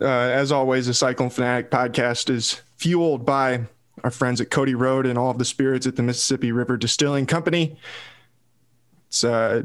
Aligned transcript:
Uh, 0.00 0.06
as 0.06 0.52
always, 0.52 0.86
the 0.86 0.94
Cyclone 0.94 1.30
Fanatic 1.30 1.70
podcast 1.70 2.30
is 2.30 2.60
fueled 2.76 3.24
by 3.24 3.66
our 4.02 4.10
friends 4.10 4.40
at 4.40 4.50
Cody 4.50 4.74
Road 4.74 5.06
and 5.06 5.18
all 5.18 5.30
of 5.30 5.38
the 5.38 5.44
spirits 5.44 5.86
at 5.86 5.96
the 5.96 6.02
Mississippi 6.02 6.52
River 6.52 6.76
Distilling 6.76 7.26
Company. 7.26 7.76
It's, 9.08 9.22
uh, 9.24 9.62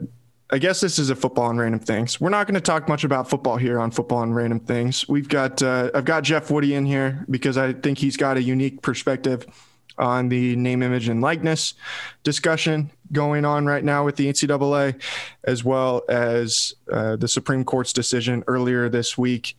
I 0.49 0.59
guess 0.59 0.79
this 0.79 0.99
is 0.99 1.09
a 1.09 1.15
football 1.15 1.49
and 1.49 1.59
random 1.59 1.79
things. 1.79 2.21
We're 2.21 2.29
not 2.29 2.47
going 2.47 2.55
to 2.55 2.61
talk 2.61 2.87
much 2.87 3.03
about 3.03 3.29
football 3.29 3.57
here 3.57 3.79
on 3.79 3.91
football 3.91 4.21
and 4.23 4.35
random 4.35 4.59
things. 4.59 5.07
We've 5.07 5.27
got, 5.27 5.61
uh, 5.61 5.91
I've 5.93 6.05
got 6.05 6.23
Jeff 6.23 6.51
Woody 6.51 6.73
in 6.73 6.85
here 6.85 7.25
because 7.29 7.57
I 7.57 7.73
think 7.73 7.97
he's 7.97 8.17
got 8.17 8.37
a 8.37 8.41
unique 8.41 8.81
perspective 8.81 9.45
on 9.97 10.29
the 10.29 10.55
name, 10.55 10.83
image, 10.83 11.09
and 11.09 11.21
likeness 11.21 11.73
discussion 12.23 12.91
going 13.11 13.45
on 13.45 13.65
right 13.65 13.83
now 13.83 14.05
with 14.05 14.15
the 14.15 14.27
NCAA, 14.27 15.01
as 15.43 15.63
well 15.63 16.03
as 16.07 16.75
uh, 16.91 17.15
the 17.15 17.27
Supreme 17.27 17.63
Court's 17.63 17.93
decision 17.93 18.43
earlier 18.47 18.89
this 18.89 19.17
week 19.17 19.55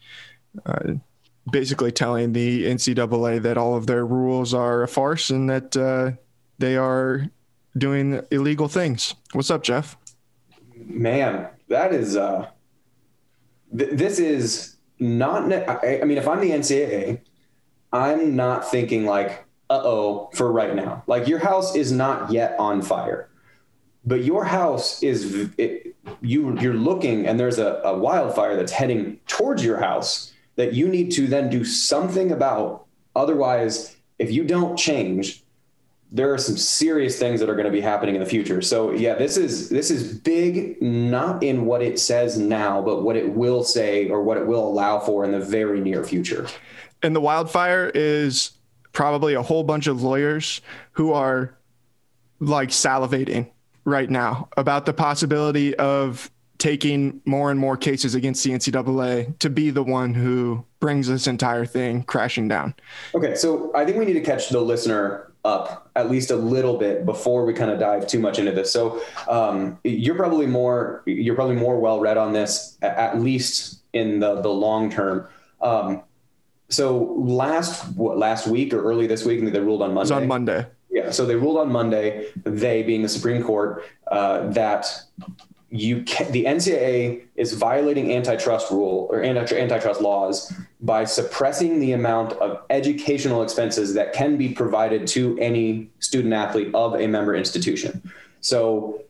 basically 1.50 1.92
telling 1.92 2.32
the 2.32 2.64
NCAA 2.66 3.42
that 3.42 3.56
all 3.56 3.76
of 3.76 3.86
their 3.86 4.04
rules 4.04 4.54
are 4.54 4.82
a 4.82 4.88
farce 4.88 5.30
and 5.30 5.48
that 5.48 5.76
uh, 5.76 6.12
they 6.58 6.76
are 6.76 7.26
doing 7.76 8.20
illegal 8.30 8.68
things. 8.68 9.14
What's 9.32 9.50
up, 9.50 9.62
Jeff? 9.62 9.96
Man, 10.74 11.48
that 11.68 11.92
is 11.92 12.16
uh, 12.16 12.48
th- 13.76 13.90
this 13.92 14.18
is 14.18 14.76
not. 14.98 15.48
Ne- 15.48 15.64
I, 15.66 16.00
I 16.00 16.04
mean, 16.04 16.18
if 16.18 16.28
I'm 16.28 16.40
the 16.40 16.50
NCAA, 16.50 17.20
I'm 17.92 18.36
not 18.36 18.70
thinking 18.70 19.04
like, 19.04 19.44
uh 19.70 19.80
oh, 19.82 20.30
for 20.34 20.50
right 20.50 20.74
now. 20.74 21.02
Like 21.06 21.28
your 21.28 21.40
house 21.40 21.74
is 21.74 21.92
not 21.92 22.32
yet 22.32 22.56
on 22.58 22.82
fire, 22.82 23.28
but 24.04 24.24
your 24.24 24.44
house 24.44 25.02
is. 25.02 25.50
It, 25.58 25.94
you 26.22 26.58
you're 26.58 26.72
looking 26.72 27.26
and 27.26 27.38
there's 27.38 27.58
a, 27.58 27.82
a 27.84 27.96
wildfire 27.96 28.56
that's 28.56 28.72
heading 28.72 29.20
towards 29.26 29.62
your 29.62 29.78
house 29.78 30.32
that 30.58 30.74
you 30.74 30.88
need 30.88 31.12
to 31.12 31.28
then 31.28 31.48
do 31.48 31.64
something 31.64 32.32
about. 32.32 32.84
Otherwise, 33.14 33.96
if 34.18 34.32
you 34.32 34.42
don't 34.42 34.76
change, 34.76 35.44
there 36.10 36.34
are 36.34 36.38
some 36.38 36.56
serious 36.56 37.16
things 37.16 37.38
that 37.38 37.48
are 37.48 37.54
going 37.54 37.64
to 37.64 37.70
be 37.72 37.80
happening 37.80 38.16
in 38.16 38.20
the 38.20 38.26
future. 38.26 38.60
So 38.60 38.90
yeah, 38.90 39.14
this 39.14 39.36
is 39.36 39.68
this 39.68 39.88
is 39.90 40.18
big, 40.18 40.82
not 40.82 41.44
in 41.44 41.64
what 41.64 41.80
it 41.80 42.00
says 42.00 42.38
now, 42.38 42.82
but 42.82 43.04
what 43.04 43.14
it 43.14 43.32
will 43.32 43.62
say 43.62 44.08
or 44.08 44.24
what 44.24 44.36
it 44.36 44.46
will 44.46 44.66
allow 44.66 44.98
for 44.98 45.24
in 45.24 45.30
the 45.30 45.40
very 45.40 45.80
near 45.80 46.02
future. 46.02 46.48
And 47.04 47.14
the 47.14 47.20
wildfire 47.20 47.92
is 47.94 48.50
probably 48.92 49.34
a 49.34 49.42
whole 49.42 49.62
bunch 49.62 49.86
of 49.86 50.02
lawyers 50.02 50.60
who 50.92 51.12
are 51.12 51.56
like 52.40 52.70
salivating 52.70 53.48
right 53.84 54.10
now 54.10 54.48
about 54.56 54.86
the 54.86 54.92
possibility 54.92 55.76
of 55.76 56.32
taking 56.58 57.20
more 57.24 57.50
and 57.50 57.58
more 57.58 57.76
cases 57.76 58.14
against 58.14 58.42
the 58.44 58.50
NCAA 58.50 59.38
to 59.38 59.48
be 59.48 59.70
the 59.70 59.82
one 59.82 60.14
who 60.14 60.64
brings 60.80 61.08
this 61.08 61.26
entire 61.26 61.64
thing 61.64 62.02
crashing 62.02 62.48
down. 62.48 62.74
Okay, 63.14 63.34
so 63.34 63.72
I 63.74 63.84
think 63.84 63.96
we 63.96 64.04
need 64.04 64.14
to 64.14 64.20
catch 64.20 64.48
the 64.48 64.60
listener 64.60 65.32
up 65.44 65.88
at 65.94 66.10
least 66.10 66.30
a 66.30 66.36
little 66.36 66.76
bit 66.76 67.06
before 67.06 67.44
we 67.44 67.54
kind 67.54 67.70
of 67.70 67.78
dive 67.78 68.06
too 68.06 68.18
much 68.18 68.38
into 68.38 68.50
this. 68.50 68.72
So 68.72 69.00
um, 69.28 69.78
you're 69.84 70.16
probably 70.16 70.46
more 70.46 71.02
you're 71.06 71.36
probably 71.36 71.56
more 71.56 71.78
well 71.78 72.00
read 72.00 72.16
on 72.16 72.32
this 72.32 72.76
at 72.82 73.20
least 73.20 73.80
in 73.92 74.20
the 74.20 74.40
the 74.40 74.50
long 74.50 74.90
term. 74.90 75.28
Um, 75.60 76.02
so 76.68 77.14
last 77.16 77.86
what, 77.96 78.18
last 78.18 78.46
week 78.46 78.74
or 78.74 78.82
early 78.82 79.06
this 79.06 79.24
week, 79.24 79.40
they 79.40 79.60
ruled 79.60 79.82
on 79.82 79.94
Monday. 79.94 80.00
It 80.00 80.16
was 80.16 80.22
on 80.22 80.28
Monday. 80.28 80.66
Yeah, 80.90 81.10
so 81.10 81.24
they 81.24 81.36
ruled 81.36 81.58
on 81.58 81.70
Monday. 81.70 82.26
They 82.44 82.82
being 82.82 83.02
the 83.02 83.08
Supreme 83.08 83.42
Court 83.42 83.84
uh, 84.08 84.48
that 84.48 84.86
you 85.70 86.02
can, 86.04 86.32
the 86.32 86.44
NCAA 86.44 87.24
is 87.36 87.52
violating 87.52 88.12
antitrust 88.14 88.70
rule 88.70 89.06
or 89.10 89.22
antitrust 89.22 90.00
laws 90.00 90.52
by 90.80 91.04
suppressing 91.04 91.78
the 91.78 91.92
amount 91.92 92.32
of 92.34 92.62
educational 92.70 93.42
expenses 93.42 93.92
that 93.94 94.14
can 94.14 94.36
be 94.38 94.48
provided 94.48 95.06
to 95.08 95.38
any 95.38 95.90
student 95.98 96.32
athlete 96.32 96.74
of 96.74 96.94
a 96.94 97.06
member 97.06 97.34
institution. 97.34 98.10
So 98.40 99.02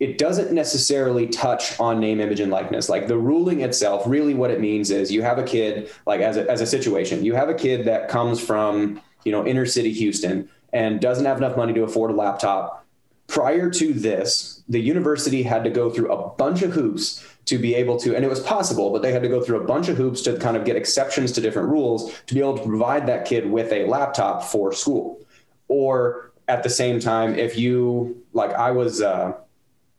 it 0.00 0.16
doesn't 0.16 0.52
necessarily 0.52 1.26
touch 1.26 1.78
on 1.78 2.00
name, 2.00 2.20
image, 2.20 2.40
and 2.40 2.50
likeness. 2.50 2.88
Like 2.88 3.08
the 3.08 3.18
ruling 3.18 3.60
itself, 3.60 4.04
really 4.06 4.32
what 4.32 4.50
it 4.50 4.60
means 4.60 4.90
is 4.90 5.12
you 5.12 5.22
have 5.22 5.38
a 5.38 5.42
kid, 5.42 5.90
like 6.06 6.20
as 6.20 6.38
a, 6.38 6.50
as 6.50 6.62
a 6.62 6.66
situation, 6.66 7.24
you 7.24 7.34
have 7.34 7.50
a 7.50 7.54
kid 7.54 7.86
that 7.86 8.08
comes 8.08 8.40
from, 8.40 9.02
you 9.24 9.32
know, 9.32 9.46
inner 9.46 9.66
city 9.66 9.92
Houston 9.92 10.48
and 10.72 11.00
doesn't 11.00 11.26
have 11.26 11.36
enough 11.36 11.56
money 11.56 11.74
to 11.74 11.82
afford 11.82 12.10
a 12.10 12.14
laptop 12.14 12.85
prior 13.26 13.70
to 13.70 13.92
this, 13.92 14.62
the 14.68 14.80
university 14.80 15.42
had 15.42 15.64
to 15.64 15.70
go 15.70 15.90
through 15.90 16.12
a 16.12 16.28
bunch 16.36 16.62
of 16.62 16.72
hoops 16.72 17.26
to 17.46 17.58
be 17.58 17.74
able 17.74 17.98
to, 18.00 18.14
and 18.14 18.24
it 18.24 18.28
was 18.28 18.40
possible, 18.40 18.90
but 18.90 19.02
they 19.02 19.12
had 19.12 19.22
to 19.22 19.28
go 19.28 19.40
through 19.40 19.60
a 19.60 19.64
bunch 19.64 19.88
of 19.88 19.96
hoops 19.96 20.20
to 20.22 20.36
kind 20.38 20.56
of 20.56 20.64
get 20.64 20.76
exceptions 20.76 21.32
to 21.32 21.40
different 21.40 21.68
rules 21.68 22.12
to 22.26 22.34
be 22.34 22.40
able 22.40 22.56
to 22.58 22.64
provide 22.64 23.06
that 23.06 23.24
kid 23.24 23.48
with 23.48 23.72
a 23.72 23.86
laptop 23.86 24.42
for 24.42 24.72
school. 24.72 25.20
Or 25.68 26.32
at 26.48 26.62
the 26.62 26.70
same 26.70 27.00
time, 27.00 27.34
if 27.34 27.56
you, 27.56 28.24
like 28.32 28.52
I 28.52 28.70
was, 28.72 29.00
uh, 29.00 29.34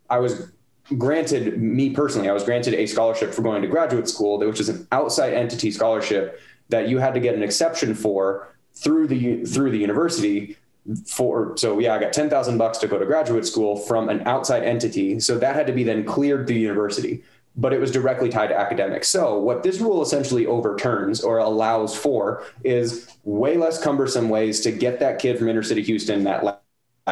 I 0.09 0.19
was 0.19 0.51
granted, 0.97 1.61
me 1.61 1.89
personally, 1.89 2.29
I 2.29 2.33
was 2.33 2.43
granted 2.43 2.73
a 2.73 2.85
scholarship 2.85 3.33
for 3.33 3.41
going 3.41 3.61
to 3.61 3.67
graduate 3.67 4.07
school, 4.07 4.39
which 4.39 4.59
is 4.59 4.69
an 4.69 4.87
outside 4.91 5.33
entity 5.33 5.71
scholarship 5.71 6.41
that 6.69 6.89
you 6.89 6.97
had 6.99 7.13
to 7.13 7.19
get 7.19 7.35
an 7.35 7.43
exception 7.43 7.93
for 7.93 8.53
through 8.73 9.07
the 9.07 9.43
through 9.45 9.71
the 9.71 9.77
university 9.77 10.55
for 11.05 11.55
so 11.57 11.79
yeah 11.79 11.93
i 11.93 11.99
got 11.99 12.13
10000 12.13 12.57
bucks 12.57 12.77
to 12.77 12.87
go 12.87 12.97
to 12.97 13.05
graduate 13.05 13.45
school 13.45 13.75
from 13.75 14.09
an 14.09 14.25
outside 14.25 14.63
entity. 14.63 15.19
So 15.19 15.37
that 15.37 15.55
had 15.55 15.67
to 15.67 15.73
be 15.73 15.83
then 15.83 16.05
cleared 16.05 16.47
through 16.47 16.57
university 16.57 17.23
but 17.57 17.73
it 17.73 17.79
was 17.79 17.91
directly 17.91 18.29
tied 18.29 18.47
to 18.47 18.57
academics. 18.57 19.09
So 19.09 19.39
what 19.39 19.63
this 19.63 19.79
rule 19.79 20.03
essentially 20.03 20.45
overturns 20.45 21.21
or 21.21 21.39
allows 21.39 21.97
for 21.97 22.43
is 22.63 23.17
way 23.23 23.57
less 23.57 23.81
cumbersome 23.83 24.29
ways 24.29 24.61
to 24.61 24.71
get 24.71 24.99
that 24.99 25.17
kid 25.17 25.39
from 25.39 25.49
inner 25.49 25.63
city 25.63 25.81
houston 25.81 26.23
that 26.25 26.61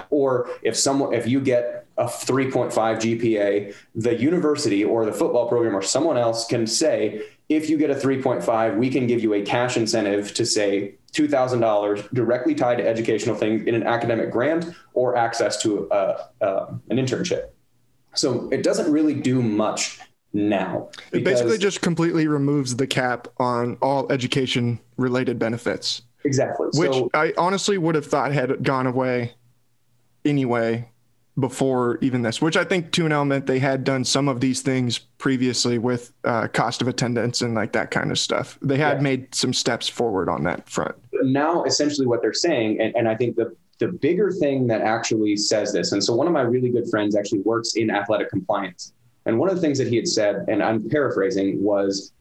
or 0.09 0.49
if 0.61 0.75
someone 0.75 1.13
if 1.13 1.25
you 1.27 1.39
get 1.39 1.87
a 1.97 2.05
3.5 2.05 2.71
gpa 2.73 3.73
the 3.95 4.15
university 4.15 4.83
or 4.83 5.05
the 5.05 5.13
football 5.13 5.47
program 5.47 5.75
or 5.75 5.81
someone 5.81 6.17
else 6.17 6.45
can 6.45 6.67
say 6.67 7.23
if 7.47 7.69
you 7.69 7.77
get 7.77 7.89
a 7.89 7.95
3.5 7.95 8.77
we 8.77 8.89
can 8.89 9.07
give 9.07 9.23
you 9.23 9.33
a 9.33 9.41
cash 9.41 9.77
incentive 9.77 10.33
to 10.33 10.45
say 10.45 10.95
$2,000 11.15 12.13
directly 12.13 12.53
tied 12.53 12.77
to 12.77 12.87
educational 12.87 13.35
things 13.35 13.65
in 13.67 13.73
an 13.73 13.83
academic 13.83 14.31
grant 14.31 14.75
or 14.93 15.15
access 15.15 15.61
to 15.61 15.87
a, 15.91 16.29
uh, 16.41 16.73
an 16.89 16.97
internship. 16.97 17.49
So 18.15 18.49
it 18.49 18.63
doesn't 18.63 18.91
really 18.91 19.13
do 19.13 19.41
much 19.41 19.99
now. 20.33 20.89
It 21.11 21.23
basically 21.23 21.57
just 21.57 21.81
completely 21.81 22.27
removes 22.27 22.75
the 22.75 22.87
cap 22.87 23.27
on 23.37 23.77
all 23.81 24.11
education 24.11 24.79
related 24.97 25.39
benefits. 25.39 26.01
Exactly. 26.25 26.67
Which 26.73 26.93
so, 26.93 27.09
I 27.13 27.33
honestly 27.37 27.77
would 27.77 27.95
have 27.95 28.05
thought 28.05 28.31
had 28.31 28.63
gone 28.63 28.87
away 28.87 29.33
anyway 30.25 30.89
before 31.37 31.97
even 32.01 32.21
this, 32.21 32.41
which 32.41 32.55
I 32.55 32.63
think 32.63 32.91
to 32.93 33.05
an 33.05 33.11
element 33.11 33.45
they 33.45 33.59
had 33.59 33.83
done 33.83 34.05
some 34.05 34.27
of 34.27 34.39
these 34.39 34.61
things 34.61 34.97
previously 34.97 35.77
with 35.77 36.13
uh, 36.23 36.47
cost 36.47 36.81
of 36.81 36.87
attendance 36.87 37.41
and 37.41 37.53
like 37.53 37.73
that 37.73 37.91
kind 37.91 38.09
of 38.09 38.17
stuff. 38.17 38.57
They 38.61 38.77
had 38.77 38.97
yeah. 38.97 39.03
made 39.03 39.35
some 39.35 39.53
steps 39.53 39.87
forward 39.87 40.29
on 40.29 40.43
that 40.43 40.69
front. 40.69 40.95
Now, 41.23 41.63
essentially, 41.63 42.07
what 42.07 42.21
they're 42.21 42.33
saying, 42.33 42.79
and, 42.81 42.95
and 42.95 43.07
I 43.07 43.15
think 43.15 43.35
the 43.35 43.55
the 43.79 43.87
bigger 43.89 44.31
thing 44.31 44.67
that 44.67 44.81
actually 44.81 45.35
says 45.35 45.73
this, 45.73 45.91
and 45.91 46.01
so 46.03 46.15
one 46.15 46.27
of 46.27 46.33
my 46.33 46.41
really 46.41 46.69
good 46.69 46.89
friends 46.89 47.15
actually 47.15 47.41
works 47.41 47.75
in 47.75 47.89
athletic 47.91 48.29
compliance, 48.29 48.93
And 49.25 49.39
one 49.39 49.49
of 49.49 49.55
the 49.55 49.61
things 49.61 49.77
that 49.79 49.87
he 49.87 49.95
had 49.95 50.07
said, 50.07 50.45
and 50.47 50.63
I'm 50.63 50.87
paraphrasing, 50.89 51.61
was 51.61 52.13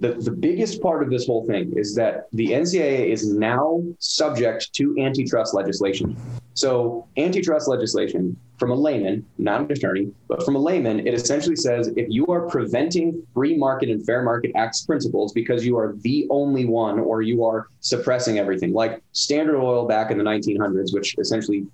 the, 0.00 0.14
the 0.14 0.30
biggest 0.30 0.80
part 0.82 1.02
of 1.02 1.10
this 1.10 1.26
whole 1.26 1.46
thing 1.46 1.72
is 1.76 1.94
that 1.94 2.28
the 2.32 2.48
NCAA 2.48 3.08
is 3.08 3.32
now 3.32 3.82
subject 3.98 4.72
to 4.74 4.96
antitrust 4.98 5.54
legislation. 5.54 6.16
So, 6.54 7.06
antitrust 7.16 7.68
legislation, 7.68 8.36
from 8.58 8.70
a 8.70 8.74
layman, 8.74 9.24
not 9.38 9.62
an 9.62 9.72
attorney, 9.72 10.12
but 10.28 10.44
from 10.44 10.56
a 10.56 10.58
layman, 10.58 11.06
it 11.06 11.14
essentially 11.14 11.56
says 11.56 11.88
if 11.96 12.06
you 12.10 12.26
are 12.26 12.48
preventing 12.48 13.22
free 13.32 13.56
market 13.56 13.88
and 13.88 14.04
fair 14.04 14.22
market 14.22 14.52
acts 14.54 14.84
principles 14.84 15.32
because 15.32 15.64
you 15.64 15.78
are 15.78 15.94
the 16.00 16.26
only 16.28 16.64
one 16.64 16.98
or 16.98 17.22
you 17.22 17.44
are 17.44 17.68
suppressing 17.80 18.38
everything, 18.38 18.72
like 18.72 19.02
Standard 19.12 19.58
Oil 19.58 19.86
back 19.86 20.10
in 20.10 20.18
the 20.18 20.24
1900s, 20.24 20.92
which 20.92 21.16
essentially 21.18 21.66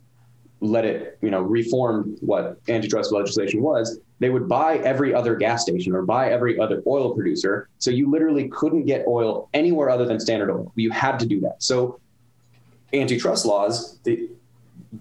let 0.61 0.85
it, 0.85 1.19
you 1.21 1.31
know, 1.31 1.41
reform 1.41 2.17
what 2.21 2.59
antitrust 2.69 3.13
legislation 3.13 3.63
was, 3.63 4.01
they 4.19 4.31
would 4.31 4.49
buy 4.49 4.79
every 4.79 5.13
other 5.13 5.37
gas 5.37 5.63
station 5.63 5.95
or 5.95 6.03
buy 6.03 6.31
every 6.31 6.59
other 6.59 6.83
oil 6.87 7.15
producer. 7.15 7.69
So 7.79 7.91
you 7.91 8.11
literally 8.11 8.49
couldn't 8.49 8.87
get 8.87 9.05
oil 9.07 9.49
anywhere 9.53 9.91
other 9.91 10.07
than 10.07 10.19
Standard 10.19 10.51
Oil. 10.51 10.73
You 10.75 10.91
had 10.91 11.19
to 11.19 11.27
do 11.27 11.41
that. 11.41 11.63
So 11.63 12.01
antitrust 12.93 13.45
laws, 13.45 13.99
the, 14.05 14.31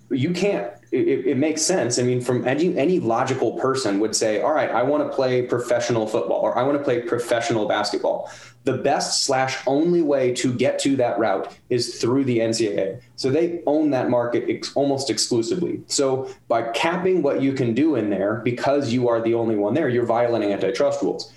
you 0.09 0.31
can't 0.31 0.73
it, 0.95 1.27
it, 1.27 1.37
makes 1.37 1.61
sense. 1.61 1.99
I 1.99 2.03
mean 2.03 2.21
from 2.21 2.47
any, 2.47 2.77
any 2.77 2.99
logical 2.99 3.53
person 3.53 3.99
would 3.99 4.15
say 4.15 4.41
all 4.41 4.53
right 4.53 4.69
i 4.69 4.83
want 4.83 5.09
to 5.09 5.15
play 5.15 5.41
professional 5.41 6.07
football 6.07 6.39
or 6.39 6.57
i 6.57 6.63
want 6.63 6.77
to 6.77 6.83
play 6.83 7.01
professional 7.01 7.67
basketball. 7.67 8.31
The 8.63 8.77
best 8.77 9.25
slash 9.25 9.59
only 9.67 10.01
way 10.01 10.33
to 10.35 10.51
get 10.51 10.79
to 10.79 10.95
that 10.95 11.19
route 11.19 11.55
is 11.69 11.99
through 11.99 12.23
the 12.25 12.39
ncaa 12.39 12.99
so 13.15 13.29
they 13.29 13.61
own 13.65 13.91
that 13.91 14.09
market 14.09 14.45
ex- 14.49 14.73
almost 14.75 15.09
exclusively. 15.09 15.81
So 15.87 16.29
by 16.47 16.63
capping 16.71 17.21
what 17.21 17.41
you 17.41 17.53
can 17.53 17.73
do 17.73 17.95
in 17.95 18.09
there 18.09 18.41
because 18.43 18.91
you 18.91 19.07
are 19.07 19.21
the 19.21 19.35
only 19.35 19.55
one 19.55 19.73
there 19.73 19.89
you're 19.89 20.05
violating 20.05 20.51
antitrust 20.51 21.01
rules. 21.01 21.31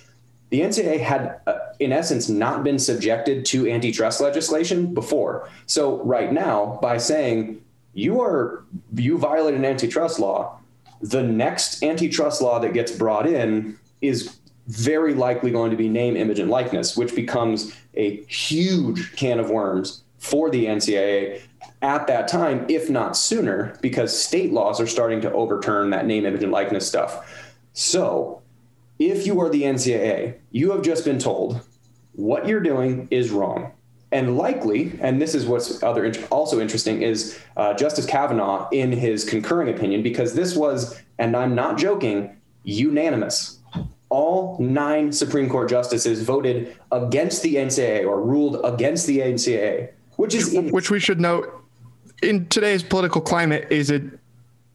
The 0.49 0.61
ncaa 0.61 0.99
had 0.99 1.39
uh, 1.45 1.59
in 1.79 1.91
essence 1.91 2.29
not 2.29 2.63
been 2.63 2.79
subjected 2.79 3.45
to 3.45 3.69
antitrust 3.69 4.21
legislation 4.21 4.93
before. 4.93 5.49
So 5.67 6.03
right 6.03 6.33
now 6.33 6.79
by 6.81 6.97
saying 6.97 7.61
you 7.93 8.21
are 8.21 8.63
you 8.95 9.17
violate 9.17 9.55
an 9.55 9.65
antitrust 9.65 10.19
law. 10.19 10.59
The 11.01 11.23
next 11.23 11.83
antitrust 11.83 12.41
law 12.41 12.59
that 12.59 12.73
gets 12.73 12.91
brought 12.91 13.27
in 13.27 13.77
is 14.01 14.37
very 14.67 15.13
likely 15.13 15.51
going 15.51 15.71
to 15.71 15.77
be 15.77 15.89
name 15.89 16.15
image 16.15 16.37
and 16.37 16.49
likeness 16.49 16.95
which 16.95 17.15
becomes 17.15 17.75
a 17.95 18.21
huge 18.25 19.15
can 19.15 19.39
of 19.39 19.49
worms 19.49 20.03
for 20.19 20.51
the 20.51 20.65
ncaa 20.65 21.41
at 21.81 22.05
that 22.05 22.27
time 22.27 22.65
if 22.69 22.87
not 22.87 23.17
sooner 23.17 23.75
because 23.81 24.17
state 24.17 24.53
laws 24.53 24.79
are 24.79 24.85
starting 24.85 25.21
to 25.21 25.31
overturn 25.31 25.89
that 25.89 26.05
name 26.05 26.25
image 26.25 26.43
and 26.43 26.51
likeness 26.51 26.87
stuff. 26.87 27.49
So 27.73 28.43
if 28.99 29.25
you 29.25 29.39
are 29.41 29.49
the 29.49 29.63
ncaa 29.63 30.35
you 30.51 30.71
have 30.71 30.83
just 30.83 31.03
been 31.03 31.19
told 31.19 31.61
what 32.13 32.47
you're 32.47 32.59
doing 32.59 33.07
is 33.09 33.31
wrong 33.31 33.71
and 34.11 34.37
likely, 34.37 34.97
and 35.01 35.21
this 35.21 35.35
is 35.35 35.45
what's 35.45 35.83
other 35.83 36.11
also 36.31 36.59
interesting, 36.59 37.01
is 37.01 37.39
uh, 37.57 37.73
Justice 37.75 38.05
Kavanaugh 38.05 38.67
in 38.71 38.91
his 38.91 39.23
concurring 39.23 39.73
opinion, 39.73 40.01
because 40.01 40.33
this 40.33 40.55
was, 40.55 40.99
and 41.19 41.35
I'm 41.35 41.53
not 41.53 41.77
joking, 41.77 42.35
unanimous. 42.63 43.59
All 44.09 44.57
nine 44.59 45.11
Supreme 45.11 45.47
Court 45.47 45.69
justices 45.69 46.23
voted 46.23 46.75
against 46.91 47.43
the 47.43 47.55
NCAA 47.55 48.07
or 48.07 48.21
ruled 48.23 48.59
against 48.63 49.05
the 49.05 49.19
NCAA, 49.19 49.91
which 50.15 50.33
is 50.33 50.57
which 50.71 50.89
we 50.89 50.99
should 50.99 51.19
note 51.19 51.63
in 52.23 52.47
today's 52.47 52.83
political 52.83 53.21
climate 53.21 53.67
is 53.69 53.91
it 53.91 54.03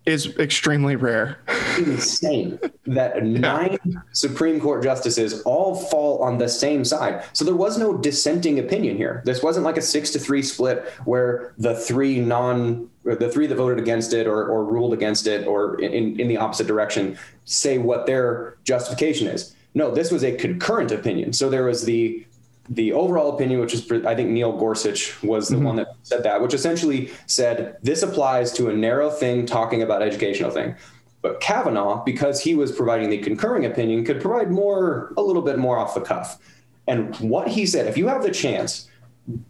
is 0.06 0.36
extremely 0.38 0.96
rare. 0.96 1.38
Insane 1.78 2.58
that 2.86 3.24
nine 3.24 3.78
Supreme 4.12 4.60
Court 4.60 4.82
justices 4.82 5.42
all 5.42 5.74
fall 5.74 6.22
on 6.22 6.38
the 6.38 6.48
same 6.48 6.84
side. 6.84 7.24
So 7.32 7.44
there 7.44 7.54
was 7.54 7.78
no 7.78 7.96
dissenting 7.96 8.58
opinion 8.58 8.96
here. 8.96 9.22
This 9.24 9.42
wasn't 9.42 9.64
like 9.64 9.76
a 9.76 9.82
six 9.82 10.10
to 10.10 10.18
three 10.18 10.42
split 10.42 10.86
where 11.04 11.54
the 11.58 11.74
three 11.74 12.20
non 12.20 12.90
the 13.04 13.30
three 13.30 13.46
that 13.46 13.54
voted 13.54 13.78
against 13.78 14.14
it 14.14 14.26
or, 14.26 14.46
or 14.46 14.64
ruled 14.64 14.94
against 14.94 15.26
it 15.26 15.46
or 15.46 15.78
in, 15.80 16.18
in 16.18 16.26
the 16.26 16.38
opposite 16.38 16.66
direction 16.66 17.18
say 17.44 17.76
what 17.76 18.06
their 18.06 18.56
justification 18.64 19.26
is. 19.26 19.54
No, 19.74 19.90
this 19.90 20.10
was 20.10 20.24
a 20.24 20.34
concurrent 20.36 20.90
opinion. 20.90 21.32
So 21.32 21.50
there 21.50 21.64
was 21.64 21.84
the 21.84 22.24
the 22.68 22.92
overall 22.92 23.34
opinion, 23.34 23.60
which 23.60 23.74
is 23.74 23.90
I 24.06 24.14
think 24.14 24.30
Neil 24.30 24.52
Gorsuch 24.52 25.22
was 25.22 25.48
the 25.48 25.56
mm-hmm. 25.56 25.64
one 25.64 25.76
that 25.76 25.88
said 26.02 26.22
that, 26.22 26.40
which 26.40 26.54
essentially 26.54 27.10
said 27.26 27.76
this 27.82 28.02
applies 28.02 28.52
to 28.52 28.70
a 28.70 28.72
narrow 28.72 29.10
thing 29.10 29.46
talking 29.46 29.82
about 29.82 30.02
educational 30.02 30.50
thing. 30.50 30.74
But 31.20 31.40
Kavanaugh, 31.40 32.04
because 32.04 32.40
he 32.40 32.54
was 32.54 32.70
providing 32.72 33.10
the 33.10 33.18
concurring 33.18 33.64
opinion, 33.64 34.04
could 34.04 34.20
provide 34.20 34.50
more, 34.50 35.12
a 35.16 35.22
little 35.22 35.42
bit 35.42 35.58
more 35.58 35.78
off 35.78 35.94
the 35.94 36.00
cuff. 36.00 36.38
And 36.86 37.16
what 37.16 37.48
he 37.48 37.64
said, 37.64 37.86
if 37.86 37.96
you 37.96 38.08
have 38.08 38.22
the 38.22 38.30
chance, 38.30 38.88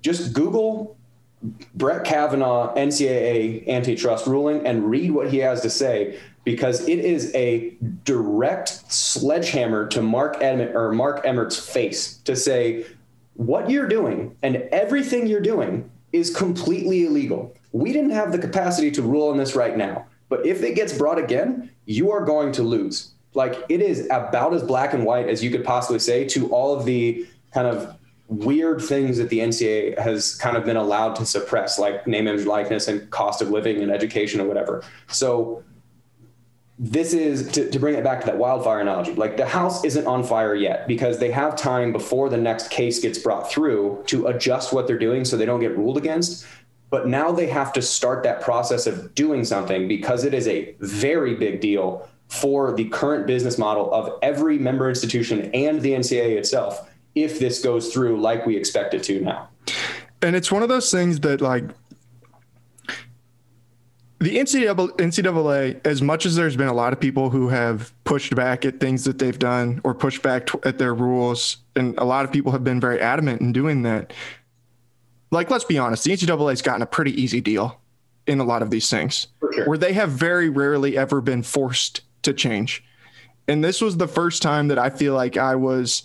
just 0.01 0.33
Google 0.33 0.97
Brett 1.75 2.05
Kavanaugh 2.05 2.75
NCAA 2.75 3.69
antitrust 3.69 4.27
ruling 4.27 4.67
and 4.67 4.89
read 4.89 5.11
what 5.11 5.31
he 5.31 5.39
has 5.39 5.61
to 5.63 5.71
say 5.71 6.19
because 6.45 6.87
it 6.89 6.99
is 6.99 7.35
a 7.35 7.75
direct 8.05 8.93
sledgehammer 8.93 9.87
to 9.89 10.03
Mark 10.03 10.39
Emmert 10.41 10.75
or 10.75 10.93
Mark 10.93 11.23
Emmert's 11.25 11.59
face 11.59 12.19
to 12.19 12.37
say 12.37 12.87
what 13.35 13.71
you're 13.71 13.89
doing 13.89 14.37
and 14.43 14.57
everything 14.73 15.27
you're 15.27 15.41
doing 15.41 15.91
is 16.13 16.35
completely 16.35 17.07
illegal. 17.07 17.55
We 17.73 17.93
didn't 17.93 18.11
have 18.11 18.33
the 18.33 18.39
capacity 18.39 18.91
to 18.93 19.03
rule 19.03 19.29
on 19.29 19.37
this 19.37 19.55
right 19.55 19.77
now. 19.77 20.07
But 20.29 20.47
if 20.47 20.63
it 20.63 20.75
gets 20.75 20.97
brought 20.97 21.19
again, 21.19 21.71
you 21.87 22.11
are 22.13 22.25
going 22.25 22.53
to 22.53 22.63
lose. 22.63 23.13
Like 23.35 23.57
it 23.69 23.81
is 23.83 24.07
about 24.11 24.55
as 24.55 24.63
black 24.63 24.95
and 24.95 25.05
white 25.05 25.29
as 25.29 25.43
you 25.43 25.51
could 25.51 25.65
possibly 25.65 25.99
say 25.99 26.25
to 26.29 26.49
all 26.51 26.77
of 26.77 26.85
the 26.85 27.27
kind 27.53 27.67
of 27.67 27.97
weird 28.29 28.81
things 28.81 29.19
that 29.19 29.29
the 29.29 29.41
NCAA 29.41 29.99
has 29.99 30.35
kind 30.37 30.57
of 30.57 30.65
been 30.65 30.77
allowed 30.77 31.17
to 31.17 31.27
suppress, 31.27 31.79
like 31.79 32.07
name, 32.07 32.27
image, 32.27 32.47
likeness, 32.47 32.89
and 32.89 33.11
cost 33.11 33.43
of 33.43 33.51
living 33.51 33.83
and 33.83 33.91
education 33.91 34.41
or 34.41 34.47
whatever. 34.47 34.83
So 35.09 35.63
this 36.79 37.13
is 37.13 37.53
to, 37.53 37.71
to 37.71 37.79
bring 37.79 37.95
it 37.95 38.03
back 38.03 38.21
to 38.21 38.27
that 38.27 38.37
wildfire 38.37 38.81
analogy 38.81 39.15
like 39.15 39.37
the 39.37 39.47
house 39.47 39.85
isn't 39.85 40.07
on 40.07 40.25
fire 40.25 40.55
yet 40.57 40.89
because 40.89 41.19
they 41.19 41.31
have 41.31 41.55
time 41.55 41.93
before 41.93 42.29
the 42.29 42.37
next 42.37 42.69
case 42.71 42.99
gets 42.99 43.19
brought 43.19 43.51
through 43.51 44.03
to 44.07 44.27
adjust 44.27 44.73
what 44.73 44.87
they're 44.87 44.99
doing 44.99 45.25
so 45.25 45.37
they 45.37 45.47
don't 45.47 45.61
get 45.61 45.77
ruled 45.77 45.97
against. 45.97 46.47
But 46.91 47.09
now 47.09 47.33
they 47.33 47.47
have 47.47 47.73
to 47.75 47.83
start 47.83 48.23
that 48.25 48.41
process 48.41 48.87
of 48.87 49.15
doing 49.15 49.45
something 49.45 49.89
because 49.89 50.25
it 50.25 50.35
is 50.35 50.47
a 50.47 50.75
very 50.81 51.35
big 51.35 51.61
deal 51.61 52.09
for 52.29 52.73
the 52.73 52.89
current 52.89 53.27
business 53.27 53.59
model 53.59 53.93
of 53.93 54.19
every 54.23 54.59
member 54.59 54.89
institution 54.89 55.51
and 55.55 55.81
the 55.81 55.93
ncaa 55.93 56.37
itself 56.37 56.91
if 57.15 57.39
this 57.39 57.63
goes 57.63 57.93
through 57.93 58.21
like 58.21 58.47
we 58.47 58.57
expect 58.57 58.95
it 58.95 59.03
to 59.05 59.21
now. 59.21 59.49
And 60.23 60.35
it's 60.35 60.51
one 60.51 60.63
of 60.63 60.69
those 60.69 60.91
things 60.91 61.21
that 61.21 61.41
like 61.41 61.65
the 64.25 64.39
NCAA, 64.39 64.97
NCAA, 64.97 65.87
as 65.87 66.01
much 66.01 66.25
as 66.25 66.35
there's 66.35 66.57
been 66.57 66.69
a 66.69 66.75
lot 66.75 66.95
of 66.95 67.01
people 67.01 67.29
who 67.29 67.49
have 67.49 67.93
pushed 68.05 68.35
back 68.35 68.65
at 68.65 68.81
things 68.81 69.05
that 69.05 69.19
they've 69.19 69.39
done 69.39 69.83
or 69.85 69.95
pushed 69.95 70.23
back 70.23 70.49
at 70.65 70.79
their 70.79 70.95
rules, 70.95 71.59
and 71.77 71.95
a 71.99 72.05
lot 72.05 72.25
of 72.25 72.33
people 72.33 72.51
have 72.51 72.65
been 72.65 72.81
very 72.81 72.99
adamant 73.01 73.43
in 73.43 73.53
doing 73.53 73.83
that. 73.83 74.15
Like, 75.31 75.51
let's 75.51 75.65
be 75.65 75.77
honest, 75.77 76.05
the 76.05 76.13
NCAA's 76.13 76.63
gotten 76.63 76.81
a 76.81 76.87
pretty 76.87 77.21
easy 77.21 77.43
deal 77.43 77.79
in 78.27 78.41
a 78.41 78.45
lot 78.45 78.63
of 78.63 78.71
these 78.71 78.89
things, 78.89 79.27
sure. 79.53 79.69
where 79.69 79.77
they 79.77 79.93
have 79.93 80.11
very 80.11 80.49
rarely 80.49 80.97
ever 80.97 81.21
been 81.21 81.43
forced 81.43 82.01
to 82.23 82.33
change. 82.33 82.83
And 83.47 83.63
this 83.63 83.83
was 83.83 83.99
the 83.99 84.09
first 84.09 84.41
time 84.41 84.69
that 84.69 84.79
I 84.79 84.89
feel 84.89 85.13
like 85.13 85.37
I 85.37 85.55
was, 85.55 86.05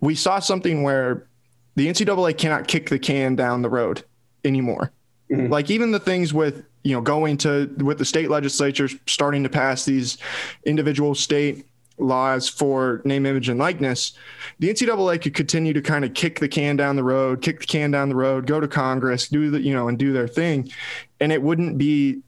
we 0.00 0.14
saw 0.14 0.38
something 0.38 0.82
where 0.82 1.26
the 1.74 1.88
NCAA 1.88 2.38
cannot 2.38 2.68
kick 2.68 2.88
the 2.88 2.98
can 2.98 3.36
down 3.36 3.60
the 3.60 3.68
road 3.68 4.02
anymore. 4.46 4.92
Mm-hmm. 5.30 5.52
Like 5.52 5.70
even 5.70 5.90
the 5.90 6.00
things 6.00 6.32
with 6.32 6.64
you 6.84 6.92
know, 6.92 7.00
going 7.00 7.36
to 7.38 7.74
with 7.78 7.98
the 7.98 8.04
state 8.04 8.30
legislatures 8.30 8.94
starting 9.06 9.42
to 9.42 9.48
pass 9.48 9.84
these 9.84 10.18
individual 10.64 11.14
state 11.14 11.66
laws 11.98 12.48
for 12.48 13.00
name, 13.04 13.26
image, 13.26 13.48
and 13.48 13.58
likeness, 13.58 14.12
the 14.58 14.68
NCAA 14.68 15.20
could 15.22 15.34
continue 15.34 15.72
to 15.72 15.80
kind 15.80 16.04
of 16.04 16.14
kick 16.14 16.40
the 16.40 16.48
can 16.48 16.76
down 16.76 16.96
the 16.96 17.04
road, 17.04 17.40
kick 17.40 17.60
the 17.60 17.66
can 17.66 17.90
down 17.90 18.08
the 18.08 18.14
road, 18.14 18.46
go 18.46 18.60
to 18.60 18.68
Congress, 18.68 19.28
do 19.28 19.50
the, 19.50 19.60
you 19.60 19.72
know, 19.72 19.88
and 19.88 19.98
do 19.98 20.12
their 20.12 20.28
thing. 20.28 20.70
And 21.20 21.32
it 21.32 21.42
wouldn't 21.42 21.78
be 21.78 22.22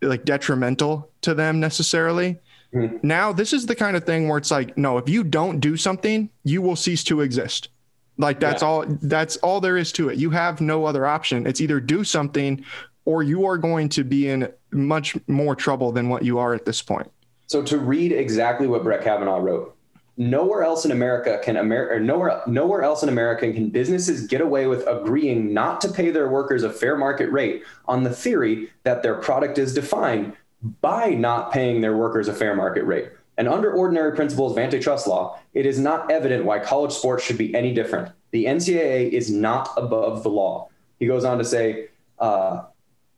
like 0.00 0.24
detrimental 0.24 1.10
to 1.22 1.34
them 1.34 1.60
necessarily. 1.60 2.38
Mm-hmm. 2.74 3.06
Now, 3.06 3.32
this 3.32 3.52
is 3.52 3.66
the 3.66 3.74
kind 3.74 3.96
of 3.96 4.04
thing 4.04 4.28
where 4.28 4.38
it's 4.38 4.50
like, 4.50 4.78
no, 4.78 4.96
if 4.96 5.08
you 5.08 5.24
don't 5.24 5.60
do 5.60 5.76
something, 5.76 6.30
you 6.44 6.62
will 6.62 6.76
cease 6.76 7.04
to 7.04 7.20
exist. 7.20 7.68
Like 8.16 8.38
that's 8.38 8.62
yeah. 8.62 8.68
all 8.68 8.84
that's 8.86 9.38
all 9.38 9.62
there 9.62 9.78
is 9.78 9.92
to 9.92 10.10
it. 10.10 10.18
You 10.18 10.30
have 10.30 10.60
no 10.60 10.84
other 10.84 11.06
option. 11.06 11.46
It's 11.46 11.60
either 11.60 11.80
do 11.80 12.04
something 12.04 12.62
or 13.04 13.22
you 13.22 13.46
are 13.46 13.58
going 13.58 13.88
to 13.90 14.04
be 14.04 14.28
in 14.28 14.52
much 14.72 15.16
more 15.26 15.54
trouble 15.54 15.92
than 15.92 16.08
what 16.08 16.24
you 16.24 16.38
are 16.38 16.54
at 16.54 16.64
this 16.64 16.82
point. 16.82 17.10
So 17.46 17.62
to 17.62 17.78
read 17.78 18.12
exactly 18.12 18.66
what 18.66 18.84
Brett 18.84 19.02
Kavanaugh 19.02 19.38
wrote, 19.38 19.76
nowhere 20.16 20.62
else 20.62 20.84
in 20.84 20.90
America 20.90 21.40
can 21.42 21.56
America 21.56 21.98
nowhere 21.98 22.42
nowhere 22.46 22.82
else 22.82 23.02
in 23.02 23.08
America 23.08 23.50
can 23.52 23.70
businesses 23.70 24.26
get 24.26 24.40
away 24.40 24.66
with 24.66 24.86
agreeing 24.86 25.54
not 25.54 25.80
to 25.80 25.88
pay 25.88 26.10
their 26.10 26.28
workers 26.28 26.62
a 26.62 26.70
fair 26.70 26.96
market 26.96 27.32
rate 27.32 27.62
on 27.86 28.02
the 28.02 28.10
theory 28.10 28.70
that 28.82 29.02
their 29.02 29.14
product 29.14 29.56
is 29.56 29.72
defined 29.72 30.36
by 30.80 31.10
not 31.10 31.52
paying 31.52 31.80
their 31.80 31.96
workers 31.96 32.28
a 32.28 32.34
fair 32.34 32.54
market 32.54 32.84
rate. 32.84 33.10
And 33.38 33.48
under 33.48 33.72
ordinary 33.72 34.14
principles 34.14 34.52
of 34.52 34.58
antitrust 34.58 35.06
law, 35.06 35.40
it 35.54 35.64
is 35.64 35.78
not 35.78 36.10
evident 36.10 36.44
why 36.44 36.58
college 36.58 36.92
sports 36.92 37.24
should 37.24 37.38
be 37.38 37.54
any 37.54 37.72
different. 37.72 38.12
The 38.32 38.44
NCAA 38.44 39.10
is 39.10 39.30
not 39.30 39.70
above 39.78 40.22
the 40.22 40.28
law. 40.28 40.68
He 40.98 41.06
goes 41.06 41.24
on 41.24 41.38
to 41.38 41.44
say, 41.44 41.88
uh, 42.18 42.64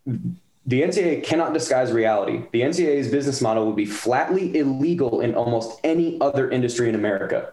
the 0.06 0.82
NCAA 0.82 1.24
cannot 1.24 1.52
disguise 1.52 1.92
reality. 1.92 2.44
The 2.52 2.62
NCAA's 2.62 3.08
business 3.08 3.40
model 3.40 3.66
would 3.66 3.76
be 3.76 3.86
flatly 3.86 4.56
illegal 4.56 5.20
in 5.20 5.34
almost 5.34 5.80
any 5.82 6.20
other 6.20 6.50
industry 6.50 6.88
in 6.88 6.94
America. 6.94 7.52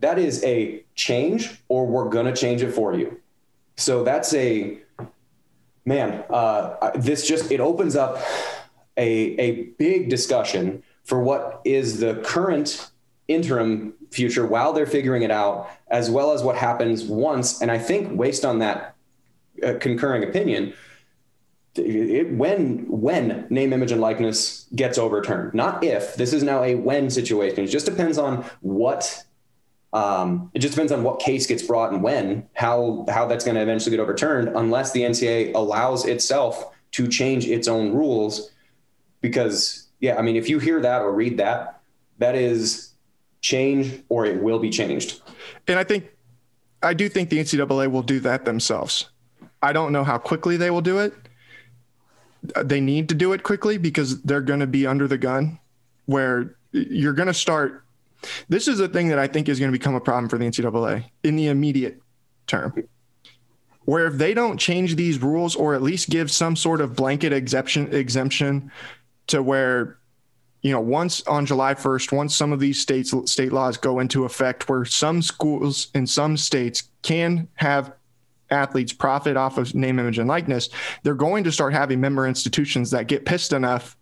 That 0.00 0.18
is 0.18 0.42
a 0.42 0.84
change, 0.96 1.62
or 1.68 1.86
we're 1.86 2.08
going 2.08 2.26
to 2.26 2.34
change 2.34 2.62
it 2.62 2.72
for 2.72 2.94
you. 2.94 3.20
So 3.76 4.02
that's 4.02 4.34
a 4.34 4.78
man. 5.84 6.24
Uh, 6.28 6.90
this 6.96 7.26
just 7.26 7.52
it 7.52 7.60
opens 7.60 7.94
up 7.94 8.18
a 8.96 9.10
a 9.38 9.62
big 9.78 10.08
discussion 10.08 10.82
for 11.04 11.22
what 11.22 11.60
is 11.64 12.00
the 12.00 12.16
current 12.24 12.90
interim 13.28 13.94
future 14.10 14.46
while 14.46 14.72
they're 14.72 14.86
figuring 14.86 15.22
it 15.22 15.30
out, 15.30 15.70
as 15.88 16.10
well 16.10 16.32
as 16.32 16.42
what 16.42 16.56
happens 16.56 17.04
once. 17.04 17.62
And 17.62 17.70
I 17.70 17.78
think 17.78 18.18
based 18.18 18.44
on 18.44 18.58
that 18.58 18.96
uh, 19.64 19.74
concurring 19.80 20.24
opinion 20.24 20.74
it, 21.74 22.30
when 22.32 22.86
when 22.88 23.46
name 23.48 23.72
image 23.72 23.92
and 23.92 24.00
likeness 24.00 24.66
gets 24.74 24.98
overturned 24.98 25.54
not 25.54 25.82
if 25.82 26.14
this 26.16 26.32
is 26.32 26.42
now 26.42 26.62
a 26.62 26.74
when 26.74 27.08
situation. 27.08 27.64
It 27.64 27.68
just 27.68 27.86
depends 27.86 28.18
on 28.18 28.44
what 28.60 29.24
um, 29.94 30.50
it 30.54 30.60
just 30.60 30.74
depends 30.74 30.92
on 30.92 31.02
what 31.02 31.20
case 31.20 31.46
gets 31.46 31.62
brought 31.62 31.92
and 31.92 32.02
when 32.02 32.48
how 32.54 33.06
how 33.08 33.26
that's 33.26 33.44
going 33.44 33.54
to 33.54 33.62
eventually 33.62 33.94
get 33.96 34.02
overturned 34.02 34.48
unless 34.56 34.92
the 34.92 35.02
ncaa 35.02 35.54
allows 35.54 36.04
itself 36.06 36.74
to 36.92 37.08
change 37.08 37.46
its 37.46 37.68
own 37.68 37.92
rules. 37.92 38.50
Because 39.20 39.88
yeah 40.00 40.16
i 40.18 40.22
mean 40.22 40.36
if 40.36 40.48
you 40.48 40.58
hear 40.58 40.80
that 40.80 41.00
or 41.00 41.12
read 41.12 41.38
that 41.38 41.80
that 42.18 42.34
is 42.34 42.92
change 43.40 44.02
or 44.08 44.26
it 44.26 44.42
will 44.42 44.58
be 44.58 44.68
changed. 44.68 45.22
And 45.68 45.78
i 45.78 45.84
think 45.84 46.10
i 46.82 46.92
do 46.92 47.08
think 47.08 47.30
the 47.30 47.38
ncaa 47.38 47.90
will 47.90 48.02
do 48.02 48.20
that 48.20 48.44
themselves. 48.44 49.08
I 49.62 49.72
don't 49.72 49.92
know 49.92 50.02
how 50.02 50.18
quickly 50.18 50.56
they 50.56 50.70
will 50.70 50.80
do 50.80 50.98
it 50.98 51.14
they 52.64 52.80
need 52.80 53.08
to 53.08 53.14
do 53.14 53.32
it 53.32 53.42
quickly 53.42 53.78
because 53.78 54.20
they're 54.22 54.40
going 54.40 54.60
to 54.60 54.66
be 54.66 54.86
under 54.86 55.06
the 55.06 55.18
gun 55.18 55.58
where 56.06 56.56
you're 56.72 57.12
going 57.12 57.28
to 57.28 57.34
start 57.34 57.82
this 58.48 58.68
is 58.68 58.80
a 58.80 58.88
thing 58.88 59.08
that 59.08 59.18
I 59.18 59.26
think 59.26 59.48
is 59.48 59.58
going 59.58 59.70
to 59.70 59.78
become 59.78 59.94
a 59.94 60.00
problem 60.00 60.28
for 60.28 60.38
the 60.38 60.44
NCAA 60.44 61.04
in 61.22 61.36
the 61.36 61.48
immediate 61.48 62.00
term. 62.46 62.72
Where 63.84 64.06
if 64.06 64.14
they 64.14 64.32
don't 64.32 64.58
change 64.58 64.94
these 64.94 65.20
rules 65.20 65.56
or 65.56 65.74
at 65.74 65.82
least 65.82 66.08
give 66.08 66.30
some 66.30 66.54
sort 66.54 66.80
of 66.80 66.94
blanket 66.94 67.32
exemption 67.32 67.92
exemption 67.92 68.70
to 69.26 69.42
where 69.42 69.98
you 70.62 70.70
know 70.70 70.80
once 70.80 71.22
on 71.26 71.46
July 71.46 71.74
1st 71.74 72.12
once 72.12 72.36
some 72.36 72.52
of 72.52 72.60
these 72.60 72.80
states 72.80 73.12
state 73.30 73.52
laws 73.52 73.76
go 73.76 73.98
into 73.98 74.24
effect 74.24 74.68
where 74.68 74.84
some 74.84 75.20
schools 75.20 75.88
in 75.94 76.06
some 76.06 76.36
states 76.36 76.84
can 77.02 77.48
have 77.54 77.92
athletes 78.52 78.92
profit 78.92 79.36
off 79.36 79.58
of 79.58 79.74
name, 79.74 79.98
image, 79.98 80.18
and 80.18 80.28
likeness, 80.28 80.68
they're 81.02 81.14
going 81.14 81.42
to 81.44 81.52
start 81.52 81.72
having 81.72 82.00
member 82.00 82.26
institutions 82.26 82.90
that 82.92 83.08
get 83.08 83.24
pissed 83.24 83.52
enough 83.52 83.96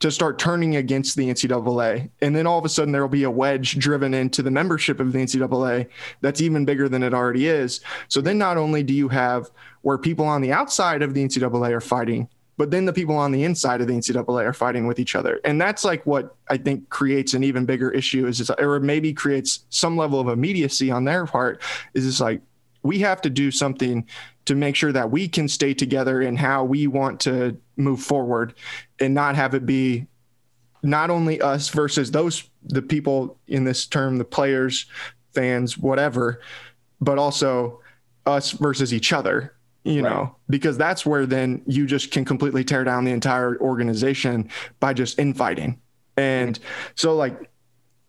to 0.00 0.10
start 0.10 0.38
turning 0.38 0.76
against 0.76 1.16
the 1.16 1.30
NCAA. 1.30 2.10
And 2.20 2.34
then 2.34 2.46
all 2.46 2.58
of 2.58 2.64
a 2.64 2.68
sudden, 2.68 2.92
there 2.92 3.02
will 3.02 3.08
be 3.08 3.22
a 3.22 3.30
wedge 3.30 3.78
driven 3.78 4.12
into 4.12 4.42
the 4.42 4.50
membership 4.50 5.00
of 5.00 5.12
the 5.12 5.18
NCAA 5.18 5.88
that's 6.20 6.40
even 6.40 6.64
bigger 6.64 6.88
than 6.88 7.02
it 7.02 7.14
already 7.14 7.46
is. 7.46 7.80
So 8.08 8.20
then 8.20 8.36
not 8.36 8.56
only 8.56 8.82
do 8.82 8.92
you 8.92 9.08
have 9.08 9.50
where 9.82 9.98
people 9.98 10.26
on 10.26 10.42
the 10.42 10.52
outside 10.52 11.02
of 11.02 11.14
the 11.14 11.24
NCAA 11.24 11.70
are 11.70 11.80
fighting, 11.80 12.28
but 12.56 12.70
then 12.70 12.84
the 12.84 12.92
people 12.92 13.16
on 13.16 13.32
the 13.32 13.44
inside 13.44 13.80
of 13.80 13.86
the 13.86 13.94
NCAA 13.94 14.44
are 14.44 14.52
fighting 14.52 14.86
with 14.86 14.98
each 14.98 15.16
other. 15.16 15.40
And 15.44 15.60
that's 15.60 15.84
like 15.84 16.04
what 16.06 16.36
I 16.48 16.56
think 16.56 16.88
creates 16.88 17.34
an 17.34 17.42
even 17.42 17.64
bigger 17.64 17.90
issue 17.90 18.26
is, 18.26 18.50
or 18.50 18.80
maybe 18.80 19.12
creates 19.12 19.64
some 19.70 19.96
level 19.96 20.20
of 20.20 20.28
immediacy 20.28 20.90
on 20.90 21.04
their 21.04 21.26
part 21.26 21.62
is 21.94 22.06
it's 22.06 22.20
like, 22.20 22.42
we 22.84 23.00
have 23.00 23.20
to 23.22 23.30
do 23.30 23.50
something 23.50 24.06
to 24.44 24.54
make 24.54 24.76
sure 24.76 24.92
that 24.92 25.10
we 25.10 25.26
can 25.26 25.48
stay 25.48 25.74
together 25.74 26.20
in 26.22 26.36
how 26.36 26.62
we 26.62 26.86
want 26.86 27.18
to 27.18 27.56
move 27.76 28.00
forward 28.00 28.54
and 29.00 29.12
not 29.12 29.34
have 29.34 29.54
it 29.54 29.66
be 29.66 30.06
not 30.82 31.10
only 31.10 31.40
us 31.40 31.70
versus 31.70 32.12
those 32.12 32.48
the 32.62 32.82
people 32.82 33.38
in 33.48 33.64
this 33.64 33.86
term 33.86 34.18
the 34.18 34.24
players 34.24 34.86
fans 35.32 35.76
whatever 35.76 36.40
but 37.00 37.18
also 37.18 37.80
us 38.26 38.52
versus 38.52 38.92
each 38.92 39.12
other 39.12 39.54
you 39.84 40.02
right. 40.02 40.10
know 40.10 40.36
because 40.48 40.76
that's 40.76 41.04
where 41.06 41.26
then 41.26 41.62
you 41.66 41.86
just 41.86 42.10
can 42.10 42.24
completely 42.24 42.62
tear 42.62 42.84
down 42.84 43.04
the 43.04 43.10
entire 43.10 43.58
organization 43.60 44.48
by 44.78 44.92
just 44.92 45.18
infighting 45.18 45.80
and 46.18 46.58
so 46.94 47.16
like 47.16 47.50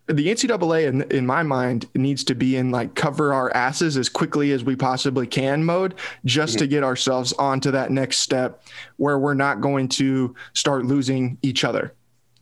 the 0.08 0.28
NCAA, 0.28 0.88
in, 0.88 1.02
in 1.04 1.26
my 1.26 1.42
mind, 1.42 1.88
needs 1.96 2.24
to 2.26 2.36
be 2.36 2.58
in 2.58 2.72
like 2.72 2.94
cover 2.96 3.34
our 3.34 3.56
asses 3.56 3.98
as 3.98 4.08
quickly 4.08 4.52
as 4.52 4.64
we 4.64 4.76
possibly 4.76 5.26
can 5.26 5.64
mode, 5.64 5.96
just 6.26 6.54
mm-hmm. 6.54 6.60
to 6.60 6.68
get 6.68 6.84
ourselves 6.84 7.34
onto 7.34 7.72
that 7.72 7.92
next 7.92 8.20
step 8.20 8.64
where 8.98 9.18
we're 9.18 9.34
not 9.34 9.62
going 9.62 9.88
to 9.90 10.36
start 10.54 10.86
losing 10.86 11.38
each 11.42 11.64
other. 11.64 11.94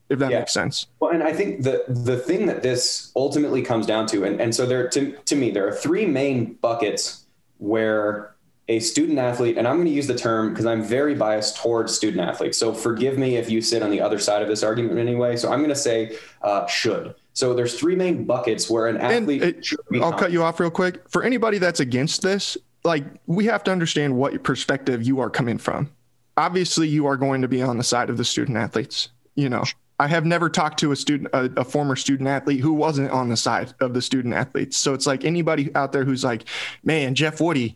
If 0.10 0.20
that 0.20 0.32
yeah. 0.32 0.40
makes 0.40 0.54
sense. 0.54 0.88
Well, 1.00 1.12
and 1.12 1.24
I 1.24 1.34
think 1.34 1.64
the 1.64 1.86
the 1.88 2.18
thing 2.18 2.46
that 2.46 2.62
this 2.62 3.12
ultimately 3.16 3.64
comes 3.64 3.88
down 3.88 4.06
to, 4.08 4.26
and, 4.26 4.40
and 4.40 4.54
so 4.54 4.66
there 4.66 4.88
to, 4.90 5.14
to 5.14 5.36
me, 5.36 5.50
there 5.50 5.68
are 5.68 5.72
three 5.72 6.06
main 6.06 6.56
buckets 6.56 7.24
where 7.58 8.36
a 8.68 8.80
student 8.80 9.18
athlete, 9.18 9.58
and 9.58 9.68
I'm 9.68 9.78
going 9.78 9.88
to 9.88 9.94
use 9.94 10.08
the 10.08 10.16
term 10.16 10.50
because 10.50 10.66
I'm 10.66 10.84
very 10.84 11.16
biased 11.16 11.58
towards 11.58 11.96
student 11.96 12.22
athletes. 12.28 12.58
So 12.58 12.74
forgive 12.74 13.18
me 13.18 13.38
if 13.38 13.50
you 13.50 13.62
sit 13.62 13.82
on 13.82 13.90
the 13.90 14.02
other 14.02 14.20
side 14.20 14.42
of 14.42 14.48
this 14.48 14.62
argument 14.62 15.00
anyway. 15.00 15.36
So 15.36 15.52
I'm 15.52 15.60
going 15.60 15.70
to 15.70 15.76
say 15.76 16.18
uh, 16.42 16.68
should. 16.68 17.16
So 17.34 17.54
there's 17.54 17.78
three 17.78 17.96
main 17.96 18.26
buckets 18.26 18.70
where 18.70 18.88
an 18.88 18.98
athlete. 18.98 19.42
Uh, 19.42 19.48
it, 19.48 20.02
I'll 20.02 20.14
cut 20.14 20.32
you 20.32 20.44
off 20.44 20.60
real 20.60 20.70
quick. 20.70 21.10
For 21.10 21.24
anybody 21.24 21.58
that's 21.58 21.80
against 21.80 22.22
this, 22.22 22.58
like 22.84 23.06
we 23.26 23.46
have 23.46 23.64
to 23.66 23.72
understand 23.72 24.16
what 24.16 24.42
perspective 24.44 25.04
you 25.04 25.20
are 25.20 25.30
coming 25.30 25.58
from. 25.58 25.92
Obviously, 26.38 26.88
you 26.88 27.06
are 27.06 27.18
going 27.18 27.42
to 27.42 27.48
be 27.48 27.62
on 27.62 27.78
the 27.78 27.84
side 27.84 28.10
of 28.10 28.18
the 28.18 28.26
student 28.26 28.58
athletes. 28.58 29.10
You 29.36 29.50
know, 29.50 29.64
I 30.00 30.08
have 30.08 30.26
never 30.26 30.50
talked 30.50 30.80
to 30.80 30.92
a 30.92 30.96
student, 30.96 31.30
a, 31.34 31.50
a 31.58 31.64
former 31.64 31.96
student 31.96 32.30
athlete 32.30 32.60
who 32.60 32.74
wasn't 32.74 33.12
on 33.12 33.30
the 33.30 33.38
side 33.38 33.74
of 33.80 33.94
the 33.94 34.02
student 34.02 34.34
athletes. 34.34 34.78
So 34.78 34.94
it's 34.94 35.08
like 35.08 35.26
anybody 35.26 35.74
out 35.76 35.92
there 35.92 36.06
who's 36.06 36.24
like, 36.24 36.46
man, 36.84 37.16
Jeff 37.16 37.40
Woody, 37.42 37.76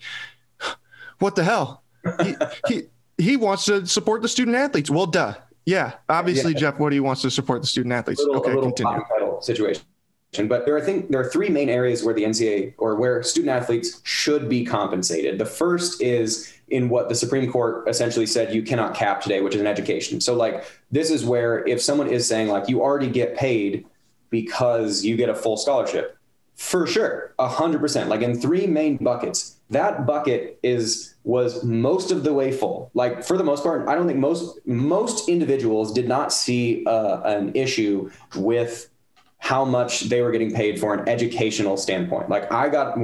what 1.19 1.35
the 1.35 1.43
hell? 1.43 1.83
He, 2.23 2.35
he, 2.67 2.81
he 3.17 3.37
wants 3.37 3.65
to 3.65 3.85
support 3.87 4.21
the 4.21 4.27
student 4.27 4.55
athletes. 4.55 4.89
Well, 4.89 5.07
duh. 5.07 5.35
Yeah, 5.65 5.93
obviously 6.07 6.53
yeah. 6.53 6.59
Jeff 6.59 6.79
Woody 6.79 7.01
wants 7.01 7.21
to 7.23 7.29
support 7.29 7.61
the 7.61 7.67
student 7.67 7.91
athletes. 7.93 8.21
Little, 8.21 8.37
okay, 8.37 8.53
continue. 8.53 9.03
Situation. 9.41 9.83
But 10.45 10.65
there, 10.65 10.77
I 10.77 10.81
think 10.81 11.09
there 11.09 11.19
are 11.19 11.29
three 11.29 11.49
main 11.49 11.69
areas 11.69 12.03
where 12.03 12.13
the 12.13 12.23
NCAA 12.23 12.75
or 12.77 12.95
where 12.95 13.23
student 13.23 13.49
athletes 13.49 14.01
should 14.03 14.49
be 14.49 14.65
compensated. 14.65 15.39
The 15.39 15.45
first 15.45 16.01
is 16.01 16.53
in 16.67 16.89
what 16.89 17.09
the 17.09 17.15
Supreme 17.15 17.49
Court 17.51 17.87
essentially 17.87 18.25
said 18.25 18.53
you 18.53 18.61
cannot 18.61 18.93
cap 18.93 19.21
today, 19.21 19.41
which 19.41 19.55
is 19.55 19.61
an 19.61 19.67
education. 19.67 20.19
So, 20.19 20.35
like, 20.35 20.65
this 20.91 21.09
is 21.09 21.25
where 21.25 21.65
if 21.65 21.81
someone 21.81 22.09
is 22.09 22.27
saying, 22.27 22.49
like, 22.49 22.67
you 22.67 22.81
already 22.81 23.09
get 23.09 23.37
paid 23.37 23.85
because 24.29 25.03
you 25.03 25.15
get 25.15 25.29
a 25.29 25.35
full 25.35 25.57
scholarship, 25.57 26.17
for 26.57 26.87
sure, 26.87 27.33
100%, 27.39 28.07
like 28.07 28.21
in 28.21 28.41
three 28.41 28.65
main 28.65 28.97
buckets, 28.97 29.57
that 29.69 30.05
bucket 30.07 30.59
is 30.63 31.13
was 31.23 31.63
most 31.63 32.11
of 32.11 32.23
the 32.23 32.33
way 32.33 32.51
full. 32.51 32.89
Like 32.93 33.23
for 33.23 33.37
the 33.37 33.43
most 33.43 33.63
part, 33.63 33.87
I 33.87 33.95
don't 33.95 34.07
think 34.07 34.19
most 34.19 34.57
most 34.65 35.29
individuals 35.29 35.93
did 35.93 36.07
not 36.07 36.33
see 36.33 36.83
uh, 36.85 37.21
an 37.21 37.51
issue 37.53 38.09
with 38.35 38.89
how 39.37 39.63
much 39.63 40.01
they 40.01 40.21
were 40.21 40.31
getting 40.31 40.53
paid 40.53 40.79
for 40.79 40.93
an 40.93 41.07
educational 41.07 41.77
standpoint. 41.77 42.29
Like 42.29 42.51
I 42.51 42.69
got, 42.69 42.97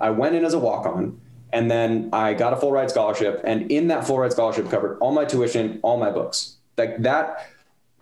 I 0.00 0.10
went 0.10 0.34
in 0.34 0.44
as 0.44 0.54
a 0.54 0.58
walk 0.58 0.86
on, 0.86 1.20
and 1.52 1.70
then 1.70 2.08
I 2.12 2.34
got 2.34 2.52
a 2.52 2.56
full 2.56 2.72
ride 2.72 2.90
scholarship, 2.90 3.40
and 3.44 3.70
in 3.70 3.88
that 3.88 4.06
full 4.06 4.18
ride 4.18 4.32
scholarship 4.32 4.70
covered 4.70 4.98
all 5.00 5.12
my 5.12 5.24
tuition, 5.24 5.80
all 5.82 5.98
my 5.98 6.10
books. 6.10 6.56
Like 6.78 7.02
that 7.02 7.46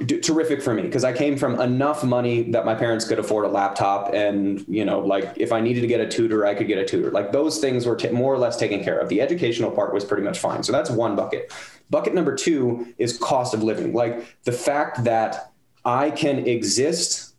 terrific 0.06 0.62
for 0.62 0.72
me 0.72 0.82
because 0.82 1.04
I 1.04 1.12
came 1.12 1.36
from 1.36 1.60
enough 1.60 2.02
money 2.02 2.50
that 2.52 2.64
my 2.64 2.74
parents 2.74 3.06
could 3.06 3.18
afford 3.18 3.44
a 3.44 3.48
laptop 3.48 4.14
and 4.14 4.64
you 4.66 4.82
know 4.82 5.00
like 5.00 5.30
if 5.36 5.52
I 5.52 5.60
needed 5.60 5.82
to 5.82 5.86
get 5.86 6.00
a 6.00 6.08
tutor 6.08 6.46
I 6.46 6.54
could 6.54 6.68
get 6.68 6.78
a 6.78 6.86
tutor. 6.86 7.10
Like 7.10 7.32
those 7.32 7.58
things 7.58 7.84
were 7.84 7.96
t- 7.96 8.08
more 8.08 8.32
or 8.32 8.38
less 8.38 8.56
taken 8.56 8.82
care 8.82 8.98
of. 8.98 9.10
The 9.10 9.20
educational 9.20 9.70
part 9.70 9.92
was 9.92 10.04
pretty 10.04 10.22
much 10.22 10.38
fine. 10.38 10.62
So 10.62 10.72
that's 10.72 10.88
one 10.88 11.16
bucket. 11.16 11.52
Bucket 11.90 12.14
number 12.14 12.34
2 12.34 12.94
is 12.96 13.18
cost 13.18 13.52
of 13.52 13.62
living. 13.62 13.92
Like 13.92 14.42
the 14.44 14.52
fact 14.52 15.04
that 15.04 15.52
I 15.84 16.10
can 16.10 16.46
exist 16.46 17.29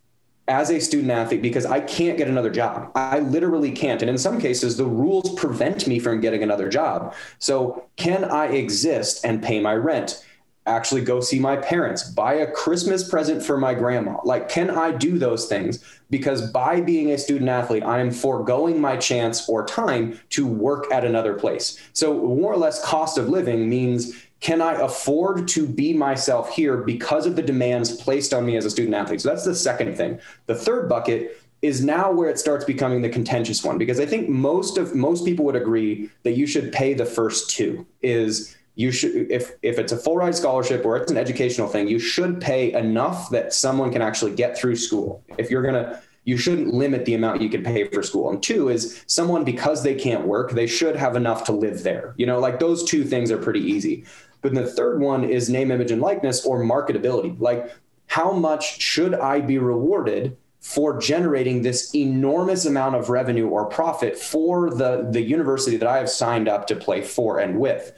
as 0.48 0.70
a 0.70 0.80
student 0.80 1.10
athlete 1.10 1.42
because 1.42 1.66
I 1.66 1.80
can't 1.80 2.18
get 2.18 2.28
another 2.28 2.50
job 2.50 2.90
I 2.94 3.20
literally 3.20 3.70
can't 3.70 4.02
and 4.02 4.10
in 4.10 4.18
some 4.18 4.40
cases 4.40 4.76
the 4.76 4.84
rules 4.84 5.34
prevent 5.34 5.86
me 5.86 5.98
from 5.98 6.20
getting 6.20 6.42
another 6.42 6.68
job 6.68 7.14
so 7.38 7.84
can 7.96 8.24
I 8.24 8.46
exist 8.46 9.24
and 9.24 9.42
pay 9.42 9.60
my 9.60 9.74
rent 9.74 10.24
actually 10.66 11.00
go 11.00 11.20
see 11.20 11.38
my 11.38 11.56
parents, 11.56 12.08
buy 12.08 12.34
a 12.34 12.50
Christmas 12.50 13.08
present 13.08 13.42
for 13.42 13.58
my 13.58 13.74
grandma. 13.74 14.18
Like, 14.24 14.48
can 14.48 14.70
I 14.70 14.92
do 14.92 15.18
those 15.18 15.46
things? 15.46 15.84
Because 16.08 16.50
by 16.50 16.80
being 16.80 17.10
a 17.10 17.18
student 17.18 17.50
athlete, 17.50 17.82
I 17.82 17.98
am 17.98 18.10
foregoing 18.10 18.80
my 18.80 18.96
chance 18.96 19.48
or 19.48 19.66
time 19.66 20.20
to 20.30 20.46
work 20.46 20.90
at 20.92 21.04
another 21.04 21.34
place. 21.34 21.80
So, 21.92 22.14
more 22.14 22.52
or 22.52 22.56
less, 22.56 22.84
cost 22.84 23.18
of 23.18 23.28
living 23.28 23.68
means 23.68 24.14
can 24.42 24.60
I 24.60 24.72
afford 24.72 25.46
to 25.48 25.66
be 25.66 25.92
myself 25.92 26.52
here 26.52 26.78
because 26.78 27.26
of 27.26 27.36
the 27.36 27.42
demands 27.42 27.94
placed 27.94 28.34
on 28.34 28.44
me 28.44 28.56
as 28.56 28.64
a 28.64 28.70
student 28.70 28.94
athlete? 28.94 29.20
So 29.20 29.28
that's 29.28 29.44
the 29.44 29.54
second 29.54 29.96
thing. 29.96 30.20
The 30.46 30.54
third 30.56 30.88
bucket 30.88 31.40
is 31.62 31.84
now 31.84 32.10
where 32.10 32.28
it 32.28 32.40
starts 32.40 32.64
becoming 32.64 33.02
the 33.02 33.08
contentious 33.08 33.62
one 33.62 33.78
because 33.78 34.00
I 34.00 34.04
think 34.04 34.28
most 34.28 34.78
of 34.78 34.96
most 34.96 35.24
people 35.24 35.44
would 35.44 35.54
agree 35.54 36.10
that 36.24 36.32
you 36.32 36.48
should 36.48 36.72
pay 36.72 36.92
the 36.92 37.06
first 37.06 37.50
two 37.50 37.86
is 38.02 38.56
you 38.74 38.90
should 38.90 39.30
if 39.30 39.52
if 39.62 39.78
it's 39.78 39.92
a 39.92 39.96
full 39.96 40.16
ride 40.16 40.34
scholarship 40.34 40.84
or 40.84 40.96
it's 40.96 41.12
an 41.12 41.18
educational 41.18 41.68
thing 41.68 41.86
you 41.86 42.00
should 42.00 42.40
pay 42.40 42.72
enough 42.72 43.30
that 43.30 43.52
someone 43.52 43.92
can 43.92 44.02
actually 44.02 44.34
get 44.34 44.58
through 44.58 44.74
school 44.74 45.22
if 45.38 45.50
you're 45.50 45.62
going 45.62 45.74
to 45.74 46.02
you 46.24 46.36
shouldn't 46.36 46.72
limit 46.72 47.04
the 47.04 47.14
amount 47.14 47.42
you 47.42 47.48
can 47.48 47.62
pay 47.62 47.86
for 47.88 48.02
school 48.02 48.30
and 48.30 48.42
two 48.42 48.68
is 48.68 49.04
someone 49.06 49.44
because 49.44 49.82
they 49.82 49.94
can't 49.94 50.26
work 50.26 50.52
they 50.52 50.66
should 50.66 50.96
have 50.96 51.14
enough 51.14 51.44
to 51.44 51.52
live 51.52 51.82
there 51.82 52.14
you 52.16 52.26
know 52.26 52.40
like 52.40 52.58
those 52.58 52.82
two 52.82 53.04
things 53.04 53.30
are 53.30 53.38
pretty 53.38 53.60
easy 53.60 54.04
but 54.42 54.54
the 54.54 54.66
third 54.66 55.00
one 55.00 55.24
is 55.24 55.48
name 55.48 55.70
image 55.70 55.90
and 55.90 56.02
likeness 56.02 56.44
or 56.44 56.62
marketability 56.62 57.38
like 57.40 57.70
how 58.06 58.32
much 58.32 58.80
should 58.80 59.14
i 59.14 59.40
be 59.40 59.58
rewarded 59.58 60.36
for 60.60 60.98
generating 61.00 61.62
this 61.62 61.94
enormous 61.94 62.66
amount 62.66 62.94
of 62.94 63.08
revenue 63.08 63.48
or 63.48 63.64
profit 63.66 64.16
for 64.18 64.70
the 64.70 65.08
the 65.10 65.22
university 65.22 65.76
that 65.76 65.88
i 65.88 65.96
have 65.96 66.10
signed 66.10 66.48
up 66.48 66.66
to 66.66 66.76
play 66.76 67.00
for 67.00 67.38
and 67.38 67.58
with 67.58 67.92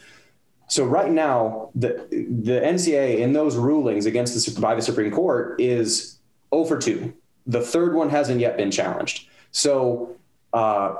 so 0.67 0.85
right 0.85 1.11
now, 1.11 1.71
the 1.75 2.07
the 2.11 2.61
NCAA 2.61 3.19
in 3.19 3.33
those 3.33 3.57
rulings 3.57 4.07
against 4.07 4.35
the 4.35 4.61
by 4.61 4.75
the 4.75 4.83
Supreme 4.83 5.13
Court 5.13 5.61
is 5.61 6.19
over 6.53 6.79
two. 6.79 7.15
The 7.47 7.61
third 7.61 7.95
one 7.95 8.09
hasn't 8.09 8.41
yet 8.41 8.57
been 8.57 8.71
challenged. 8.71 9.29
So 9.51 10.17
uh, 10.53 10.97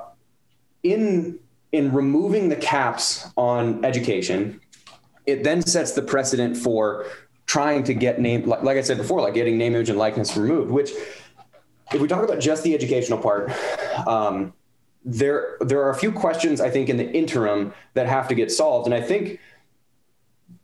in 0.83 1.39
in 1.73 1.93
removing 1.93 2.51
the 2.51 2.57
caps 2.57 3.29
on 3.37 3.85
education, 3.85 4.61
it 5.27 5.45
then 5.45 5.63
sets 5.63 5.93
the 5.93 6.03
precedent 6.03 6.57
for 6.57 7.07
trying 7.47 7.85
to 7.85 7.95
get 7.95 8.21
name 8.21 8.47
like, 8.49 8.63
like 8.63 8.77
I 8.77 8.81
said 8.81 8.97
before, 8.97 9.21
like 9.21 9.35
getting 9.35 9.59
name, 9.59 9.75
image, 9.75 9.89
and 9.89 9.99
likeness 9.99 10.37
removed. 10.37 10.71
Which, 10.71 10.91
if 11.93 12.01
we 12.01 12.09
talk 12.09 12.25
about 12.25 12.41
just 12.41 12.63
the 12.63 12.75
educational 12.75 13.19
part, 13.19 13.53
um, 14.07 14.53
there 15.05 15.57
there 15.61 15.83
are 15.83 15.91
a 15.91 15.95
few 15.97 16.13
questions 16.13 16.61
I 16.61 16.71
think 16.71 16.89
in 16.89 16.97
the 16.97 17.11
interim 17.13 17.75
that 17.95 18.07
have 18.07 18.29
to 18.29 18.35
get 18.35 18.51
solved, 18.51 18.87
and 18.87 18.95
I 18.95 19.01
think 19.01 19.41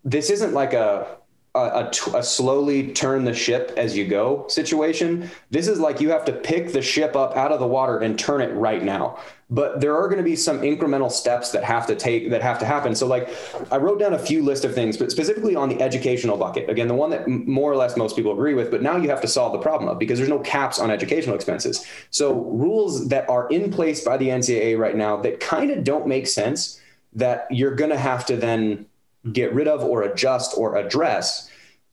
this 0.05 0.31
isn't 0.31 0.52
like 0.52 0.73
a 0.73 1.19
a, 1.54 1.90
a, 2.14 2.23
slowly 2.23 2.92
turn 2.92 3.25
the 3.25 3.35
ship 3.35 3.73
as 3.76 3.97
you 3.97 4.07
go 4.07 4.47
situation. 4.47 5.28
This 5.50 5.66
is 5.66 5.80
like 5.80 6.00
you 6.00 6.11
have 6.11 6.25
to 6.26 6.33
pick 6.33 6.73
the 6.73 6.80
ship 6.80 7.16
up 7.16 7.37
out 7.37 7.50
of 7.50 7.59
the 7.59 7.66
water 7.66 7.99
and 7.99 8.16
turn 8.16 8.40
it 8.40 8.54
right 8.54 8.85
now. 8.85 9.19
But 9.52 9.80
there 9.80 9.97
are 9.97 10.07
going 10.07 10.19
to 10.19 10.25
be 10.25 10.37
some 10.37 10.61
incremental 10.61 11.11
steps 11.11 11.50
that 11.50 11.64
have 11.64 11.88
to 11.88 11.97
take 11.97 12.30
that 12.30 12.40
have 12.40 12.61
to 12.61 12.64
happen. 12.64 12.95
So 12.95 13.09
like 13.09 13.28
I 13.73 13.78
wrote 13.78 13.99
down 13.99 14.12
a 14.12 14.19
few 14.19 14.45
list 14.45 14.64
of 14.64 14.76
things, 14.76 14.97
but 14.97 15.11
specifically 15.11 15.57
on 15.57 15.69
the 15.69 15.83
educational 15.83 16.37
bucket. 16.37 16.71
Again, 16.71 16.87
the 16.87 16.95
one 16.95 17.11
that 17.11 17.26
more 17.26 17.73
or 17.73 17.76
less 17.76 17.97
most 17.97 18.14
people 18.14 18.33
agree 18.33 18.54
with, 18.54 18.71
but 18.71 18.80
now 18.80 18.97
you 18.97 19.09
have 19.09 19.21
to 19.23 19.28
solve 19.28 19.52
the 19.52 19.59
problem 19.59 19.90
of 19.90 19.99
because 19.99 20.21
there's 20.21 20.30
no 20.30 20.38
caps 20.38 20.78
on 20.78 20.88
educational 20.88 21.35
expenses. 21.35 21.85
So 22.11 22.33
rules 22.33 23.09
that 23.09 23.28
are 23.28 23.49
in 23.49 23.73
place 23.73 24.04
by 24.04 24.19
the 24.19 24.28
NCAA 24.28 24.78
right 24.78 24.95
now 24.95 25.16
that 25.16 25.40
kind 25.40 25.73
of 25.73 25.83
don't 25.83 26.07
make 26.07 26.28
sense 26.28 26.80
that 27.14 27.49
you're 27.50 27.75
going 27.75 27.90
to 27.90 27.99
have 27.99 28.25
to 28.26 28.37
then 28.37 28.87
get 29.32 29.52
rid 29.54 29.68
of 29.68 29.82
or 29.82 30.02
adjust 30.02 30.54
or 30.56 30.76
address 30.76 31.50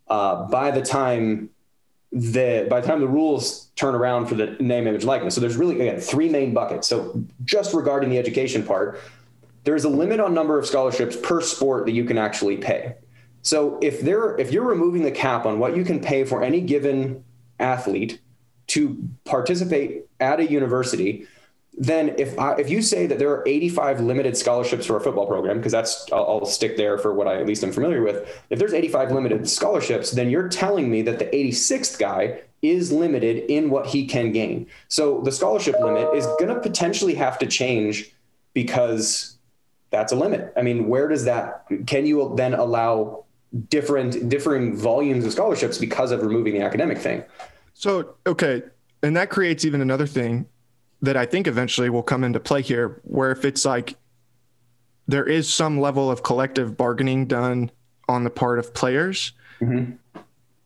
uh, 0.08 0.46
by 0.46 0.72
the 0.72 0.82
time 0.82 1.50
the 2.12 2.66
by 2.70 2.80
the 2.80 2.88
time 2.88 3.02
the 3.02 3.08
rules 3.08 3.66
turn 3.76 3.94
around 3.94 4.28
for 4.28 4.36
the 4.36 4.56
name 4.60 4.88
image 4.88 5.04
likeness. 5.04 5.36
So 5.36 5.42
there's 5.42 5.58
really 5.58 5.76
again 5.76 6.00
three 6.00 6.30
main 6.30 6.54
buckets. 6.54 6.88
So 6.88 7.22
just 7.44 7.74
regarding 7.74 8.10
the 8.10 8.18
education 8.18 8.64
part 8.64 9.00
there's 9.68 9.84
a 9.84 9.90
limit 9.90 10.22
on 10.22 10.34
number 10.34 10.58
of 10.58 10.66
scholarships 10.66 11.18
per 11.18 11.42
sport 11.42 11.86
that 11.86 11.92
you 11.92 12.06
can 12.06 12.18
actually 12.18 12.56
pay. 12.56 12.96
So 13.42 13.78
if 13.82 14.00
there 14.00 14.38
if 14.38 14.54
you're 14.54 14.64
removing 14.66 15.04
the 15.04 15.12
cap 15.12 15.46
on 15.46 15.60
what 15.60 15.76
you 15.76 15.84
can 15.84 16.00
pay 16.00 16.24
for 16.24 16.42
any 16.42 16.62
given 16.62 17.24
athlete 17.60 18.22
to 18.68 18.98
participate 19.26 20.06
at 20.22 20.40
a 20.40 20.50
university 20.50 21.28
then 21.78 22.16
if 22.18 22.38
I, 22.40 22.56
if 22.56 22.72
you 22.72 22.82
say 22.82 23.06
that 23.06 23.20
there 23.20 23.30
are 23.30 23.44
85 23.48 24.02
limited 24.02 24.36
scholarships 24.36 24.88
for 24.88 24.98
a 24.98 25.02
football 25.02 25.28
program, 25.28 25.58
because 25.58 25.72
that's 25.72 26.12
I'll, 26.12 26.26
I'll, 26.26 26.46
stick 26.46 26.76
there 26.76 26.98
for 26.98 27.14
what 27.14 27.28
I 27.28 27.40
at 27.40 27.46
least 27.46 27.64
am 27.64 27.72
familiar 27.72 28.02
with. 28.02 28.28
If 28.50 28.58
there's 28.58 28.74
85 28.74 29.12
limited 29.12 29.48
scholarships, 29.48 30.12
then 30.12 30.32
you're 30.32 30.50
telling 30.50 30.90
me 30.90 31.04
that 31.04 31.20
the 31.20 31.26
86th 31.26 32.00
guy 32.00 32.42
is 32.64 32.92
limited 32.92 33.50
in 33.52 33.70
what 33.70 33.86
he 33.86 34.08
can 34.08 34.32
gain. 34.32 34.66
So 34.88 35.22
the 35.22 35.32
scholarship 35.32 35.76
limit 35.80 36.16
is 36.16 36.26
going 36.40 36.48
to 36.48 36.60
potentially 36.60 37.14
have 37.14 37.38
to 37.40 37.46
change 37.46 38.12
because 38.54 39.38
that's 39.92 40.12
a 40.12 40.16
limit. 40.16 40.52
I 40.58 40.64
mean, 40.64 40.88
where 40.88 41.08
does 41.08 41.26
that? 41.26 41.66
Can 41.86 42.08
you 42.08 42.34
then 42.36 42.56
allow 42.56 43.26
different 43.70 44.30
differing 44.30 44.76
volumes 44.76 45.26
of 45.26 45.32
scholarships 45.32 45.78
because 45.78 46.10
of 46.10 46.24
removing 46.24 46.56
the 46.56 46.62
academic 46.62 46.98
thing? 46.98 47.24
So 47.76 48.16
okay, 48.26 48.64
and 49.04 49.16
that 49.16 49.30
creates 49.30 49.64
even 49.64 49.82
another 49.82 50.08
thing 50.08 50.48
that 51.02 51.18
I 51.18 51.26
think 51.26 51.48
eventually 51.48 51.90
will 51.90 52.04
come 52.04 52.24
into 52.24 52.40
play 52.40 52.62
here, 52.62 53.00
where 53.04 53.32
if 53.32 53.46
it's 53.46 53.66
like 53.66 53.96
there 55.08 55.26
is 55.26 55.52
some 55.52 55.80
level 55.80 56.10
of 56.12 56.24
collective 56.24 56.76
bargaining 56.76 57.28
done 57.28 57.72
on 58.10 58.24
the 58.24 58.30
part 58.30 58.60
of 58.60 58.74
players, 58.74 59.34
mm-hmm. 59.60 59.94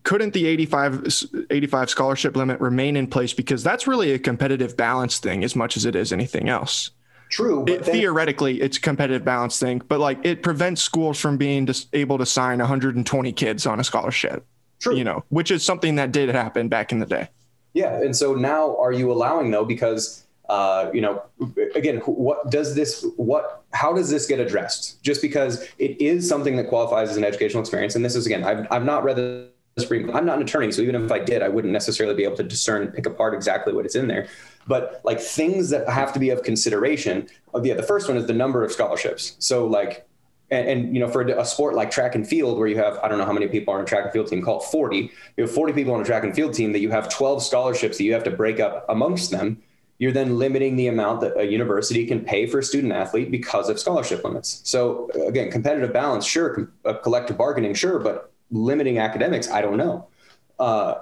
couldn't 0.04 0.34
the 0.34 0.48
85, 0.48 1.13
85 1.50 1.89
scholarship 1.89 2.36
limit 2.36 2.60
remain 2.60 2.96
in 2.96 3.08
place? 3.08 3.34
Because 3.34 3.63
that's 3.63 3.88
really 3.88 4.12
a 4.12 4.20
competitive 4.20 4.78
balance 4.78 5.20
thing 5.20 5.44
as 5.44 5.56
much 5.56 5.76
as 5.78 5.86
it 5.86 5.96
is 5.96 6.13
anything 6.13 6.50
else. 6.50 6.91
True. 7.30 7.63
It, 7.67 7.84
then- 7.84 7.96
theoretically, 7.96 8.62
it's 8.62 8.78
a 8.78 8.82
competitive 8.82 9.24
balance 9.24 9.60
thing, 9.60 9.82
but 9.88 10.00
like 10.00 10.20
it 10.24 10.44
prevents 10.44 10.82
schools 10.82 11.20
from 11.20 11.38
being 11.38 11.65
just 11.65 11.88
able 11.94 12.17
to 12.17 12.26
sign 12.26 12.60
120 12.60 13.32
kids 13.34 13.65
on 13.65 13.80
a 13.80 13.84
scholarship. 13.84 14.46
True. 14.80 14.96
You 14.96 15.04
know, 15.04 15.24
which 15.30 15.52
is 15.52 15.63
something 15.63 15.96
that 15.96 16.12
did 16.12 16.30
happen 16.30 16.67
back 16.67 16.91
in 16.91 17.00
the 17.00 17.06
day. 17.06 17.30
Yeah, 17.74 18.02
and 18.02 18.16
so 18.16 18.36
now 18.36 18.78
are 18.78 18.92
you 18.92 19.12
allowing 19.12 19.52
though? 19.52 19.66
Because 19.66 20.26
uh, 20.50 20.92
you 20.94 21.00
know, 21.00 21.24
again, 21.76 22.00
what 22.00 22.52
does 22.52 22.76
this? 22.76 23.06
What? 23.16 23.64
How 23.72 23.94
does 23.94 24.10
this 24.10 24.28
get 24.28 24.40
addressed? 24.40 25.02
Just 25.02 25.22
because 25.22 25.66
it 25.78 26.00
is 26.02 26.28
something 26.28 26.58
that 26.58 26.68
qualifies 26.68 27.10
as 27.10 27.16
an 27.16 27.24
educational 27.24 27.62
experience, 27.62 27.96
and 27.96 28.04
this 28.04 28.16
is 28.18 28.26
again, 28.26 28.44
I've 28.44 28.68
I've 28.70 28.84
not 28.84 29.06
read 29.06 29.16
the 29.16 29.50
Supreme. 29.78 30.14
I'm 30.14 30.26
not 30.26 30.38
an 30.38 30.44
attorney, 30.44 30.70
so 30.74 30.82
even 30.82 30.96
if 30.96 31.10
I 31.10 31.20
did, 31.20 31.42
I 31.42 31.48
wouldn't 31.48 31.72
necessarily 31.72 32.16
be 32.16 32.26
able 32.26 32.36
to 32.36 32.44
discern 32.44 32.82
and 32.82 32.94
pick 32.94 33.06
apart 33.06 33.34
exactly 33.34 33.72
what 33.72 33.86
is 33.86 33.96
in 33.96 34.08
there. 34.08 34.28
But 34.68 35.00
like 35.06 35.22
things 35.22 35.70
that 35.70 35.88
have 35.88 36.12
to 36.14 36.20
be 36.20 36.32
of 36.32 36.44
consideration. 36.44 37.30
Uh, 37.56 37.62
yeah, 37.64 37.76
the 37.76 37.84
first 37.84 38.10
one 38.10 38.18
is 38.18 38.28
the 38.28 38.34
number 38.34 38.62
of 38.62 38.74
scholarships. 38.74 39.38
So 39.40 39.66
like 39.66 40.06
and, 40.52 40.68
and, 40.68 40.94
you 40.94 41.00
know 41.00 41.08
for 41.08 41.22
a 41.22 41.46
sport 41.46 41.74
like 41.74 41.90
track 41.90 42.14
and 42.14 42.28
field 42.28 42.60
where 42.60 42.68
you 42.68 42.78
have 42.78 43.00
i 43.00 43.08
don't 43.08 43.18
know 43.18 43.26
how 43.26 43.34
many 43.34 43.48
people 43.48 43.74
are 43.74 43.78
on 43.78 43.84
a 43.84 43.88
track 43.88 44.04
and 44.04 44.14
field 44.14 44.28
team 44.28 44.42
called 44.42 44.64
40 44.66 45.12
you 45.38 45.44
have 45.44 45.52
40 45.52 45.74
people 45.74 45.94
on 45.94 46.02
a 46.02 46.04
track 46.04 46.24
and 46.24 46.36
field 46.36 46.54
team 46.54 46.74
that 46.74 46.80
you 46.80 46.90
have 46.92 47.10
12 47.10 47.42
scholarships 47.44 47.98
that 47.98 48.04
you 48.04 48.14
have 48.14 48.24
to 48.26 48.32
break 48.32 48.60
up 48.60 48.86
amongst 48.90 49.32
them 49.32 49.62
you're 50.02 50.12
then 50.12 50.40
limiting 50.40 50.78
the 50.78 50.88
amount 50.88 51.22
that 51.22 51.38
a 51.38 51.44
university 51.44 52.08
can 52.08 52.26
pay 52.26 52.48
for 52.48 52.58
a 52.58 52.64
student 52.64 52.92
athlete 52.92 53.30
because 53.30 53.70
of 53.70 53.80
scholarship 53.80 54.24
limits. 54.24 54.62
So 54.64 55.12
again, 55.28 55.52
competitive 55.52 55.94
balance, 55.94 56.26
sure, 56.26 56.72
uh, 56.86 56.94
collective 56.94 57.38
bargaining, 57.38 57.76
sure, 57.76 58.00
but 58.00 58.32
limiting 58.50 58.98
academics, 58.98 59.48
I 59.52 59.62
don't 59.62 59.78
know. 59.78 60.08
Uh, 60.58 60.96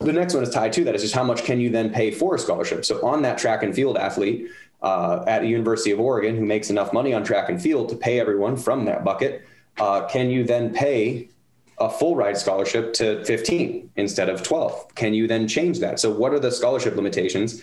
the 0.00 0.12
next 0.12 0.34
one 0.34 0.42
is 0.42 0.50
tied 0.50 0.74
to 0.74 0.84
that 0.84 0.94
is 0.94 1.00
just 1.00 1.14
how 1.14 1.24
much 1.24 1.44
can 1.44 1.60
you 1.60 1.70
then 1.70 1.88
pay 1.88 2.10
for 2.10 2.34
a 2.34 2.38
scholarship? 2.38 2.84
So 2.84 3.02
on 3.06 3.22
that 3.22 3.38
track 3.38 3.62
and 3.62 3.74
field 3.74 3.96
athlete 3.96 4.50
uh, 4.82 5.24
at 5.26 5.42
the 5.42 5.48
University 5.48 5.90
of 5.90 6.00
Oregon 6.00 6.36
who 6.36 6.44
makes 6.44 6.70
enough 6.70 6.92
money 6.92 7.12
on 7.12 7.24
track 7.24 7.48
and 7.48 7.60
field 7.60 7.88
to 7.90 7.96
pay 7.96 8.20
everyone 8.20 8.56
from 8.56 8.84
that 8.86 9.04
bucket, 9.04 9.44
uh, 9.78 10.06
can 10.06 10.30
you 10.30 10.44
then 10.44 10.72
pay 10.72 11.28
a 11.78 11.88
full 11.88 12.14
ride 12.16 12.36
scholarship 12.36 12.92
to 12.94 13.24
15 13.24 13.90
instead 13.96 14.28
of 14.28 14.42
12? 14.42 14.94
Can 14.94 15.14
you 15.14 15.26
then 15.26 15.48
change 15.48 15.78
that? 15.80 15.98
So 15.98 16.10
what 16.10 16.32
are 16.32 16.38
the 16.38 16.50
scholarship 16.50 16.96
limitations? 16.96 17.62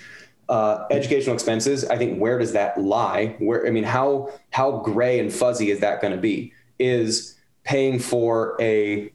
uh, 0.49 0.86
educational 0.91 1.34
expenses, 1.34 1.86
I 1.86 1.97
think 1.97 2.19
where 2.19 2.39
does 2.39 2.53
that 2.53 2.80
lie? 2.80 3.36
Where 3.39 3.67
I 3.67 3.69
mean, 3.69 3.84
how 3.84 4.32
how 4.51 4.80
gray 4.80 5.19
and 5.19 5.32
fuzzy 5.32 5.71
is 5.71 5.80
that 5.82 6.01
going 6.01 6.13
to 6.13 6.19
be? 6.19 6.53
Is 6.80 7.36
paying 7.63 7.99
for 7.99 8.56
a 8.62 9.12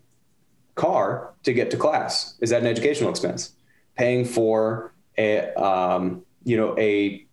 car 0.75 1.33
to 1.43 1.53
get 1.53 1.71
to 1.71 1.77
class 1.77 2.35
is 2.41 2.51
that 2.51 2.61
an 2.61 2.67
educational 2.67 3.11
expense? 3.11 3.53
Paying 3.97 4.25
for 4.25 4.93
a 5.17 5.53
um, 5.55 6.23
you 6.45 6.57
know 6.57 6.77
a 6.79 7.27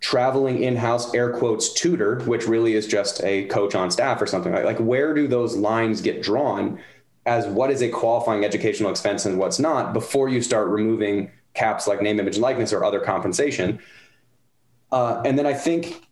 traveling 0.00 0.62
in-house 0.62 1.14
air 1.14 1.30
quotes 1.30 1.72
tutor, 1.72 2.20
which 2.20 2.46
really 2.46 2.74
is 2.74 2.86
just 2.86 3.22
a 3.22 3.44
coach 3.46 3.74
on 3.74 3.90
staff 3.90 4.20
or 4.20 4.26
something 4.26 4.52
like 4.52 4.64
like 4.64 4.78
where 4.78 5.14
do 5.14 5.28
those 5.28 5.56
lines 5.56 6.00
get 6.00 6.22
drawn 6.22 6.80
as 7.26 7.46
what 7.46 7.70
is 7.70 7.82
a 7.82 7.88
qualifying 7.88 8.44
educational 8.44 8.90
expense 8.90 9.26
and 9.26 9.38
what's 9.38 9.58
not 9.58 9.92
before 9.92 10.28
you 10.28 10.40
start 10.40 10.68
removing 10.68 11.30
caps 11.54 11.86
like 11.86 12.00
name, 12.00 12.18
image, 12.18 12.36
and 12.36 12.42
likeness 12.42 12.72
or 12.72 12.84
other 12.84 13.00
compensation. 13.00 13.78
Uh, 14.90 15.22
and 15.24 15.38
then 15.38 15.46
I 15.46 15.52
think 15.52 16.02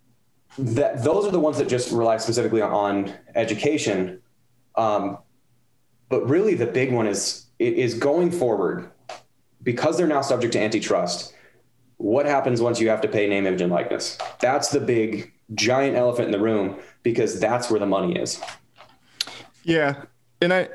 that 0.58 1.02
those 1.02 1.26
are 1.26 1.30
the 1.30 1.40
ones 1.40 1.58
that 1.58 1.68
just 1.68 1.90
rely 1.92 2.16
specifically 2.18 2.62
on 2.62 3.12
education. 3.34 4.20
Um, 4.74 5.18
but 6.08 6.28
really, 6.28 6.54
the 6.54 6.66
big 6.66 6.92
one 6.92 7.06
is 7.06 7.46
is 7.58 7.94
going 7.94 8.30
forward 8.30 8.90
because 9.62 9.96
they're 9.96 10.06
now 10.06 10.20
subject 10.20 10.52
to 10.52 10.60
antitrust. 10.60 11.34
What 11.98 12.26
happens 12.26 12.60
once 12.60 12.80
you 12.80 12.88
have 12.88 13.00
to 13.02 13.08
pay 13.08 13.28
name, 13.28 13.46
image, 13.46 13.60
and 13.60 13.72
likeness? 13.72 14.18
That's 14.40 14.68
the 14.68 14.80
big 14.80 15.32
giant 15.54 15.96
elephant 15.96 16.26
in 16.26 16.32
the 16.32 16.40
room 16.40 16.78
because 17.02 17.38
that's 17.38 17.70
where 17.70 17.80
the 17.80 17.86
money 17.86 18.16
is. 18.16 18.40
Yeah. 19.64 20.04
And 20.40 20.52
I, 20.52 20.68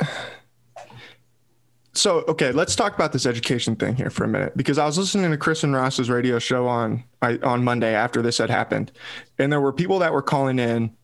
so, 1.93 2.23
okay, 2.27 2.51
let's 2.51 2.75
talk 2.75 2.95
about 2.95 3.13
this 3.13 3.25
education 3.25 3.75
thing 3.75 3.95
here 3.95 4.09
for 4.09 4.23
a 4.23 4.27
minute 4.27 4.57
because 4.57 4.77
I 4.77 4.85
was 4.85 4.97
listening 4.97 5.29
to 5.29 5.37
Chris 5.37 5.63
and 5.63 5.73
Ross's 5.73 6.09
radio 6.09 6.39
show 6.39 6.67
on, 6.67 7.03
on 7.21 7.63
Monday 7.63 7.93
after 7.93 8.21
this 8.21 8.39
had 8.39 8.49
happened. 8.49 8.91
And 9.37 9.51
there 9.51 9.61
were 9.61 9.71
people 9.71 9.99
that 9.99 10.11
were 10.11 10.21
calling 10.21 10.57
in. 10.57 10.95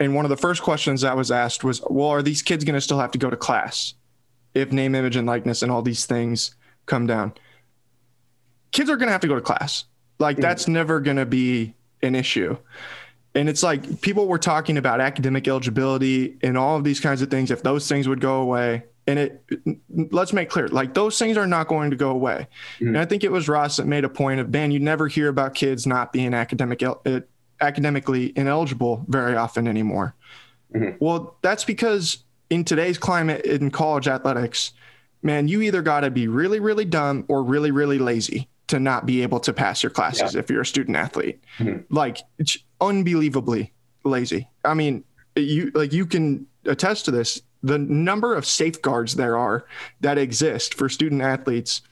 And 0.00 0.14
one 0.14 0.24
of 0.24 0.30
the 0.30 0.36
first 0.36 0.62
questions 0.62 1.02
that 1.02 1.16
was 1.16 1.30
asked 1.30 1.64
was, 1.64 1.82
well, 1.88 2.08
are 2.08 2.22
these 2.22 2.42
kids 2.42 2.64
going 2.64 2.74
to 2.74 2.80
still 2.80 2.98
have 2.98 3.12
to 3.12 3.18
go 3.18 3.30
to 3.30 3.36
class 3.36 3.94
if 4.54 4.72
name, 4.72 4.94
image, 4.94 5.16
and 5.16 5.26
likeness 5.26 5.62
and 5.62 5.70
all 5.70 5.82
these 5.82 6.06
things 6.06 6.54
come 6.86 7.06
down? 7.06 7.34
Kids 8.76 8.90
are 8.90 8.96
going 8.96 9.08
to 9.08 9.12
have 9.12 9.22
to 9.22 9.28
go 9.28 9.34
to 9.34 9.40
class. 9.40 9.84
Like, 10.18 10.36
mm-hmm. 10.36 10.42
that's 10.42 10.68
never 10.68 11.00
going 11.00 11.16
to 11.16 11.26
be 11.26 11.74
an 12.02 12.14
issue 12.14 12.56
and 13.36 13.50
it's 13.50 13.62
like 13.62 14.00
people 14.00 14.26
were 14.26 14.38
talking 14.38 14.78
about 14.78 15.00
academic 15.00 15.46
eligibility 15.46 16.36
and 16.42 16.56
all 16.56 16.76
of 16.76 16.84
these 16.84 16.98
kinds 16.98 17.22
of 17.22 17.30
things 17.30 17.50
if 17.50 17.62
those 17.62 17.86
things 17.86 18.08
would 18.08 18.20
go 18.20 18.40
away 18.40 18.82
and 19.06 19.18
it 19.18 19.44
let's 20.10 20.32
make 20.32 20.48
clear 20.48 20.66
like 20.68 20.94
those 20.94 21.18
things 21.18 21.36
are 21.36 21.46
not 21.46 21.68
going 21.68 21.90
to 21.90 21.96
go 21.96 22.10
away 22.10 22.48
mm-hmm. 22.76 22.88
and 22.88 22.98
i 22.98 23.04
think 23.04 23.22
it 23.22 23.30
was 23.30 23.48
ross 23.48 23.76
that 23.76 23.86
made 23.86 24.04
a 24.04 24.08
point 24.08 24.40
of 24.40 24.50
man 24.50 24.70
you 24.70 24.80
never 24.80 25.06
hear 25.06 25.28
about 25.28 25.54
kids 25.54 25.86
not 25.86 26.12
being 26.12 26.34
academic 26.34 26.82
uh, 26.82 27.20
academically 27.60 28.32
ineligible 28.36 29.04
very 29.08 29.36
often 29.36 29.68
anymore 29.68 30.14
mm-hmm. 30.74 30.96
well 30.98 31.36
that's 31.42 31.64
because 31.64 32.24
in 32.50 32.64
today's 32.64 32.98
climate 32.98 33.44
in 33.44 33.70
college 33.70 34.08
athletics 34.08 34.72
man 35.22 35.46
you 35.46 35.60
either 35.60 35.82
got 35.82 36.00
to 36.00 36.10
be 36.10 36.26
really 36.26 36.58
really 36.58 36.84
dumb 36.84 37.24
or 37.28 37.44
really 37.44 37.70
really 37.70 37.98
lazy 37.98 38.48
to 38.68 38.80
not 38.80 39.06
be 39.06 39.22
able 39.22 39.40
to 39.40 39.52
pass 39.52 39.82
your 39.82 39.90
classes 39.90 40.34
yeah. 40.34 40.40
if 40.40 40.50
you're 40.50 40.62
a 40.62 40.66
student 40.66 40.96
athlete. 40.96 41.42
Mm-hmm. 41.58 41.94
Like 41.94 42.18
it's 42.38 42.58
unbelievably 42.80 43.72
lazy. 44.04 44.48
I 44.64 44.74
mean, 44.74 45.04
you 45.34 45.70
like 45.74 45.92
you 45.92 46.06
can 46.06 46.46
attest 46.64 47.04
to 47.06 47.10
this. 47.10 47.42
The 47.62 47.78
number 47.78 48.34
of 48.34 48.46
safeguards 48.46 49.16
there 49.16 49.36
are 49.36 49.66
that 50.00 50.18
exist 50.18 50.74
for 50.74 50.88
student 50.88 51.22
athletes 51.22 51.82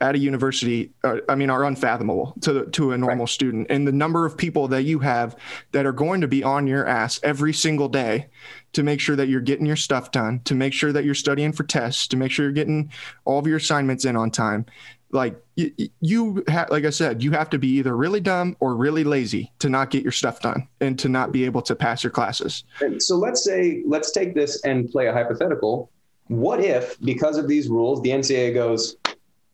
at 0.00 0.14
a 0.14 0.18
university, 0.18 0.92
uh, 1.04 1.16
I 1.28 1.34
mean, 1.34 1.50
are 1.50 1.64
unfathomable 1.64 2.34
to 2.42 2.66
to 2.66 2.92
a 2.92 2.98
normal 2.98 3.24
right. 3.24 3.28
student. 3.28 3.68
And 3.70 3.86
the 3.86 3.92
number 3.92 4.26
of 4.26 4.36
people 4.36 4.68
that 4.68 4.82
you 4.82 4.98
have 4.98 5.36
that 5.72 5.86
are 5.86 5.92
going 5.92 6.20
to 6.20 6.28
be 6.28 6.42
on 6.42 6.66
your 6.66 6.86
ass 6.86 7.20
every 7.22 7.52
single 7.52 7.88
day 7.88 8.26
to 8.72 8.82
make 8.82 9.00
sure 9.00 9.16
that 9.16 9.28
you're 9.28 9.40
getting 9.40 9.66
your 9.66 9.76
stuff 9.76 10.10
done, 10.10 10.40
to 10.44 10.54
make 10.54 10.72
sure 10.72 10.92
that 10.92 11.04
you're 11.04 11.14
studying 11.14 11.52
for 11.52 11.62
tests, 11.62 12.08
to 12.08 12.16
make 12.16 12.32
sure 12.32 12.44
you're 12.44 12.52
getting 12.52 12.90
all 13.24 13.38
of 13.38 13.46
your 13.46 13.56
assignments 13.56 14.04
in 14.04 14.16
on 14.16 14.30
time 14.30 14.66
like 15.14 15.40
you, 15.54 15.72
you 16.00 16.44
ha- 16.48 16.66
like 16.70 16.84
I 16.84 16.90
said, 16.90 17.22
you 17.22 17.30
have 17.30 17.48
to 17.50 17.58
be 17.58 17.68
either 17.68 17.96
really 17.96 18.20
dumb 18.20 18.56
or 18.60 18.74
really 18.74 19.04
lazy 19.04 19.52
to 19.60 19.68
not 19.68 19.90
get 19.90 20.02
your 20.02 20.12
stuff 20.12 20.40
done 20.40 20.68
and 20.80 20.98
to 20.98 21.08
not 21.08 21.32
be 21.32 21.44
able 21.44 21.62
to 21.62 21.76
pass 21.76 22.02
your 22.02 22.10
classes. 22.10 22.64
So 22.98 23.16
let's 23.16 23.44
say 23.44 23.82
let's 23.86 24.10
take 24.10 24.34
this 24.34 24.62
and 24.64 24.90
play 24.90 25.06
a 25.06 25.12
hypothetical. 25.12 25.90
What 26.26 26.60
if 26.60 27.00
because 27.00 27.38
of 27.38 27.48
these 27.48 27.68
rules 27.68 28.02
the 28.02 28.10
NCAA 28.10 28.54
goes, 28.54 28.96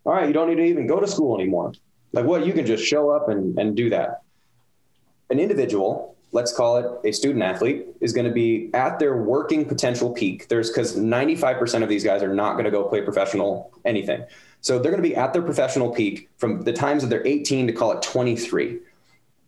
all 0.04 0.14
right, 0.14 0.26
you 0.26 0.32
don't 0.32 0.48
need 0.48 0.56
to 0.56 0.64
even 0.64 0.86
go 0.86 0.98
to 0.98 1.06
school 1.06 1.38
anymore. 1.38 1.72
Like 2.12 2.24
what 2.24 2.46
you 2.46 2.52
can 2.52 2.64
just 2.66 2.84
show 2.84 3.10
up 3.10 3.28
and, 3.28 3.56
and 3.58 3.76
do 3.76 3.90
that. 3.90 4.22
An 5.28 5.38
individual, 5.38 6.16
let's 6.32 6.52
call 6.52 6.78
it 6.78 7.08
a 7.08 7.12
student 7.12 7.44
athlete, 7.44 7.86
is 8.00 8.12
going 8.12 8.26
to 8.26 8.32
be 8.32 8.70
at 8.72 8.98
their 8.98 9.16
working 9.16 9.64
potential 9.64 10.10
peak. 10.10 10.48
There's 10.48 10.70
because 10.70 10.96
95% 10.96 11.82
of 11.82 11.88
these 11.88 12.02
guys 12.02 12.22
are 12.22 12.34
not 12.34 12.52
going 12.52 12.64
to 12.64 12.70
go 12.70 12.84
play 12.84 13.02
professional 13.02 13.70
anything. 13.84 14.24
So 14.60 14.78
they're 14.78 14.92
going 14.92 15.02
to 15.02 15.08
be 15.08 15.16
at 15.16 15.32
their 15.32 15.42
professional 15.42 15.90
peak 15.90 16.28
from 16.36 16.62
the 16.62 16.72
times 16.72 17.02
that 17.02 17.08
they're 17.08 17.26
18 17.26 17.66
to 17.66 17.72
call 17.72 17.92
it 17.92 18.02
23. 18.02 18.78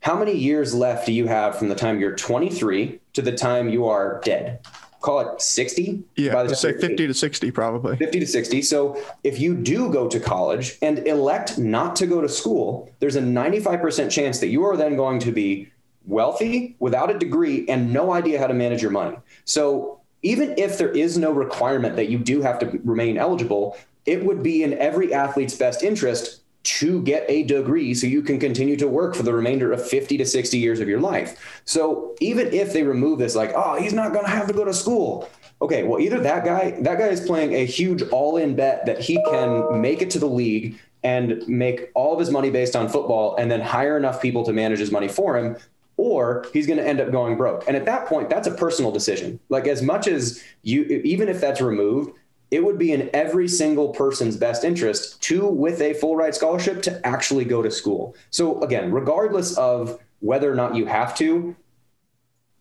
How 0.00 0.16
many 0.16 0.32
years 0.32 0.74
left 0.74 1.06
do 1.06 1.12
you 1.12 1.26
have 1.26 1.56
from 1.56 1.68
the 1.68 1.74
time 1.74 2.00
you're 2.00 2.16
23 2.16 3.00
to 3.12 3.22
the 3.22 3.32
time 3.32 3.68
you 3.68 3.86
are 3.86 4.20
dead? 4.24 4.60
Call 5.00 5.20
it 5.20 5.40
60? 5.40 6.02
Yeah, 6.16 6.40
let's 6.40 6.60
say 6.60 6.72
50 6.78 7.08
to 7.08 7.14
60 7.14 7.50
probably. 7.50 7.96
50 7.96 8.20
to 8.20 8.26
60. 8.26 8.62
So 8.62 9.02
if 9.24 9.38
you 9.38 9.54
do 9.54 9.92
go 9.92 10.08
to 10.08 10.18
college 10.18 10.78
and 10.80 11.06
elect 11.06 11.58
not 11.58 11.96
to 11.96 12.06
go 12.06 12.20
to 12.20 12.28
school, 12.28 12.90
there's 13.00 13.16
a 13.16 13.20
95% 13.20 14.10
chance 14.10 14.38
that 14.40 14.48
you 14.48 14.64
are 14.64 14.76
then 14.76 14.96
going 14.96 15.18
to 15.20 15.32
be 15.32 15.70
wealthy 16.06 16.76
without 16.78 17.10
a 17.10 17.18
degree 17.18 17.68
and 17.68 17.92
no 17.92 18.12
idea 18.12 18.38
how 18.38 18.46
to 18.46 18.54
manage 18.54 18.82
your 18.82 18.90
money. 18.90 19.16
So 19.44 20.00
even 20.22 20.54
if 20.56 20.78
there 20.78 20.90
is 20.90 21.18
no 21.18 21.32
requirement 21.32 21.96
that 21.96 22.08
you 22.08 22.18
do 22.18 22.40
have 22.42 22.58
to 22.60 22.80
remain 22.84 23.18
eligible, 23.18 23.76
it 24.06 24.24
would 24.24 24.42
be 24.42 24.62
in 24.62 24.74
every 24.74 25.12
athlete's 25.12 25.56
best 25.56 25.82
interest 25.82 26.42
to 26.64 27.02
get 27.02 27.24
a 27.28 27.42
degree 27.42 27.92
so 27.92 28.06
you 28.06 28.22
can 28.22 28.38
continue 28.38 28.76
to 28.76 28.86
work 28.86 29.14
for 29.14 29.24
the 29.24 29.32
remainder 29.32 29.72
of 29.72 29.86
50 29.86 30.16
to 30.18 30.24
60 30.24 30.58
years 30.58 30.80
of 30.80 30.88
your 30.88 31.00
life. 31.00 31.60
So 31.64 32.14
even 32.20 32.52
if 32.52 32.72
they 32.72 32.84
remove 32.84 33.18
this, 33.18 33.34
like, 33.34 33.52
oh, 33.54 33.80
he's 33.80 33.92
not 33.92 34.12
going 34.12 34.24
to 34.24 34.30
have 34.30 34.46
to 34.46 34.52
go 34.52 34.64
to 34.64 34.72
school. 34.72 35.28
Okay, 35.60 35.82
well, 35.82 36.00
either 36.00 36.20
that 36.20 36.44
guy, 36.44 36.72
that 36.80 36.98
guy 36.98 37.08
is 37.08 37.20
playing 37.20 37.54
a 37.54 37.64
huge 37.64 38.02
all 38.10 38.36
in 38.36 38.54
bet 38.54 38.86
that 38.86 39.00
he 39.00 39.22
can 39.28 39.80
make 39.80 40.02
it 40.02 40.10
to 40.10 40.18
the 40.18 40.26
league 40.26 40.78
and 41.04 41.46
make 41.48 41.90
all 41.94 42.12
of 42.12 42.20
his 42.20 42.30
money 42.30 42.50
based 42.50 42.76
on 42.76 42.88
football 42.88 43.34
and 43.36 43.50
then 43.50 43.60
hire 43.60 43.96
enough 43.96 44.22
people 44.22 44.44
to 44.44 44.52
manage 44.52 44.78
his 44.78 44.92
money 44.92 45.08
for 45.08 45.36
him 45.36 45.56
or 45.96 46.46
he's 46.52 46.66
going 46.66 46.78
to 46.78 46.86
end 46.86 47.00
up 47.00 47.10
going 47.10 47.36
broke. 47.36 47.64
And 47.66 47.76
at 47.76 47.84
that 47.84 48.06
point, 48.06 48.30
that's 48.30 48.46
a 48.46 48.52
personal 48.52 48.90
decision. 48.90 49.38
Like 49.48 49.66
as 49.66 49.82
much 49.82 50.06
as 50.06 50.42
you 50.62 50.84
even 51.04 51.28
if 51.28 51.40
that's 51.40 51.60
removed, 51.60 52.16
it 52.52 52.62
would 52.62 52.78
be 52.78 52.92
in 52.92 53.08
every 53.14 53.48
single 53.48 53.88
person's 53.88 54.36
best 54.36 54.62
interest 54.62 55.20
to, 55.22 55.46
with 55.46 55.80
a 55.80 55.94
full 55.94 56.16
ride 56.16 56.34
scholarship, 56.34 56.82
to 56.82 57.04
actually 57.04 57.46
go 57.46 57.62
to 57.62 57.70
school. 57.70 58.14
So 58.30 58.60
again, 58.60 58.92
regardless 58.92 59.56
of 59.56 59.98
whether 60.20 60.52
or 60.52 60.54
not 60.54 60.76
you 60.76 60.84
have 60.84 61.16
to, 61.16 61.56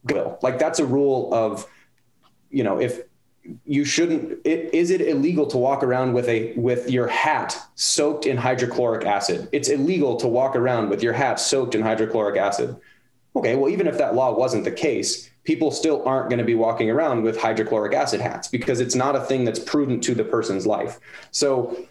go. 0.06 0.40
Like 0.42 0.58
that's 0.58 0.80
a 0.80 0.86
rule 0.86 1.34
of, 1.34 1.68
you 2.50 2.64
know, 2.64 2.80
if 2.80 3.02
you 3.66 3.84
shouldn't 3.84 4.40
it, 4.46 4.74
is 4.74 4.92
it 4.92 5.02
illegal 5.02 5.48
to 5.48 5.58
walk 5.58 5.84
around 5.84 6.14
with 6.14 6.28
a 6.30 6.54
with 6.54 6.90
your 6.90 7.08
hat 7.08 7.58
soaked 7.74 8.28
in 8.28 8.38
hydrochloric 8.38 9.04
acid 9.04 9.50
it's 9.52 9.68
illegal 9.68 10.16
to 10.16 10.28
walk 10.28 10.56
around 10.56 10.90
with 10.90 11.02
your 11.02 11.14
hat 11.14 11.40
soaked 11.40 11.74
in 11.74 11.82
hydrochloric 11.82 12.38
acid 12.38 12.78
okay 13.36 13.56
well 13.56 13.72
even 13.72 13.88
if 13.88 13.98
that 13.98 14.14
law 14.14 14.32
wasn't 14.32 14.64
the 14.64 14.72
case 14.72 15.31
people 15.44 15.72
still 15.72 16.08
aren't 16.08 16.30
going 16.30 16.40
to 16.40 16.46
be 16.46 16.56
walking 16.56 16.90
around 16.90 17.24
with 17.24 17.40
hydrochloric 17.40 17.94
acid 17.94 18.22
hats 18.22 18.48
because 18.48 18.80
it's 18.80 18.96
not 18.96 19.16
a 19.16 19.22
thing 19.22 19.44
that's 19.44 19.60
prudent 19.60 20.04
to 20.04 20.14
the 20.14 20.24
person's 20.24 20.68
life. 20.68 21.00
So 21.32 21.88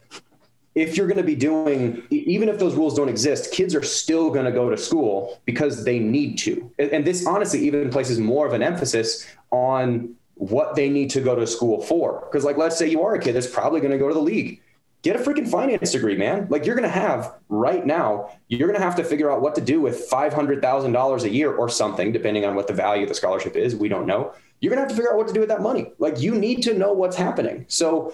if 0.74 0.96
you're 0.96 1.08
going 1.08 1.16
to 1.18 1.24
be 1.24 1.34
doing, 1.34 2.02
even 2.10 2.48
if 2.48 2.58
those 2.58 2.74
rules 2.74 2.94
don't 2.94 3.08
exist, 3.08 3.52
kids 3.52 3.74
are 3.74 3.82
still 3.82 4.30
going 4.30 4.44
to 4.44 4.52
go 4.52 4.70
to 4.70 4.76
school 4.76 5.40
because 5.44 5.84
they 5.84 5.98
need 5.98 6.38
to. 6.38 6.70
And 6.78 7.04
this 7.04 7.26
honestly 7.26 7.60
even 7.66 7.90
places 7.90 8.20
more 8.20 8.46
of 8.46 8.52
an 8.52 8.62
emphasis 8.62 9.26
on 9.50 10.14
what 10.36 10.76
they 10.76 10.88
need 10.88 11.10
to 11.10 11.20
go 11.20 11.34
to 11.34 11.46
school 11.46 11.82
for. 11.82 12.20
Because, 12.20 12.44
like, 12.44 12.56
let's 12.56 12.78
say 12.78 12.88
you 12.88 13.02
are 13.02 13.14
a 13.14 13.18
kid 13.18 13.34
that's 13.34 13.48
probably 13.48 13.80
going 13.80 13.92
to 13.92 13.98
go 13.98 14.08
to 14.08 14.14
the 14.14 14.22
league 14.22 14.62
get 15.02 15.16
a 15.16 15.18
freaking 15.18 15.48
finance 15.48 15.92
degree, 15.92 16.16
man. 16.16 16.46
Like 16.50 16.66
you're 16.66 16.76
going 16.76 16.88
to 16.88 16.94
have 16.94 17.34
right 17.48 17.84
now, 17.84 18.30
you're 18.48 18.68
going 18.68 18.78
to 18.78 18.84
have 18.84 18.96
to 18.96 19.04
figure 19.04 19.30
out 19.30 19.40
what 19.40 19.54
to 19.54 19.60
do 19.60 19.80
with 19.80 20.10
$500,000 20.10 21.22
a 21.22 21.30
year 21.30 21.54
or 21.54 21.68
something, 21.68 22.12
depending 22.12 22.44
on 22.44 22.54
what 22.54 22.66
the 22.66 22.74
value 22.74 23.04
of 23.04 23.08
the 23.08 23.14
scholarship 23.14 23.56
is. 23.56 23.74
We 23.74 23.88
don't 23.88 24.06
know. 24.06 24.34
You're 24.60 24.74
going 24.74 24.78
to 24.78 24.82
have 24.82 24.90
to 24.90 24.96
figure 24.96 25.12
out 25.12 25.16
what 25.16 25.28
to 25.28 25.32
do 25.32 25.40
with 25.40 25.48
that 25.48 25.62
money. 25.62 25.92
Like 25.98 26.20
you 26.20 26.34
need 26.34 26.62
to 26.64 26.74
know 26.74 26.92
what's 26.92 27.16
happening. 27.16 27.64
So 27.68 28.12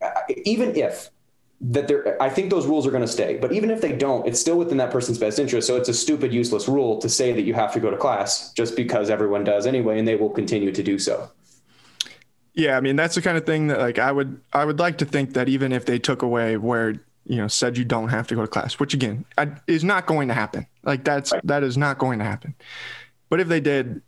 uh, 0.00 0.10
even 0.44 0.74
if 0.76 1.10
that 1.60 1.88
there, 1.88 2.20
I 2.22 2.28
think 2.28 2.50
those 2.50 2.66
rules 2.66 2.86
are 2.86 2.90
going 2.90 3.02
to 3.02 3.08
stay, 3.08 3.38
but 3.38 3.52
even 3.52 3.70
if 3.70 3.80
they 3.80 3.92
don't, 3.92 4.26
it's 4.26 4.40
still 4.40 4.58
within 4.58 4.76
that 4.78 4.90
person's 4.90 5.18
best 5.18 5.38
interest. 5.38 5.66
So 5.66 5.76
it's 5.76 5.88
a 5.88 5.94
stupid, 5.94 6.32
useless 6.32 6.68
rule 6.68 6.98
to 7.00 7.08
say 7.08 7.32
that 7.32 7.42
you 7.42 7.54
have 7.54 7.72
to 7.72 7.80
go 7.80 7.90
to 7.90 7.96
class 7.96 8.52
just 8.52 8.76
because 8.76 9.08
everyone 9.08 9.44
does 9.44 9.66
anyway, 9.66 9.98
and 9.98 10.06
they 10.06 10.16
will 10.16 10.30
continue 10.30 10.72
to 10.72 10.82
do 10.82 10.98
so. 10.98 11.30
Yeah, 12.56 12.78
I 12.78 12.80
mean 12.80 12.96
that's 12.96 13.14
the 13.14 13.22
kind 13.22 13.36
of 13.36 13.44
thing 13.44 13.66
that 13.68 13.78
like 13.78 13.98
I 13.98 14.10
would 14.10 14.40
I 14.52 14.64
would 14.64 14.78
like 14.78 14.98
to 14.98 15.04
think 15.04 15.34
that 15.34 15.48
even 15.48 15.72
if 15.72 15.84
they 15.84 15.98
took 15.98 16.22
away 16.22 16.56
where 16.56 16.94
you 17.26 17.36
know 17.36 17.48
said 17.48 17.76
you 17.76 17.84
don't 17.84 18.08
have 18.08 18.26
to 18.28 18.34
go 18.34 18.40
to 18.40 18.48
class, 18.48 18.80
which 18.80 18.94
again 18.94 19.26
I, 19.36 19.50
is 19.66 19.84
not 19.84 20.06
going 20.06 20.28
to 20.28 20.34
happen. 20.34 20.66
Like 20.82 21.04
that's 21.04 21.32
right. 21.32 21.46
that 21.46 21.62
is 21.62 21.76
not 21.76 21.98
going 21.98 22.18
to 22.18 22.24
happen. 22.24 22.54
But 23.28 23.40
if 23.40 23.48
they 23.48 23.60
did, 23.60 24.00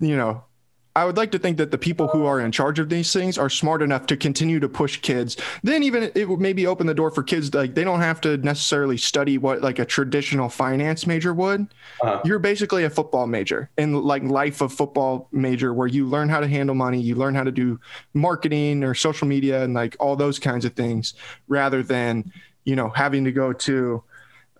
you 0.00 0.16
know, 0.16 0.44
I 0.96 1.04
would 1.04 1.16
like 1.16 1.32
to 1.32 1.38
think 1.40 1.56
that 1.58 1.72
the 1.72 1.78
people 1.78 2.06
who 2.08 2.24
are 2.24 2.40
in 2.40 2.52
charge 2.52 2.78
of 2.78 2.88
these 2.88 3.12
things 3.12 3.36
are 3.36 3.50
smart 3.50 3.82
enough 3.82 4.06
to 4.06 4.16
continue 4.16 4.60
to 4.60 4.68
push 4.68 4.98
kids. 4.98 5.36
Then 5.64 5.82
even 5.82 6.12
it 6.14 6.28
would 6.28 6.40
maybe 6.40 6.66
open 6.66 6.86
the 6.86 6.94
door 6.94 7.10
for 7.10 7.24
kids 7.24 7.52
like 7.52 7.74
they 7.74 7.82
don't 7.82 8.00
have 8.00 8.20
to 8.20 8.36
necessarily 8.38 8.96
study 8.96 9.36
what 9.36 9.60
like 9.60 9.80
a 9.80 9.84
traditional 9.84 10.48
finance 10.48 11.04
major 11.06 11.34
would. 11.34 11.62
Uh-huh. 12.00 12.20
You're 12.24 12.38
basically 12.38 12.84
a 12.84 12.90
football 12.90 13.26
major 13.26 13.70
and 13.76 14.02
like 14.02 14.22
life 14.22 14.60
of 14.60 14.72
football 14.72 15.28
major 15.32 15.74
where 15.74 15.88
you 15.88 16.06
learn 16.06 16.28
how 16.28 16.38
to 16.38 16.46
handle 16.46 16.76
money, 16.76 17.00
you 17.00 17.16
learn 17.16 17.34
how 17.34 17.44
to 17.44 17.52
do 17.52 17.80
marketing 18.12 18.84
or 18.84 18.94
social 18.94 19.26
media 19.26 19.64
and 19.64 19.74
like 19.74 19.96
all 19.98 20.14
those 20.14 20.38
kinds 20.38 20.64
of 20.64 20.74
things 20.74 21.14
rather 21.48 21.82
than, 21.82 22.32
you 22.64 22.76
know, 22.76 22.88
having 22.90 23.24
to 23.24 23.32
go 23.32 23.52
to 23.52 24.02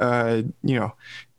uh, 0.01 0.43
you 0.63 0.79
know, 0.79 0.93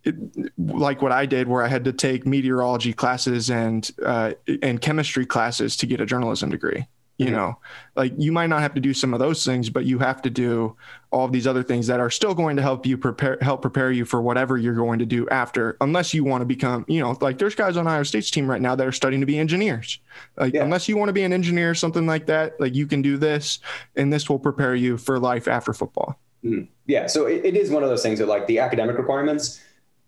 it, 0.05 0.15
like 0.57 1.01
what 1.01 1.11
I 1.11 1.25
did, 1.25 1.47
where 1.47 1.63
I 1.63 1.67
had 1.67 1.83
to 1.85 1.93
take 1.93 2.25
meteorology 2.25 2.93
classes 2.93 3.49
and 3.49 3.89
uh, 4.03 4.33
and 4.61 4.81
chemistry 4.81 5.25
classes 5.25 5.75
to 5.77 5.85
get 5.85 5.99
a 6.01 6.05
journalism 6.05 6.49
degree. 6.49 6.85
you 7.17 7.27
mm-hmm. 7.27 7.35
know 7.35 7.57
like 7.95 8.13
you 8.17 8.31
might 8.31 8.47
not 8.47 8.61
have 8.61 8.73
to 8.73 8.81
do 8.81 8.93
some 8.93 9.13
of 9.13 9.19
those 9.19 9.45
things 9.45 9.69
but 9.69 9.85
you 9.85 9.99
have 9.99 10.21
to 10.21 10.29
do 10.29 10.75
all 11.11 11.25
of 11.25 11.31
these 11.31 11.47
other 11.47 11.63
things 11.63 11.87
that 11.87 11.99
are 11.99 12.09
still 12.09 12.33
going 12.33 12.55
to 12.55 12.61
help 12.61 12.85
you 12.85 12.97
prepare 12.97 13.37
help 13.41 13.61
prepare 13.61 13.91
you 13.91 14.03
for 14.03 14.21
whatever 14.21 14.57
you're 14.57 14.75
going 14.75 14.99
to 14.99 15.05
do 15.05 15.27
after 15.29 15.77
unless 15.81 16.13
you 16.13 16.23
want 16.23 16.41
to 16.41 16.45
become 16.45 16.83
you 16.87 16.99
know 16.99 17.17
like 17.21 17.37
there's 17.37 17.55
guys 17.55 17.77
on 17.77 17.87
Iowa 17.87 18.03
State's 18.05 18.29
team 18.29 18.49
right 18.49 18.61
now 18.61 18.75
that 18.75 18.85
are 18.85 18.91
studying 18.91 19.21
to 19.21 19.25
be 19.25 19.39
engineers 19.39 19.99
like 20.37 20.53
yeah. 20.53 20.63
unless 20.63 20.89
you 20.89 20.97
want 20.97 21.09
to 21.09 21.13
be 21.13 21.23
an 21.23 21.31
engineer 21.31 21.69
or 21.69 21.75
something 21.75 22.05
like 22.05 22.25
that 22.25 22.59
like 22.59 22.75
you 22.75 22.87
can 22.87 23.01
do 23.01 23.17
this 23.17 23.59
and 23.95 24.11
this 24.11 24.29
will 24.29 24.39
prepare 24.39 24.75
you 24.75 24.97
for 24.97 25.19
life 25.19 25.47
after 25.47 25.73
football 25.73 26.19
mm-hmm. 26.43 26.65
yeah 26.85 27.07
so 27.07 27.27
it, 27.27 27.45
it 27.45 27.55
is 27.55 27.69
one 27.69 27.83
of 27.83 27.89
those 27.89 28.03
things 28.03 28.19
that 28.19 28.27
like 28.27 28.45
the 28.47 28.59
academic 28.59 28.97
requirements 28.97 29.61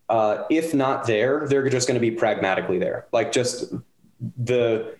uh, 0.09 0.43
if 0.49 0.73
not 0.73 1.05
there 1.05 1.47
they're 1.47 1.69
just 1.69 1.87
going 1.87 1.95
to 1.95 2.01
be 2.01 2.11
pragmatically 2.11 2.79
there 2.79 3.07
like 3.11 3.31
just 3.31 3.73
the 4.37 4.95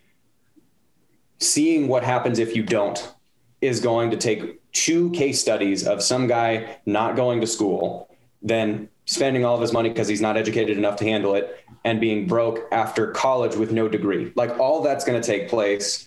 seeing 1.39 1.88
what 1.88 2.04
happens 2.04 2.39
if 2.39 2.56
you 2.56 2.63
don't 2.63 3.13
is 3.62 3.80
going 3.80 4.12
to 4.12 4.17
take 4.17 4.60
two 4.72 5.10
case 5.12 5.41
studies 5.41 5.88
of 5.88 6.02
some 6.04 6.28
guy 6.28 6.78
not 6.86 7.15
going 7.15 7.41
to 7.41 7.48
school, 7.48 8.15
then 8.41 8.88
spending 9.06 9.46
all 9.46 9.56
of 9.56 9.62
his 9.62 9.74
money 9.74 9.89
because 9.89 10.08
he's 10.08 10.22
not 10.22 10.38
educated 10.38 10.78
enough 10.78 10.98
to 10.98 11.06
handle 11.06 11.34
it, 11.36 11.63
and 11.84 12.00
being 12.00 12.28
broke 12.28 12.67
after 12.72 13.12
college 13.12 13.56
with 13.56 13.72
no 13.72 13.88
degree. 13.88 14.32
Like 14.36 14.60
all 14.60 14.82
that's 14.82 15.06
going 15.06 15.20
to 15.20 15.26
take 15.26 15.50
place 15.50 16.07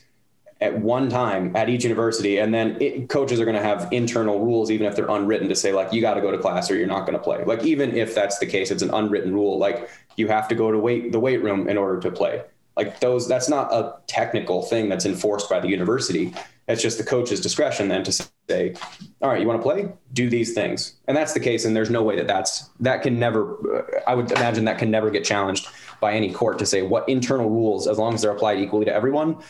at 0.60 0.78
one 0.78 1.08
time 1.08 1.56
at 1.56 1.68
each 1.68 1.84
university, 1.84 2.38
and 2.38 2.52
then 2.52 2.76
it, 2.80 3.08
coaches 3.08 3.40
are 3.40 3.44
going 3.44 3.56
to 3.56 3.62
have 3.62 3.88
internal 3.92 4.40
rules, 4.40 4.70
even 4.70 4.86
if 4.86 4.94
they're 4.94 5.08
unwritten, 5.08 5.48
to 5.48 5.56
say 5.56 5.72
like 5.72 5.92
you 5.92 6.00
got 6.00 6.14
to 6.14 6.20
go 6.20 6.30
to 6.30 6.38
class 6.38 6.70
or 6.70 6.76
you're 6.76 6.86
not 6.86 7.06
going 7.06 7.16
to 7.16 7.22
play. 7.22 7.42
Like 7.44 7.64
even 7.64 7.96
if 7.96 8.14
that's 8.14 8.38
the 8.38 8.46
case, 8.46 8.70
it's 8.70 8.82
an 8.82 8.90
unwritten 8.90 9.32
rule. 9.32 9.58
Like 9.58 9.88
you 10.16 10.28
have 10.28 10.48
to 10.48 10.54
go 10.54 10.70
to 10.70 10.78
wait 10.78 11.12
the 11.12 11.20
weight 11.20 11.42
room 11.42 11.68
in 11.68 11.78
order 11.78 11.98
to 12.00 12.10
play. 12.10 12.42
Like 12.76 13.00
those, 13.00 13.26
that's 13.26 13.48
not 13.48 13.72
a 13.72 13.96
technical 14.06 14.62
thing 14.62 14.88
that's 14.88 15.04
enforced 15.04 15.50
by 15.50 15.60
the 15.60 15.68
university. 15.68 16.32
It's 16.68 16.80
just 16.80 16.98
the 16.98 17.04
coach's 17.04 17.40
discretion 17.40 17.88
then 17.88 18.04
to 18.04 18.12
say, 18.12 18.74
all 19.20 19.28
right, 19.28 19.40
you 19.40 19.46
want 19.46 19.58
to 19.58 19.62
play? 19.62 19.92
Do 20.12 20.30
these 20.30 20.54
things. 20.54 20.94
And 21.08 21.16
that's 21.16 21.32
the 21.32 21.40
case. 21.40 21.64
And 21.64 21.74
there's 21.74 21.90
no 21.90 22.02
way 22.02 22.16
that 22.16 22.28
that's, 22.28 22.70
that 22.80 23.02
can 23.02 23.18
never, 23.18 24.02
I 24.06 24.14
would 24.14 24.30
imagine 24.30 24.64
that 24.66 24.78
can 24.78 24.90
never 24.90 25.10
get 25.10 25.24
challenged 25.24 25.68
by 26.00 26.12
any 26.12 26.32
court 26.32 26.58
to 26.60 26.66
say 26.66 26.82
what 26.82 27.08
internal 27.08 27.50
rules, 27.50 27.88
as 27.88 27.98
long 27.98 28.14
as 28.14 28.22
they're 28.22 28.30
applied 28.30 28.60
equally 28.60 28.84
to 28.84 28.94
everyone, 28.94 29.42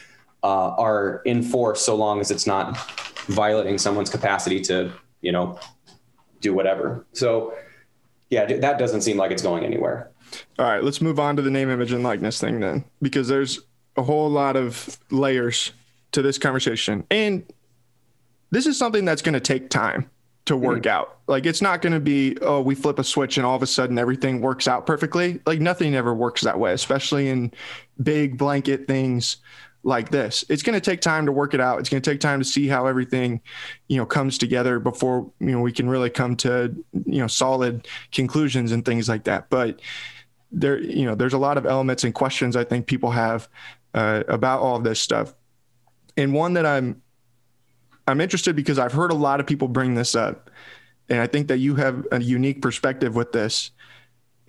uh, 0.43 0.71
are 0.71 1.23
in 1.25 1.43
force 1.43 1.85
so 1.85 1.95
long 1.95 2.21
as 2.21 2.31
it's 2.31 2.47
not 2.47 2.77
violating 3.27 3.79
someone's 3.79 4.11
capacity 4.11 4.61
to, 4.61 4.93
you 5.21 5.33
know, 5.33 5.59
do 6.41 6.55
whatever. 6.55 7.05
So 7.13 7.55
yeah, 8.31 8.47
that 8.47 8.79
doesn't 8.79 9.03
seem 9.03 9.17
like 9.17 9.31
it's 9.31 9.43
going 9.43 9.65
anywhere. 9.65 10.11
All 10.59 10.67
right, 10.67 10.83
let's 10.83 11.01
move 11.01 11.19
on 11.19 11.37
to 11.37 11.43
the 11.43 11.51
name, 11.51 11.69
image, 11.69 11.93
and 11.93 12.05
likeness 12.05 12.41
thing 12.41 12.61
then, 12.61 12.85
because 13.03 13.29
there's 13.29 13.61
a 13.97 14.03
whole 14.03 14.31
lot 14.31 14.57
of 14.57 14.99
layers 15.11 15.73
to 16.13 16.23
this 16.23 16.39
conversation. 16.39 17.05
And 17.11 17.45
this 18.51 18.67
is 18.67 18.79
something 18.79 19.05
that's 19.05 19.23
going 19.23 19.35
to 19.35 19.41
take 19.41 19.71
time 19.71 20.09
to 20.47 20.57
work 20.57 20.83
mm-hmm. 20.83 20.91
out. 20.91 21.19
Like 21.27 21.47
it's 21.47 21.63
not 21.63 21.83
going 21.83 21.93
to 21.93 22.01
be, 22.01 22.37
oh, 22.41 22.61
we 22.61 22.75
flip 22.75 22.99
a 22.99 23.05
switch 23.05 23.37
and 23.37 23.47
all 23.47 23.57
of 23.57 23.63
a 23.63 23.67
sudden 23.67 23.99
everything 23.99 24.41
works 24.41 24.67
out 24.67 24.87
perfectly. 24.87 25.41
Like 25.47 25.61
nothing 25.61 25.95
ever 25.95 26.15
works 26.15 26.43
that 26.43 26.59
way, 26.59 26.73
especially 26.73 27.29
in 27.29 27.53
big 28.03 28.39
blanket 28.39 28.87
things 28.87 29.37
like 29.83 30.11
this. 30.11 30.45
It's 30.49 30.63
going 30.63 30.75
to 30.75 30.81
take 30.81 31.01
time 31.01 31.27
to 31.27 31.33
work 31.33 31.55
it 31.55 31.61
out. 31.61 31.81
It's 31.81 31.89
going 31.89 32.03
to 32.03 32.11
take 32.11 32.21
time 32.21 32.39
to 32.41 32.45
see 32.45 32.69
how 32.69 32.87
everything, 32.87 33.41
you 33.89 33.97
know, 33.97 34.07
comes 34.07 34.39
together 34.39 34.79
before, 34.79 35.31
you 35.41 35.53
know, 35.53 35.61
we 35.61 35.73
can 35.73 35.89
really 35.89 36.11
come 36.11 36.37
to, 36.37 36.75
you 37.07 37.21
know, 37.21 37.27
solid 37.27 37.89
conclusions 38.13 38.73
and 38.73 38.85
things 38.85 39.09
like 39.09 39.25
that. 39.25 39.49
But 39.49 39.81
there, 40.53 40.79
you 40.79 41.07
know, 41.07 41.15
there's 41.15 41.33
a 41.33 41.39
lot 41.39 41.57
of 41.57 41.65
elements 41.65 42.05
and 42.05 42.15
questions 42.15 42.57
I 42.57 42.65
think 42.65 42.87
people 42.87 43.11
have 43.11 43.49
uh, 43.95 44.25
about 44.29 44.61
all 44.61 44.77
of 44.77 44.85
this 44.85 45.01
stuff. 45.01 45.35
And 46.17 46.35
one 46.35 46.55
that 46.55 46.67
I'm, 46.67 47.01
I'm 48.07 48.21
interested 48.21 48.57
because 48.57 48.79
I've 48.79 48.93
heard 48.93 49.13
a 49.13 49.17
lot 49.17 49.41
of 49.41 49.47
people 49.47 49.69
bring 49.69 49.95
this 49.95 50.15
up. 50.15 50.51
And 51.09 51.21
I 51.21 51.27
think 51.27 51.49
that 51.49 51.59
you 51.59 51.75
have 51.77 52.07
a 52.13 52.21
unique 52.21 52.63
perspective 52.63 53.17
with 53.17 53.33
this 53.33 53.71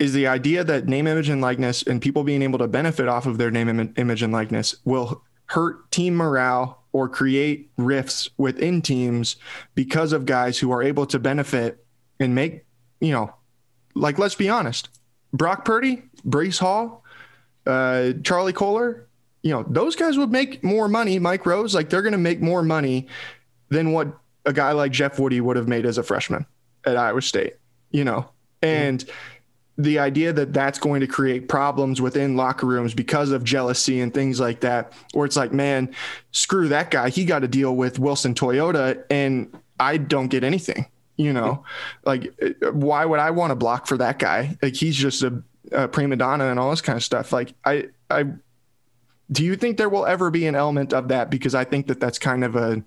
is 0.02 0.12
the 0.12 0.26
idea 0.26 0.64
that 0.64 0.88
name, 0.88 1.06
image, 1.06 1.28
and 1.28 1.40
likeness 1.40 1.84
and 1.84 2.02
people 2.02 2.24
being 2.24 2.42
able 2.42 2.58
to 2.58 2.66
benefit 2.66 3.06
off 3.06 3.24
of 3.24 3.38
their 3.38 3.52
name, 3.52 3.68
Im- 3.68 3.94
image, 3.96 4.20
and 4.20 4.32
likeness 4.32 4.74
will 4.84 5.22
hurt 5.46 5.88
team 5.92 6.16
morale 6.16 6.82
or 6.92 7.08
create 7.08 7.70
rifts 7.76 8.28
within 8.36 8.82
teams 8.82 9.36
because 9.76 10.12
of 10.12 10.26
guys 10.26 10.58
who 10.58 10.72
are 10.72 10.82
able 10.82 11.06
to 11.06 11.20
benefit 11.20 11.86
and 12.18 12.34
make, 12.34 12.64
you 13.00 13.12
know, 13.12 13.32
like 13.94 14.18
let's 14.18 14.34
be 14.34 14.48
honest, 14.48 14.88
Brock 15.32 15.64
Purdy, 15.64 16.02
Breece 16.26 16.58
Hall, 16.58 17.04
uh, 17.66 18.12
Charlie 18.24 18.52
Kolar, 18.52 19.06
you 19.42 19.52
know, 19.52 19.64
those 19.68 19.94
guys 19.94 20.18
would 20.18 20.32
make 20.32 20.64
more 20.64 20.88
money. 20.88 21.20
Mike 21.20 21.46
Rose, 21.46 21.76
like 21.76 21.90
they're 21.90 22.02
going 22.02 22.10
to 22.10 22.18
make 22.18 22.40
more 22.40 22.64
money 22.64 23.06
than 23.68 23.92
what 23.92 24.08
a 24.46 24.52
guy 24.52 24.72
like 24.72 24.90
Jeff 24.90 25.20
Woody 25.20 25.40
would 25.40 25.56
have 25.56 25.68
made 25.68 25.86
as 25.86 25.96
a 25.96 26.02
freshman 26.02 26.44
at 26.84 26.96
Iowa 26.96 27.22
State, 27.22 27.54
you 27.92 28.02
know, 28.02 28.28
and. 28.62 28.98
Mm-hmm 28.98 29.38
the 29.78 29.98
idea 29.98 30.32
that 30.32 30.52
that's 30.52 30.78
going 30.78 31.00
to 31.00 31.06
create 31.06 31.48
problems 31.48 32.00
within 32.00 32.36
locker 32.36 32.66
rooms 32.66 32.94
because 32.94 33.30
of 33.30 33.42
jealousy 33.42 34.00
and 34.00 34.12
things 34.12 34.38
like 34.38 34.60
that, 34.60 34.92
where 35.12 35.24
it's 35.24 35.36
like, 35.36 35.52
man, 35.52 35.94
screw 36.30 36.68
that 36.68 36.90
guy. 36.90 37.08
He 37.08 37.24
got 37.24 37.40
to 37.40 37.48
deal 37.48 37.74
with 37.74 37.98
Wilson 37.98 38.34
Toyota 38.34 39.02
and 39.10 39.52
I 39.80 39.96
don't 39.96 40.28
get 40.28 40.44
anything, 40.44 40.86
you 41.16 41.32
know, 41.32 41.64
like 42.04 42.34
why 42.72 43.04
would 43.04 43.18
I 43.18 43.30
want 43.30 43.50
to 43.50 43.56
block 43.56 43.86
for 43.86 43.96
that 43.96 44.18
guy? 44.18 44.56
Like 44.62 44.74
he's 44.74 44.94
just 44.94 45.22
a, 45.22 45.42
a 45.72 45.88
prima 45.88 46.16
donna 46.16 46.48
and 46.50 46.60
all 46.60 46.70
this 46.70 46.82
kind 46.82 46.96
of 46.96 47.02
stuff. 47.02 47.32
Like 47.32 47.54
I, 47.64 47.88
I, 48.10 48.26
do 49.30 49.44
you 49.44 49.56
think 49.56 49.78
there 49.78 49.88
will 49.88 50.04
ever 50.04 50.30
be 50.30 50.46
an 50.46 50.54
element 50.54 50.92
of 50.92 51.08
that? 51.08 51.30
Because 51.30 51.54
I 51.54 51.64
think 51.64 51.86
that 51.86 51.98
that's 51.98 52.18
kind 52.18 52.44
of 52.44 52.56
a, 52.56 52.82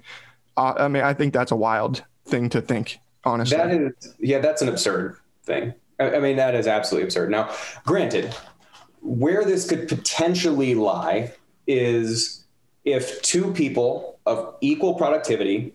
uh, 0.55 0.73
I 0.77 0.87
mean, 0.87 1.01
I 1.03 1.13
think 1.15 1.33
that's 1.33 1.51
a 1.51 1.55
wild 1.55 2.03
thing 2.25 2.49
to 2.49 2.61
think, 2.61 2.99
honestly. 3.23 3.57
That 3.57 3.71
is, 3.71 4.15
yeah, 4.19 4.39
that's 4.39 4.61
an 4.61 4.69
absurd 4.69 5.17
thing. 5.43 5.73
I 5.99 6.19
mean, 6.19 6.35
that 6.37 6.55
is 6.55 6.67
absolutely 6.67 7.05
absurd. 7.05 7.29
Now, 7.29 7.53
granted, 7.85 8.35
where 9.01 9.45
this 9.45 9.67
could 9.67 9.87
potentially 9.87 10.75
lie 10.75 11.33
is 11.67 12.43
if 12.83 13.21
two 13.21 13.53
people 13.53 14.19
of 14.25 14.55
equal 14.61 14.95
productivity 14.95 15.73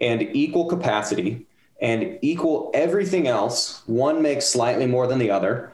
and 0.00 0.22
equal 0.22 0.66
capacity 0.66 1.46
and 1.80 2.18
equal 2.20 2.70
everything 2.74 3.26
else, 3.26 3.82
one 3.86 4.22
makes 4.22 4.46
slightly 4.46 4.86
more 4.86 5.06
than 5.06 5.18
the 5.18 5.30
other, 5.30 5.72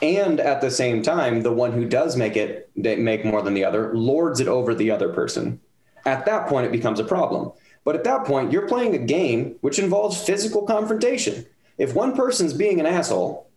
and 0.00 0.40
at 0.40 0.60
the 0.60 0.70
same 0.70 1.02
time, 1.02 1.42
the 1.42 1.52
one 1.52 1.72
who 1.72 1.84
does 1.84 2.16
make 2.16 2.36
it 2.36 2.70
make 2.74 3.24
more 3.24 3.42
than 3.42 3.54
the 3.54 3.64
other 3.64 3.94
lords 3.94 4.40
it 4.40 4.48
over 4.48 4.74
the 4.74 4.90
other 4.90 5.08
person. 5.10 5.60
At 6.06 6.26
that 6.26 6.48
point, 6.48 6.66
it 6.66 6.72
becomes 6.72 7.00
a 7.00 7.04
problem. 7.04 7.52
But 7.84 7.94
at 7.94 8.04
that 8.04 8.24
point, 8.24 8.50
you're 8.52 8.66
playing 8.66 8.94
a 8.94 8.98
game 8.98 9.56
which 9.60 9.78
involves 9.78 10.22
physical 10.22 10.62
confrontation 10.62 11.46
if 11.78 11.94
one 11.94 12.14
person's 12.14 12.52
being 12.52 12.80
an 12.80 12.86
asshole, 12.86 13.48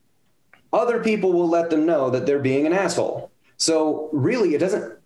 other 0.74 1.04
people 1.04 1.34
will 1.34 1.48
let 1.48 1.70
them 1.70 1.86
know 1.86 2.10
that 2.10 2.26
they're 2.26 2.40
being 2.40 2.66
an 2.66 2.74
asshole. 2.74 3.32
So 3.58 4.10
really, 4.12 4.56
it 4.56 4.60
doesn't. 4.60 4.98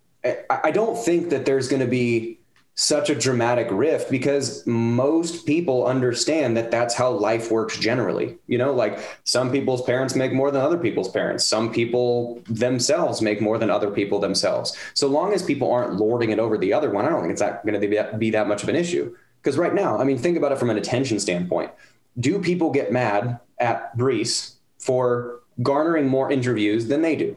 I 0.50 0.70
don't 0.70 0.96
think 0.96 1.30
that 1.30 1.46
there's 1.46 1.68
going 1.68 1.80
to 1.80 1.88
be 1.88 2.38
such 2.74 3.10
a 3.10 3.14
dramatic 3.14 3.68
rift 3.70 4.10
because 4.10 4.66
most 4.66 5.44
people 5.44 5.86
understand 5.86 6.56
that 6.56 6.70
that's 6.70 6.94
how 6.94 7.10
life 7.10 7.50
works 7.50 7.78
generally. 7.78 8.38
You 8.46 8.56
know, 8.56 8.72
like 8.72 8.98
some 9.24 9.52
people's 9.52 9.82
parents 9.82 10.14
make 10.14 10.32
more 10.32 10.50
than 10.50 10.62
other 10.62 10.78
people's 10.78 11.10
parents. 11.10 11.46
Some 11.46 11.72
people 11.72 12.40
themselves 12.46 13.20
make 13.20 13.42
more 13.42 13.58
than 13.58 13.68
other 13.68 13.90
people 13.90 14.20
themselves. 14.20 14.76
So 14.94 15.06
long 15.06 15.34
as 15.34 15.42
people 15.42 15.70
aren't 15.70 15.96
lording 15.96 16.30
it 16.30 16.38
over 16.38 16.56
the 16.56 16.72
other 16.72 16.90
one, 16.90 17.04
I 17.04 17.10
don't 17.10 17.20
think 17.20 17.32
it's 17.32 17.42
not 17.42 17.66
going 17.66 17.78
to 17.78 18.16
be 18.16 18.30
that 18.30 18.48
much 18.48 18.62
of 18.62 18.68
an 18.68 18.76
issue. 18.76 19.14
Because 19.42 19.58
right 19.58 19.74
now, 19.74 19.98
I 19.98 20.04
mean, 20.04 20.18
think 20.18 20.36
about 20.36 20.52
it 20.52 20.58
from 20.58 20.70
an 20.70 20.78
attention 20.78 21.20
standpoint 21.20 21.72
do 22.18 22.38
people 22.38 22.70
get 22.70 22.92
mad 22.92 23.40
at 23.58 23.96
Breece 23.96 24.56
for 24.78 25.40
garnering 25.62 26.08
more 26.08 26.30
interviews 26.30 26.88
than 26.88 27.02
they 27.02 27.16
do? 27.16 27.36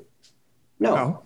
No, 0.79 0.95
no. 0.95 1.23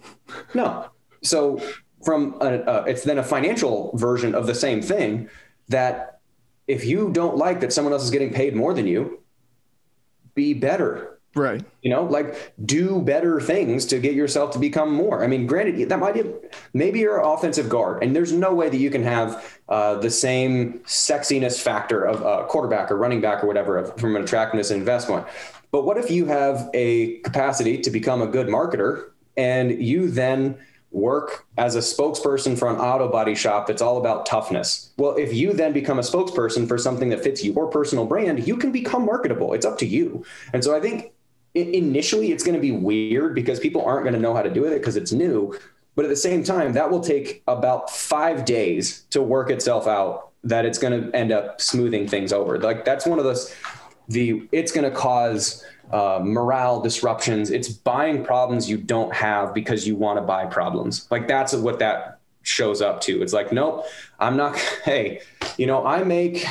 no. 0.53 0.89
So 1.23 1.61
from 2.03 2.35
a, 2.41 2.61
uh, 2.61 2.83
it's 2.87 3.03
then 3.03 3.17
a 3.17 3.23
financial 3.23 3.91
version 3.95 4.35
of 4.35 4.47
the 4.47 4.55
same 4.55 4.81
thing 4.81 5.29
that 5.69 6.19
if 6.67 6.85
you 6.85 7.09
don't 7.11 7.37
like 7.37 7.61
that 7.61 7.73
someone 7.73 7.93
else 7.93 8.03
is 8.03 8.11
getting 8.11 8.31
paid 8.31 8.55
more 8.55 8.73
than 8.73 8.87
you, 8.87 9.21
be 10.35 10.53
better 10.53 11.18
Right. 11.35 11.63
You 11.83 11.91
know, 11.91 12.03
like 12.03 12.53
do 12.65 13.01
better 13.01 13.39
things 13.39 13.85
to 13.87 13.99
get 13.99 14.15
yourself 14.15 14.51
to 14.51 14.59
become 14.59 14.91
more. 14.91 15.23
I 15.23 15.27
mean, 15.27 15.45
granted, 15.45 15.87
that 15.89 15.99
might 15.99 16.15
be 16.15 16.23
maybe 16.73 16.99
you're 16.99 17.19
an 17.19 17.25
offensive 17.25 17.69
guard, 17.69 18.03
and 18.03 18.15
there's 18.15 18.31
no 18.31 18.53
way 18.53 18.69
that 18.69 18.77
you 18.77 18.89
can 18.89 19.03
have 19.03 19.59
uh, 19.69 19.95
the 19.95 20.09
same 20.09 20.79
sexiness 20.79 21.61
factor 21.61 22.03
of 22.03 22.21
a 22.21 22.47
quarterback 22.47 22.91
or 22.91 22.97
running 22.97 23.21
back 23.21 23.43
or 23.43 23.47
whatever 23.47 23.85
from 23.97 24.15
an 24.15 24.23
attractiveness 24.23 24.71
investment. 24.71 25.25
But 25.71 25.85
what 25.85 25.97
if 25.97 26.09
you 26.09 26.25
have 26.25 26.67
a 26.73 27.19
capacity 27.19 27.77
to 27.77 27.91
become 27.91 28.23
a 28.23 28.27
good 28.27 28.47
marketer 28.47 29.11
and 29.37 29.81
you 29.81 30.09
then 30.09 30.57
work 30.91 31.45
as 31.57 31.75
a 31.75 31.79
spokesperson 31.79 32.57
for 32.57 32.67
an 32.67 32.77
auto 32.77 33.07
body 33.07 33.35
shop 33.35 33.67
that's 33.67 33.81
all 33.81 33.97
about 33.97 34.25
toughness. 34.25 34.91
Well, 34.97 35.15
if 35.17 35.33
you 35.33 35.53
then 35.53 35.71
become 35.71 35.99
a 35.99 36.01
spokesperson 36.01 36.67
for 36.67 36.77
something 36.77 37.09
that 37.09 37.23
fits 37.23 37.43
your 37.43 37.67
personal 37.67 38.05
brand, 38.05 38.47
you 38.47 38.57
can 38.57 38.71
become 38.71 39.05
marketable. 39.05 39.53
It's 39.53 39.65
up 39.65 39.77
to 39.79 39.85
you. 39.85 40.25
And 40.51 40.63
so 40.63 40.75
I 40.75 40.79
think 40.79 41.11
initially 41.55 42.31
it's 42.31 42.43
going 42.43 42.55
to 42.55 42.61
be 42.61 42.71
weird 42.71 43.35
because 43.35 43.59
people 43.59 43.83
aren't 43.83 44.03
going 44.03 44.13
to 44.13 44.19
know 44.19 44.33
how 44.33 44.41
to 44.41 44.49
do 44.49 44.65
it 44.65 44.77
because 44.77 44.95
it's 44.95 45.11
new. 45.11 45.57
But 45.95 46.05
at 46.05 46.09
the 46.09 46.15
same 46.15 46.43
time, 46.43 46.73
that 46.73 46.89
will 46.89 47.01
take 47.01 47.43
about 47.47 47.89
five 47.89 48.45
days 48.45 49.01
to 49.09 49.21
work 49.21 49.49
itself 49.49 49.87
out 49.87 50.29
that 50.43 50.65
it's 50.65 50.77
going 50.77 51.01
to 51.01 51.15
end 51.15 51.31
up 51.31 51.59
smoothing 51.59 52.07
things 52.07 52.31
over. 52.31 52.57
Like 52.57 52.85
that's 52.85 53.05
one 53.05 53.19
of 53.19 53.25
those, 53.25 53.53
the, 54.07 54.47
it's 54.51 54.71
going 54.71 54.89
to 54.89 54.95
cause 54.95 55.65
uh, 55.91 56.19
morale 56.23 56.79
disruptions. 56.79 57.49
It's 57.49 57.67
buying 57.67 58.23
problems 58.23 58.69
you 58.69 58.77
don't 58.77 59.13
have 59.13 59.53
because 59.53 59.87
you 59.87 59.95
want 59.95 60.17
to 60.17 60.21
buy 60.21 60.45
problems. 60.45 61.07
Like 61.11 61.27
that's 61.27 61.53
what 61.53 61.79
that 61.79 62.19
shows 62.43 62.81
up 62.81 63.01
to. 63.01 63.21
It's 63.21 63.33
like, 63.33 63.51
nope, 63.51 63.85
I'm 64.19 64.37
not. 64.37 64.57
Hey, 64.85 65.21
you 65.57 65.67
know, 65.67 65.85
I 65.85 66.03
make 66.03 66.45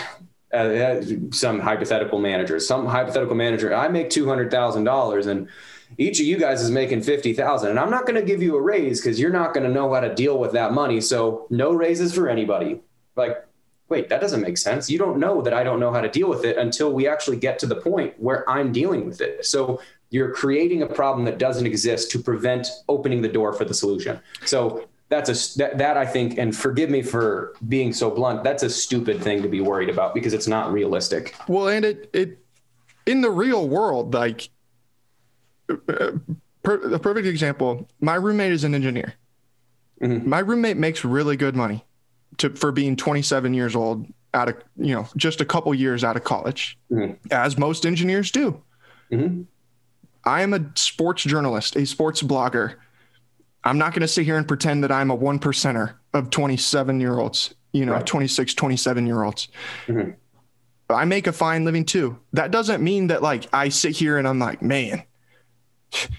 uh, 0.53 0.57
uh, 0.57 1.03
some 1.31 1.61
hypothetical 1.61 2.19
manager, 2.19 2.59
some 2.61 2.87
hypothetical 2.87 3.35
manager, 3.35 3.75
I 3.75 3.89
make 3.89 4.11
two 4.11 4.29
hundred 4.29 4.51
thousand 4.51 4.85
dollars, 4.85 5.27
and 5.27 5.49
each 5.97 6.21
of 6.21 6.27
you 6.27 6.39
guys 6.39 6.63
is 6.63 6.71
making 6.71 7.03
fifty 7.03 7.33
thousand, 7.33 7.71
and 7.71 7.79
I'm 7.79 7.91
not 7.91 8.07
going 8.07 8.21
to 8.21 8.27
give 8.27 8.43
you 8.43 8.57
a 8.57 8.63
raise 8.63 9.01
because 9.01 9.19
you're 9.21 9.33
not 9.33 9.55
going 9.55 9.67
to 9.67 9.73
know 9.73 9.93
how 9.93 10.01
to 10.01 10.15
deal 10.15 10.39
with 10.39 10.53
that 10.53 10.73
money. 10.73 11.01
So 11.01 11.47
no 11.51 11.73
raises 11.73 12.15
for 12.15 12.29
anybody. 12.29 12.81
Like, 13.17 13.45
wait, 13.89 14.09
that 14.11 14.21
doesn't 14.21 14.41
make 14.41 14.59
sense. 14.59 14.91
You 14.91 14.99
don't 14.99 15.19
know 15.19 15.43
that 15.43 15.55
I 15.55 15.63
don't 15.63 15.81
know 15.81 15.93
how 15.93 16.01
to 16.01 16.09
deal 16.09 16.29
with 16.29 16.45
it 16.45 16.57
until 16.57 16.93
we 16.93 17.09
actually 17.09 17.39
get 17.39 17.59
to 17.61 17.67
the 17.67 17.77
point 17.77 18.15
where 18.19 18.49
I'm 18.49 18.71
dealing 18.73 19.07
with 19.07 19.21
it. 19.21 19.45
So 19.45 19.81
you're 20.11 20.33
creating 20.33 20.83
a 20.83 20.87
problem 20.87 21.25
that 21.27 21.39
doesn't 21.39 21.67
exist 21.67 22.11
to 22.13 22.19
prevent 22.19 22.69
opening 22.89 23.21
the 23.23 23.29
door 23.29 23.53
for 23.53 23.65
the 23.65 23.75
solution. 23.75 24.21
So 24.45 24.87
that's 25.09 25.31
a 25.31 25.59
that, 25.59 25.79
that 25.79 25.97
I 25.97 26.05
think, 26.05 26.39
and 26.39 26.55
forgive 26.55 26.91
me 26.91 27.03
for 27.03 27.55
being 27.67 27.93
so 27.93 28.11
blunt. 28.11 28.45
That's 28.45 28.63
a 28.63 28.71
stupid 28.71 29.23
thing 29.23 29.43
to 29.43 29.49
be 29.49 29.61
worried 29.61 29.89
about 29.89 30.15
because 30.15 30.35
it's 30.35 30.47
not 30.47 30.73
realistic. 30.73 31.35
Well, 31.49 31.69
and 31.69 31.85
it 31.85 32.11
it 32.13 32.39
in 33.07 33.23
the 33.23 33.31
real 33.31 33.69
world, 33.69 34.13
like 34.13 34.51
uh, 35.71 36.13
per, 36.63 36.75
a 36.93 36.99
perfect 36.99 37.27
example. 37.27 37.89
My 38.01 38.17
roommate 38.17 38.53
is 38.53 38.65
an 38.65 38.75
engineer. 38.75 39.15
Mm-hmm. 40.03 40.29
My 40.29 40.41
roommate 40.41 40.77
makes 40.77 41.05
really 41.05 41.37
good 41.37 41.57
money 41.57 41.85
to 42.37 42.51
for 42.51 42.71
being 42.71 42.95
27 42.95 43.55
years 43.55 43.75
old 43.75 44.07
out 44.35 44.51
of 44.51 44.57
you 44.77 44.95
know 44.95 45.09
just 45.17 45.41
a 45.41 45.47
couple 45.47 45.75
years 45.75 46.05
out 46.05 46.17
of 46.17 46.25
college, 46.25 46.79
mm-hmm. 46.91 47.15
as 47.31 47.57
most 47.57 47.87
engineers 47.87 48.31
do. 48.31 48.63
Mm-hmm. 49.11 49.43
I 50.25 50.43
am 50.43 50.53
a 50.53 50.67
sports 50.75 51.23
journalist, 51.23 51.77
a 51.77 51.87
sports 51.87 52.23
blogger 52.23 52.75
I'm 53.65 53.79
not 53.79 53.93
going 53.93 54.03
to 54.03 54.09
sit 54.09 54.25
here 54.25 54.37
and 54.37 54.47
pretend 54.47 54.85
that 54.85 54.93
I'm 54.93 55.11
a 55.11 55.15
one 55.15 55.39
percenter 55.39 55.95
of 56.15 56.31
27 56.31 57.01
year 57.01 57.19
olds, 57.19 57.55
you 57.73 57.85
know, 57.85 57.93
right. 57.93 58.07
26, 58.07 58.55
27 58.55 59.07
year 59.07 59.23
olds. 59.23 59.49
Mm-hmm. 59.87 60.11
I 60.91 61.05
make 61.05 61.27
a 61.27 61.33
fine 61.33 61.65
living 61.65 61.85
too. 61.85 62.19
That 62.33 62.51
doesn't 62.51 62.83
mean 62.83 63.09
that 63.09 63.23
like 63.23 63.47
I 63.53 63.69
sit 63.69 63.97
here 63.97 64.17
and 64.17 64.27
I'm 64.27 64.39
like, 64.39 64.63
man, 64.63 65.03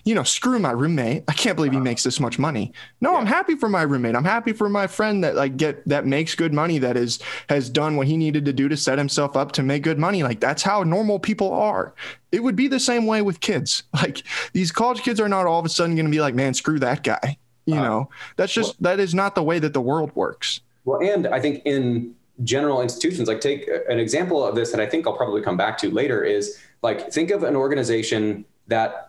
you 0.04 0.16
know, 0.16 0.24
screw 0.24 0.60
my 0.60 0.72
roommate. 0.72 1.24
I 1.28 1.34
can't 1.34 1.56
believe 1.56 1.72
he 1.72 1.80
makes 1.80 2.04
this 2.04 2.20
much 2.20 2.40
money. 2.40 2.74
No, 3.02 3.12
yeah. 3.12 3.18
I'm 3.18 3.26
happy 3.26 3.56
for 3.56 3.70
my 3.70 3.84
roommate. 3.84 4.16
I'm 4.16 4.26
happy 4.26 4.54
for 4.54 4.70
my 4.70 4.88
friend 4.88 5.24
that 5.24 5.36
like 5.36 5.58
get 5.58 5.88
that 5.88 6.06
makes 6.06 6.36
good 6.36 6.54
money 6.54 6.80
that 6.80 6.98
is 6.98 7.20
has 7.50 7.70
done 7.70 7.96
what 7.96 8.08
he 8.08 8.18
needed 8.18 8.46
to 8.46 8.54
do 8.54 8.68
to 8.68 8.78
set 8.78 8.98
himself 8.98 9.36
up 9.36 9.52
to 9.54 9.64
make 9.64 9.84
good 9.84 10.00
money. 10.00 10.24
Like 10.24 10.40
that's 10.40 10.64
how 10.64 10.84
normal 10.84 11.20
people 11.20 11.54
are. 11.54 11.94
It 12.32 12.44
would 12.44 12.56
be 12.56 12.68
the 12.68 12.80
same 12.80 13.06
way 13.06 13.22
with 13.22 13.40
kids. 13.40 13.84
Like 14.00 14.24
these 14.54 14.72
college 14.72 15.02
kids 15.02 15.20
are 15.20 15.28
not 15.28 15.46
all 15.46 15.60
of 15.60 15.66
a 15.66 15.70
sudden 15.70 15.94
going 15.96 16.06
to 16.06 16.12
be 16.12 16.22
like, 16.22 16.34
man, 16.34 16.54
screw 16.54 16.80
that 16.80 17.04
guy. 17.04 17.38
You 17.66 17.76
uh, 17.76 17.82
know, 17.82 18.10
that's 18.38 18.54
just 18.54 18.80
well, 18.80 18.96
that 18.96 19.02
is 19.02 19.14
not 19.14 19.36
the 19.36 19.44
way 19.44 19.60
that 19.60 19.74
the 19.74 19.82
world 19.82 20.12
works. 20.16 20.62
Well, 20.86 21.02
and 21.02 21.28
I 21.28 21.42
think 21.42 21.62
in 21.66 22.16
general 22.44 22.82
institutions, 22.82 23.28
like 23.28 23.42
take 23.42 23.70
an 23.90 24.00
example 24.00 24.46
of 24.46 24.56
this 24.56 24.72
that 24.72 24.80
I 24.80 24.86
think 24.86 25.06
I'll 25.06 25.18
probably 25.18 25.42
come 25.42 25.58
back 25.58 25.78
to 25.80 25.92
later 25.92 26.24
is 26.24 26.58
like 26.82 27.12
think 27.12 27.32
of 27.32 27.44
an 27.44 27.56
organization 27.56 28.46
that 28.68 29.09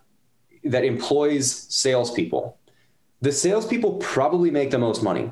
that 0.64 0.84
employs 0.84 1.66
salespeople. 1.68 2.56
The 3.20 3.32
salespeople 3.32 3.94
probably 3.94 4.50
make 4.50 4.70
the 4.70 4.78
most 4.78 5.02
money. 5.02 5.30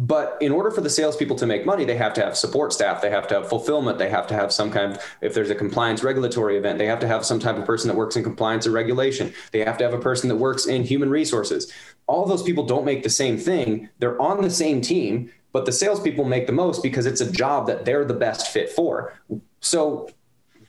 But 0.00 0.38
in 0.40 0.50
order 0.50 0.70
for 0.70 0.80
the 0.80 0.88
salespeople 0.88 1.36
to 1.36 1.46
make 1.46 1.66
money, 1.66 1.84
they 1.84 1.96
have 1.96 2.14
to 2.14 2.24
have 2.24 2.34
support 2.34 2.72
staff. 2.72 3.02
They 3.02 3.10
have 3.10 3.28
to 3.28 3.34
have 3.34 3.50
fulfillment. 3.50 3.98
They 3.98 4.08
have 4.08 4.26
to 4.28 4.34
have 4.34 4.50
some 4.50 4.70
kind 4.70 4.92
of, 4.92 5.02
if 5.20 5.34
there's 5.34 5.50
a 5.50 5.54
compliance 5.54 6.02
regulatory 6.02 6.56
event, 6.56 6.78
they 6.78 6.86
have 6.86 7.00
to 7.00 7.06
have 7.06 7.26
some 7.26 7.38
type 7.38 7.58
of 7.58 7.66
person 7.66 7.88
that 7.88 7.96
works 7.98 8.16
in 8.16 8.22
compliance 8.22 8.66
or 8.66 8.70
regulation. 8.70 9.34
They 9.52 9.62
have 9.62 9.76
to 9.76 9.84
have 9.84 9.92
a 9.92 9.98
person 9.98 10.30
that 10.30 10.36
works 10.36 10.64
in 10.64 10.84
human 10.84 11.10
resources. 11.10 11.70
All 12.06 12.24
those 12.24 12.42
people 12.42 12.64
don't 12.64 12.86
make 12.86 13.02
the 13.02 13.10
same 13.10 13.36
thing. 13.36 13.90
They're 13.98 14.20
on 14.20 14.40
the 14.40 14.48
same 14.48 14.80
team, 14.80 15.30
but 15.52 15.66
the 15.66 15.72
salespeople 15.72 16.24
make 16.24 16.46
the 16.46 16.52
most 16.54 16.82
because 16.82 17.04
it's 17.04 17.20
a 17.20 17.30
job 17.30 17.66
that 17.66 17.84
they're 17.84 18.06
the 18.06 18.14
best 18.14 18.48
fit 18.48 18.70
for. 18.70 19.12
So 19.60 20.08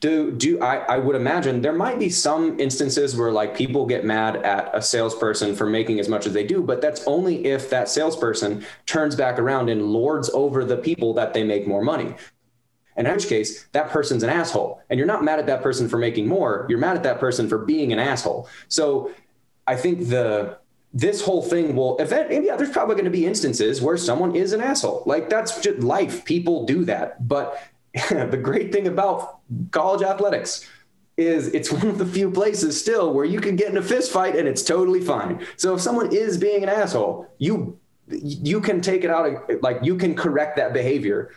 do 0.02 0.32
do 0.32 0.60
I, 0.62 0.78
I 0.78 0.98
would 0.98 1.16
imagine 1.16 1.62
there 1.62 1.72
might 1.72 2.00
be 2.00 2.10
some 2.10 2.60
instances 2.60 3.16
where 3.16 3.32
like 3.32 3.56
people 3.56 3.86
get 3.86 4.04
mad 4.04 4.36
at 4.38 4.70
a 4.74 4.82
salesperson 4.82 5.56
for 5.56 5.68
making 5.68 6.00
as 6.00 6.10
much 6.10 6.26
as 6.26 6.34
they 6.34 6.44
do, 6.44 6.62
but 6.62 6.82
that's 6.82 7.06
only 7.08 7.46
if 7.46 7.70
that 7.70 7.88
salesperson 7.88 8.66
turns 8.88 9.16
back 9.16 9.38
around 9.38 9.70
and 9.70 9.84
lords 9.84 10.30
over 10.34 10.66
the 10.66 10.76
people 10.76 11.14
that 11.14 11.34
they 11.34 11.44
make 11.44 11.68
more 11.68 11.84
money. 11.84 12.16
In 12.98 13.06
which 13.06 13.28
case, 13.28 13.68
that 13.72 13.90
person's 13.90 14.24
an 14.24 14.30
asshole. 14.30 14.82
And 14.90 14.98
you're 14.98 15.08
not 15.08 15.24
mad 15.24 15.40
at 15.40 15.46
that 15.46 15.64
person 15.64 15.88
for 15.88 15.98
making 15.98 16.28
more, 16.28 16.66
you're 16.68 16.80
mad 16.80 16.98
at 16.98 17.04
that 17.04 17.20
person 17.20 17.48
for 17.48 17.60
being 17.60 17.94
an 17.94 18.00
asshole. 18.00 18.50
So 18.68 19.12
I 19.68 19.76
think 19.76 20.10
the 20.10 20.58
this 20.94 21.22
whole 21.22 21.42
thing 21.42 21.74
will 21.74 21.98
event 22.00 22.30
yeah 22.44 22.58
there's 22.58 22.70
probably 22.70 22.96
going 22.96 23.06
to 23.06 23.12
be 23.12 23.26
instances 23.26 23.82
where 23.82 23.96
someone 23.96 24.36
is 24.36 24.52
an 24.52 24.60
asshole 24.60 25.04
like 25.06 25.30
that's 25.30 25.62
just 25.62 25.80
life 25.80 26.26
people 26.26 26.66
do 26.66 26.84
that 26.84 27.26
but 27.30 27.58
the 28.10 28.40
great 28.42 28.72
thing 28.72 28.88
about 28.88 29.40
college 29.72 30.02
athletics 30.02 30.68
is 31.18 31.48
it's 31.50 31.72
one 31.72 31.88
of 31.88 31.98
the 31.98 32.06
few 32.06 32.32
places 32.32 32.80
still 32.80 33.14
where 33.14 33.26
you 33.26 33.40
can 33.40 33.56
get 33.56 33.70
in 33.70 33.78
a 33.78 33.82
fist 33.82 34.12
fight 34.12 34.36
and 34.36 34.48
it's 34.48 34.64
totally 34.64 35.02
fine. 35.02 35.46
So 35.58 35.76
if 35.76 35.82
someone 35.82 36.14
is 36.14 36.38
being 36.38 36.64
an 36.64 36.70
asshole, 36.70 37.28
you 37.38 37.78
you 38.08 38.60
can 38.60 38.82
take 38.82 39.04
it 39.04 39.10
out 39.10 39.50
like 39.62 39.80
you 39.84 39.96
can 39.96 40.16
correct 40.16 40.58
that 40.58 40.74
behavior 40.74 41.32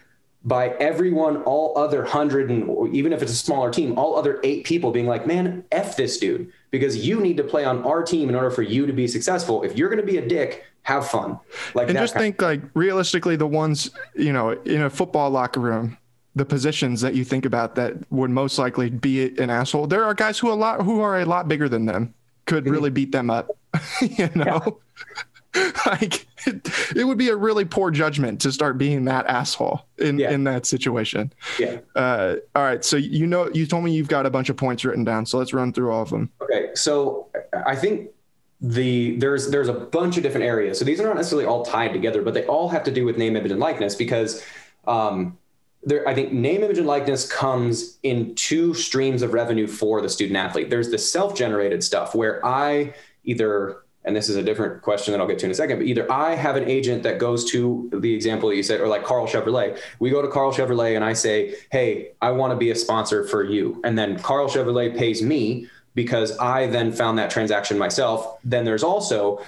by 0.44 0.68
everyone, 0.70 1.38
all 1.42 1.76
other 1.78 2.04
hundred 2.04 2.50
and 2.50 2.94
even 2.94 3.12
if 3.12 3.22
it's 3.22 3.32
a 3.32 3.36
smaller 3.36 3.70
team, 3.70 3.98
all 3.98 4.16
other 4.16 4.40
eight 4.44 4.64
people 4.64 4.90
being 4.90 5.06
like, 5.06 5.26
man, 5.26 5.64
f 5.72 5.96
this 5.96 6.18
dude 6.18 6.52
because 6.70 7.06
you 7.06 7.20
need 7.20 7.36
to 7.36 7.44
play 7.44 7.64
on 7.64 7.84
our 7.84 8.02
team 8.02 8.28
in 8.28 8.34
order 8.34 8.50
for 8.50 8.62
you 8.62 8.86
to 8.86 8.92
be 8.92 9.08
successful. 9.08 9.62
If 9.62 9.76
you're 9.76 9.88
going 9.88 10.00
to 10.00 10.06
be 10.06 10.18
a 10.18 10.26
dick, 10.26 10.64
have 10.82 11.08
fun. 11.08 11.38
Like 11.74 11.88
and 11.88 11.98
just 11.98 12.14
think 12.14 12.42
like 12.42 12.60
realistically, 12.74 13.36
the 13.36 13.46
ones 13.46 13.90
you 14.14 14.32
know 14.32 14.50
in 14.50 14.82
a 14.82 14.90
football 14.90 15.30
locker 15.30 15.60
room 15.60 15.96
the 16.36 16.44
positions 16.44 17.00
that 17.00 17.14
you 17.14 17.24
think 17.24 17.44
about 17.44 17.74
that 17.76 17.94
would 18.10 18.30
most 18.30 18.58
likely 18.58 18.90
be 18.90 19.36
an 19.38 19.50
asshole. 19.50 19.86
There 19.86 20.04
are 20.04 20.14
guys 20.14 20.38
who 20.38 20.50
a 20.50 20.54
lot 20.54 20.82
who 20.82 21.00
are 21.00 21.20
a 21.20 21.24
lot 21.24 21.48
bigger 21.48 21.68
than 21.68 21.86
them 21.86 22.14
could 22.46 22.66
really 22.66 22.90
beat 22.90 23.12
them 23.12 23.30
up. 23.30 23.56
you 24.00 24.28
know, 24.34 24.80
yeah. 25.54 25.70
like 25.86 26.26
it, 26.46 26.96
it, 26.96 27.04
would 27.04 27.18
be 27.18 27.28
a 27.28 27.36
really 27.36 27.64
poor 27.64 27.90
judgment 27.90 28.40
to 28.40 28.50
start 28.50 28.76
being 28.78 29.04
that 29.04 29.26
asshole 29.26 29.86
in 29.98 30.18
yeah. 30.18 30.30
in 30.30 30.44
that 30.44 30.66
situation. 30.66 31.32
Yeah. 31.58 31.78
Uh, 31.94 32.36
all 32.56 32.62
right. 32.62 32.84
So 32.84 32.96
you 32.96 33.26
know, 33.26 33.48
you 33.52 33.66
told 33.66 33.84
me 33.84 33.92
you've 33.92 34.08
got 34.08 34.26
a 34.26 34.30
bunch 34.30 34.48
of 34.48 34.56
points 34.56 34.84
written 34.84 35.04
down. 35.04 35.26
So 35.26 35.38
let's 35.38 35.54
run 35.54 35.72
through 35.72 35.92
all 35.92 36.02
of 36.02 36.10
them. 36.10 36.30
Okay. 36.42 36.70
So 36.74 37.28
I 37.66 37.76
think 37.76 38.10
the 38.60 39.16
there's 39.18 39.50
there's 39.50 39.68
a 39.68 39.74
bunch 39.74 40.16
of 40.16 40.24
different 40.24 40.46
areas. 40.46 40.78
So 40.78 40.84
these 40.84 41.00
are 41.00 41.06
not 41.06 41.16
necessarily 41.16 41.46
all 41.46 41.64
tied 41.64 41.92
together, 41.92 42.22
but 42.22 42.34
they 42.34 42.44
all 42.46 42.68
have 42.70 42.82
to 42.84 42.90
do 42.90 43.04
with 43.04 43.16
name, 43.18 43.36
image, 43.36 43.52
and 43.52 43.60
likeness 43.60 43.94
because. 43.94 44.44
Um, 44.86 45.38
there, 45.86 46.06
I 46.08 46.14
think 46.14 46.32
name, 46.32 46.62
image, 46.62 46.78
and 46.78 46.86
likeness 46.86 47.30
comes 47.30 47.98
in 48.02 48.34
two 48.34 48.74
streams 48.74 49.22
of 49.22 49.32
revenue 49.32 49.66
for 49.66 50.00
the 50.00 50.08
student 50.08 50.36
athlete. 50.36 50.70
There's 50.70 50.90
the 50.90 50.98
self 50.98 51.36
generated 51.36 51.84
stuff 51.84 52.14
where 52.14 52.44
I 52.44 52.94
either, 53.24 53.78
and 54.04 54.14
this 54.14 54.28
is 54.28 54.36
a 54.36 54.42
different 54.42 54.82
question 54.82 55.12
that 55.12 55.20
I'll 55.20 55.26
get 55.26 55.38
to 55.40 55.46
in 55.46 55.50
a 55.50 55.54
second, 55.54 55.78
but 55.78 55.86
either 55.86 56.10
I 56.10 56.34
have 56.34 56.56
an 56.56 56.68
agent 56.68 57.02
that 57.02 57.18
goes 57.18 57.50
to 57.52 57.90
the 57.92 58.14
example 58.14 58.48
that 58.48 58.56
you 58.56 58.62
said, 58.62 58.80
or 58.80 58.88
like 58.88 59.04
Karl 59.04 59.26
Chevrolet. 59.26 59.78
We 59.98 60.10
go 60.10 60.22
to 60.22 60.28
Karl 60.28 60.52
Chevrolet 60.52 60.96
and 60.96 61.04
I 61.04 61.12
say, 61.12 61.54
hey, 61.70 62.12
I 62.20 62.30
want 62.30 62.52
to 62.52 62.56
be 62.56 62.70
a 62.70 62.74
sponsor 62.74 63.26
for 63.26 63.42
you. 63.42 63.80
And 63.84 63.98
then 63.98 64.18
Karl 64.18 64.48
Chevrolet 64.48 64.96
pays 64.96 65.22
me 65.22 65.68
because 65.94 66.36
I 66.38 66.66
then 66.66 66.92
found 66.92 67.18
that 67.18 67.30
transaction 67.30 67.78
myself. 67.78 68.38
Then 68.44 68.64
there's 68.64 68.82
also 68.82 69.40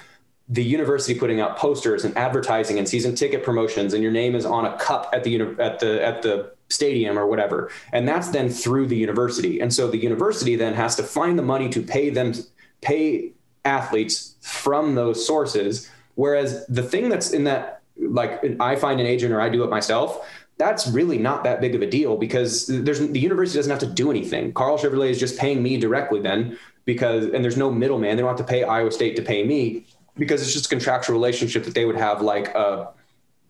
the 0.49 0.63
university 0.63 1.17
putting 1.17 1.41
out 1.41 1.57
posters 1.57 2.05
and 2.05 2.17
advertising 2.17 2.77
and 2.77 2.87
season 2.87 3.15
ticket 3.15 3.43
promotions 3.43 3.93
and 3.93 4.01
your 4.01 4.11
name 4.11 4.33
is 4.35 4.45
on 4.45 4.65
a 4.65 4.77
cup 4.77 5.09
at 5.13 5.23
the 5.23 5.41
at 5.59 5.79
the 5.79 6.05
at 6.05 6.21
the 6.21 6.51
stadium 6.69 7.17
or 7.17 7.27
whatever 7.27 7.69
and 7.93 8.07
that's 8.07 8.29
then 8.29 8.49
through 8.49 8.85
the 8.87 8.95
university 8.95 9.59
and 9.59 9.73
so 9.73 9.89
the 9.89 9.97
university 9.97 10.55
then 10.55 10.73
has 10.73 10.95
to 10.95 11.03
find 11.03 11.37
the 11.37 11.43
money 11.43 11.69
to 11.69 11.81
pay 11.81 12.09
them 12.09 12.33
pay 12.81 13.31
athletes 13.65 14.35
from 14.41 14.95
those 14.95 15.25
sources 15.25 15.89
whereas 16.15 16.65
the 16.67 16.83
thing 16.83 17.09
that's 17.09 17.31
in 17.31 17.43
that 17.43 17.81
like 17.99 18.41
I 18.59 18.75
find 18.75 18.99
an 18.99 19.05
agent 19.05 19.33
or 19.33 19.41
I 19.41 19.49
do 19.49 19.63
it 19.63 19.69
myself 19.69 20.25
that's 20.57 20.87
really 20.87 21.17
not 21.17 21.43
that 21.43 21.61
big 21.61 21.75
of 21.75 21.81
a 21.81 21.89
deal 21.89 22.17
because 22.17 22.67
there's 22.67 22.99
the 22.99 23.19
university 23.19 23.59
doesn't 23.59 23.69
have 23.69 23.79
to 23.79 23.85
do 23.85 24.09
anything. 24.09 24.53
Karl 24.53 24.77
Chevrolet 24.77 25.11
is 25.11 25.19
just 25.19 25.37
paying 25.37 25.61
me 25.61 25.77
directly 25.77 26.19
then 26.19 26.57
because 26.85 27.25
and 27.25 27.43
there's 27.43 27.57
no 27.57 27.71
middleman. 27.71 28.15
They 28.15 28.23
don't 28.23 28.29
have 28.29 28.45
to 28.45 28.51
pay 28.51 28.63
Iowa 28.63 28.91
State 28.91 29.15
to 29.17 29.21
pay 29.21 29.43
me 29.43 29.85
because 30.17 30.41
it's 30.41 30.53
just 30.53 30.65
a 30.65 30.69
contractual 30.69 31.13
relationship 31.15 31.63
that 31.65 31.73
they 31.73 31.85
would 31.85 31.95
have 31.95 32.21
like 32.21 32.53
uh 32.55 32.87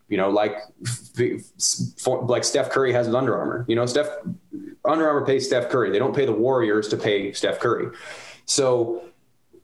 you 0.09 0.17
know 0.17 0.29
like 0.29 0.55
like 2.23 2.43
Steph 2.43 2.69
Curry 2.69 2.93
has 2.93 3.07
with 3.07 3.15
Under 3.15 3.37
Armour. 3.37 3.65
You 3.67 3.75
know 3.75 3.85
Steph 3.85 4.07
Under 4.85 5.07
Armour 5.07 5.25
pays 5.25 5.45
Steph 5.45 5.69
Curry. 5.69 5.91
They 5.91 5.99
don't 5.99 6.15
pay 6.15 6.25
the 6.25 6.33
Warriors 6.33 6.87
to 6.89 6.97
pay 6.97 7.33
Steph 7.33 7.59
Curry. 7.59 7.89
So 8.45 9.03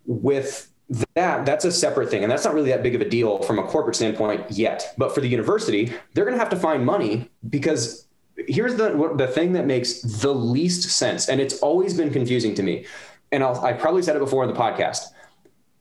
with 0.05 0.69
that 1.15 1.45
that's 1.45 1.65
a 1.65 1.71
separate 1.71 2.09
thing 2.09 2.23
and 2.23 2.31
that's 2.31 2.43
not 2.43 2.53
really 2.53 2.69
that 2.69 2.83
big 2.83 2.93
of 2.93 3.01
a 3.01 3.09
deal 3.09 3.41
from 3.43 3.57
a 3.57 3.63
corporate 3.63 3.95
standpoint 3.95 4.51
yet. 4.51 4.93
But 4.97 5.13
for 5.13 5.21
the 5.21 5.27
university 5.27 5.93
they're 6.13 6.25
going 6.25 6.37
to 6.37 6.43
have 6.43 6.49
to 6.51 6.59
find 6.59 6.85
money 6.85 7.29
because 7.49 8.07
here's 8.35 8.75
the 8.75 9.13
the 9.15 9.27
thing 9.27 9.53
that 9.53 9.65
makes 9.65 10.01
the 10.01 10.33
least 10.33 10.89
sense 10.89 11.29
and 11.29 11.39
it's 11.39 11.59
always 11.59 11.93
been 11.93 12.11
confusing 12.11 12.55
to 12.55 12.63
me 12.63 12.85
and 13.31 13.43
I'll, 13.43 13.59
i 13.63 13.73
probably 13.73 14.01
said 14.01 14.15
it 14.15 14.19
before 14.19 14.43
in 14.43 14.51
the 14.51 14.59
podcast 14.59 15.12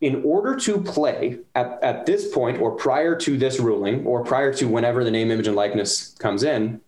in 0.02 0.22
order 0.24 0.54
to 0.56 0.78
play 0.82 1.38
at, 1.54 1.78
at 1.82 2.04
this 2.04 2.30
point 2.34 2.60
or 2.60 2.72
prior 2.72 3.16
to 3.16 3.38
this 3.38 3.58
ruling 3.58 4.04
or 4.04 4.22
prior 4.22 4.52
to 4.52 4.68
whenever 4.68 5.04
the 5.04 5.10
name 5.10 5.30
image 5.30 5.46
and 5.46 5.56
likeness 5.56 6.14
comes 6.18 6.42
in 6.42 6.80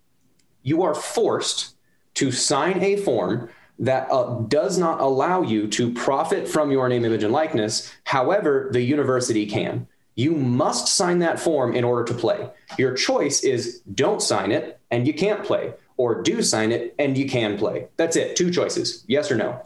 you 0.64 0.82
are 0.82 0.94
forced 0.94 1.76
to 2.14 2.32
sign 2.32 2.82
a 2.82 2.96
form 2.96 3.48
that 3.78 4.10
uh, 4.10 4.40
does 4.48 4.78
not 4.78 5.00
allow 5.00 5.42
you 5.42 5.68
to 5.68 5.92
profit 5.92 6.48
from 6.48 6.70
your 6.70 6.88
name, 6.88 7.04
image, 7.04 7.22
and 7.22 7.32
likeness. 7.32 7.92
However, 8.04 8.68
the 8.72 8.80
university 8.80 9.46
can. 9.46 9.86
You 10.16 10.32
must 10.32 10.88
sign 10.88 11.18
that 11.20 11.40
form 11.40 11.74
in 11.74 11.84
order 11.84 12.04
to 12.04 12.14
play. 12.14 12.48
Your 12.78 12.94
choice 12.94 13.42
is 13.42 13.80
don't 13.94 14.22
sign 14.22 14.52
it 14.52 14.80
and 14.90 15.06
you 15.06 15.12
can't 15.12 15.44
play, 15.44 15.74
or 15.96 16.22
do 16.22 16.40
sign 16.40 16.70
it 16.70 16.94
and 17.00 17.18
you 17.18 17.28
can 17.28 17.58
play. 17.58 17.88
That's 17.96 18.16
it. 18.16 18.36
Two 18.36 18.50
choices 18.50 19.04
yes 19.08 19.30
or 19.30 19.36
no. 19.36 19.60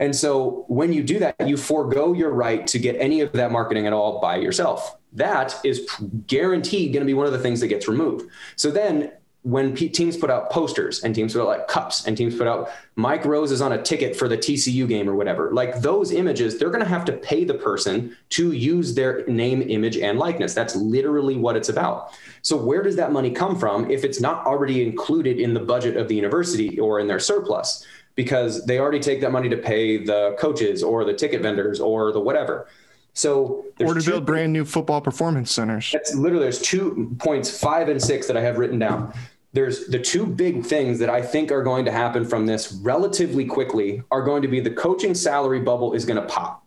And 0.00 0.14
so 0.14 0.64
when 0.68 0.92
you 0.92 1.02
do 1.02 1.18
that, 1.20 1.36
you 1.46 1.56
forego 1.56 2.12
your 2.12 2.30
right 2.30 2.66
to 2.68 2.78
get 2.78 2.96
any 2.98 3.20
of 3.20 3.32
that 3.32 3.52
marketing 3.52 3.86
at 3.86 3.92
all 3.92 4.20
by 4.20 4.36
yourself. 4.36 4.96
That 5.12 5.58
is 5.64 5.88
guaranteed 6.26 6.92
going 6.92 7.02
to 7.02 7.06
be 7.06 7.14
one 7.14 7.26
of 7.26 7.32
the 7.32 7.38
things 7.38 7.60
that 7.60 7.68
gets 7.68 7.86
removed. 7.86 8.28
So 8.56 8.70
then 8.70 9.12
when 9.44 9.74
teams 9.74 10.16
put 10.16 10.30
out 10.30 10.50
posters 10.50 11.04
and 11.04 11.14
teams 11.14 11.34
put 11.34 11.42
out 11.42 11.48
like 11.48 11.68
cups 11.68 12.06
and 12.06 12.16
teams 12.16 12.34
put 12.34 12.46
out 12.46 12.70
Mike 12.96 13.26
Rose 13.26 13.52
is 13.52 13.60
on 13.60 13.72
a 13.72 13.82
ticket 13.82 14.16
for 14.16 14.26
the 14.26 14.38
TCU 14.38 14.88
game 14.88 15.08
or 15.08 15.14
whatever, 15.14 15.52
like 15.52 15.82
those 15.82 16.12
images, 16.12 16.58
they're 16.58 16.70
going 16.70 16.82
to 16.82 16.88
have 16.88 17.04
to 17.04 17.12
pay 17.12 17.44
the 17.44 17.52
person 17.52 18.16
to 18.30 18.52
use 18.52 18.94
their 18.94 19.22
name, 19.26 19.60
image, 19.60 19.98
and 19.98 20.18
likeness. 20.18 20.54
That's 20.54 20.74
literally 20.74 21.36
what 21.36 21.56
it's 21.56 21.68
about. 21.68 22.18
So, 22.40 22.56
where 22.56 22.82
does 22.82 22.96
that 22.96 23.12
money 23.12 23.30
come 23.30 23.58
from 23.58 23.90
if 23.90 24.02
it's 24.02 24.18
not 24.18 24.46
already 24.46 24.82
included 24.82 25.38
in 25.38 25.52
the 25.52 25.60
budget 25.60 25.98
of 25.98 26.08
the 26.08 26.16
university 26.16 26.80
or 26.80 26.98
in 26.98 27.06
their 27.06 27.20
surplus? 27.20 27.86
Because 28.16 28.64
they 28.66 28.78
already 28.78 29.00
take 29.00 29.20
that 29.22 29.32
money 29.32 29.48
to 29.48 29.56
pay 29.56 29.96
the 29.96 30.36
coaches 30.38 30.82
or 30.82 31.04
the 31.04 31.14
ticket 31.14 31.42
vendors 31.42 31.80
or 31.80 32.12
the 32.12 32.20
whatever. 32.20 32.68
So 33.12 33.64
or 33.80 33.94
to 33.94 34.00
two, 34.00 34.10
build 34.12 34.26
brand 34.26 34.52
new 34.52 34.64
football 34.64 35.00
performance 35.00 35.50
centers. 35.50 35.90
That's 35.92 36.14
literally 36.14 36.44
there's 36.44 36.60
two 36.60 37.14
points 37.18 37.58
five 37.58 37.88
and 37.88 38.00
six 38.00 38.26
that 38.26 38.36
I 38.36 38.40
have 38.40 38.58
written 38.58 38.78
down 38.78 39.12
there's 39.54 39.86
the 39.86 40.00
two 40.00 40.26
big 40.26 40.66
things 40.66 40.98
that 40.98 41.08
I 41.08 41.22
think 41.22 41.50
are 41.52 41.62
going 41.62 41.84
to 41.84 41.92
happen 41.92 42.24
from 42.24 42.44
this 42.44 42.72
relatively 42.82 43.44
quickly 43.44 44.02
are 44.10 44.22
going 44.22 44.42
to 44.42 44.48
be 44.48 44.58
the 44.60 44.70
coaching 44.70 45.14
salary 45.14 45.60
bubble 45.60 45.94
is 45.94 46.04
going 46.04 46.20
to 46.20 46.26
pop. 46.26 46.63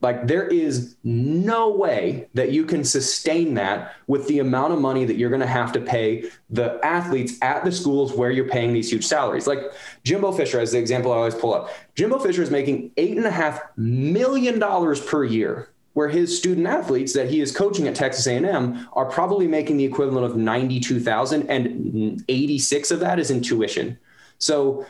Like 0.00 0.26
there 0.26 0.46
is 0.46 0.96
no 1.04 1.70
way 1.70 2.28
that 2.34 2.52
you 2.52 2.64
can 2.64 2.84
sustain 2.84 3.54
that 3.54 3.94
with 4.06 4.26
the 4.28 4.38
amount 4.38 4.72
of 4.72 4.80
money 4.80 5.04
that 5.04 5.16
you're 5.16 5.28
going 5.28 5.40
to 5.40 5.46
have 5.46 5.72
to 5.72 5.80
pay 5.80 6.30
the 6.48 6.80
athletes 6.82 7.34
at 7.42 7.64
the 7.64 7.72
schools 7.72 8.12
where 8.12 8.30
you're 8.30 8.48
paying 8.48 8.72
these 8.72 8.90
huge 8.90 9.06
salaries. 9.06 9.46
Like 9.46 9.60
Jimbo 10.04 10.32
Fisher, 10.32 10.58
as 10.58 10.72
the 10.72 10.78
example 10.78 11.12
I 11.12 11.16
always 11.16 11.34
pull 11.34 11.52
up, 11.52 11.70
Jimbo 11.94 12.18
Fisher 12.18 12.42
is 12.42 12.50
making 12.50 12.92
eight 12.96 13.16
and 13.16 13.26
a 13.26 13.30
half 13.30 13.60
million 13.76 14.58
dollars 14.58 15.00
per 15.00 15.24
year 15.24 15.70
where 15.94 16.08
his 16.08 16.36
student 16.36 16.66
athletes 16.66 17.12
that 17.12 17.28
he 17.28 17.40
is 17.40 17.54
coaching 17.54 17.88
at 17.88 17.94
Texas 17.94 18.26
A&M 18.26 18.88
are 18.92 19.06
probably 19.06 19.48
making 19.48 19.76
the 19.76 19.84
equivalent 19.84 20.24
of 20.24 20.36
92,000 20.36 21.50
and 21.50 22.24
86 22.28 22.90
of 22.92 23.00
that 23.00 23.18
is 23.18 23.30
in 23.30 23.42
tuition. 23.42 23.98
So 24.38 24.86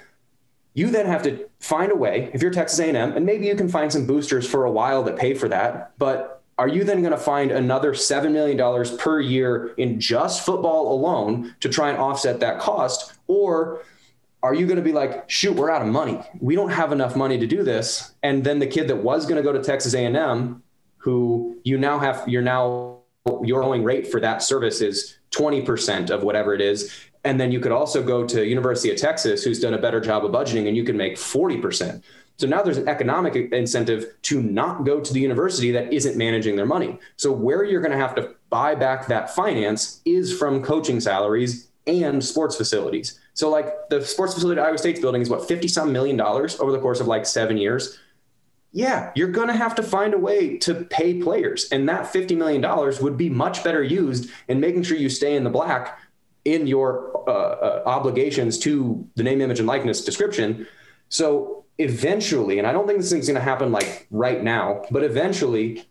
you 0.80 0.90
then 0.90 1.04
have 1.04 1.22
to 1.22 1.46
find 1.60 1.92
a 1.92 1.94
way 1.94 2.30
if 2.32 2.40
you're 2.40 2.50
Texas 2.50 2.78
A&M 2.80 3.12
and 3.12 3.26
maybe 3.26 3.46
you 3.46 3.54
can 3.54 3.68
find 3.68 3.92
some 3.92 4.06
boosters 4.06 4.48
for 4.48 4.64
a 4.64 4.70
while 4.70 5.02
that 5.02 5.16
pay 5.16 5.34
for 5.34 5.46
that, 5.48 5.92
but 5.98 6.42
are 6.56 6.68
you 6.68 6.84
then 6.84 7.00
going 7.00 7.12
to 7.12 7.18
find 7.18 7.50
another 7.50 7.92
$7 7.92 8.32
million 8.32 8.98
per 8.98 9.20
year 9.20 9.74
in 9.76 10.00
just 10.00 10.44
football 10.44 10.92
alone 10.92 11.54
to 11.60 11.68
try 11.68 11.90
and 11.90 11.98
offset 11.98 12.40
that 12.40 12.58
cost? 12.58 13.12
Or 13.26 13.82
are 14.42 14.54
you 14.54 14.64
going 14.64 14.76
to 14.76 14.82
be 14.82 14.92
like 14.92 15.28
shoot 15.28 15.54
we're 15.54 15.70
out 15.70 15.82
of 15.82 15.88
money. 15.88 16.18
We 16.40 16.54
don't 16.54 16.70
have 16.70 16.92
enough 16.92 17.14
money 17.14 17.38
to 17.38 17.46
do 17.46 17.62
this. 17.62 18.12
And 18.22 18.42
then 18.42 18.58
the 18.58 18.66
kid 18.66 18.88
that 18.88 18.96
was 18.96 19.26
going 19.26 19.36
to 19.36 19.42
go 19.42 19.52
to 19.52 19.62
texas 19.62 19.92
a&m 19.92 20.62
who 20.96 21.58
you 21.62 21.76
now 21.76 21.98
have 21.98 22.26
you're 22.26 22.40
now 22.40 23.00
your 23.42 23.60
going 23.60 23.84
rate 23.84 24.06
for 24.06 24.18
that 24.20 24.42
service 24.42 24.80
is 24.80 25.18
20% 25.32 26.10
of 26.10 26.22
whatever 26.22 26.54
it 26.54 26.62
is 26.62 27.09
and 27.24 27.40
then 27.40 27.52
you 27.52 27.60
could 27.60 27.72
also 27.72 28.02
go 28.02 28.26
to 28.26 28.46
university 28.46 28.90
of 28.90 28.96
texas 28.98 29.44
who's 29.44 29.60
done 29.60 29.74
a 29.74 29.78
better 29.78 30.00
job 30.00 30.24
of 30.24 30.32
budgeting 30.32 30.68
and 30.68 30.76
you 30.76 30.84
can 30.84 30.96
make 30.96 31.16
40% 31.16 32.02
so 32.40 32.46
now 32.46 32.62
there's 32.62 32.78
an 32.78 32.88
economic 32.88 33.36
incentive 33.52 34.14
to 34.22 34.42
not 34.42 34.84
go 34.84 34.98
to 34.98 35.12
the 35.12 35.20
university 35.20 35.72
that 35.72 35.92
isn't 35.92 36.16
managing 36.16 36.56
their 36.56 36.64
money. 36.64 36.98
So 37.16 37.30
where 37.30 37.64
you're 37.64 37.82
going 37.82 37.92
to 37.92 37.98
have 37.98 38.14
to 38.14 38.34
buy 38.48 38.74
back 38.74 39.08
that 39.08 39.34
finance 39.34 40.00
is 40.06 40.38
from 40.38 40.62
coaching 40.62 41.00
salaries 41.00 41.68
and 41.86 42.24
sports 42.24 42.56
facilities. 42.56 43.20
So 43.34 43.50
like 43.50 43.90
the 43.90 44.02
sports 44.02 44.32
facility 44.32 44.58
at 44.58 44.66
iowa 44.66 44.78
state's 44.78 45.00
building 45.00 45.20
is 45.20 45.28
what 45.28 45.46
50 45.46 45.68
some 45.68 45.92
million 45.92 46.16
dollars 46.16 46.58
over 46.60 46.72
the 46.72 46.78
course 46.78 46.98
of 46.98 47.06
like 47.06 47.26
seven 47.26 47.58
years? 47.58 47.98
Yeah, 48.72 49.12
you're 49.14 49.28
going 49.28 49.48
to 49.48 49.54
have 49.54 49.74
to 49.74 49.82
find 49.82 50.14
a 50.14 50.18
way 50.18 50.56
to 50.58 50.74
pay 50.86 51.20
players. 51.20 51.68
And 51.70 51.86
that 51.90 52.10
$50 52.10 52.38
million 52.38 52.64
would 53.02 53.18
be 53.18 53.28
much 53.28 53.62
better 53.62 53.82
used 53.82 54.30
in 54.48 54.60
making 54.60 54.84
sure 54.84 54.96
you 54.96 55.10
stay 55.10 55.36
in 55.36 55.44
the 55.44 55.50
black 55.50 55.98
in 56.44 56.66
your 56.66 57.22
uh, 57.28 57.32
uh, 57.32 57.82
obligations 57.86 58.58
to 58.60 59.06
the 59.16 59.22
name, 59.22 59.40
image, 59.40 59.58
and 59.58 59.68
likeness 59.68 60.04
description. 60.04 60.66
So 61.08 61.64
eventually, 61.78 62.58
and 62.58 62.66
I 62.66 62.72
don't 62.72 62.86
think 62.86 63.00
this 63.00 63.10
thing's 63.10 63.26
going 63.26 63.34
to 63.36 63.42
happen 63.42 63.72
like 63.72 64.06
right 64.10 64.42
now, 64.42 64.82
but 64.90 65.02
eventually, 65.02 65.86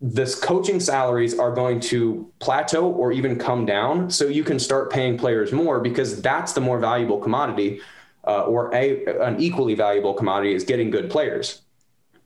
this 0.00 0.38
coaching 0.38 0.80
salaries 0.80 1.38
are 1.38 1.52
going 1.52 1.80
to 1.80 2.30
plateau 2.38 2.90
or 2.90 3.10
even 3.12 3.38
come 3.38 3.64
down 3.64 4.10
so 4.10 4.26
you 4.26 4.44
can 4.44 4.58
start 4.58 4.90
paying 4.90 5.16
players 5.16 5.52
more 5.52 5.80
because 5.80 6.20
that's 6.20 6.52
the 6.52 6.60
more 6.60 6.78
valuable 6.78 7.18
commodity 7.18 7.80
uh, 8.26 8.42
or 8.42 8.74
a, 8.74 9.04
an 9.22 9.40
equally 9.40 9.74
valuable 9.74 10.12
commodity 10.12 10.54
is 10.54 10.64
getting 10.64 10.90
good 10.90 11.10
players. 11.10 11.62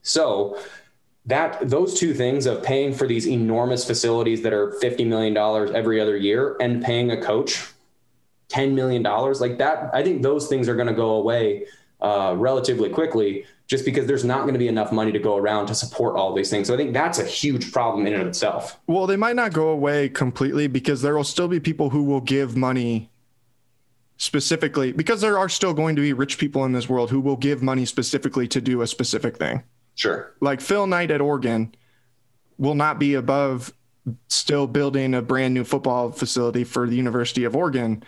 So 0.01 0.59
that 1.29 1.69
those 1.69 1.93
two 1.93 2.13
things 2.13 2.47
of 2.47 2.63
paying 2.63 2.91
for 2.91 3.07
these 3.07 3.27
enormous 3.27 3.85
facilities 3.85 4.41
that 4.41 4.51
are 4.51 4.71
$50 4.81 5.05
million 5.05 5.37
every 5.75 6.01
other 6.01 6.17
year 6.17 6.57
and 6.59 6.83
paying 6.83 7.11
a 7.11 7.21
coach 7.21 7.67
$10 8.49 8.73
million 8.73 9.03
like 9.03 9.59
that, 9.59 9.91
I 9.93 10.03
think 10.03 10.23
those 10.23 10.47
things 10.47 10.67
are 10.67 10.75
going 10.75 10.87
to 10.87 10.93
go 10.93 11.11
away 11.11 11.67
uh, 12.01 12.33
relatively 12.35 12.89
quickly 12.89 13.45
just 13.67 13.85
because 13.85 14.07
there's 14.07 14.25
not 14.25 14.41
going 14.41 14.53
to 14.53 14.59
be 14.59 14.67
enough 14.67 14.91
money 14.91 15.11
to 15.11 15.19
go 15.19 15.37
around 15.37 15.67
to 15.67 15.75
support 15.75 16.15
all 16.15 16.33
these 16.33 16.49
things. 16.49 16.67
So 16.67 16.73
I 16.73 16.77
think 16.77 16.93
that's 16.93 17.19
a 17.19 17.25
huge 17.25 17.71
problem 17.71 18.07
in 18.07 18.13
and 18.13 18.23
of 18.23 18.27
itself. 18.27 18.79
Well, 18.87 19.05
they 19.05 19.15
might 19.15 19.35
not 19.35 19.53
go 19.53 19.67
away 19.67 20.09
completely 20.09 20.65
because 20.65 21.03
there 21.03 21.15
will 21.15 21.23
still 21.23 21.47
be 21.47 21.59
people 21.59 21.91
who 21.91 22.03
will 22.03 22.21
give 22.21 22.57
money 22.57 23.11
specifically 24.17 24.93
because 24.93 25.21
there 25.21 25.37
are 25.37 25.47
still 25.47 25.75
going 25.75 25.95
to 25.95 26.01
be 26.01 26.11
rich 26.11 26.39
people 26.39 26.65
in 26.65 26.71
this 26.71 26.89
world 26.89 27.11
who 27.11 27.21
will 27.21 27.37
give 27.37 27.61
money 27.61 27.85
specifically 27.85 28.47
to 28.47 28.59
do 28.59 28.81
a 28.81 28.87
specific 28.87 29.37
thing. 29.37 29.61
Sure. 29.99 30.33
Like 30.39 30.61
Phil 30.61 30.87
Knight 30.87 31.11
at 31.11 31.19
Oregon 31.19 31.75
will 32.57 32.73
not 32.73 32.99
be 32.99 33.15
above 33.15 33.73
still 34.29 34.65
building 34.65 35.13
a 35.13 35.21
brand 35.21 35.53
new 35.53 35.65
football 35.65 36.13
facility 36.13 36.63
for 36.63 36.87
the 36.87 36.95
University 36.95 37.43
of 37.43 37.53
Oregon 37.53 38.01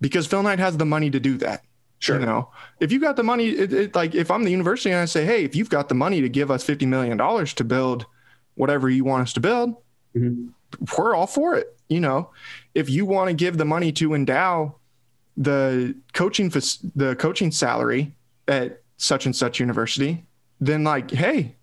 because 0.00 0.26
Phil 0.26 0.42
Knight 0.42 0.58
has 0.58 0.76
the 0.76 0.84
money 0.84 1.10
to 1.10 1.20
do 1.20 1.38
that. 1.38 1.62
Sure. 2.00 2.18
You 2.18 2.26
know, 2.26 2.50
if 2.80 2.90
you 2.90 2.98
got 2.98 3.14
the 3.14 3.22
money, 3.22 3.50
it, 3.50 3.72
it, 3.72 3.94
like 3.94 4.16
if 4.16 4.28
I'm 4.28 4.42
the 4.42 4.50
university 4.50 4.90
and 4.90 4.98
I 4.98 5.04
say, 5.04 5.24
hey, 5.24 5.44
if 5.44 5.54
you've 5.54 5.70
got 5.70 5.88
the 5.88 5.94
money 5.94 6.20
to 6.20 6.28
give 6.28 6.50
us 6.50 6.66
$50 6.66 6.84
million 6.88 7.16
to 7.46 7.64
build 7.64 8.06
whatever 8.56 8.90
you 8.90 9.04
want 9.04 9.22
us 9.22 9.32
to 9.34 9.40
build, 9.40 9.76
mm-hmm. 10.16 10.48
we're 10.98 11.14
all 11.14 11.28
for 11.28 11.54
it. 11.54 11.78
You 11.88 12.00
know, 12.00 12.30
if 12.74 12.90
you 12.90 13.06
want 13.06 13.28
to 13.28 13.34
give 13.34 13.56
the 13.56 13.64
money 13.64 13.92
to 13.92 14.14
endow 14.14 14.74
the 15.36 15.94
coaching 16.12 16.48
the 16.48 17.14
coaching 17.20 17.52
salary 17.52 18.16
at 18.48 18.82
such 18.96 19.26
and 19.26 19.36
such 19.36 19.60
university, 19.60 20.24
then 20.60 20.84
like, 20.84 21.10
hey, 21.10 21.56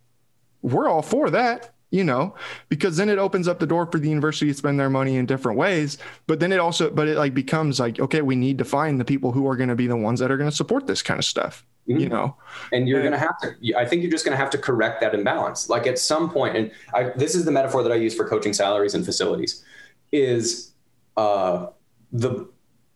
we're 0.61 0.87
all 0.87 1.01
for 1.01 1.29
that, 1.29 1.73
you 1.89 2.03
know, 2.03 2.35
because 2.69 2.97
then 2.97 3.09
it 3.09 3.17
opens 3.17 3.47
up 3.47 3.59
the 3.59 3.65
door 3.65 3.85
for 3.91 3.99
the 3.99 4.09
university 4.09 4.47
to 4.51 4.53
spend 4.53 4.79
their 4.79 4.89
money 4.89 5.15
in 5.15 5.25
different 5.25 5.57
ways. 5.57 5.97
But 6.27 6.39
then 6.39 6.51
it 6.51 6.59
also, 6.59 6.89
but 6.89 7.07
it 7.07 7.17
like 7.17 7.33
becomes 7.33 7.79
like, 7.79 7.99
okay, 7.99 8.21
we 8.21 8.35
need 8.35 8.57
to 8.59 8.65
find 8.65 8.99
the 8.99 9.05
people 9.05 9.31
who 9.31 9.47
are 9.47 9.55
going 9.55 9.69
to 9.69 9.75
be 9.75 9.87
the 9.87 9.97
ones 9.97 10.19
that 10.19 10.31
are 10.31 10.37
going 10.37 10.49
to 10.49 10.55
support 10.55 10.87
this 10.87 11.01
kind 11.01 11.19
of 11.19 11.25
stuff. 11.25 11.65
Mm-hmm. 11.89 11.99
You 11.99 12.09
know, 12.09 12.37
and 12.71 12.87
you're 12.87 13.01
going 13.01 13.11
to 13.11 13.17
have 13.17 13.39
to. 13.41 13.55
I 13.75 13.87
think 13.87 14.03
you're 14.03 14.11
just 14.11 14.23
going 14.23 14.37
to 14.37 14.37
have 14.37 14.51
to 14.51 14.57
correct 14.59 15.01
that 15.01 15.15
imbalance. 15.15 15.67
Like 15.67 15.87
at 15.87 15.97
some 15.97 16.29
point, 16.29 16.55
and 16.55 16.71
I, 16.93 17.11
this 17.15 17.33
is 17.33 17.43
the 17.43 17.51
metaphor 17.51 17.81
that 17.81 17.91
I 17.91 17.95
use 17.95 18.15
for 18.15 18.27
coaching 18.27 18.53
salaries 18.53 18.93
and 18.93 19.03
facilities, 19.03 19.65
is 20.11 20.73
uh, 21.17 21.67
the 22.11 22.47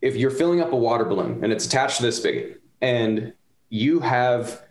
if 0.01 0.15
you're 0.15 0.31
filling 0.31 0.61
up 0.61 0.71
a 0.71 0.75
water 0.75 1.03
balloon 1.03 1.43
and 1.43 1.51
it's 1.51 1.65
attached 1.65 1.97
to 1.97 2.03
this 2.03 2.17
spigot 2.17 2.61
and 2.81 3.33
you 3.69 3.99
have 3.99 4.61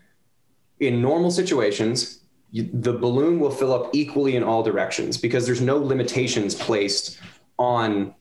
in 0.81 1.01
normal 1.01 1.31
situations 1.31 2.21
you, 2.55 2.71
the 2.73 2.93
balloon 2.93 3.41
will 3.41 3.51
fill 3.51 3.75
up 3.75 3.91
equally 3.93 4.37
in 4.37 4.45
all 4.45 4.63
directions 4.63 5.17
because 5.17 5.45
there's 5.45 5.61
no 5.61 5.77
limitations 5.77 6.55
placed 6.55 7.19
on 7.59 8.15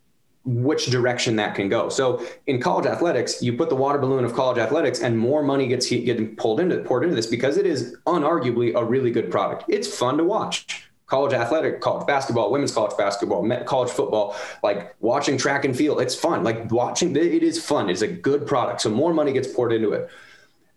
which 0.45 0.87
direction 0.87 1.35
that 1.37 1.53
can 1.55 1.69
go. 1.69 1.87
So 1.87 2.25
in 2.47 2.59
college 2.59 2.87
athletics, 2.87 3.43
you 3.43 3.55
put 3.55 3.69
the 3.69 3.75
water 3.75 3.99
balloon 3.99 4.25
of 4.25 4.33
college 4.33 4.57
athletics, 4.57 5.01
and 5.01 5.17
more 5.17 5.43
money 5.43 5.67
gets 5.67 5.87
getting 5.87 6.35
pulled 6.35 6.59
into 6.59 6.79
poured 6.79 7.03
into 7.03 7.15
this 7.15 7.27
because 7.27 7.57
it 7.57 7.67
is 7.67 7.95
unarguably 8.07 8.73
a 8.75 8.83
really 8.83 9.11
good 9.11 9.31
product. 9.31 9.65
It's 9.67 9.87
fun 9.87 10.17
to 10.17 10.23
watch. 10.23 10.89
College 11.05 11.33
athletic, 11.33 11.79
college 11.79 12.07
basketball, 12.07 12.51
women's 12.51 12.73
college 12.73 12.97
basketball, 12.97 13.47
college 13.65 13.91
football, 13.91 14.35
like 14.63 14.95
watching 14.99 15.37
track 15.37 15.63
and 15.63 15.77
field. 15.77 16.01
It's 16.01 16.15
fun. 16.15 16.43
Like 16.43 16.71
watching, 16.71 17.15
it 17.15 17.43
is 17.43 17.63
fun. 17.63 17.87
It's 17.89 18.01
a 18.01 18.07
good 18.07 18.47
product. 18.47 18.81
So 18.81 18.89
more 18.89 19.13
money 19.13 19.31
gets 19.31 19.47
poured 19.47 19.73
into 19.73 19.91
it. 19.93 20.09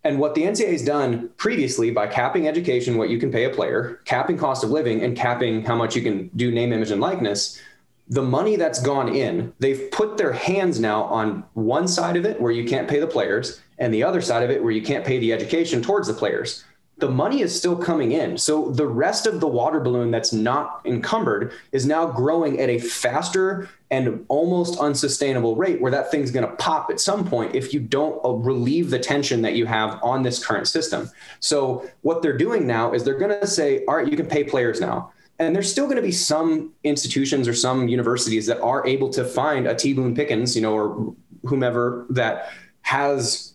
And 0.06 0.20
what 0.20 0.36
the 0.36 0.44
NCAA 0.44 0.70
has 0.70 0.84
done 0.84 1.30
previously 1.36 1.90
by 1.90 2.06
capping 2.06 2.46
education, 2.46 2.96
what 2.96 3.10
you 3.10 3.18
can 3.18 3.32
pay 3.32 3.42
a 3.42 3.50
player, 3.50 4.02
capping 4.04 4.38
cost 4.38 4.62
of 4.62 4.70
living, 4.70 5.02
and 5.02 5.16
capping 5.16 5.64
how 5.64 5.74
much 5.74 5.96
you 5.96 6.02
can 6.02 6.28
do 6.36 6.52
name, 6.52 6.72
image, 6.72 6.92
and 6.92 7.00
likeness, 7.00 7.60
the 8.08 8.22
money 8.22 8.54
that's 8.54 8.80
gone 8.80 9.12
in, 9.12 9.52
they've 9.58 9.90
put 9.90 10.16
their 10.16 10.32
hands 10.32 10.78
now 10.78 11.02
on 11.06 11.42
one 11.54 11.88
side 11.88 12.14
of 12.14 12.24
it 12.24 12.40
where 12.40 12.52
you 12.52 12.68
can't 12.68 12.88
pay 12.88 13.00
the 13.00 13.06
players, 13.08 13.60
and 13.78 13.92
the 13.92 14.04
other 14.04 14.20
side 14.20 14.44
of 14.44 14.50
it 14.50 14.62
where 14.62 14.70
you 14.70 14.80
can't 14.80 15.04
pay 15.04 15.18
the 15.18 15.32
education 15.32 15.82
towards 15.82 16.06
the 16.06 16.14
players 16.14 16.62
the 16.98 17.10
money 17.10 17.42
is 17.42 17.56
still 17.56 17.76
coming 17.76 18.12
in. 18.12 18.38
So 18.38 18.70
the 18.70 18.86
rest 18.86 19.26
of 19.26 19.40
the 19.40 19.46
water 19.46 19.80
balloon 19.80 20.10
that's 20.10 20.32
not 20.32 20.80
encumbered 20.86 21.52
is 21.72 21.84
now 21.84 22.06
growing 22.06 22.58
at 22.58 22.70
a 22.70 22.78
faster 22.78 23.68
and 23.90 24.24
almost 24.28 24.80
unsustainable 24.80 25.56
rate 25.56 25.80
where 25.80 25.92
that 25.92 26.10
thing's 26.10 26.30
going 26.30 26.48
to 26.48 26.56
pop 26.56 26.90
at 26.90 26.98
some 26.98 27.28
point 27.28 27.54
if 27.54 27.74
you 27.74 27.80
don't 27.80 28.18
uh, 28.24 28.30
relieve 28.30 28.88
the 28.88 28.98
tension 28.98 29.42
that 29.42 29.54
you 29.54 29.66
have 29.66 30.02
on 30.02 30.22
this 30.22 30.44
current 30.44 30.68
system. 30.68 31.10
So 31.40 31.86
what 32.00 32.22
they're 32.22 32.38
doing 32.38 32.66
now 32.66 32.94
is 32.94 33.04
they're 33.04 33.18
going 33.18 33.38
to 33.40 33.46
say, 33.46 33.84
all 33.84 33.96
right, 33.96 34.10
you 34.10 34.16
can 34.16 34.26
pay 34.26 34.42
players 34.42 34.80
now. 34.80 35.12
And 35.38 35.54
there's 35.54 35.70
still 35.70 35.84
going 35.84 35.96
to 35.96 36.02
be 36.02 36.12
some 36.12 36.72
institutions 36.82 37.46
or 37.46 37.52
some 37.52 37.88
universities 37.88 38.46
that 38.46 38.58
are 38.62 38.86
able 38.86 39.10
to 39.10 39.22
find 39.22 39.66
a 39.66 39.74
T. 39.74 39.92
Boone 39.92 40.14
Pickens, 40.14 40.56
you 40.56 40.62
know, 40.62 40.72
or 40.72 41.14
whomever 41.44 42.06
that 42.08 42.50
has 42.80 43.52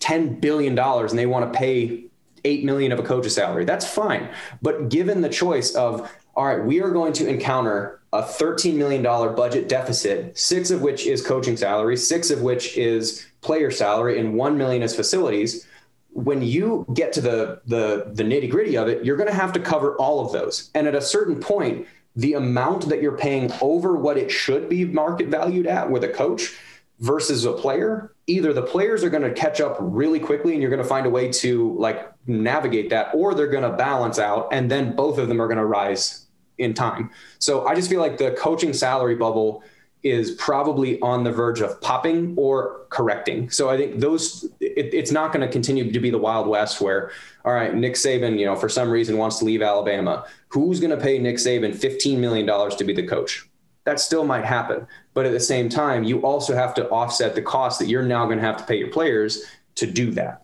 $10 0.00 0.38
billion 0.38 0.78
and 0.78 1.18
they 1.18 1.24
want 1.24 1.50
to 1.50 1.58
pay 1.58 2.03
eight 2.44 2.64
million 2.64 2.92
of 2.92 2.98
a 2.98 3.02
coach's 3.02 3.34
salary. 3.34 3.64
That's 3.64 3.86
fine. 3.86 4.28
But 4.62 4.88
given 4.88 5.20
the 5.20 5.28
choice 5.28 5.74
of, 5.74 6.10
all 6.34 6.46
right, 6.46 6.64
we 6.64 6.80
are 6.80 6.90
going 6.90 7.12
to 7.14 7.28
encounter 7.28 8.00
a 8.12 8.22
$13 8.22 8.74
million 8.74 9.02
budget 9.02 9.68
deficit, 9.68 10.38
six 10.38 10.70
of 10.70 10.82
which 10.82 11.06
is 11.06 11.24
coaching 11.24 11.56
salary, 11.56 11.96
six 11.96 12.30
of 12.30 12.42
which 12.42 12.76
is 12.76 13.26
player 13.40 13.70
salary, 13.70 14.18
and 14.18 14.34
one 14.34 14.56
million 14.56 14.82
is 14.82 14.94
facilities. 14.94 15.66
When 16.12 16.42
you 16.42 16.86
get 16.94 17.12
to 17.14 17.20
the 17.20 17.60
the, 17.66 18.10
the 18.12 18.22
nitty 18.22 18.48
gritty 18.48 18.76
of 18.76 18.86
it, 18.86 19.04
you're 19.04 19.16
going 19.16 19.28
to 19.28 19.34
have 19.34 19.52
to 19.54 19.60
cover 19.60 19.96
all 19.96 20.24
of 20.24 20.32
those. 20.32 20.70
And 20.74 20.86
at 20.86 20.94
a 20.94 21.00
certain 21.00 21.40
point, 21.40 21.88
the 22.14 22.34
amount 22.34 22.88
that 22.88 23.02
you're 23.02 23.18
paying 23.18 23.50
over 23.60 23.96
what 23.96 24.16
it 24.16 24.30
should 24.30 24.68
be 24.68 24.84
market 24.84 25.26
valued 25.28 25.66
at 25.66 25.90
with 25.90 26.04
a 26.04 26.08
coach 26.08 26.56
versus 27.00 27.44
a 27.44 27.52
player, 27.52 28.14
either 28.26 28.52
the 28.52 28.62
players 28.62 29.02
are 29.04 29.10
going 29.10 29.22
to 29.22 29.32
catch 29.32 29.60
up 29.60 29.76
really 29.80 30.20
quickly 30.20 30.52
and 30.52 30.62
you're 30.62 30.70
going 30.70 30.82
to 30.82 30.88
find 30.88 31.06
a 31.06 31.10
way 31.10 31.30
to 31.30 31.76
like 31.78 32.10
navigate 32.26 32.90
that, 32.90 33.10
or 33.14 33.34
they're 33.34 33.48
going 33.48 33.68
to 33.68 33.76
balance 33.76 34.18
out 34.18 34.48
and 34.52 34.70
then 34.70 34.94
both 34.94 35.18
of 35.18 35.28
them 35.28 35.40
are 35.40 35.46
going 35.46 35.58
to 35.58 35.66
rise 35.66 36.26
in 36.58 36.72
time. 36.72 37.10
So 37.38 37.66
I 37.66 37.74
just 37.74 37.90
feel 37.90 38.00
like 38.00 38.18
the 38.18 38.32
coaching 38.32 38.72
salary 38.72 39.16
bubble 39.16 39.62
is 40.04 40.32
probably 40.32 41.00
on 41.00 41.24
the 41.24 41.32
verge 41.32 41.62
of 41.62 41.80
popping 41.80 42.34
or 42.36 42.82
correcting. 42.90 43.48
So 43.48 43.70
I 43.70 43.76
think 43.76 44.00
those 44.00 44.44
it, 44.60 44.92
it's 44.92 45.10
not 45.10 45.32
going 45.32 45.44
to 45.44 45.50
continue 45.50 45.90
to 45.90 46.00
be 46.00 46.10
the 46.10 46.18
Wild 46.18 46.46
West 46.46 46.80
where 46.80 47.10
all 47.44 47.54
right, 47.54 47.74
Nick 47.74 47.94
Saban, 47.94 48.38
you 48.38 48.46
know, 48.46 48.54
for 48.54 48.68
some 48.68 48.90
reason 48.90 49.16
wants 49.16 49.38
to 49.38 49.44
leave 49.44 49.62
Alabama. 49.62 50.26
Who's 50.48 50.78
going 50.78 50.90
to 50.90 51.02
pay 51.02 51.18
Nick 51.18 51.36
Saban 51.36 51.74
$15 51.74 52.18
million 52.18 52.46
to 52.46 52.84
be 52.84 52.92
the 52.92 53.06
coach? 53.06 53.48
That 53.84 54.00
still 54.00 54.24
might 54.24 54.44
happen. 54.44 54.86
But 55.12 55.26
at 55.26 55.32
the 55.32 55.40
same 55.40 55.68
time, 55.68 56.04
you 56.04 56.20
also 56.20 56.54
have 56.54 56.74
to 56.74 56.88
offset 56.88 57.34
the 57.34 57.42
cost 57.42 57.78
that 57.78 57.86
you're 57.86 58.02
now 58.02 58.24
going 58.26 58.38
to 58.38 58.44
have 58.44 58.56
to 58.56 58.64
pay 58.64 58.76
your 58.76 58.90
players 58.90 59.44
to 59.76 59.86
do 59.86 60.10
that. 60.12 60.42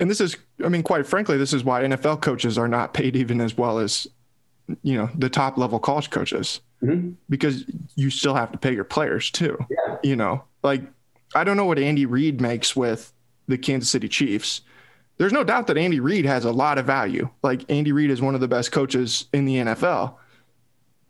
And 0.00 0.10
this 0.10 0.20
is, 0.20 0.36
I 0.64 0.68
mean, 0.68 0.82
quite 0.82 1.06
frankly, 1.06 1.36
this 1.36 1.52
is 1.52 1.64
why 1.64 1.82
NFL 1.82 2.20
coaches 2.22 2.58
are 2.58 2.68
not 2.68 2.92
paid 2.94 3.16
even 3.16 3.40
as 3.40 3.56
well 3.56 3.78
as, 3.78 4.06
you 4.82 4.96
know, 4.96 5.08
the 5.14 5.30
top 5.30 5.56
level 5.56 5.78
college 5.78 6.10
coaches, 6.10 6.60
mm-hmm. 6.82 7.12
because 7.28 7.64
you 7.94 8.10
still 8.10 8.34
have 8.34 8.52
to 8.52 8.58
pay 8.58 8.74
your 8.74 8.84
players 8.84 9.30
too. 9.30 9.56
Yeah. 9.70 9.96
You 10.02 10.16
know, 10.16 10.44
like 10.62 10.82
I 11.34 11.44
don't 11.44 11.56
know 11.56 11.64
what 11.64 11.78
Andy 11.78 12.06
Reid 12.06 12.40
makes 12.40 12.74
with 12.74 13.12
the 13.48 13.58
Kansas 13.58 13.90
City 13.90 14.08
Chiefs. 14.08 14.62
There's 15.18 15.32
no 15.32 15.44
doubt 15.44 15.66
that 15.68 15.78
Andy 15.78 16.00
Reid 16.00 16.26
has 16.26 16.44
a 16.44 16.52
lot 16.52 16.78
of 16.78 16.84
value. 16.84 17.28
Like 17.42 17.64
Andy 17.70 17.92
Reid 17.92 18.10
is 18.10 18.20
one 18.20 18.34
of 18.34 18.40
the 18.40 18.48
best 18.48 18.72
coaches 18.72 19.26
in 19.32 19.46
the 19.46 19.56
NFL. 19.56 20.14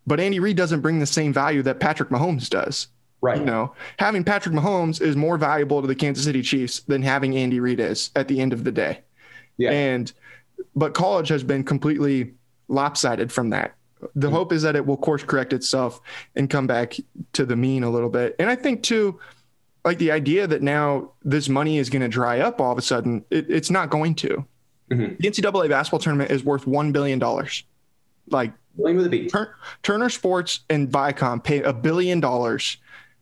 But 0.07 0.21
Andy 0.21 0.39
Reid 0.41 0.57
doesn't 0.57 0.81
bring 0.81 0.99
the 0.99 1.07
same 1.07 1.33
value 1.33 1.63
that 1.63 1.81
Patrick 1.81 2.11
Mahomes 2.11 2.49
does. 2.49 2.89
Right. 3.21 3.39
You 3.39 3.45
know, 3.45 3.75
having 3.99 4.25
Patrick 4.25 4.55
Mahomes 4.55 5.01
is 5.01 5.17
more 5.17 5.39
valuable 5.39 5.81
to 5.81 5.89
the 5.89 5.95
Kansas 5.95 6.25
City 6.25 6.43
Chiefs 6.43 6.81
than 6.81 7.03
having 7.03 7.37
Andy 7.37 7.61
Reid 7.61 7.81
is 7.81 8.11
at 8.15 8.29
the 8.29 8.41
end 8.41 8.53
of 8.53 8.65
the 8.65 8.71
day. 8.71 9.01
Yeah. 9.57 9.71
And 9.71 10.13
but 10.75 10.95
college 10.95 11.29
has 11.29 11.43
been 11.43 11.65
completely 11.65 12.35
lopsided 12.69 13.33
from 13.33 13.51
that. 13.51 13.75
The 14.15 14.27
mm-hmm. 14.27 14.37
hope 14.37 14.53
is 14.53 14.63
that 14.63 14.77
it 14.77 14.87
will 14.87 14.97
course 14.97 15.23
correct 15.23 15.53
itself 15.53 16.01
and 16.35 16.51
come 16.51 16.67
back 16.67 16.97
to 17.33 17.47
the 17.47 17.57
mean 17.57 17.83
a 17.83 17.91
little 17.91 18.11
bit. 18.11 18.37
And 18.39 18.51
I 18.51 18.55
think 18.55 18.83
too, 18.83 19.19
like 19.85 19.99
the 19.99 20.11
idea 20.11 20.47
that 20.47 20.63
now 20.63 21.13
this 21.25 21.49
money 21.49 21.79
is 21.79 21.89
going 21.89 22.03
to 22.03 22.09
dry 22.09 22.41
up 22.41 22.61
all 22.61 22.73
of 22.73 22.79
a 22.79 22.83
sudden, 22.83 23.25
it, 23.31 23.47
it's 23.49 23.71
not 23.71 23.89
going 23.89 24.15
to. 24.17 24.45
Mm-hmm. 24.91 25.17
The 25.19 25.31
NCAA 25.31 25.71
basketball 25.71 26.01
tournament 26.01 26.31
is 26.31 26.45
worth 26.45 26.65
$1 26.65 26.93
billion. 26.93 27.21
Like 28.29 28.53
B. 28.77 29.31
Turner 29.83 30.09
Sports 30.11 30.61
and 30.69 30.89
Viacom 30.89 31.43
pay 31.43 31.63
a 31.63 31.73
billion 31.73 32.21
dollars 32.21 32.77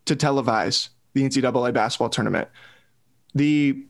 to 0.07 0.17
televise 0.17 0.89
the 1.15 1.23
NCAA 1.23 1.73
basketball 1.73 2.09
tournament. 2.09 2.49
The 3.35 3.85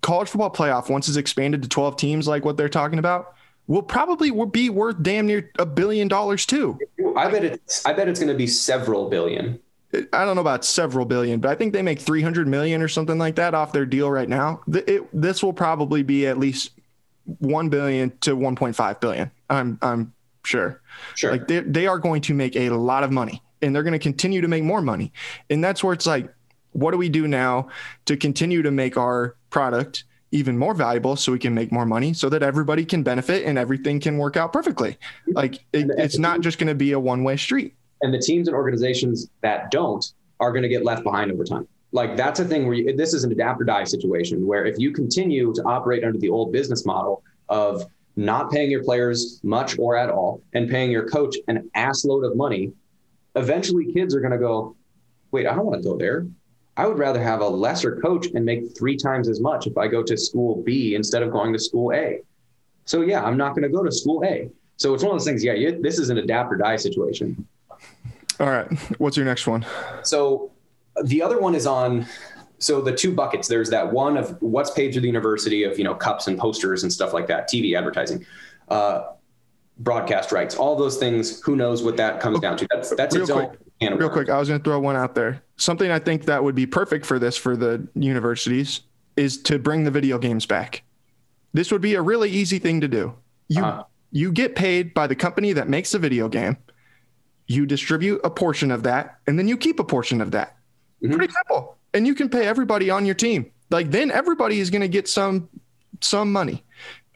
college 0.00 0.28
football 0.28 0.50
playoff, 0.50 0.90
once 0.90 1.08
it's 1.08 1.16
expanded 1.16 1.62
to 1.62 1.68
12 1.68 1.96
teams, 1.96 2.28
like 2.28 2.44
what 2.44 2.56
they're 2.56 2.68
talking 2.68 2.98
about, 2.98 3.34
will 3.66 3.82
probably 3.82 4.30
be 4.46 4.70
worth 4.70 5.02
damn 5.02 5.26
near 5.26 5.50
a 5.58 5.66
billion 5.66 6.08
dollars 6.08 6.44
too. 6.46 6.78
I 7.16 7.30
bet 7.30 7.44
it's 7.44 7.84
I 7.86 7.92
bet 7.92 8.08
it's 8.08 8.18
going 8.18 8.32
to 8.32 8.36
be 8.36 8.46
several 8.46 9.08
billion. 9.08 9.60
I 10.12 10.24
don't 10.24 10.36
know 10.36 10.40
about 10.40 10.64
several 10.64 11.04
billion, 11.04 11.40
but 11.40 11.50
I 11.50 11.54
think 11.54 11.74
they 11.74 11.82
make 11.82 12.00
300 12.00 12.48
million 12.48 12.80
or 12.80 12.88
something 12.88 13.18
like 13.18 13.34
that 13.36 13.54
off 13.54 13.72
their 13.72 13.84
deal 13.84 14.10
right 14.10 14.28
now. 14.28 14.62
It, 14.66 15.06
this 15.12 15.42
will 15.42 15.52
probably 15.52 16.02
be 16.02 16.26
at 16.26 16.38
least 16.38 16.70
1 17.40 17.68
billion 17.68 18.16
to 18.20 18.34
1.5 18.34 19.00
billion. 19.00 19.30
I'm 19.50 19.78
I'm 19.82 20.14
Sure. 20.44 20.80
Sure. 21.14 21.32
Like 21.32 21.48
they 21.48 21.60
they 21.60 21.86
are 21.86 21.98
going 21.98 22.22
to 22.22 22.34
make 22.34 22.56
a 22.56 22.70
lot 22.70 23.04
of 23.04 23.10
money 23.10 23.42
and 23.62 23.74
they're 23.74 23.82
going 23.82 23.92
to 23.92 23.98
continue 23.98 24.40
to 24.40 24.48
make 24.48 24.64
more 24.64 24.82
money. 24.82 25.12
And 25.48 25.62
that's 25.62 25.82
where 25.82 25.92
it's 25.92 26.06
like, 26.06 26.32
what 26.72 26.90
do 26.90 26.96
we 26.96 27.08
do 27.08 27.28
now 27.28 27.68
to 28.06 28.16
continue 28.16 28.62
to 28.62 28.70
make 28.70 28.96
our 28.96 29.36
product 29.50 30.04
even 30.32 30.56
more 30.56 30.74
valuable 30.74 31.14
so 31.14 31.30
we 31.30 31.38
can 31.38 31.54
make 31.54 31.70
more 31.70 31.84
money 31.84 32.14
so 32.14 32.28
that 32.30 32.42
everybody 32.42 32.84
can 32.84 33.02
benefit 33.02 33.44
and 33.44 33.58
everything 33.58 34.00
can 34.00 34.18
work 34.18 34.36
out 34.36 34.52
perfectly? 34.52 34.98
Like 35.28 35.64
it, 35.72 35.90
it's 35.96 36.18
not 36.18 36.40
just 36.40 36.58
going 36.58 36.68
to 36.68 36.74
be 36.74 36.92
a 36.92 37.00
one 37.00 37.22
way 37.24 37.36
street. 37.36 37.74
And 38.00 38.12
the 38.12 38.18
teams 38.18 38.48
and 38.48 38.56
organizations 38.56 39.28
that 39.42 39.70
don't 39.70 40.04
are 40.40 40.50
going 40.50 40.62
to 40.62 40.68
get 40.68 40.84
left 40.84 41.04
behind 41.04 41.30
over 41.30 41.44
time. 41.44 41.68
Like 41.92 42.16
that's 42.16 42.40
a 42.40 42.44
thing 42.44 42.66
where 42.66 42.74
you, 42.74 42.96
this 42.96 43.12
is 43.14 43.22
an 43.22 43.32
adapt 43.32 43.60
or 43.60 43.64
die 43.64 43.84
situation 43.84 44.46
where 44.46 44.64
if 44.64 44.78
you 44.78 44.92
continue 44.92 45.52
to 45.54 45.62
operate 45.64 46.02
under 46.02 46.18
the 46.18 46.30
old 46.30 46.50
business 46.50 46.86
model 46.86 47.22
of 47.48 47.84
not 48.16 48.50
paying 48.50 48.70
your 48.70 48.84
players 48.84 49.40
much 49.42 49.78
or 49.78 49.96
at 49.96 50.10
all, 50.10 50.42
and 50.52 50.68
paying 50.68 50.90
your 50.90 51.08
coach 51.08 51.36
an 51.48 51.70
ass 51.74 52.04
load 52.04 52.24
of 52.24 52.36
money, 52.36 52.72
eventually 53.36 53.92
kids 53.92 54.14
are 54.14 54.20
going 54.20 54.32
to 54.32 54.38
go, 54.38 54.76
wait, 55.30 55.46
I 55.46 55.54
don't 55.54 55.66
want 55.66 55.82
to 55.82 55.88
go 55.88 55.96
there. 55.96 56.26
I 56.76 56.86
would 56.86 56.98
rather 56.98 57.22
have 57.22 57.40
a 57.40 57.48
lesser 57.48 58.00
coach 58.00 58.26
and 58.34 58.44
make 58.44 58.76
three 58.76 58.96
times 58.96 59.28
as 59.28 59.40
much 59.40 59.66
if 59.66 59.76
I 59.76 59.88
go 59.88 60.02
to 60.02 60.16
school 60.16 60.62
B 60.62 60.94
instead 60.94 61.22
of 61.22 61.30
going 61.30 61.52
to 61.52 61.58
school 61.58 61.92
A. 61.92 62.20
So, 62.84 63.02
yeah, 63.02 63.22
I'm 63.22 63.36
not 63.36 63.50
going 63.50 63.62
to 63.62 63.68
go 63.68 63.82
to 63.82 63.92
school 63.92 64.24
A. 64.24 64.48
So, 64.76 64.94
it's 64.94 65.02
one 65.02 65.12
of 65.12 65.18
those 65.18 65.26
things. 65.26 65.44
Yeah, 65.44 65.52
you, 65.52 65.80
this 65.80 65.98
is 65.98 66.08
an 66.08 66.18
adapt 66.18 66.52
or 66.52 66.56
die 66.56 66.76
situation. 66.76 67.46
All 68.40 68.48
right. 68.48 68.66
What's 68.98 69.16
your 69.16 69.26
next 69.26 69.46
one? 69.46 69.64
So, 70.02 70.50
the 71.04 71.22
other 71.22 71.38
one 71.38 71.54
is 71.54 71.66
on 71.66 72.06
so 72.62 72.80
the 72.80 72.92
two 72.92 73.12
buckets 73.12 73.48
there's 73.48 73.68
that 73.70 73.92
one 73.92 74.16
of 74.16 74.40
what's 74.40 74.70
paid 74.70 74.92
through 74.92 75.02
the 75.02 75.08
university 75.08 75.64
of 75.64 75.78
you 75.78 75.84
know 75.84 75.94
cups 75.94 76.28
and 76.28 76.38
posters 76.38 76.84
and 76.84 76.92
stuff 76.92 77.12
like 77.12 77.26
that 77.26 77.48
tv 77.50 77.76
advertising 77.76 78.24
uh, 78.68 79.04
broadcast 79.78 80.32
rights 80.32 80.54
all 80.54 80.76
those 80.76 80.96
things 80.96 81.40
who 81.42 81.56
knows 81.56 81.82
what 81.82 81.96
that 81.96 82.20
comes 82.20 82.38
down 82.40 82.56
to. 82.56 82.66
That's 82.70 82.94
that's 82.94 83.16
real 83.16 83.26
quick 83.26 83.58
real 83.80 84.10
quick 84.10 84.28
i 84.28 84.38
was 84.38 84.48
going 84.48 84.60
to 84.60 84.64
throw 84.64 84.78
one 84.78 84.96
out 84.96 85.14
there. 85.14 85.42
Something 85.56 85.90
i 85.90 85.98
think 85.98 86.24
that 86.26 86.42
would 86.42 86.54
be 86.54 86.66
perfect 86.66 87.04
for 87.04 87.18
this 87.18 87.36
for 87.36 87.56
the 87.56 87.86
universities 87.94 88.82
is 89.16 89.42
to 89.42 89.58
bring 89.58 89.84
the 89.84 89.90
video 89.90 90.18
games 90.18 90.46
back. 90.46 90.82
This 91.52 91.70
would 91.70 91.82
be 91.82 91.94
a 91.94 92.02
really 92.02 92.30
easy 92.30 92.58
thing 92.58 92.80
to 92.80 92.88
do. 92.88 93.14
You 93.48 93.62
uh-huh. 93.62 93.84
you 94.10 94.32
get 94.32 94.54
paid 94.54 94.94
by 94.94 95.06
the 95.06 95.16
company 95.16 95.52
that 95.52 95.68
makes 95.68 95.92
the 95.92 95.98
video 95.98 96.28
game. 96.28 96.56
You 97.46 97.66
distribute 97.66 98.20
a 98.24 98.30
portion 98.30 98.70
of 98.70 98.84
that 98.84 99.18
and 99.26 99.38
then 99.38 99.48
you 99.48 99.56
keep 99.56 99.80
a 99.80 99.84
portion 99.84 100.20
of 100.20 100.30
that. 100.30 100.56
Mm-hmm. 101.02 101.16
pretty 101.16 101.32
simple 101.32 101.76
and 101.94 102.06
you 102.06 102.14
can 102.14 102.28
pay 102.28 102.46
everybody 102.46 102.90
on 102.90 103.04
your 103.06 103.14
team. 103.14 103.50
Like 103.70 103.90
then 103.90 104.10
everybody 104.10 104.60
is 104.60 104.70
going 104.70 104.82
to 104.82 104.88
get 104.88 105.08
some 105.08 105.48
some 106.00 106.32
money. 106.32 106.64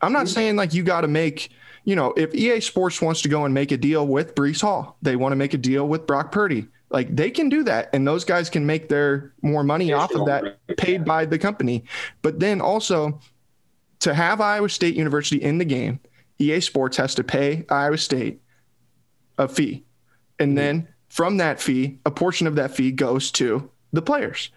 I'm 0.01 0.13
not 0.13 0.29
saying 0.29 0.57
like 0.57 0.75
you 0.75 0.83
got 0.83 1.03
to 1.03 1.09
make, 1.09 1.51
you 1.85 1.97
know, 1.97 2.13
if 2.17 2.35
EA 2.35 2.61
Sports 2.61 3.01
wants 3.01 3.23
to 3.23 3.29
go 3.29 3.45
and 3.45 3.55
make 3.55 3.73
a 3.73 3.77
deal 3.77 4.07
with 4.07 4.35
Breece 4.35 4.61
Hall, 4.61 4.97
they 5.03 5.17
want 5.17 5.33
to 5.33 5.37
make 5.37 5.55
a 5.55 5.59
deal 5.59 5.89
with 5.89 6.07
Brock 6.07 6.33
Purdy. 6.33 6.69
Like 6.91 7.15
they 7.15 7.31
can 7.31 7.49
do 7.49 7.65
that, 7.65 7.91
and 7.93 8.07
those 8.07 8.25
guys 8.25 8.49
can 8.49 8.65
make 8.65 8.89
their 8.89 9.33
more 9.43 9.65
money 9.65 9.93
off 9.93 10.15
of 10.15 10.27
that 10.27 10.59
paid 10.77 11.05
by 11.05 11.25
the 11.25 11.39
company. 11.39 11.85
But 12.23 12.39
then 12.39 12.61
also 12.61 13.21
to 14.01 14.15
have 14.15 14.41
Iowa 14.41 14.69
State 14.69 14.95
University 14.95 15.43
in 15.43 15.59
the 15.59 15.65
game, 15.65 15.99
EA 16.39 16.61
Sports 16.61 16.97
has 16.99 17.15
to 17.17 17.25
pay 17.25 17.65
Iowa 17.69 17.99
State 17.99 18.41
a 19.39 19.49
fee. 19.49 19.85
And 20.39 20.51
mm-hmm. 20.51 20.57
then 20.57 20.89
from 21.09 21.39
that 21.39 21.61
fee, 21.61 21.99
a 22.07 22.11
portion 22.11 22.47
of 22.47 22.55
that 22.57 22.71
fee 22.71 22.93
goes 22.93 23.31
to 23.33 23.71
the 23.93 24.03
players. 24.03 24.51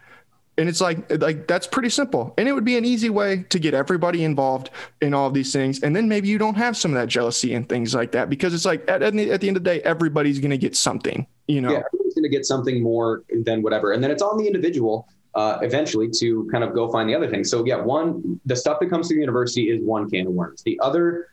And 0.60 0.70
it's 0.70 0.82
like 0.82 1.10
like 1.22 1.48
that's 1.48 1.66
pretty 1.66 1.90
simple. 1.90 2.34
And 2.38 2.48
it 2.48 2.52
would 2.54 2.66
be 2.66 2.78
an 2.78 2.86
easy 2.86 3.10
way 3.10 3.46
to 3.50 3.60
get 3.60 3.74
everybody 3.74 4.24
involved 4.24 4.70
in 5.02 5.14
all 5.14 5.26
of 5.28 5.34
these 5.34 5.52
things. 5.54 5.82
And 5.82 5.96
then 5.96 6.08
maybe 6.08 6.28
you 6.28 6.38
don't 6.38 6.56
have 6.56 6.78
some 6.78 6.92
of 6.92 6.96
that 7.00 7.08
jealousy 7.08 7.54
and 7.56 7.68
things 7.68 7.96
like 7.96 8.12
that 8.12 8.30
because 8.30 8.54
it's 8.54 8.66
like 8.66 8.88
at, 8.90 9.02
at, 9.02 9.14
the, 9.14 9.32
at 9.32 9.42
the 9.42 9.48
end 9.48 9.58
of 9.58 9.64
the 9.64 9.70
day, 9.70 9.82
everybody's 9.82 10.40
going 10.40 10.52
to 10.52 10.58
get 10.58 10.76
something, 10.76 11.26
you 11.48 11.62
know. 11.62 11.72
Yeah, 11.72 11.84
going 11.92 12.30
to 12.30 12.30
get 12.30 12.46
something 12.46 12.84
more 12.84 13.24
than 13.46 13.62
whatever. 13.62 13.94
And 13.94 14.04
then 14.04 14.12
it's 14.12 14.22
on 14.22 14.38
the 14.38 14.46
individual 14.46 15.08
uh, 15.36 15.60
eventually 15.62 16.10
to 16.20 16.48
kind 16.52 16.64
of 16.64 16.74
go 16.74 16.92
find 16.92 17.10
the 17.10 17.16
other 17.16 17.30
thing. 17.30 17.44
So 17.44 17.66
yeah, 17.66 17.78
one 17.78 18.40
the 18.46 18.56
stuff 18.56 18.80
that 18.82 18.90
comes 18.90 19.08
to 19.08 19.14
the 19.14 19.20
university 19.20 19.70
is 19.70 19.82
one 19.82 20.10
can 20.10 20.28
of 20.28 20.34
worms. 20.34 20.64
The 20.64 20.80
other 20.82 21.30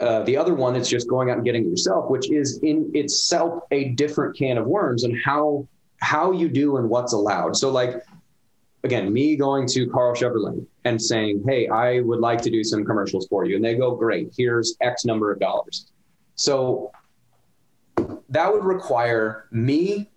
uh, 0.00 0.22
the 0.22 0.36
other 0.36 0.54
one 0.54 0.74
that's 0.74 0.88
just 0.88 1.08
going 1.08 1.30
out 1.30 1.36
and 1.36 1.44
getting 1.44 1.64
it 1.64 1.68
yourself, 1.68 2.10
which 2.10 2.30
is 2.30 2.58
in 2.62 2.90
itself 2.94 3.62
a 3.70 3.90
different 3.90 4.36
can 4.36 4.58
of 4.58 4.66
worms 4.66 5.04
and 5.04 5.16
how 5.24 5.66
how 6.00 6.32
you 6.32 6.48
do 6.48 6.76
and 6.76 6.88
what's 6.88 7.12
allowed. 7.12 7.56
So 7.56 7.70
like 7.70 8.02
again, 8.84 9.12
me 9.12 9.34
going 9.34 9.66
to 9.68 9.88
Karl 9.88 10.14
Chevrolet 10.14 10.64
and 10.84 11.00
saying, 11.00 11.42
"Hey, 11.46 11.66
I 11.68 12.00
would 12.00 12.20
like 12.20 12.40
to 12.42 12.50
do 12.50 12.62
some 12.62 12.84
commercials 12.84 13.26
for 13.26 13.44
you," 13.44 13.56
and 13.56 13.64
they 13.64 13.74
go, 13.74 13.94
"Great, 13.94 14.32
here's 14.36 14.76
X 14.80 15.04
number 15.04 15.32
of 15.32 15.40
dollars." 15.40 15.86
So 16.36 16.92
that 18.28 18.52
would 18.52 18.64
require 18.64 19.46
me 19.50 20.10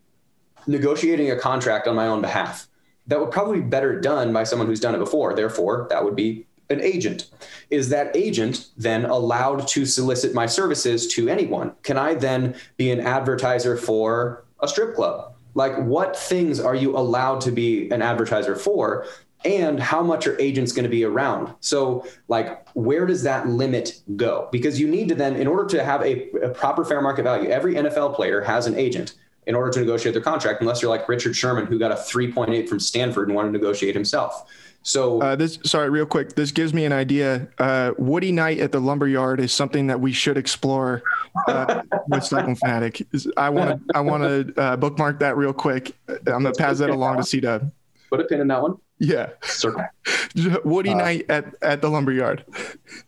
negotiating 0.68 1.32
a 1.32 1.36
contract 1.36 1.88
on 1.88 1.96
my 1.96 2.08
own 2.08 2.22
behalf 2.22 2.68
that 3.08 3.20
would 3.20 3.32
probably 3.32 3.62
be 3.62 3.68
better 3.68 4.00
done 4.00 4.34
by 4.34 4.44
someone 4.44 4.68
who's 4.68 4.80
done 4.80 4.94
it 4.94 5.00
before. 5.00 5.34
Therefore, 5.34 5.88
that 5.90 6.04
would 6.04 6.16
be 6.16 6.46
an 6.70 6.82
agent. 6.82 7.30
Is 7.70 7.90
that 7.90 8.16
agent 8.16 8.68
then 8.78 9.06
allowed 9.06 9.68
to 9.70 9.86
solicit 9.86 10.34
my 10.34 10.46
services 10.46 11.08
to 11.14 11.30
anyone? 11.30 11.72
Can 11.84 11.98
I 11.98 12.14
then 12.14 12.56
be 12.76 12.92
an 12.92 13.00
advertiser 13.00 13.78
for 13.78 14.44
a 14.60 14.68
strip 14.68 14.96
club? 14.96 15.37
Like, 15.58 15.76
what 15.80 16.16
things 16.16 16.60
are 16.60 16.76
you 16.76 16.96
allowed 16.96 17.42
to 17.42 17.52
be 17.52 17.90
an 17.90 18.04
advertiser 18.04 18.56
for? 18.56 19.08
And 19.44 19.80
how 19.80 20.04
much 20.04 20.28
are 20.28 20.40
agents 20.40 20.72
going 20.72 20.84
to 20.84 20.90
be 20.90 21.04
around? 21.04 21.52
So, 21.62 22.06
like, 22.28 22.70
where 22.76 23.08
does 23.08 23.24
that 23.24 23.48
limit 23.48 24.02
go? 24.16 24.50
Because 24.52 24.80
you 24.80 24.88
need 24.88 25.10
to 25.10 25.16
then, 25.16 25.36
in 25.36 25.48
order 25.48 25.68
to 25.70 25.84
have 25.84 26.04
a, 26.04 26.30
a 26.42 26.50
proper 26.50 26.86
fair 26.86 27.02
market 27.02 27.24
value, 27.24 27.50
every 27.50 27.74
NFL 27.74 28.14
player 28.14 28.42
has 28.42 28.68
an 28.68 28.76
agent 28.76 29.16
in 29.48 29.56
order 29.56 29.72
to 29.72 29.80
negotiate 29.80 30.14
their 30.14 30.22
contract, 30.22 30.62
unless 30.62 30.84
you're 30.84 30.92
like 30.92 31.10
Richard 31.10 31.36
Sherman, 31.36 31.66
who 31.66 31.80
got 31.80 31.92
a 31.92 31.96
3.8 31.96 32.70
from 32.70 32.80
Stanford 32.80 33.28
and 33.28 33.36
wanted 33.36 33.54
to 33.54 33.58
negotiate 33.58 33.96
himself. 33.96 34.48
So 34.88 35.22
uh, 35.22 35.36
this, 35.36 35.60
sorry, 35.66 35.90
real 35.90 36.06
quick, 36.06 36.36
this 36.36 36.52
gives 36.52 36.74
me 36.74 36.86
an 36.86 36.94
idea. 36.94 37.50
Uh, 37.58 37.92
Woody 37.98 38.32
Night 38.32 38.60
at 38.60 38.72
the 38.72 38.80
lumberyard 38.80 39.42
is 39.42 39.52
something 39.52 39.88
that 39.88 40.00
we 40.00 40.14
should 40.14 40.38
explore 40.38 41.04
uh, 41.50 41.82
with 42.08 42.24
Cyclone 42.24 42.56
Fanatic. 42.56 43.06
I 43.36 43.50
want 43.50 43.86
to, 43.86 43.94
I 43.94 44.00
want 44.00 44.24
to 44.24 44.62
uh, 44.62 44.78
bookmark 44.78 45.20
that 45.20 45.36
real 45.36 45.52
quick. 45.52 45.92
I'm 46.08 46.24
gonna 46.24 46.54
pass 46.54 46.78
that 46.78 46.90
along 46.90 47.18
to 47.18 47.24
C 47.24 47.42
Dub. 47.42 47.70
Put 48.10 48.22
a 48.22 48.24
pin 48.24 48.40
in 48.40 48.48
that 48.48 48.62
one. 48.62 48.78
Yeah. 48.98 49.32
Circle. 49.44 49.84
Woody 50.64 50.92
uh, 50.92 50.98
Night 50.98 51.26
at 51.28 51.54
at 51.62 51.82
the 51.82 51.90
lumberyard. 51.90 52.46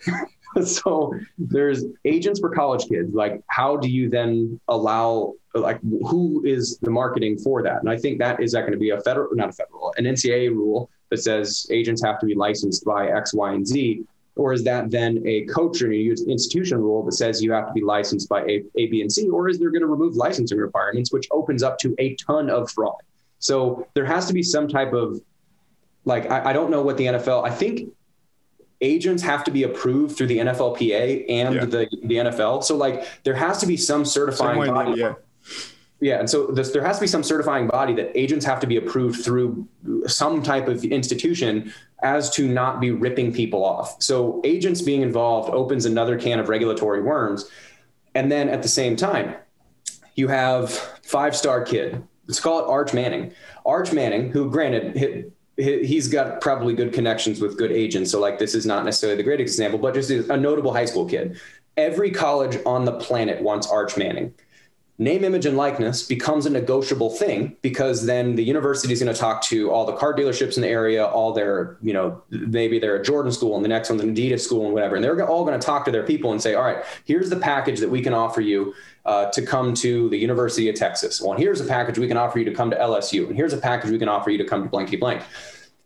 so 0.65 1.13
there's 1.37 1.85
agents 2.03 2.41
for 2.41 2.49
college 2.49 2.89
kids. 2.89 3.13
Like, 3.13 3.41
how 3.47 3.77
do 3.77 3.87
you 3.87 4.09
then 4.09 4.59
allow 4.67 5.35
like 5.53 5.79
who 5.81 6.43
is 6.45 6.77
the 6.79 6.91
marketing 6.91 7.37
for 7.37 7.63
that? 7.63 7.77
And 7.77 7.89
I 7.89 7.95
think 7.95 8.19
that 8.19 8.43
is 8.43 8.51
that 8.51 8.61
going 8.61 8.73
to 8.73 8.77
be 8.77 8.89
a 8.89 8.99
federal, 8.99 9.33
not 9.33 9.47
a 9.47 9.53
federal, 9.53 9.93
an 9.97 10.03
NCAA 10.03 10.49
rule 10.49 10.89
that 11.09 11.17
says 11.17 11.67
agents 11.71 12.03
have 12.03 12.19
to 12.19 12.25
be 12.25 12.35
licensed 12.35 12.85
by 12.85 13.07
X, 13.07 13.33
Y, 13.33 13.53
and 13.53 13.67
Z, 13.67 14.03
or 14.35 14.53
is 14.53 14.63
that 14.63 14.89
then 14.89 15.21
a 15.25 15.45
coach 15.45 15.81
or 15.81 15.91
an 15.91 16.15
institution 16.27 16.79
rule 16.79 17.03
that 17.03 17.13
says 17.13 17.41
you 17.41 17.51
have 17.51 17.67
to 17.67 17.73
be 17.73 17.81
licensed 17.81 18.29
by 18.29 18.41
A, 18.43 18.63
a 18.77 18.87
B, 18.87 19.01
and 19.01 19.11
C, 19.11 19.29
or 19.29 19.49
is 19.49 19.59
there 19.59 19.69
going 19.69 19.81
to 19.81 19.87
remove 19.87 20.15
licensing 20.15 20.57
requirements, 20.57 21.11
which 21.11 21.27
opens 21.31 21.61
up 21.61 21.77
to 21.79 21.93
a 21.99 22.15
ton 22.15 22.49
of 22.49 22.71
fraud? 22.71 22.95
So 23.39 23.87
there 23.95 24.05
has 24.05 24.27
to 24.27 24.33
be 24.33 24.43
some 24.43 24.67
type 24.67 24.93
of 24.93 25.19
like 26.05 26.29
I, 26.29 26.49
I 26.49 26.53
don't 26.53 26.71
know 26.71 26.81
what 26.81 26.97
the 26.97 27.05
NFL. 27.05 27.45
I 27.45 27.49
think 27.49 27.91
agents 28.81 29.21
have 29.23 29.43
to 29.43 29.51
be 29.51 29.63
approved 29.63 30.15
through 30.15 30.27
the 30.27 30.37
NFLPA 30.37 31.25
and 31.29 31.55
yeah. 31.55 31.65
the 31.65 31.89
the 32.03 32.15
NFL. 32.15 32.63
So 32.63 32.77
like 32.77 33.05
there 33.23 33.35
has 33.35 33.59
to 33.59 33.67
be 33.67 33.77
some 33.77 34.05
certifying 34.05 34.71
body. 34.71 34.99
Yeah. 34.99 35.15
Yeah, 36.01 36.19
and 36.19 36.29
so 36.29 36.47
this, 36.47 36.71
there 36.71 36.83
has 36.83 36.97
to 36.97 37.01
be 37.01 37.07
some 37.07 37.23
certifying 37.23 37.67
body 37.67 37.93
that 37.95 38.17
agents 38.17 38.45
have 38.45 38.61
to 38.61 38.67
be 38.67 38.77
approved 38.77 39.23
through 39.23 39.67
some 40.07 40.41
type 40.41 40.69
of 40.69 40.85
institution 40.85 41.73
as 42.01 42.29
to 42.31 42.47
not 42.47 42.79
be 42.79 42.91
ripping 42.91 43.33
people 43.33 43.65
off. 43.65 44.01
So 44.01 44.41
agents 44.45 44.81
being 44.81 45.01
involved 45.01 45.49
opens 45.49 45.85
another 45.85 46.17
can 46.17 46.39
of 46.39 46.47
regulatory 46.47 47.01
worms. 47.01 47.49
And 48.15 48.31
then 48.31 48.47
at 48.47 48.61
the 48.61 48.69
same 48.69 48.95
time, 48.95 49.35
you 50.15 50.29
have 50.29 50.71
five 51.03 51.35
star 51.35 51.63
kid. 51.63 52.01
Let's 52.27 52.39
call 52.39 52.59
it 52.59 52.69
Arch 52.69 52.93
Manning. 52.93 53.33
Arch 53.65 53.91
Manning, 53.91 54.31
who 54.31 54.49
granted 54.49 55.33
he's 55.57 56.07
got 56.07 56.39
probably 56.39 56.73
good 56.73 56.93
connections 56.93 57.41
with 57.41 57.57
good 57.57 57.71
agents. 57.71 58.11
So 58.11 58.21
like 58.21 58.39
this 58.39 58.55
is 58.55 58.65
not 58.65 58.85
necessarily 58.85 59.17
the 59.17 59.23
greatest 59.23 59.55
example, 59.55 59.79
but 59.79 59.93
just 59.93 60.09
a 60.09 60.37
notable 60.37 60.73
high 60.73 60.85
school 60.85 61.05
kid. 61.05 61.37
Every 61.75 62.11
college 62.11 62.57
on 62.65 62.85
the 62.85 62.93
planet 62.93 63.41
wants 63.41 63.67
Arch 63.67 63.97
Manning 63.97 64.33
name, 64.99 65.23
image, 65.23 65.45
and 65.45 65.55
likeness 65.55 66.03
becomes 66.03 66.45
a 66.45 66.49
negotiable 66.49 67.09
thing 67.09 67.55
because 67.61 68.05
then 68.05 68.35
the 68.35 68.43
university 68.43 68.91
is 68.91 68.99
going 68.99 69.11
to 69.11 69.17
talk 69.17 69.41
to 69.41 69.71
all 69.71 69.85
the 69.85 69.95
car 69.95 70.13
dealerships 70.13 70.57
in 70.57 70.61
the 70.61 70.67
area, 70.67 71.05
all 71.05 71.31
their, 71.31 71.77
you 71.81 71.93
know, 71.93 72.21
maybe 72.29 72.79
they're 72.79 72.97
a 72.97 73.03
Jordan 73.03 73.31
school 73.31 73.55
and 73.55 73.63
the 73.63 73.69
next 73.69 73.89
one's 73.89 74.03
an 74.03 74.13
Adidas 74.13 74.41
school 74.41 74.65
and 74.65 74.73
whatever. 74.73 74.95
And 74.95 75.03
they're 75.03 75.25
all 75.25 75.45
going 75.45 75.57
to 75.57 75.65
talk 75.65 75.85
to 75.85 75.91
their 75.91 76.05
people 76.05 76.33
and 76.33 76.41
say, 76.41 76.53
all 76.53 76.63
right, 76.63 76.83
here's 77.05 77.29
the 77.29 77.37
package 77.37 77.79
that 77.79 77.89
we 77.89 78.01
can 78.01 78.13
offer 78.13 78.41
you 78.41 78.73
uh, 79.05 79.31
to 79.31 79.41
come 79.41 79.73
to 79.75 80.09
the 80.09 80.17
University 80.17 80.67
of 80.67 80.75
Texas. 80.75 81.21
Well, 81.21 81.37
here's 81.37 81.61
a 81.61 81.65
package 81.65 81.97
we 81.97 82.09
can 82.09 82.17
offer 82.17 82.37
you 82.37 82.45
to 82.45 82.53
come 82.53 82.69
to 82.69 82.77
LSU. 82.77 83.25
And 83.27 83.37
here's 83.37 83.53
a 83.53 83.57
package 83.57 83.91
we 83.91 83.99
can 83.99 84.09
offer 84.09 84.31
you 84.31 84.37
to 84.37 84.45
come 84.45 84.63
to 84.63 84.69
blanky 84.69 84.99
blank. 84.99 85.23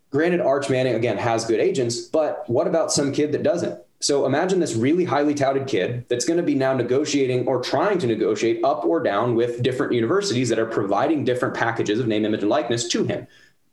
Granted, 0.09 0.41
Arch 0.41 0.71
Manning, 0.71 0.95
again, 0.95 1.17
has 1.17 1.45
good 1.45 1.59
agents, 1.59 2.01
but 2.01 2.47
what 2.47 2.67
about 2.67 2.91
some 2.91 3.11
kid 3.11 3.31
that 3.31 3.43
doesn't? 3.43 3.79
So 4.03 4.25
imagine 4.25 4.59
this 4.59 4.75
really 4.75 5.05
highly 5.05 5.33
touted 5.33 5.65
kid 5.65 6.05
that's 6.09 6.25
going 6.25 6.35
to 6.35 6.43
be 6.43 6.55
now 6.55 6.73
negotiating 6.73 7.47
or 7.47 7.61
trying 7.61 7.99
to 7.99 8.07
negotiate 8.07 8.61
up 8.61 8.83
or 8.83 9.01
down 9.01 9.33
with 9.33 9.63
different 9.63 9.93
universities 9.93 10.49
that 10.49 10.59
are 10.59 10.65
providing 10.65 11.23
different 11.23 11.55
packages 11.55 12.01
of 12.01 12.07
name, 12.07 12.25
image, 12.25 12.41
and 12.41 12.49
likeness 12.49 12.89
to 12.89 13.05
him. 13.05 13.25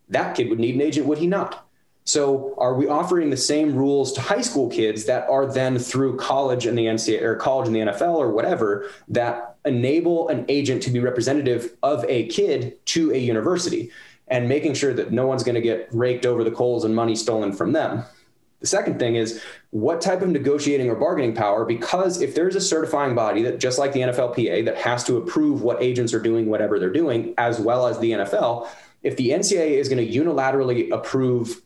That 0.09 0.37
kid 0.37 0.49
would 0.49 0.61
need 0.61 0.77
an 0.77 0.83
agent, 0.83 1.07
would 1.07 1.19
he 1.19 1.27
not? 1.27 1.67
So 2.05 2.55
are 2.59 2.75
we 2.75 2.87
offering 2.87 3.31
the 3.31 3.37
same 3.37 3.75
rules 3.75 4.13
to 4.13 4.21
high 4.21 4.41
school 4.41 4.71
kids 4.71 5.05
that 5.07 5.29
are 5.29 5.47
then 5.47 5.81
through 5.81 6.17
college 6.17 6.65
and 6.65 6.79
the 6.79 6.87
NCAA 6.87 7.23
or 7.23 7.35
college 7.35 7.67
and 7.67 7.75
the 7.75 7.81
NFL 7.81 8.15
or 8.15 8.31
whatever 8.31 8.89
that 9.09 9.57
enable 9.65 10.29
an 10.29 10.45
agent 10.49 10.81
to 10.85 10.91
be 10.91 11.01
representative 11.01 11.77
of 11.83 12.05
a 12.09 12.29
kid 12.29 12.79
to 12.87 13.13
a 13.13 13.19
university 13.19 13.91
and 14.29 14.49
making 14.49 14.75
sure 14.75 14.95
that 14.95 15.11
no 15.11 15.27
one's 15.27 15.43
going 15.43 15.57
to 15.57 15.61
get 15.61 15.89
raked 15.91 16.25
over 16.25 16.45
the 16.45 16.53
coals 16.53 16.85
and 16.85 16.95
money 16.95 17.17
stolen 17.17 17.53
from 17.53 17.73
them? 17.73 18.05
The 18.61 18.67
second 18.67 18.99
thing 18.99 19.17
is 19.17 19.43
what 19.71 20.01
type 20.01 20.21
of 20.21 20.29
negotiating 20.29 20.91
or 20.91 20.95
bargaining 20.95 21.35
power, 21.35 21.65
because 21.65 22.21
if 22.21 22.35
there's 22.35 22.57
a 22.57 22.61
certifying 22.61 23.15
body 23.15 23.43
that, 23.43 23.59
just 23.59 23.79
like 23.79 23.93
the 23.93 24.01
NFLPA, 24.01 24.67
that 24.67 24.77
has 24.77 25.03
to 25.05 25.17
approve 25.17 25.63
what 25.63 25.83
agents 25.83 26.13
are 26.13 26.21
doing, 26.21 26.47
whatever 26.47 26.79
they're 26.79 26.93
doing, 26.93 27.35
as 27.39 27.59
well 27.59 27.87
as 27.87 27.99
the 27.99 28.13
NFL, 28.13 28.69
if 29.03 29.17
the 29.17 29.31
NCAA 29.31 29.79
is 29.79 29.89
going 29.89 30.07
to 30.07 30.13
unilaterally 30.13 30.91
approve 30.93 31.63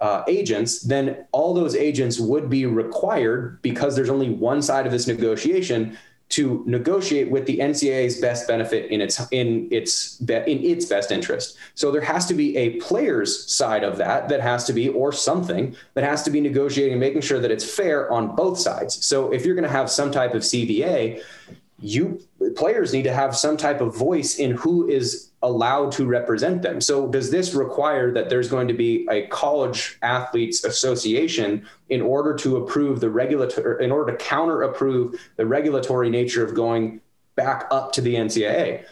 uh, 0.00 0.24
agents, 0.26 0.80
then 0.80 1.26
all 1.30 1.54
those 1.54 1.76
agents 1.76 2.18
would 2.18 2.50
be 2.50 2.66
required 2.66 3.62
because 3.62 3.94
there's 3.94 4.10
only 4.10 4.30
one 4.30 4.60
side 4.60 4.84
of 4.84 4.90
this 4.90 5.06
negotiation 5.06 5.96
to 6.32 6.62
negotiate 6.66 7.30
with 7.30 7.44
the 7.44 7.58
NCAA's 7.58 8.18
best 8.18 8.48
benefit 8.48 8.90
in 8.90 9.02
its 9.02 9.20
in 9.32 9.68
its 9.70 10.18
in 10.20 10.64
its 10.64 10.86
best 10.86 11.10
interest. 11.10 11.58
So 11.74 11.90
there 11.90 12.00
has 12.00 12.24
to 12.26 12.34
be 12.34 12.56
a 12.56 12.80
player's 12.80 13.52
side 13.52 13.84
of 13.84 13.98
that 13.98 14.30
that 14.30 14.40
has 14.40 14.64
to 14.64 14.72
be 14.72 14.88
or 14.88 15.12
something 15.12 15.76
that 15.92 16.04
has 16.04 16.22
to 16.22 16.30
be 16.30 16.40
negotiating 16.40 16.94
and 16.94 17.00
making 17.00 17.20
sure 17.20 17.38
that 17.38 17.50
it's 17.50 17.70
fair 17.70 18.10
on 18.10 18.34
both 18.34 18.58
sides. 18.58 19.04
So 19.04 19.30
if 19.30 19.44
you're 19.44 19.54
going 19.54 19.70
to 19.70 19.76
have 19.76 19.90
some 19.90 20.10
type 20.10 20.32
of 20.32 20.40
CBA, 20.40 21.22
you 21.80 22.18
players 22.56 22.94
need 22.94 23.02
to 23.02 23.12
have 23.12 23.36
some 23.36 23.58
type 23.58 23.82
of 23.82 23.94
voice 23.94 24.36
in 24.36 24.52
who 24.52 24.88
is 24.88 25.31
allowed 25.42 25.92
to 25.92 26.06
represent 26.06 26.62
them. 26.62 26.80
So 26.80 27.08
does 27.08 27.30
this 27.30 27.54
require 27.54 28.12
that 28.12 28.28
there's 28.28 28.48
going 28.48 28.68
to 28.68 28.74
be 28.74 29.06
a 29.10 29.26
college 29.26 29.98
athletes 30.02 30.64
association 30.64 31.66
in 31.88 32.00
order 32.00 32.34
to 32.36 32.58
approve 32.58 33.00
the 33.00 33.10
regulatory 33.10 33.84
in 33.84 33.90
order 33.90 34.12
to 34.12 34.18
counter 34.18 34.62
approve 34.62 35.20
the 35.36 35.46
regulatory 35.46 36.10
nature 36.10 36.44
of 36.44 36.54
going 36.54 37.00
back 37.34 37.66
up 37.70 37.92
to 37.92 38.00
the 38.00 38.14
NCAA? 38.14 38.84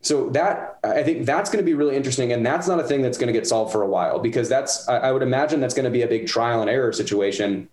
So 0.00 0.30
that 0.30 0.78
I 0.84 1.02
think 1.02 1.26
that's 1.26 1.50
going 1.50 1.64
to 1.64 1.66
be 1.66 1.74
really 1.74 1.96
interesting, 1.96 2.32
and 2.32 2.46
that's 2.46 2.68
not 2.68 2.78
a 2.78 2.84
thing 2.84 3.02
that's 3.02 3.18
going 3.18 3.26
to 3.26 3.32
get 3.32 3.46
solved 3.46 3.72
for 3.72 3.82
a 3.82 3.88
while 3.88 4.20
because 4.20 4.48
that's 4.48 4.88
I 4.88 5.10
would 5.10 5.22
imagine 5.22 5.60
that's 5.60 5.74
going 5.74 5.84
to 5.84 5.90
be 5.90 6.02
a 6.02 6.08
big 6.08 6.28
trial 6.28 6.60
and 6.60 6.70
error 6.70 6.92
situation 6.92 7.68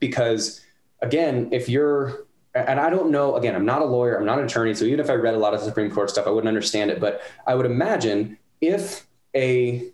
because 0.00 0.60
again, 1.00 1.48
if 1.52 1.68
you're 1.68 2.26
and 2.54 2.80
I 2.80 2.90
don't 2.90 3.10
know, 3.10 3.36
again, 3.36 3.54
I'm 3.54 3.64
not 3.64 3.80
a 3.80 3.84
lawyer, 3.84 4.16
I'm 4.16 4.26
not 4.26 4.38
an 4.38 4.44
attorney. 4.44 4.74
So 4.74 4.84
even 4.84 5.00
if 5.00 5.08
I 5.08 5.14
read 5.14 5.34
a 5.34 5.38
lot 5.38 5.54
of 5.54 5.60
Supreme 5.60 5.90
Court 5.90 6.10
stuff, 6.10 6.26
I 6.26 6.30
wouldn't 6.30 6.48
understand 6.48 6.90
it. 6.90 7.00
But 7.00 7.22
I 7.46 7.54
would 7.54 7.66
imagine 7.66 8.38
if 8.60 9.06
a, 9.34 9.88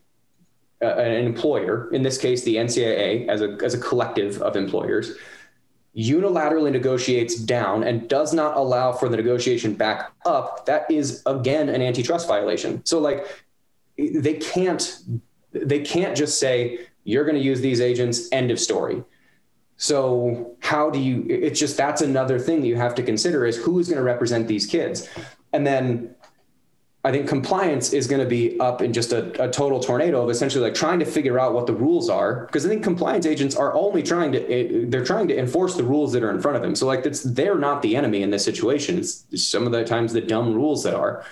uh, 0.81 0.95
an 0.95 1.27
employer, 1.27 1.93
in 1.93 2.03
this 2.03 2.17
case, 2.19 2.45
the 2.45 2.57
NCAA 2.57 3.29
as 3.29 3.43
a, 3.43 3.59
as 3.63 3.75
a 3.75 3.79
collective 3.79 4.41
of 4.41 4.57
employers, 4.57 5.17
unilaterally 5.97 6.71
negotiates 6.71 7.37
down 7.37 7.83
and 7.83 8.09
does 8.09 8.35
not 8.35 8.57
allow 8.57 8.93
for 8.93 9.09
the 9.09 9.17
negotiation 9.17 9.75
back 9.75 10.13
up, 10.27 10.67
that 10.67 10.91
is 10.91 11.23
again 11.25 11.69
an 11.69 11.81
antitrust 11.81 12.29
violation. 12.29 12.85
So 12.85 12.99
like 12.99 13.27
they 13.97 14.35
can't 14.35 14.99
they 15.53 15.81
can't 15.81 16.15
just 16.15 16.39
say 16.39 16.81
you're 17.05 17.25
going 17.25 17.37
to 17.37 17.43
use 17.43 17.61
these 17.61 17.81
agents 17.81 18.29
end 18.31 18.51
of 18.51 18.61
story 18.61 19.03
so 19.77 20.57
how 20.61 20.89
do 20.91 20.99
you 20.99 21.27
it's 21.29 21.61
just 21.61 21.77
that's 21.77 22.01
another 22.01 22.39
thing 22.39 22.61
that 22.63 22.67
you 22.67 22.77
have 22.77 22.95
to 22.95 23.03
consider 23.03 23.45
is 23.45 23.57
who 23.57 23.79
is 23.79 23.89
going 23.89 23.99
to 23.99 24.05
represent 24.05 24.49
these 24.49 24.67
kids. 24.67 25.09
And 25.53 25.67
then 25.67 26.15
i 27.05 27.13
think 27.13 27.29
compliance 27.29 27.93
is 27.93 28.09
going 28.09 28.21
to 28.21 28.29
be 28.29 28.59
up 28.59 28.83
in 28.83 28.93
just 28.93 29.13
a, 29.13 29.31
a 29.43 29.49
total 29.49 29.79
tornado 29.79 30.25
of 30.25 30.29
essentially 30.29 30.65
like 30.65 30.75
trying 30.75 30.99
to 30.99 31.05
figure 31.05 31.39
out 31.39 31.55
what 31.55 31.67
the 31.67 31.73
rules 31.73 32.11
are 32.11 32.47
because 32.47 32.67
i 32.67 32.69
think 32.69 32.83
compliance 32.83 33.25
agents 33.25 33.55
are 33.55 33.73
only 33.75 34.03
trying 34.03 34.33
to 34.33 34.41
eh, 34.51 34.85
they're 34.89 35.05
trying 35.05 35.29
to 35.29 35.39
enforce 35.39 35.77
the 35.77 35.85
rules 35.85 36.13
that 36.13 36.23
are 36.23 36.31
in 36.31 36.41
front 36.41 36.57
of 36.57 36.63
them. 36.63 36.75
So 36.75 36.87
like 36.87 37.07
it's 37.07 37.23
they're 37.23 37.59
not 37.59 37.83
the 37.83 37.97
enemy 37.97 38.23
in 38.23 38.31
this 38.31 38.45
situation. 38.45 38.99
It's 38.99 39.25
some 39.35 39.67
of 39.67 39.73
the 39.73 39.85
times 39.85 40.13
the 40.13 40.21
dumb 40.21 40.55
rules 40.55 40.83
that 40.85 40.95
are. 40.95 41.25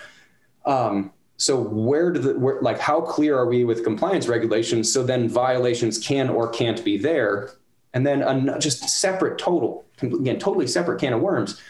Um, 0.65 1.13
so 1.37 1.61
where 1.61 2.13
do 2.13 2.21
the 2.21 2.39
where, 2.39 2.61
like 2.63 2.79
how 2.79 3.01
clear 3.01 3.37
are 3.37 3.47
we 3.47 3.65
with 3.65 3.85
compliance 3.85 4.29
regulations? 4.29 4.93
So 4.93 5.03
then 5.03 5.29
violations 5.29 5.99
can 5.99 6.31
or 6.31 6.49
can't 6.49 6.85
be 6.85 6.97
there 6.97 7.51
and 7.95 8.07
then 8.07 8.23
a, 8.23 8.59
just 8.59 8.87
separate 8.89 9.39
total 9.39 9.85
again 10.03 10.39
totally 10.39 10.67
separate 10.67 11.01
can 11.01 11.15
of 11.15 11.21
worms. 11.21 11.61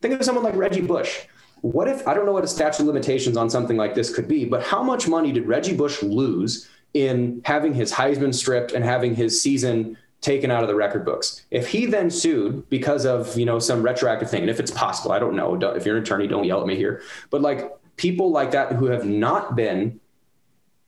Think 0.00 0.14
of 0.14 0.24
someone 0.24 0.44
like 0.44 0.54
reggie 0.54 0.82
bush. 0.82 1.22
What 1.62 1.88
if 1.88 2.06
i 2.06 2.14
don't 2.14 2.26
know 2.26 2.32
what 2.32 2.44
a 2.44 2.48
statute 2.48 2.82
of 2.82 2.86
limitations 2.86 3.36
on 3.36 3.50
something 3.50 3.76
like 3.76 3.94
this 3.94 4.14
could 4.14 4.28
be 4.28 4.44
but 4.44 4.62
how 4.62 4.82
much 4.82 5.08
money 5.08 5.32
did 5.32 5.46
reggie 5.46 5.76
bush 5.76 6.02
lose 6.02 6.68
in 6.94 7.40
having 7.44 7.72
his 7.72 7.92
heisman 7.92 8.34
stripped 8.34 8.72
and 8.72 8.84
having 8.84 9.14
his 9.14 9.40
season 9.40 9.96
taken 10.20 10.50
out 10.50 10.62
of 10.62 10.68
the 10.68 10.74
record 10.74 11.04
books? 11.04 11.44
If 11.50 11.68
he 11.68 11.86
then 11.86 12.10
sued 12.10 12.68
because 12.68 13.06
of 13.06 13.36
you 13.38 13.46
know 13.46 13.58
some 13.58 13.82
retroactive 13.82 14.30
thing 14.30 14.42
and 14.42 14.50
if 14.50 14.60
it's 14.60 14.70
possible 14.70 15.12
i 15.12 15.18
don't 15.18 15.34
know. 15.34 15.54
If 15.74 15.86
you're 15.86 15.96
an 15.96 16.02
attorney 16.02 16.26
don't 16.26 16.44
yell 16.44 16.60
at 16.60 16.66
me 16.66 16.76
here. 16.76 17.02
But 17.30 17.40
like 17.40 17.72
people 17.96 18.30
like 18.30 18.50
that 18.50 18.72
who 18.72 18.86
have 18.86 19.04
not 19.06 19.56
been 19.56 20.00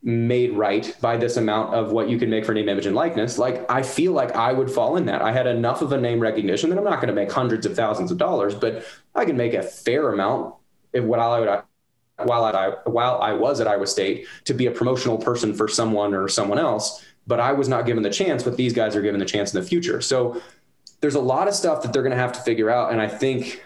made 0.04 0.52
right 0.52 0.94
by 1.00 1.16
this 1.16 1.38
amount 1.38 1.74
of 1.74 1.90
what 1.90 2.10
you 2.10 2.18
can 2.18 2.28
make 2.28 2.44
for 2.44 2.52
name, 2.52 2.68
image, 2.68 2.84
and 2.84 2.94
likeness. 2.94 3.38
Like 3.38 3.68
I 3.70 3.82
feel 3.82 4.12
like 4.12 4.32
I 4.32 4.52
would 4.52 4.70
fall 4.70 4.96
in 4.96 5.06
that. 5.06 5.22
I 5.22 5.32
had 5.32 5.46
enough 5.46 5.80
of 5.80 5.92
a 5.92 6.00
name 6.00 6.20
recognition 6.20 6.68
that 6.70 6.78
I'm 6.78 6.84
not 6.84 6.96
going 6.96 7.08
to 7.08 7.14
make 7.14 7.32
hundreds 7.32 7.64
of 7.64 7.74
thousands 7.74 8.10
of 8.10 8.18
dollars, 8.18 8.54
but 8.54 8.84
I 9.14 9.24
can 9.24 9.36
make 9.36 9.54
a 9.54 9.62
fair 9.62 10.12
amount 10.12 10.54
if 10.92 11.02
while 11.02 11.32
I 11.32 11.40
would 11.40 11.62
while 12.28 12.44
I 12.44 12.74
while 12.84 13.18
I 13.20 13.32
was 13.32 13.60
at 13.60 13.66
Iowa 13.66 13.86
State 13.86 14.26
to 14.44 14.52
be 14.52 14.66
a 14.66 14.70
promotional 14.70 15.16
person 15.16 15.54
for 15.54 15.68
someone 15.68 16.12
or 16.12 16.28
someone 16.28 16.58
else. 16.58 17.02
But 17.26 17.40
I 17.40 17.52
was 17.52 17.70
not 17.70 17.86
given 17.86 18.02
the 18.02 18.10
chance, 18.10 18.42
but 18.42 18.58
these 18.58 18.74
guys 18.74 18.94
are 18.94 19.00
given 19.00 19.18
the 19.18 19.26
chance 19.26 19.54
in 19.54 19.60
the 19.60 19.66
future. 19.66 20.02
So 20.02 20.42
there's 21.00 21.14
a 21.14 21.20
lot 21.20 21.48
of 21.48 21.54
stuff 21.54 21.82
that 21.82 21.94
they're 21.94 22.02
going 22.02 22.10
to 22.10 22.18
have 22.18 22.32
to 22.32 22.40
figure 22.40 22.68
out, 22.68 22.92
and 22.92 23.00
I 23.00 23.08
think, 23.08 23.64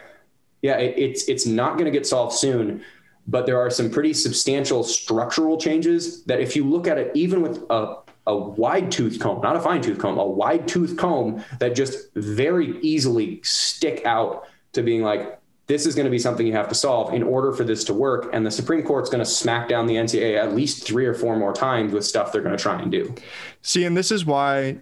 yeah, 0.63 0.77
it, 0.77 0.97
it's 0.97 1.29
it's 1.29 1.47
not 1.47 1.73
going 1.73 1.87
to 1.87 1.91
get 1.91 2.07
solved 2.07 2.35
soon 2.37 2.85
but 3.29 3.45
there 3.45 3.61
are 3.61 3.71
some 3.71 3.91
pretty 3.91 4.15
substantial 4.15 4.83
structural 4.83 5.59
changes 5.59 6.25
that 6.25 6.41
if 6.41 6.57
you 6.57 6.69
look 6.69 6.89
at 6.89 6.97
it, 6.97 7.13
even 7.15 7.43
with 7.43 7.63
a, 7.69 7.97
a 8.27 8.35
wide 8.35 8.91
tooth 8.91 9.21
comb, 9.21 9.43
not 9.43 9.55
a 9.55 9.61
fine 9.61 9.83
tooth 9.83 9.99
comb, 9.99 10.19
a 10.19 10.27
wide 10.27 10.67
tooth 10.67 10.97
comb 10.97 11.45
that 11.61 11.77
just 11.77 12.13
very 12.15 12.79
easily 12.81 13.41
stick 13.43 14.05
out 14.07 14.49
to 14.73 14.83
being 14.83 15.03
like, 15.03 15.39
this 15.67 15.85
is 15.85 15.95
going 15.95 16.07
to 16.07 16.11
be 16.11 16.19
something 16.19 16.47
you 16.47 16.55
have 16.55 16.71
to 16.71 16.75
solve 16.75 17.13
in 17.13 17.23
order 17.23 17.53
for 17.53 17.63
this 17.63 17.85
to 17.85 17.93
work. 17.93 18.31
And 18.33 18.47
the 18.47 18.51
Supreme 18.51 18.83
Court's 18.83 19.11
going 19.11 19.23
to 19.23 19.31
smack 19.31 19.69
down 19.69 19.87
the 19.87 19.97
NCAA 19.97 20.39
at 20.39 20.55
least 20.55 20.87
three 20.87 21.05
or 21.05 21.13
four 21.13 21.37
more 21.37 21.53
times 21.53 21.93
with 21.93 22.07
stuff 22.07 22.33
they're 22.33 22.41
going 22.41 22.57
to 22.57 22.63
try 22.63 22.81
and 22.81 22.91
do. 22.91 23.15
See, 23.61 23.85
and 23.85 23.95
this 23.95 24.11
is 24.11 24.25
why 24.25 24.79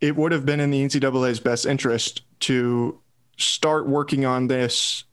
it 0.00 0.16
would 0.16 0.32
have 0.32 0.46
been 0.46 0.58
in 0.58 0.70
the 0.70 0.82
NCAA's 0.82 1.40
best 1.40 1.66
interest 1.66 2.22
to 2.40 2.98
start 3.36 3.86
working 3.86 4.24
on 4.24 4.46
this 4.46 5.04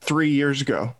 three 0.00 0.30
years 0.30 0.62
ago 0.62 0.95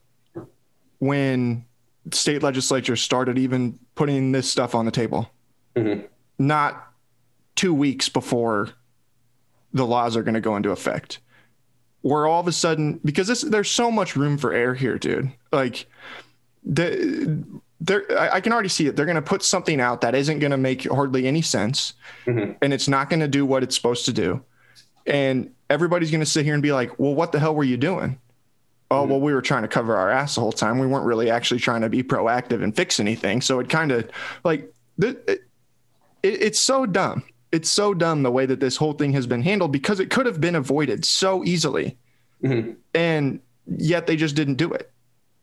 when 0.99 1.65
state 2.13 2.43
legislatures 2.43 3.01
started 3.01 3.39
even 3.39 3.79
putting 3.95 4.33
this 4.33 4.51
stuff 4.51 4.75
on 4.75 4.85
the 4.85 4.91
table. 4.91 5.31
Mm-hmm. 5.75 6.07
Not 6.39 6.93
two 7.55 7.75
weeks 7.75 8.09
before 8.09 8.71
the 9.73 9.87
laws 9.87 10.17
are 10.17 10.23
going 10.23 10.35
to 10.35 10.41
go 10.41 10.57
into 10.57 10.71
effect. 10.71 11.19
Where 12.03 12.27
all 12.27 12.41
of 12.41 12.47
a 12.47 12.53
sudden, 12.53 13.01
because 13.05 13.27
this, 13.27 13.41
there's 13.43 13.71
so 13.71 13.91
much 13.91 14.15
room 14.15 14.39
for 14.39 14.53
error 14.53 14.75
here, 14.75 14.99
dude. 14.99 15.33
Like, 15.51 15.87
the, 16.65 17.45
there, 17.81 18.05
I, 18.19 18.37
I 18.37 18.41
can 18.41 18.53
already 18.53 18.69
see 18.69 18.87
it. 18.87 18.95
They're 18.95 19.07
going 19.07 19.17
to 19.17 19.23
put 19.23 19.43
something 19.43 19.81
out 19.81 20.03
that 20.03 20.15
isn't 20.15 20.39
going 20.39 20.53
to 20.53 20.57
make 20.57 20.85
hardly 20.85 21.27
any 21.27 21.43
sense, 21.43 21.95
mm-hmm. 22.25 22.53
and 22.63 22.73
it's 22.73 22.87
not 22.87 23.11
going 23.11 23.21
to 23.21 23.29
do 23.29 23.45
what 23.45 23.63
it's 23.63 23.75
supposed 23.75 24.05
to 24.05 24.13
do. 24.13 24.43
And 25.05 25.53
everybody's 25.69 26.11
going 26.11 26.21
to 26.21 26.27
sit 26.27 26.45
here 26.45 26.55
and 26.55 26.63
be 26.63 26.73
like, 26.73 26.99
"Well, 26.99 27.15
what 27.15 27.33
the 27.33 27.39
hell 27.39 27.55
were 27.55 27.65
you 27.65 27.77
doing?" 27.77 28.21
Oh 28.91 29.05
well 29.05 29.21
we 29.21 29.35
were 29.35 29.43
trying 29.43 29.63
to 29.63 29.69
cover 29.69 29.97
our 29.97 30.11
ass 30.11 30.35
the 30.35 30.41
whole 30.41 30.53
time. 30.53 30.79
We 30.79 30.87
weren't 30.87 31.07
really 31.07 31.31
actually 31.31 31.61
trying 31.61 31.83
to 31.83 31.89
be 31.89 32.03
proactive 32.03 32.63
and 32.63 32.75
fix 32.75 33.01
anything. 33.01 33.41
So 33.41 33.59
it 33.61 33.69
kind 33.69 33.93
of 33.93 34.09
like 34.45 34.73
it, 34.99 35.23
it, 35.27 35.41
it's 36.23 36.61
so 36.61 36.87
dumb. 36.87 37.25
It's 37.53 37.71
so 37.71 37.95
dumb 37.95 38.23
the 38.23 38.33
way 38.33 38.47
that 38.47 38.61
this 38.61 38.77
whole 38.77 38.93
thing 38.93 39.13
has 39.13 39.27
been 39.27 39.43
handled 39.43 39.73
because 39.73 40.01
it 40.01 40.11
could 40.11 40.27
have 40.27 40.41
been 40.41 40.57
avoided 40.57 41.05
so 41.05 41.45
easily. 41.45 41.97
Mm-hmm. 42.43 42.73
and 42.95 43.41
yet 43.67 44.07
they 44.07 44.15
just 44.15 44.37
didn't 44.37 44.57
do 44.57 44.73
it. 44.73 44.93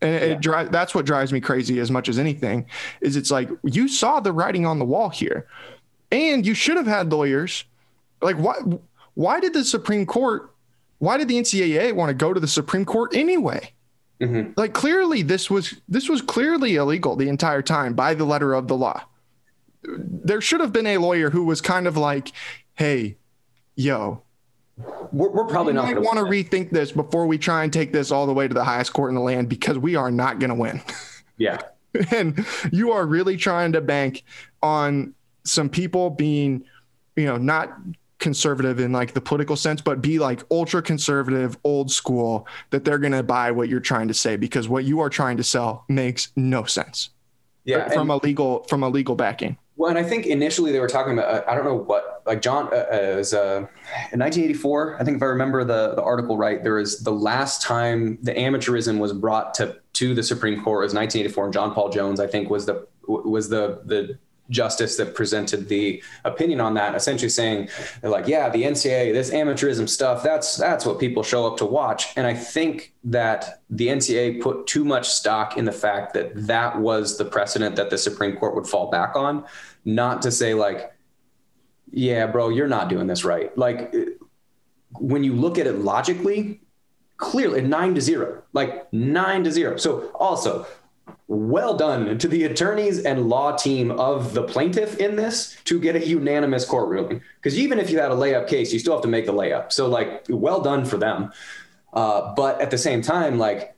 And 0.02 0.44
yeah. 0.44 0.62
it 0.62 0.72
that's 0.72 0.94
what 0.94 1.06
drives 1.06 1.34
me 1.34 1.40
crazy 1.40 1.80
as 1.80 1.90
much 1.90 2.10
as 2.10 2.20
anything 2.20 2.68
is 3.02 3.16
it's 3.16 3.32
like 3.32 3.50
you 3.64 3.88
saw 3.88 4.20
the 4.20 4.32
writing 4.34 4.66
on 4.66 4.78
the 4.78 4.86
wall 4.86 5.10
here 5.10 5.48
and 6.12 6.46
you 6.46 6.54
should 6.54 6.78
have 6.78 6.88
had 6.88 7.12
lawyers. 7.12 7.64
Like 8.22 8.36
why 8.36 8.56
why 9.14 9.40
did 9.40 9.54
the 9.54 9.64
supreme 9.64 10.06
court 10.06 10.53
why 11.04 11.18
did 11.18 11.28
the 11.28 11.36
NCAA 11.36 11.92
want 11.94 12.10
to 12.10 12.14
go 12.14 12.34
to 12.34 12.40
the 12.40 12.48
Supreme 12.48 12.86
Court 12.86 13.14
anyway? 13.14 13.74
Mm-hmm. 14.22 14.54
Like 14.56 14.74
clearly 14.74 15.22
this 15.22 15.50
was 15.50 15.76
this 15.90 16.08
was 16.08 16.22
clearly 16.22 16.76
illegal 16.76 17.18
the 17.18 17.28
entire 17.28 17.62
time 17.62 17.94
by 17.94 18.14
the 18.14 18.24
letter 18.24 18.54
of 18.54 18.70
the 18.70 18.78
law. 18.78 19.04
There 19.84 20.40
should 20.40 20.62
have 20.62 20.72
been 20.72 20.88
a 20.88 21.00
lawyer 21.00 21.30
who 21.30 21.44
was 21.44 21.60
kind 21.60 21.88
of 21.88 21.98
like, 21.98 22.32
"Hey, 22.76 23.18
yo, 23.76 24.24
we're, 25.12 25.30
we're 25.30 25.46
probably 25.46 25.74
not 25.74 25.84
going 25.84 25.96
to 25.96 26.02
want 26.02 26.20
to 26.20 26.24
rethink 26.24 26.70
this 26.70 26.94
before 26.94 27.28
we 27.28 27.38
try 27.38 27.66
and 27.66 27.74
take 27.74 27.92
this 27.92 28.10
all 28.10 28.26
the 28.26 28.34
way 28.34 28.48
to 28.48 28.54
the 28.54 28.64
highest 28.64 28.94
court 28.94 29.10
in 29.10 29.16
the 29.16 29.22
land 29.22 29.50
because 29.50 29.78
we 29.78 29.98
are 29.98 30.10
not 30.10 30.40
going 30.40 30.52
to 30.52 30.56
win." 30.56 30.82
Yeah. 31.38 31.60
and 32.12 32.46
you 32.72 32.94
are 32.94 33.06
really 33.06 33.36
trying 33.36 33.74
to 33.74 33.82
bank 33.82 34.24
on 34.62 35.14
some 35.44 35.68
people 35.68 36.12
being, 36.12 36.64
you 37.18 37.26
know, 37.26 37.36
not 37.36 37.78
conservative 38.24 38.80
in 38.80 38.92
like 38.92 39.14
the 39.14 39.22
political 39.22 39.56
sense, 39.56 39.82
but 39.82 40.02
be 40.02 40.18
like 40.18 40.42
ultra 40.50 40.82
conservative, 40.82 41.58
old 41.64 41.92
school, 41.92 42.48
that 42.72 42.86
they're 42.86 42.98
going 42.98 43.14
to 43.14 43.22
buy 43.22 43.52
what 43.52 43.70
you're 43.70 43.82
trying 43.82 44.08
to 44.08 44.14
say 44.14 44.38
because 44.38 44.68
what 44.68 44.86
you 44.86 45.02
are 45.02 45.10
trying 45.10 45.38
to 45.38 45.44
sell 45.44 45.84
makes 45.90 46.30
no 46.36 46.64
sense. 46.64 47.10
Yeah, 47.66 47.88
from 47.90 48.10
a 48.10 48.18
legal 48.18 48.64
from 48.64 48.84
a 48.84 48.90
legal 48.90 49.16
backing. 49.16 49.58
Well, 49.76 49.90
and 49.90 49.98
I 49.98 50.04
think 50.04 50.26
initially 50.26 50.72
they 50.72 50.80
were 50.80 50.88
talking 50.88 51.14
about 51.14 51.34
uh, 51.34 51.50
I 51.50 51.56
don't 51.56 51.66
know 51.66 51.76
what 51.76 52.22
like 52.26 52.42
John 52.42 52.68
uh, 52.68 52.76
uh, 52.78 53.14
was 53.18 53.34
uh, 53.34 53.68
in 54.12 54.20
1984. 54.20 54.98
I 55.00 55.04
think 55.04 55.18
if 55.18 55.24
I 55.24 55.28
remember 55.28 55.64
the 55.64 55.96
the 55.96 56.04
article 56.04 56.38
right, 56.38 56.64
there 56.64 56.76
was 56.76 57.00
the 57.00 57.12
last 57.12 57.62
time 57.62 58.18
the 58.22 58.34
amateurism 58.34 59.00
was 59.00 59.14
brought 59.14 59.54
to 59.56 59.78
to 59.94 60.14
the 60.14 60.24
Supreme 60.24 60.64
Court 60.64 60.84
was 60.84 60.94
1984, 60.94 61.46
and 61.46 61.54
John 61.54 61.74
Paul 61.74 61.90
Jones 61.90 62.20
I 62.20 62.28
think 62.28 62.50
was 62.50 62.66
the 62.66 62.88
was 63.08 63.50
the 63.50 63.82
the 63.86 64.18
justice 64.50 64.98
that 64.98 65.16
presented 65.16 65.70
the 65.70 66.04
opinion 66.26 66.60
on 66.60 66.74
that, 66.74 66.96
essentially 66.96 67.30
saying 67.30 67.70
like, 68.02 68.28
yeah, 68.28 68.50
the 68.50 68.64
NCAA, 68.64 69.14
this 69.14 69.32
amateurism 69.32 69.88
stuff, 69.88 70.24
that's 70.24 70.58
that's 70.58 70.86
what 70.86 71.00
people 71.00 71.24
show 71.24 71.48
up 71.48 71.58
to 71.58 71.66
watch. 71.66 72.16
And 72.16 72.28
I 72.28 72.34
think 72.34 72.94
that 73.06 73.62
the 73.70 73.88
NCAA 73.88 74.42
put 74.42 74.68
too 74.68 74.84
much 74.84 75.10
stock 75.10 75.58
in 75.58 75.66
the 75.66 75.72
fact 75.72 76.14
that 76.14 76.48
that 76.48 76.80
was 76.80 77.18
the 77.18 77.26
precedent 77.26 77.76
that 77.78 77.90
the 77.90 77.98
Supreme 77.98 78.36
Court 78.36 78.56
would 78.56 78.68
fall 78.68 78.90
back 78.90 79.16
on, 79.16 79.46
not 79.86 80.22
to 80.24 80.32
say 80.32 80.54
like, 80.54 80.94
yeah, 81.92 82.26
bro, 82.28 82.50
you're 82.50 82.68
not 82.68 82.90
doing 82.90 83.08
this 83.08 83.24
right. 83.24 83.56
Like 83.58 83.96
when 85.00 85.24
you 85.24 85.34
look 85.34 85.58
at 85.58 85.68
it 85.68 85.80
logically, 85.80 86.62
clearly 87.18 87.62
nine 87.62 87.96
to 87.96 88.02
zero, 88.02 88.44
like 88.54 88.92
nine 88.92 89.44
to 89.44 89.52
zero. 89.52 89.78
So 89.78 90.10
also 90.16 90.66
well 91.28 91.76
done 91.76 92.18
to 92.18 92.28
the 92.28 92.44
attorneys 92.44 93.04
and 93.04 93.30
law 93.30 93.56
team 93.56 93.92
of 93.92 94.34
the 94.34 94.44
plaintiff 94.44 94.98
in 94.98 95.16
this 95.16 95.58
to 95.66 95.80
get 95.80 95.96
a 95.96 96.06
unanimous 96.06 96.66
court 96.66 96.90
ruling. 96.90 97.22
Because 97.38 97.58
even 97.58 97.80
if 97.80 97.90
you 97.90 98.00
had 98.00 98.12
a 98.12 98.16
layup 98.16 98.48
case, 98.48 98.74
you 98.74 98.80
still 98.80 98.94
have 98.94 99.02
to 99.02 99.08
make 99.08 99.26
the 99.26 99.34
layup. 99.34 99.72
So, 99.72 99.88
like, 99.88 100.26
well 100.30 100.62
done 100.62 100.86
for 100.86 100.98
them. 100.98 101.32
Uh, 101.94 102.34
but 102.36 102.60
at 102.62 102.72
the 102.72 102.78
same 102.78 103.02
time, 103.02 103.38
like, 103.38 103.76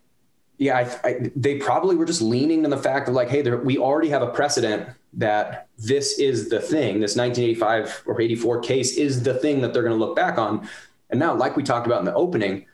yeah, 0.57 0.77
I, 0.77 1.07
I, 1.07 1.31
they 1.35 1.57
probably 1.57 1.95
were 1.95 2.05
just 2.05 2.21
leaning 2.21 2.63
to 2.63 2.69
the 2.69 2.77
fact 2.77 3.09
of 3.09 3.13
like, 3.13 3.29
hey, 3.29 3.41
there, 3.41 3.57
we 3.57 3.77
already 3.77 4.09
have 4.09 4.21
a 4.21 4.29
precedent 4.29 4.89
that 5.13 5.67
this 5.77 6.17
is 6.17 6.49
the 6.49 6.59
thing. 6.59 7.01
This 7.01 7.15
1985 7.15 8.03
or 8.05 8.21
84 8.21 8.61
case 8.61 8.97
is 8.97 9.23
the 9.23 9.33
thing 9.33 9.61
that 9.61 9.73
they're 9.73 9.83
going 9.83 9.97
to 9.97 10.03
look 10.03 10.15
back 10.15 10.37
on. 10.37 10.67
And 11.09 11.19
now, 11.19 11.35
like 11.35 11.57
we 11.57 11.63
talked 11.63 11.85
about 11.85 11.99
in 11.99 12.05
the 12.05 12.13
opening, 12.13 12.65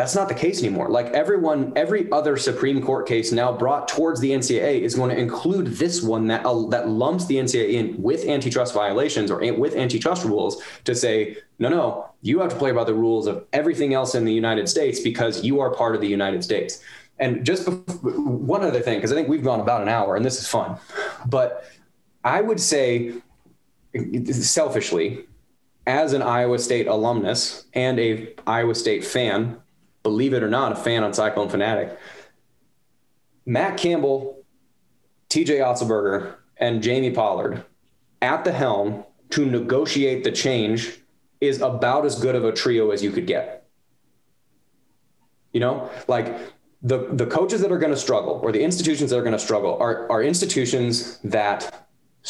That's 0.00 0.14
not 0.14 0.28
the 0.28 0.34
case 0.34 0.60
anymore. 0.60 0.88
Like 0.88 1.08
everyone, 1.08 1.74
every 1.76 2.10
other 2.10 2.38
Supreme 2.38 2.80
Court 2.80 3.06
case 3.06 3.32
now 3.32 3.52
brought 3.52 3.86
towards 3.86 4.18
the 4.18 4.30
NCAA 4.30 4.80
is 4.80 4.94
going 4.94 5.10
to 5.10 5.18
include 5.18 5.66
this 5.76 6.02
one 6.02 6.26
that 6.28 6.46
uh, 6.46 6.68
that 6.68 6.88
lumps 6.88 7.26
the 7.26 7.34
NCAA 7.34 7.72
in 7.74 8.02
with 8.02 8.24
antitrust 8.24 8.72
violations 8.72 9.30
or 9.30 9.40
with 9.52 9.76
antitrust 9.76 10.24
rules 10.24 10.62
to 10.84 10.94
say, 10.94 11.36
no, 11.58 11.68
no, 11.68 12.10
you 12.22 12.40
have 12.40 12.48
to 12.48 12.56
play 12.56 12.72
by 12.72 12.82
the 12.82 12.94
rules 12.94 13.26
of 13.26 13.44
everything 13.52 13.92
else 13.92 14.14
in 14.14 14.24
the 14.24 14.32
United 14.32 14.70
States 14.70 15.00
because 15.00 15.44
you 15.44 15.60
are 15.60 15.68
part 15.68 15.94
of 15.94 16.00
the 16.00 16.08
United 16.08 16.42
States. 16.42 16.82
And 17.18 17.44
just 17.44 17.68
one 17.68 18.62
other 18.62 18.80
thing, 18.80 18.96
because 18.96 19.12
I 19.12 19.16
think 19.16 19.28
we've 19.28 19.44
gone 19.44 19.60
about 19.60 19.82
an 19.82 19.88
hour 19.90 20.16
and 20.16 20.24
this 20.24 20.40
is 20.40 20.48
fun, 20.48 20.78
but 21.26 21.66
I 22.24 22.40
would 22.40 22.58
say 22.58 23.16
selfishly, 24.32 25.26
as 25.86 26.14
an 26.14 26.22
Iowa 26.22 26.58
State 26.58 26.86
alumnus 26.86 27.66
and 27.74 28.00
a 28.00 28.32
Iowa 28.46 28.74
State 28.74 29.04
fan, 29.04 29.59
believe 30.02 30.32
it 30.32 30.42
or 30.42 30.48
not, 30.48 30.72
a 30.72 30.76
fan 30.76 31.04
on 31.04 31.12
Cyclone 31.12 31.48
Fanatic. 31.48 31.98
Matt 33.46 33.76
Campbell, 33.76 34.44
TJ 35.28 35.58
Otzelberger, 35.60 36.34
and 36.56 36.82
Jamie 36.82 37.10
Pollard 37.10 37.64
at 38.22 38.44
the 38.44 38.52
helm 38.52 39.04
to 39.30 39.46
negotiate 39.46 40.24
the 40.24 40.32
change 40.32 41.00
is 41.40 41.60
about 41.60 42.04
as 42.04 42.20
good 42.20 42.34
of 42.34 42.44
a 42.44 42.52
trio 42.52 42.90
as 42.90 43.02
you 43.02 43.10
could 43.10 43.26
get. 43.26 43.66
You 45.52 45.60
know, 45.60 45.90
like 46.06 46.38
the 46.82 47.08
the 47.12 47.26
coaches 47.26 47.60
that 47.60 47.72
are 47.72 47.78
going 47.78 47.92
to 47.92 47.98
struggle 47.98 48.40
or 48.42 48.52
the 48.52 48.62
institutions 48.62 49.10
that 49.10 49.18
are 49.18 49.22
going 49.22 49.32
to 49.32 49.38
struggle 49.38 49.76
are 49.80 50.10
are 50.10 50.22
institutions 50.22 51.18
that 51.24 51.88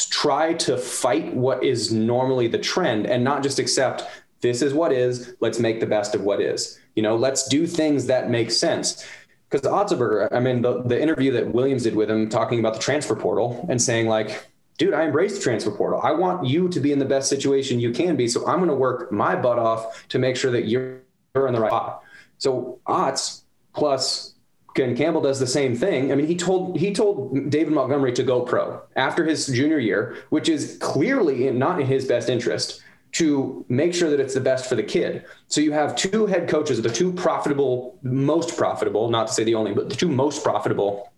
try 0.09 0.53
to 0.53 0.77
fight 0.77 1.33
what 1.33 1.63
is 1.63 1.91
normally 1.91 2.47
the 2.47 2.57
trend 2.57 3.05
and 3.05 3.23
not 3.23 3.43
just 3.43 3.59
accept 3.59 4.03
this 4.41 4.61
is 4.61 4.73
what 4.73 4.91
is, 4.91 5.35
let's 5.39 5.59
make 5.59 5.79
the 5.79 5.85
best 5.85 6.15
of 6.15 6.21
what 6.21 6.41
is. 6.41 6.79
You 6.95 7.03
know, 7.03 7.15
let's 7.15 7.47
do 7.47 7.65
things 7.65 8.07
that 8.07 8.29
make 8.29 8.51
sense. 8.51 9.05
Because 9.49 9.69
Otzelberger, 9.69 10.29
I 10.31 10.39
mean, 10.39 10.61
the, 10.61 10.81
the 10.83 10.99
interview 10.99 11.31
that 11.33 11.53
Williams 11.53 11.83
did 11.83 11.95
with 11.95 12.09
him 12.09 12.29
talking 12.29 12.59
about 12.59 12.73
the 12.73 12.79
transfer 12.79 13.15
portal 13.15 13.65
and 13.69 13.81
saying, 13.81 14.07
like, 14.07 14.47
dude, 14.77 14.93
I 14.93 15.03
embrace 15.03 15.35
the 15.35 15.41
transfer 15.41 15.71
portal. 15.71 15.99
I 16.01 16.11
want 16.11 16.45
you 16.45 16.69
to 16.69 16.79
be 16.79 16.91
in 16.91 16.99
the 16.99 17.05
best 17.05 17.29
situation 17.29 17.79
you 17.79 17.91
can 17.91 18.15
be. 18.15 18.27
So 18.27 18.47
I'm 18.47 18.57
going 18.57 18.69
to 18.69 18.75
work 18.75 19.11
my 19.11 19.35
butt 19.35 19.59
off 19.59 20.07
to 20.09 20.19
make 20.19 20.35
sure 20.35 20.51
that 20.51 20.67
you're 20.67 21.01
in 21.35 21.53
the 21.53 21.61
right 21.61 21.69
spot. 21.69 22.03
So 22.37 22.79
Otz 22.87 23.43
plus 23.75 24.33
Ken 24.73 24.95
Campbell 24.95 25.21
does 25.21 25.39
the 25.39 25.47
same 25.47 25.75
thing. 25.75 26.11
I 26.11 26.15
mean, 26.15 26.27
he 26.27 26.35
told 26.35 26.79
he 26.79 26.93
told 26.93 27.49
David 27.49 27.73
Montgomery 27.73 28.13
to 28.13 28.23
go 28.23 28.41
pro 28.41 28.81
after 28.95 29.25
his 29.25 29.47
junior 29.47 29.79
year, 29.79 30.17
which 30.29 30.47
is 30.47 30.77
clearly 30.79 31.51
not 31.51 31.79
in 31.79 31.87
his 31.87 32.05
best 32.05 32.29
interest 32.29 32.81
to 33.13 33.65
make 33.67 33.93
sure 33.93 34.09
that 34.09 34.19
it's 34.19 34.33
the 34.33 34.41
best 34.41 34.67
for 34.67 34.75
the 34.75 34.83
kid. 34.83 35.25
So 35.47 35.59
you 35.61 35.71
have 35.73 35.95
two 35.95 36.25
head 36.25 36.47
coaches, 36.47 36.81
the 36.81 36.89
two 36.89 37.11
profitable, 37.11 37.99
most 38.03 38.57
profitable, 38.57 39.09
not 39.09 39.27
to 39.27 39.33
say 39.33 39.43
the 39.43 39.55
only, 39.55 39.73
but 39.73 39.89
the 39.89 39.95
two 39.95 40.07
most 40.07 40.43
profitable 40.43 41.11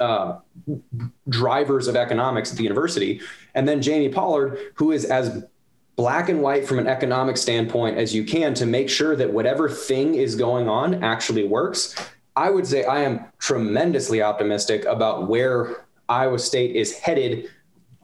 uh, 0.00 0.38
drivers 1.28 1.88
of 1.88 1.96
economics 1.96 2.50
at 2.50 2.56
the 2.56 2.62
university. 2.62 3.20
And 3.54 3.68
then 3.68 3.82
Jamie 3.82 4.08
Pollard, 4.08 4.58
who 4.74 4.92
is 4.92 5.04
as 5.04 5.44
black 5.96 6.28
and 6.28 6.42
white 6.42 6.66
from 6.66 6.78
an 6.78 6.86
economic 6.86 7.36
standpoint 7.36 7.96
as 7.96 8.14
you 8.14 8.24
can 8.24 8.54
to 8.54 8.66
make 8.66 8.88
sure 8.88 9.16
that 9.16 9.32
whatever 9.32 9.68
thing 9.68 10.14
is 10.14 10.36
going 10.36 10.68
on 10.68 11.02
actually 11.02 11.44
works. 11.44 11.94
I 12.34 12.50
would 12.50 12.66
say 12.66 12.84
I 12.84 13.00
am 13.00 13.24
tremendously 13.38 14.20
optimistic 14.20 14.84
about 14.84 15.28
where 15.28 15.86
Iowa 16.08 16.38
State 16.38 16.76
is 16.76 16.98
headed 16.98 17.50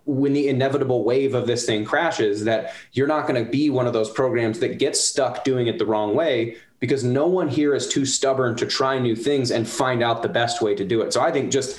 when 0.05 0.33
the 0.33 0.49
inevitable 0.49 1.05
wave 1.05 1.35
of 1.35 1.47
this 1.47 1.65
thing 1.65 1.85
crashes 1.85 2.45
that 2.45 2.75
you're 2.93 3.07
not 3.07 3.27
going 3.27 3.43
to 3.45 3.51
be 3.51 3.71
one 3.71 3.87
of 3.87 3.93
those 3.93 4.11
programs 4.11 4.59
that 4.59 4.79
gets 4.79 5.01
stuck 5.01 5.45
doing 5.45 5.67
it 5.67 5.79
the 5.79 5.87
wrong 5.87 6.15
way 6.15 6.57
because 6.81 7.05
no 7.05 7.29
one 7.29 7.49
here 7.49 7.75
is 7.75 7.87
too 7.87 8.05
stubborn 8.05 8.57
to 8.57 8.67
try 8.67 8.99
new 8.99 9.15
things 9.15 9.53
and 9.53 9.69
find 9.69 10.03
out 10.03 10.23
the 10.23 10.29
best 10.29 10.61
way 10.61 10.75
to 10.75 10.85
do 10.85 11.01
it. 11.03 11.13
So 11.13 11.21
I 11.21 11.31
think 11.31 11.53
just 11.53 11.79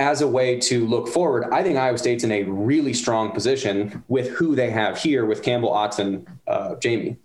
as 0.00 0.22
a 0.22 0.28
way 0.28 0.58
to 0.58 0.86
look 0.86 1.06
forward, 1.06 1.44
I 1.52 1.62
think 1.62 1.78
Iowa 1.78 1.98
State's 1.98 2.24
in 2.24 2.32
a 2.32 2.42
really 2.42 2.92
strong 2.92 3.30
position 3.30 4.02
with 4.08 4.30
who 4.30 4.56
they 4.56 4.70
have 4.70 4.98
here 4.98 5.24
with 5.24 5.42
Campbell, 5.42 5.76
and 5.98 6.26
uh, 6.48 6.74
Jamie. 6.76 7.16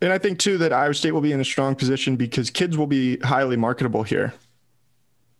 And 0.00 0.12
I 0.12 0.18
think 0.18 0.38
too 0.38 0.58
that 0.58 0.72
Iowa 0.72 0.94
State 0.94 1.12
will 1.12 1.20
be 1.20 1.32
in 1.32 1.40
a 1.40 1.44
strong 1.44 1.74
position 1.74 2.16
because 2.16 2.50
kids 2.50 2.78
will 2.78 2.86
be 2.86 3.18
highly 3.18 3.56
marketable 3.56 4.04
here 4.04 4.32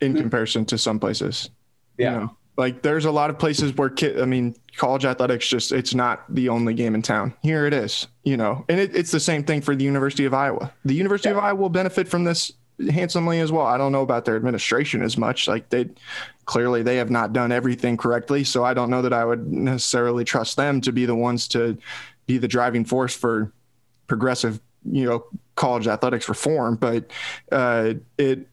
in 0.00 0.12
mm-hmm. 0.12 0.22
comparison 0.22 0.64
to 0.66 0.78
some 0.78 0.98
places. 0.98 1.50
Yeah. 1.98 2.12
You 2.12 2.20
know? 2.20 2.36
Like 2.56 2.82
there's 2.82 3.04
a 3.04 3.10
lot 3.10 3.28
of 3.28 3.38
places 3.38 3.74
where 3.74 3.90
kid, 3.90 4.20
I 4.20 4.24
mean, 4.24 4.54
college 4.76 5.04
athletics 5.04 5.46
just 5.46 5.72
it's 5.72 5.94
not 5.94 6.24
the 6.28 6.48
only 6.48 6.74
game 6.74 6.94
in 6.94 7.02
town. 7.02 7.34
Here 7.42 7.66
it 7.66 7.74
is, 7.74 8.06
you 8.24 8.36
know, 8.36 8.64
and 8.68 8.80
it, 8.80 8.96
it's 8.96 9.10
the 9.10 9.20
same 9.20 9.44
thing 9.44 9.60
for 9.60 9.76
the 9.76 9.84
University 9.84 10.24
of 10.24 10.32
Iowa. 10.32 10.72
The 10.84 10.94
University 10.94 11.28
yeah. 11.28 11.36
of 11.36 11.44
Iowa 11.44 11.60
will 11.60 11.68
benefit 11.68 12.08
from 12.08 12.24
this 12.24 12.52
handsomely 12.90 13.40
as 13.40 13.52
well. 13.52 13.66
I 13.66 13.78
don't 13.78 13.92
know 13.92 14.02
about 14.02 14.24
their 14.24 14.36
administration 14.36 15.02
as 15.02 15.16
much. 15.16 15.48
Like 15.48 15.68
they 15.68 15.90
clearly 16.46 16.82
they 16.82 16.96
have 16.96 17.10
not 17.10 17.32
done 17.32 17.52
everything 17.52 17.96
correctly, 17.96 18.44
so 18.44 18.64
I 18.64 18.74
don't 18.74 18.90
know 18.90 19.02
that 19.02 19.12
I 19.12 19.24
would 19.24 19.52
necessarily 19.52 20.24
trust 20.24 20.56
them 20.56 20.80
to 20.82 20.92
be 20.92 21.06
the 21.06 21.16
ones 21.16 21.48
to 21.48 21.76
be 22.26 22.38
the 22.38 22.48
driving 22.48 22.84
force 22.84 23.14
for 23.14 23.52
progressive, 24.06 24.60
you 24.90 25.04
know, 25.04 25.26
college 25.56 25.86
athletics 25.86 26.28
reform. 26.28 26.76
But 26.76 27.10
uh, 27.52 27.94
it 28.18 28.48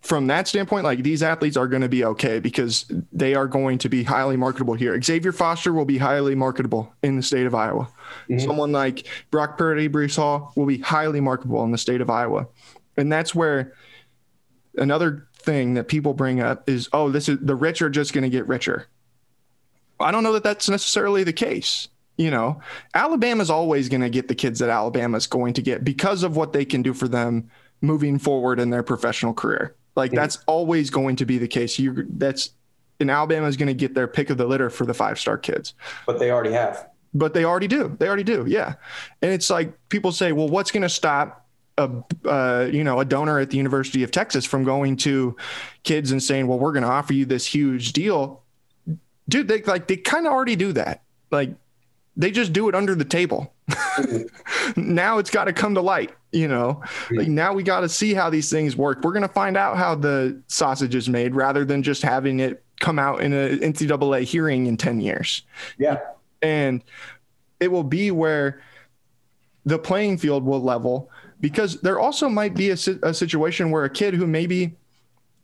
from 0.00 0.28
that 0.28 0.46
standpoint, 0.46 0.84
like 0.84 1.02
these 1.02 1.22
athletes 1.22 1.56
are 1.56 1.66
going 1.66 1.82
to 1.82 1.88
be 1.88 2.04
okay 2.04 2.38
because 2.38 2.86
they 3.12 3.34
are 3.34 3.46
going 3.46 3.78
to 3.78 3.88
be 3.88 4.04
highly 4.04 4.36
marketable 4.36 4.74
here. 4.74 5.00
Xavier 5.00 5.32
Foster 5.32 5.72
will 5.72 5.84
be 5.84 5.98
highly 5.98 6.34
marketable 6.34 6.92
in 7.02 7.16
the 7.16 7.22
state 7.22 7.46
of 7.46 7.54
Iowa. 7.54 7.88
Mm-hmm. 8.28 8.38
Someone 8.38 8.72
like 8.72 9.06
Brock 9.30 9.58
Purdy, 9.58 9.88
Breece 9.88 10.16
Hall 10.16 10.52
will 10.54 10.66
be 10.66 10.78
highly 10.78 11.20
marketable 11.20 11.64
in 11.64 11.72
the 11.72 11.78
state 11.78 12.00
of 12.00 12.10
Iowa. 12.10 12.46
And 12.96 13.10
that's 13.10 13.34
where 13.34 13.72
another 14.76 15.26
thing 15.34 15.74
that 15.74 15.88
people 15.88 16.14
bring 16.14 16.40
up 16.40 16.68
is, 16.68 16.88
oh, 16.92 17.10
this 17.10 17.28
is 17.28 17.38
the 17.40 17.54
rich 17.56 17.82
are 17.82 17.90
just 17.90 18.12
going 18.12 18.24
to 18.24 18.30
get 18.30 18.46
richer. 18.46 18.86
I 20.00 20.12
don't 20.12 20.22
know 20.22 20.32
that 20.32 20.44
that's 20.44 20.68
necessarily 20.68 21.24
the 21.24 21.32
case. 21.32 21.88
You 22.16 22.30
know, 22.30 22.60
Alabama's 22.94 23.50
always 23.50 23.88
going 23.88 24.00
to 24.00 24.10
get 24.10 24.26
the 24.26 24.34
kids 24.34 24.58
that 24.58 24.70
Alabama's 24.70 25.26
going 25.26 25.54
to 25.54 25.62
get 25.62 25.84
because 25.84 26.22
of 26.22 26.36
what 26.36 26.52
they 26.52 26.64
can 26.64 26.82
do 26.82 26.92
for 26.92 27.06
them 27.06 27.50
moving 27.80 28.18
forward 28.18 28.58
in 28.58 28.70
their 28.70 28.82
professional 28.82 29.32
career. 29.32 29.76
Like 29.98 30.12
yeah. 30.12 30.20
that's 30.20 30.38
always 30.46 30.90
going 30.90 31.16
to 31.16 31.26
be 31.26 31.38
the 31.38 31.48
case. 31.48 31.76
You 31.76 32.06
that's 32.08 32.52
and 33.00 33.10
Alabama 33.10 33.48
is 33.48 33.56
going 33.56 33.66
to 33.66 33.74
get 33.74 33.94
their 33.94 34.06
pick 34.06 34.30
of 34.30 34.38
the 34.38 34.46
litter 34.46 34.70
for 34.70 34.86
the 34.86 34.94
five 34.94 35.18
star 35.18 35.36
kids. 35.36 35.74
But 36.06 36.20
they 36.20 36.30
already 36.30 36.52
have. 36.52 36.88
But 37.12 37.34
they 37.34 37.44
already 37.44 37.66
do. 37.66 37.96
They 37.98 38.06
already 38.06 38.22
do. 38.22 38.44
Yeah. 38.46 38.74
And 39.22 39.32
it's 39.32 39.50
like 39.50 39.72
people 39.88 40.12
say, 40.12 40.30
well, 40.30 40.48
what's 40.48 40.70
going 40.70 40.82
to 40.82 40.88
stop 40.88 41.46
a 41.78 41.90
uh, 42.24 42.68
you 42.72 42.84
know 42.84 43.00
a 43.00 43.04
donor 43.04 43.40
at 43.40 43.50
the 43.50 43.56
University 43.56 44.04
of 44.04 44.12
Texas 44.12 44.44
from 44.44 44.62
going 44.62 44.96
to 44.98 45.36
kids 45.82 46.12
and 46.12 46.22
saying, 46.22 46.46
well, 46.46 46.60
we're 46.60 46.72
going 46.72 46.84
to 46.84 46.88
offer 46.88 47.12
you 47.12 47.26
this 47.26 47.44
huge 47.44 47.92
deal, 47.92 48.44
dude? 49.28 49.48
They 49.48 49.62
like 49.62 49.88
they 49.88 49.96
kind 49.96 50.26
of 50.26 50.32
already 50.32 50.54
do 50.56 50.72
that. 50.74 51.02
Like 51.32 51.50
they 52.18 52.32
just 52.32 52.52
do 52.52 52.68
it 52.68 52.74
under 52.74 52.96
the 52.96 53.04
table. 53.04 53.54
now 54.76 55.18
it's 55.18 55.30
got 55.30 55.44
to 55.44 55.52
come 55.52 55.74
to 55.74 55.80
light, 55.80 56.10
you 56.32 56.48
know. 56.48 56.82
Like 57.12 57.28
now 57.28 57.52
we 57.52 57.62
got 57.62 57.80
to 57.80 57.88
see 57.88 58.12
how 58.12 58.28
these 58.28 58.50
things 58.50 58.76
work. 58.76 59.02
We're 59.02 59.12
going 59.12 59.22
to 59.22 59.32
find 59.32 59.56
out 59.56 59.78
how 59.78 59.94
the 59.94 60.42
sausage 60.48 60.96
is 60.96 61.08
made 61.08 61.36
rather 61.36 61.64
than 61.64 61.82
just 61.82 62.02
having 62.02 62.40
it 62.40 62.64
come 62.80 62.98
out 62.98 63.22
in 63.22 63.32
an 63.32 63.60
NCAA 63.60 64.24
hearing 64.24 64.66
in 64.66 64.76
10 64.76 65.00
years. 65.00 65.42
Yeah. 65.78 66.00
And 66.42 66.82
it 67.60 67.70
will 67.70 67.84
be 67.84 68.10
where 68.10 68.62
the 69.64 69.78
playing 69.78 70.18
field 70.18 70.44
will 70.44 70.60
level 70.60 71.10
because 71.40 71.80
there 71.82 72.00
also 72.00 72.28
might 72.28 72.54
be 72.54 72.70
a, 72.70 72.76
a 73.02 73.14
situation 73.14 73.70
where 73.70 73.84
a 73.84 73.90
kid 73.90 74.14
who 74.14 74.26
maybe 74.26 74.76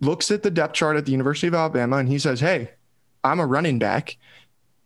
looks 0.00 0.32
at 0.32 0.42
the 0.42 0.50
depth 0.50 0.74
chart 0.74 0.96
at 0.96 1.06
the 1.06 1.12
University 1.12 1.46
of 1.46 1.54
Alabama 1.54 1.98
and 1.98 2.08
he 2.08 2.18
says, 2.18 2.40
Hey, 2.40 2.70
I'm 3.22 3.38
a 3.38 3.46
running 3.46 3.78
back. 3.78 4.16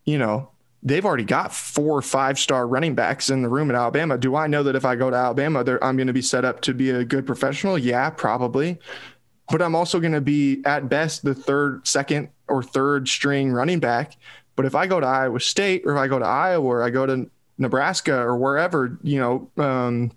You 0.04 0.18
know, 0.18 0.50
they've 0.88 1.04
already 1.04 1.24
got 1.24 1.52
four 1.52 1.98
or 1.98 2.02
five 2.02 2.38
star 2.38 2.66
running 2.66 2.94
backs 2.94 3.30
in 3.30 3.42
the 3.42 3.48
room 3.48 3.70
at 3.70 3.76
Alabama. 3.76 4.18
Do 4.18 4.36
I 4.36 4.46
know 4.46 4.62
that 4.62 4.76
if 4.76 4.84
I 4.84 4.96
go 4.96 5.10
to 5.10 5.16
Alabama, 5.16 5.60
I'm 5.82 5.96
going 5.96 6.06
to 6.06 6.12
be 6.12 6.22
set 6.22 6.44
up 6.44 6.60
to 6.62 6.74
be 6.74 6.90
a 6.90 7.04
good 7.04 7.26
professional? 7.26 7.78
Yeah, 7.78 8.10
probably. 8.10 8.78
But 9.50 9.62
I'm 9.62 9.74
also 9.74 9.98
going 9.98 10.12
to 10.12 10.20
be 10.20 10.62
at 10.64 10.88
best 10.88 11.24
the 11.24 11.34
third, 11.34 11.86
second, 11.86 12.28
or 12.48 12.62
third 12.62 13.08
string 13.08 13.50
running 13.50 13.80
back. 13.80 14.16
But 14.56 14.66
if 14.66 14.74
I 14.74 14.86
go 14.86 15.00
to 15.00 15.06
Iowa 15.06 15.40
State 15.40 15.82
or 15.84 15.92
if 15.92 15.98
I 15.98 16.08
go 16.08 16.18
to 16.18 16.24
Iowa 16.24 16.66
or 16.66 16.82
I 16.82 16.90
go 16.90 17.06
to 17.06 17.30
Nebraska 17.58 18.20
or 18.20 18.36
wherever, 18.36 18.98
you 19.02 19.18
know, 19.18 19.50
um, 19.62 20.12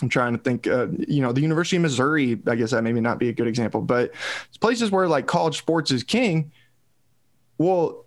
I'm 0.00 0.08
trying 0.08 0.36
to 0.36 0.38
think, 0.38 0.66
uh, 0.66 0.86
you 1.08 1.20
know, 1.20 1.32
the 1.32 1.40
University 1.40 1.76
of 1.76 1.82
Missouri, 1.82 2.40
I 2.46 2.54
guess 2.54 2.70
that 2.70 2.82
maybe 2.82 3.00
not 3.00 3.18
be 3.18 3.30
a 3.30 3.32
good 3.32 3.48
example, 3.48 3.80
but 3.80 4.12
places 4.60 4.90
where 4.90 5.08
like 5.08 5.26
college 5.26 5.58
sports 5.58 5.90
is 5.90 6.04
king. 6.04 6.52
Well, 7.56 8.04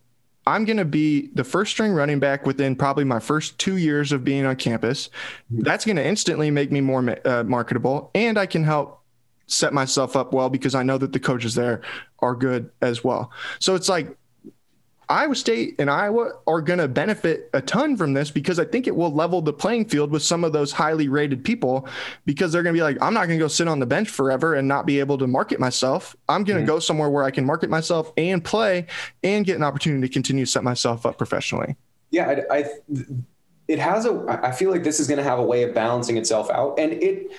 I'm 0.47 0.65
going 0.65 0.77
to 0.77 0.85
be 0.85 1.27
the 1.33 1.43
first 1.43 1.71
string 1.71 1.91
running 1.91 2.19
back 2.19 2.45
within 2.45 2.75
probably 2.75 3.03
my 3.03 3.19
first 3.19 3.59
two 3.59 3.77
years 3.77 4.11
of 4.11 4.23
being 4.23 4.45
on 4.45 4.55
campus. 4.55 5.09
Mm-hmm. 5.53 5.63
That's 5.63 5.85
going 5.85 5.97
to 5.97 6.05
instantly 6.05 6.49
make 6.49 6.71
me 6.71 6.81
more 6.81 7.17
uh, 7.25 7.43
marketable, 7.43 8.11
and 8.15 8.37
I 8.37 8.45
can 8.45 8.63
help 8.63 9.01
set 9.47 9.73
myself 9.73 10.15
up 10.15 10.33
well 10.33 10.49
because 10.49 10.75
I 10.75 10.83
know 10.83 10.97
that 10.97 11.11
the 11.11 11.19
coaches 11.19 11.55
there 11.55 11.81
are 12.19 12.35
good 12.35 12.71
as 12.81 13.03
well. 13.03 13.31
So 13.59 13.75
it's 13.75 13.89
like 13.89 14.15
Iowa 15.11 15.35
State 15.35 15.75
and 15.77 15.89
Iowa 15.89 16.31
are 16.47 16.61
going 16.61 16.79
to 16.79 16.87
benefit 16.87 17.49
a 17.53 17.61
ton 17.61 17.97
from 17.97 18.13
this 18.13 18.31
because 18.31 18.59
I 18.59 18.65
think 18.65 18.87
it 18.87 18.95
will 18.95 19.13
level 19.13 19.41
the 19.41 19.51
playing 19.51 19.89
field 19.89 20.09
with 20.09 20.23
some 20.23 20.45
of 20.45 20.53
those 20.53 20.71
highly 20.71 21.09
rated 21.09 21.43
people 21.43 21.85
because 22.25 22.53
they're 22.53 22.63
going 22.63 22.73
to 22.73 22.77
be 22.77 22.81
like, 22.81 22.97
I'm 23.01 23.13
not 23.13 23.27
going 23.27 23.37
to 23.37 23.43
go 23.43 23.49
sit 23.49 23.67
on 23.67 23.79
the 23.79 23.85
bench 23.85 24.09
forever 24.09 24.55
and 24.55 24.69
not 24.69 24.85
be 24.85 25.01
able 25.01 25.17
to 25.17 25.27
market 25.27 25.59
myself. 25.59 26.15
I'm 26.29 26.45
going 26.45 26.55
to 26.59 26.61
mm-hmm. 26.61 26.75
go 26.75 26.79
somewhere 26.79 27.09
where 27.09 27.25
I 27.25 27.31
can 27.31 27.45
market 27.45 27.69
myself 27.69 28.13
and 28.15 28.41
play 28.41 28.87
and 29.21 29.45
get 29.45 29.57
an 29.57 29.63
opportunity 29.63 30.07
to 30.07 30.13
continue 30.13 30.45
to 30.45 30.51
set 30.51 30.63
myself 30.63 31.05
up 31.05 31.17
professionally. 31.17 31.75
Yeah, 32.09 32.43
I, 32.49 32.57
I 32.57 32.65
it 33.67 33.79
has 33.79 34.05
a. 34.05 34.39
I 34.43 34.51
feel 34.51 34.71
like 34.71 34.83
this 34.83 34.99
is 34.99 35.07
going 35.07 35.17
to 35.17 35.23
have 35.23 35.39
a 35.39 35.43
way 35.43 35.63
of 35.63 35.73
balancing 35.73 36.17
itself 36.17 36.49
out, 36.49 36.77
and 36.79 36.91
it 36.93 37.31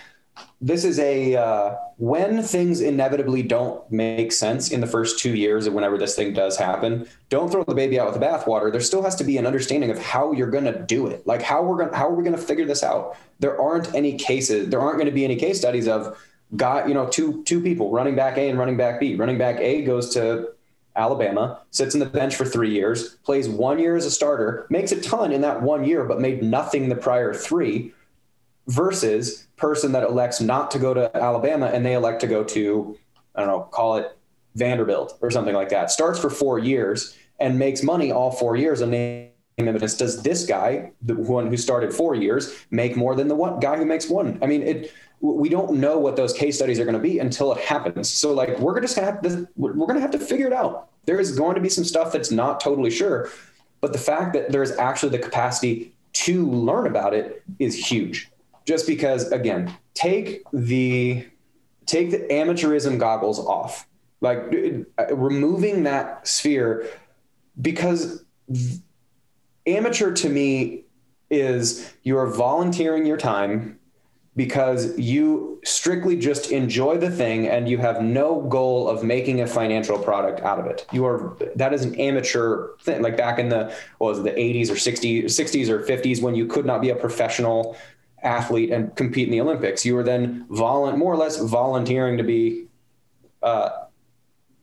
this 0.61 0.85
is 0.85 0.99
a 0.99 1.37
uh, 1.37 1.76
when 1.99 2.43
things 2.43 2.80
inevitably 2.80 3.43
don't 3.43 3.91
make 3.91 4.33
sense 4.33 4.70
in 4.70 4.80
the 4.80 4.87
first 4.87 5.18
two 5.18 5.35
years 5.35 5.66
of 5.66 5.74
whenever 5.74 5.99
this 5.99 6.14
thing 6.14 6.33
does 6.33 6.57
happen 6.57 7.07
don't 7.28 7.51
throw 7.51 7.64
the 7.64 7.74
baby 7.74 7.99
out 7.99 8.11
with 8.11 8.18
the 8.18 8.24
bathwater. 8.24 8.70
There 8.70 8.80
still 8.80 9.03
has 9.03 9.14
to 9.16 9.24
be 9.24 9.37
an 9.39 9.47
understanding 9.47 9.91
of 9.91 9.99
how 9.99 10.33
you're 10.33 10.51
going 10.51 10.64
to 10.64 10.78
do 10.78 11.07
it. 11.09 11.26
Like 11.26 11.43
how 11.43 11.62
we're 11.62 11.76
going 11.76 11.93
how 11.93 12.09
are 12.09 12.14
we 12.14 12.22
going 12.22 12.37
to 12.37 12.43
figure 12.43 12.64
this 12.64 12.83
out? 12.83 13.16
There 13.41 13.61
aren't 13.61 13.95
any 13.95 14.16
cases 14.16 14.68
there 14.68 14.80
aren't 14.80 14.97
going 14.97 15.07
to 15.07 15.12
be 15.12 15.24
any 15.24 15.37
case 15.37 15.59
studies 15.59 15.89
of 15.89 16.16
got 16.57 16.89
you 16.89 16.95
know 16.95 17.09
two 17.09 17.43
two 17.45 17.61
people 17.61 17.91
running 17.91 18.14
back 18.14 18.39
a 18.39 18.49
and 18.49 18.59
running 18.59 18.76
back 18.76 19.01
b. 19.01 19.16
Running 19.16 19.39
back 19.39 19.59
a 19.59 19.83
goes 19.83 20.14
to 20.14 20.49
Alabama, 20.95 21.61
sits 21.70 21.95
in 21.95 22.01
the 22.01 22.07
bench 22.07 22.37
for 22.37 22.45
three 22.45 22.70
years, 22.70 23.14
plays 23.24 23.49
one 23.49 23.78
year 23.78 23.97
as 23.97 24.05
a 24.05 24.11
starter, 24.11 24.66
makes 24.68 24.93
a 24.93 25.01
ton 25.01 25.33
in 25.33 25.41
that 25.41 25.62
one 25.62 25.85
year, 25.85 26.05
but 26.05 26.20
made 26.20 26.43
nothing 26.43 26.89
the 26.89 26.95
prior 26.95 27.33
three 27.33 27.93
versus 28.66 29.47
person 29.62 29.92
that 29.92 30.02
elects 30.02 30.40
not 30.40 30.72
to 30.72 30.78
go 30.80 30.92
to 30.92 31.16
Alabama 31.16 31.66
and 31.66 31.86
they 31.86 31.94
elect 31.94 32.20
to 32.20 32.26
go 32.26 32.42
to, 32.42 32.98
I 33.36 33.40
don't 33.40 33.48
know, 33.48 33.60
call 33.60 33.96
it 33.96 34.18
Vanderbilt 34.56 35.16
or 35.22 35.30
something 35.30 35.54
like 35.54 35.68
that. 35.68 35.92
Starts 35.92 36.18
for 36.18 36.28
four 36.28 36.58
years 36.58 37.16
and 37.38 37.60
makes 37.60 37.80
money 37.82 38.10
all 38.10 38.32
four 38.32 38.56
years 38.56 38.80
and 38.80 38.90
name 38.90 39.30
evidence. 39.58 39.96
Does 39.96 40.20
this 40.24 40.44
guy, 40.44 40.90
the 41.00 41.14
one 41.14 41.46
who 41.46 41.56
started 41.56 41.94
four 41.94 42.16
years, 42.16 42.52
make 42.72 42.96
more 42.96 43.14
than 43.14 43.28
the 43.28 43.36
one 43.36 43.60
guy 43.60 43.76
who 43.76 43.84
makes 43.84 44.10
one? 44.10 44.36
I 44.42 44.46
mean, 44.46 44.62
it. 44.62 44.92
We 45.20 45.48
don't 45.48 45.74
know 45.74 45.98
what 45.98 46.16
those 46.16 46.32
case 46.32 46.56
studies 46.56 46.80
are 46.80 46.84
going 46.84 46.96
to 46.96 47.00
be 47.00 47.20
until 47.20 47.52
it 47.52 47.60
happens. 47.60 48.10
So, 48.10 48.34
like, 48.34 48.58
we're 48.58 48.80
just 48.80 48.96
gonna 48.96 49.06
have 49.06 49.22
to 49.22 49.48
we're 49.54 49.72
going 49.72 49.94
to 49.94 50.00
have 50.00 50.10
to 50.10 50.18
figure 50.18 50.48
it 50.48 50.52
out. 50.52 50.88
There 51.04 51.20
is 51.20 51.38
going 51.38 51.54
to 51.54 51.60
be 51.60 51.68
some 51.68 51.84
stuff 51.84 52.12
that's 52.12 52.32
not 52.32 52.58
totally 52.58 52.90
sure, 52.90 53.30
but 53.80 53.92
the 53.92 54.00
fact 54.00 54.32
that 54.32 54.50
there's 54.50 54.72
actually 54.72 55.10
the 55.10 55.20
capacity 55.20 55.94
to 56.24 56.50
learn 56.50 56.88
about 56.88 57.14
it 57.14 57.44
is 57.60 57.76
huge 57.88 58.32
just 58.64 58.86
because 58.86 59.30
again 59.32 59.74
take 59.94 60.42
the 60.52 61.26
take 61.86 62.10
the 62.10 62.18
amateurism 62.30 62.98
goggles 62.98 63.38
off 63.38 63.86
like 64.20 64.54
uh, 64.98 65.14
removing 65.14 65.82
that 65.82 66.26
sphere 66.26 66.88
because 67.60 68.24
amateur 69.66 70.12
to 70.12 70.28
me 70.28 70.84
is 71.30 71.92
you're 72.02 72.26
volunteering 72.26 73.06
your 73.06 73.16
time 73.16 73.78
because 74.34 74.96
you 74.98 75.60
strictly 75.64 76.16
just 76.16 76.50
enjoy 76.50 76.96
the 76.96 77.10
thing 77.10 77.46
and 77.46 77.68
you 77.68 77.78
have 77.78 78.02
no 78.02 78.40
goal 78.42 78.88
of 78.88 79.04
making 79.04 79.40
a 79.42 79.46
financial 79.46 79.98
product 79.98 80.40
out 80.40 80.58
of 80.58 80.66
it. 80.66 80.86
You 80.90 81.04
are 81.04 81.36
that 81.56 81.74
is 81.74 81.84
an 81.84 81.94
amateur 81.96 82.76
thing. 82.80 83.02
Like 83.02 83.16
back 83.16 83.38
in 83.38 83.50
the 83.50 83.74
what 83.98 84.08
was 84.08 84.18
it, 84.20 84.22
the 84.22 84.30
80s 84.30 84.70
or 84.70 84.74
60s, 84.74 85.24
60s 85.24 85.68
or 85.68 85.84
50s 85.84 86.22
when 86.22 86.34
you 86.34 86.46
could 86.46 86.64
not 86.64 86.80
be 86.80 86.90
a 86.90 86.96
professional 86.96 87.76
athlete 88.22 88.70
and 88.70 88.94
compete 88.96 89.28
in 89.28 89.32
the 89.32 89.40
Olympics. 89.40 89.84
You 89.84 89.94
were 89.94 90.02
then 90.02 90.46
more 90.48 91.12
or 91.12 91.16
less 91.16 91.38
volunteering 91.38 92.16
to 92.18 92.22
be 92.22 92.66
uh, 93.42 93.70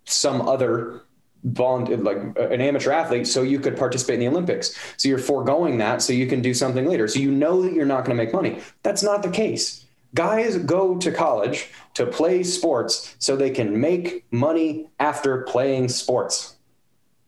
some 0.05 0.41
other 0.47 1.01
volunteer, 1.43 1.97
like 1.97 2.18
an 2.18 2.62
amateur 2.62 2.91
athlete, 2.91 3.28
so 3.28 3.43
you 3.43 3.60
could 3.60 3.78
participate 3.78 4.16
in 4.16 4.20
the 4.22 4.28
Olympics. 4.28 4.78
So 4.97 5.07
you're 5.10 5.18
foregoing 5.18 5.78
that 5.78 6.01
so 6.01 6.14
you 6.14 6.28
can 6.28 6.41
do 6.41 6.53
something 6.53 6.86
later. 6.86 7.07
So 7.07 7.20
you 7.20 7.32
know 7.32 7.62
that 7.62 7.74
you're 7.74 7.86
not 7.86 8.05
going 8.05 8.18
to 8.18 8.24
make 8.24 8.34
money. 8.34 8.60
That's 8.84 9.03
not 9.03 9.24
the 9.24 9.30
case. 9.30 9.86
Guys 10.16 10.57
go 10.57 10.97
to 10.97 11.12
college 11.12 11.70
to 11.93 12.05
play 12.05 12.43
sports 12.43 13.16
so 13.20 13.36
they 13.36 13.51
can 13.51 13.80
make 13.80 14.26
money 14.32 14.89
after 14.99 15.43
playing 15.43 15.89
sports. 15.89 16.55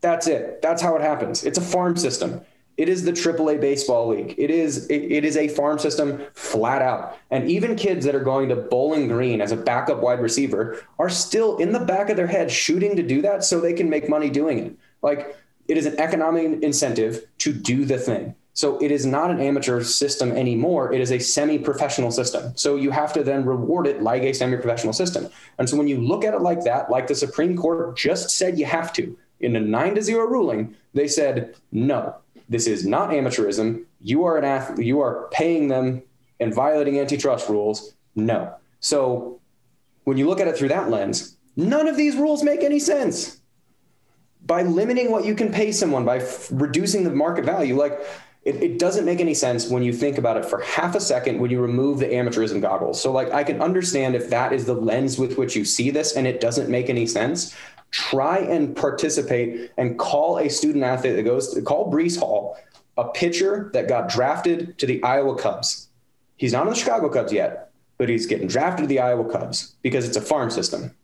That's 0.02 0.26
it. 0.26 0.62
That's 0.64 0.82
how 0.82 0.96
it 0.96 1.02
happens. 1.02 1.44
It's 1.44 1.60
a 1.60 1.62
farm 1.62 1.96
system. 1.96 2.42
It 2.82 2.90
is 2.90 3.04
the 3.04 3.12
AAA 3.12 3.62
baseball 3.62 4.08
league. 4.08 4.34
It 4.40 4.50
is 4.50 4.88
it, 4.88 5.04
it 5.04 5.24
is 5.24 5.38
a 5.38 5.48
farm 5.48 5.78
system 5.78 6.20
flat 6.34 6.82
out. 6.82 7.16
And 7.30 7.48
even 7.48 7.76
kids 7.76 8.04
that 8.06 8.16
are 8.16 8.24
going 8.24 8.50
to 8.50 8.56
Bowling 8.56 9.08
Green 9.08 9.40
as 9.40 9.52
a 9.52 9.56
backup 9.56 10.02
wide 10.02 10.20
receiver 10.20 10.84
are 10.98 11.08
still 11.08 11.58
in 11.58 11.74
the 11.74 11.80
back 11.80 12.10
of 12.10 12.18
their 12.18 12.26
head 12.26 12.50
shooting 12.50 12.96
to 12.96 13.04
do 13.04 13.22
that 13.22 13.44
so 13.44 13.60
they 13.60 13.74
can 13.74 13.88
make 13.88 14.10
money 14.10 14.32
doing 14.32 14.58
it. 14.58 14.76
Like 15.04 15.38
it 15.68 15.78
is 15.78 15.86
an 15.86 16.00
economic 16.00 16.64
incentive 16.64 17.28
to 17.38 17.54
do 17.54 17.86
the 17.86 18.00
thing. 18.00 18.34
So 18.54 18.82
it 18.82 18.90
is 18.90 19.06
not 19.06 19.30
an 19.30 19.40
amateur 19.40 19.84
system 19.84 20.32
anymore. 20.32 20.92
It 20.92 21.02
is 21.02 21.12
a 21.12 21.20
semi-professional 21.20 22.10
system. 22.10 22.52
So 22.56 22.78
you 22.78 22.90
have 22.90 23.14
to 23.14 23.24
then 23.24 23.46
reward 23.46 23.86
it 23.86 24.02
like 24.02 24.24
a 24.24 24.34
semi-professional 24.34 24.94
system. 24.94 25.30
And 25.60 25.70
so 25.70 25.78
when 25.78 25.88
you 25.88 26.02
look 26.02 26.26
at 26.26 26.34
it 26.34 26.42
like 26.42 26.64
that, 26.64 26.90
like 26.90 27.06
the 27.06 27.16
Supreme 27.16 27.56
Court 27.56 27.96
just 27.96 28.32
said 28.32 28.58
you 28.58 28.66
have 28.66 28.92
to 28.94 29.16
in 29.40 29.56
a 29.56 29.60
nine 29.60 29.94
to 29.96 30.02
zero 30.02 30.26
ruling, 30.26 30.76
they 30.96 31.08
said 31.08 31.56
no. 31.72 32.16
This 32.52 32.68
is 32.68 32.86
not 32.86 33.12
amateurism. 33.12 33.86
You 34.02 34.26
are 34.26 34.38
an 34.38 34.44
athlete. 34.44 34.86
You 34.86 35.00
are 35.00 35.30
paying 35.32 35.70
them 35.70 36.04
and 36.42 36.54
violating 36.54 37.00
antitrust 37.00 37.48
rules. 37.48 37.94
No. 38.14 38.54
So 38.82 39.40
when 40.04 40.18
you 40.18 40.28
look 40.28 40.42
at 40.42 40.50
it 40.50 40.58
through 40.58 40.68
that 40.68 40.90
lens, 40.90 41.38
none 41.56 41.88
of 41.88 41.96
these 41.96 42.18
rules 42.18 42.44
make 42.44 42.62
any 42.62 42.78
sense. 42.78 43.40
By 44.46 44.64
limiting 44.64 45.12
what 45.12 45.24
you 45.24 45.34
can 45.34 45.54
pay 45.54 45.72
someone, 45.72 46.04
by 46.04 46.18
f- 46.18 46.50
reducing 46.52 47.06
the 47.06 47.12
market 47.12 47.46
value, 47.46 47.78
like 47.78 48.02
it, 48.44 48.56
it, 48.62 48.80
doesn't 48.80 49.06
make 49.06 49.22
any 49.22 49.36
sense 49.36 49.70
when 49.70 49.82
you 49.82 49.94
think 49.94 50.18
about 50.18 50.36
it 50.36 50.44
for 50.44 50.60
half 50.60 50.94
a 50.94 51.00
second 51.00 51.40
when 51.40 51.52
you 51.52 51.62
remove 51.62 52.00
the 52.00 52.08
amateurism 52.08 52.60
goggles. 52.60 53.00
So, 53.00 53.14
like, 53.14 53.32
I 53.32 53.46
can 53.46 53.62
understand 53.62 54.14
if 54.14 54.30
that 54.30 54.52
is 54.52 54.66
the 54.66 54.74
lens 54.74 55.18
with 55.18 55.38
which 55.38 55.56
you 55.56 55.64
see 55.64 55.90
this 55.90 56.18
and 56.18 56.28
it 56.28 56.42
doesn't 56.42 56.68
make 56.68 56.90
any 56.90 57.08
sense 57.08 57.56
try 57.92 58.40
and 58.40 58.76
participate 58.76 59.72
and 59.78 60.00
call 60.00 60.38
a 60.38 60.50
student 60.50 60.84
athlete 60.84 61.16
that 61.18 61.24
goes 61.24 61.54
to 61.54 61.62
call 61.62 61.92
Brees 61.92 62.18
Hall, 62.18 62.58
a 62.98 63.10
pitcher 63.10 63.70
that 63.74 63.88
got 63.88 64.10
drafted 64.10 64.78
to 64.80 64.86
the 64.86 65.04
Iowa 65.04 65.38
Cubs. 65.38 65.90
He's 66.38 66.54
not 66.54 66.64
on 66.64 66.70
the 66.70 66.76
Chicago 66.76 67.10
Cubs 67.10 67.32
yet, 67.32 67.72
but 67.98 68.10
he's 68.10 68.26
getting 68.26 68.48
drafted 68.48 68.86
to 68.86 68.88
the 68.88 69.00
Iowa 69.00 69.30
Cubs 69.30 69.76
because 69.84 70.08
it's 70.08 70.18
a 70.18 70.22
farm 70.22 70.50
system. 70.50 70.96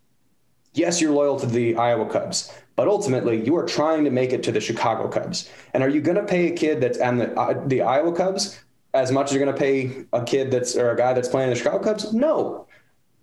Yes, 0.74 1.02
you're 1.02 1.12
loyal 1.12 1.40
to 1.40 1.46
the 1.46 1.76
Iowa 1.76 2.10
Cubs, 2.10 2.54
but 2.76 2.88
ultimately 2.88 3.44
you 3.44 3.56
are 3.58 3.66
trying 3.66 4.04
to 4.06 4.12
make 4.12 4.32
it 4.32 4.44
to 4.44 4.52
the 4.52 4.62
Chicago 4.62 5.08
Cubs. 5.08 5.50
And 5.74 5.84
are 5.84 5.90
you 5.90 6.02
going 6.02 6.18
to 6.18 6.24
pay 6.24 6.48
a 6.48 6.56
kid 6.56 6.82
that's 6.82 7.00
on 7.00 7.18
the 7.18 7.34
uh, 7.40 7.64
the 7.68 7.82
Iowa 7.82 8.16
Cubs 8.16 8.60
as 8.94 9.12
much 9.12 9.28
as 9.28 9.34
you're 9.34 9.44
going 9.44 9.56
to 9.56 9.60
pay 9.60 10.06
a 10.14 10.24
kid 10.24 10.52
that's 10.52 10.76
or 10.76 10.92
a 10.92 10.98
guy 10.98 11.14
that's 11.14 11.28
playing 11.28 11.50
in 11.50 11.54
the 11.54 11.60
Chicago 11.60 11.84
Cubs? 11.84 12.14
No. 12.14 12.68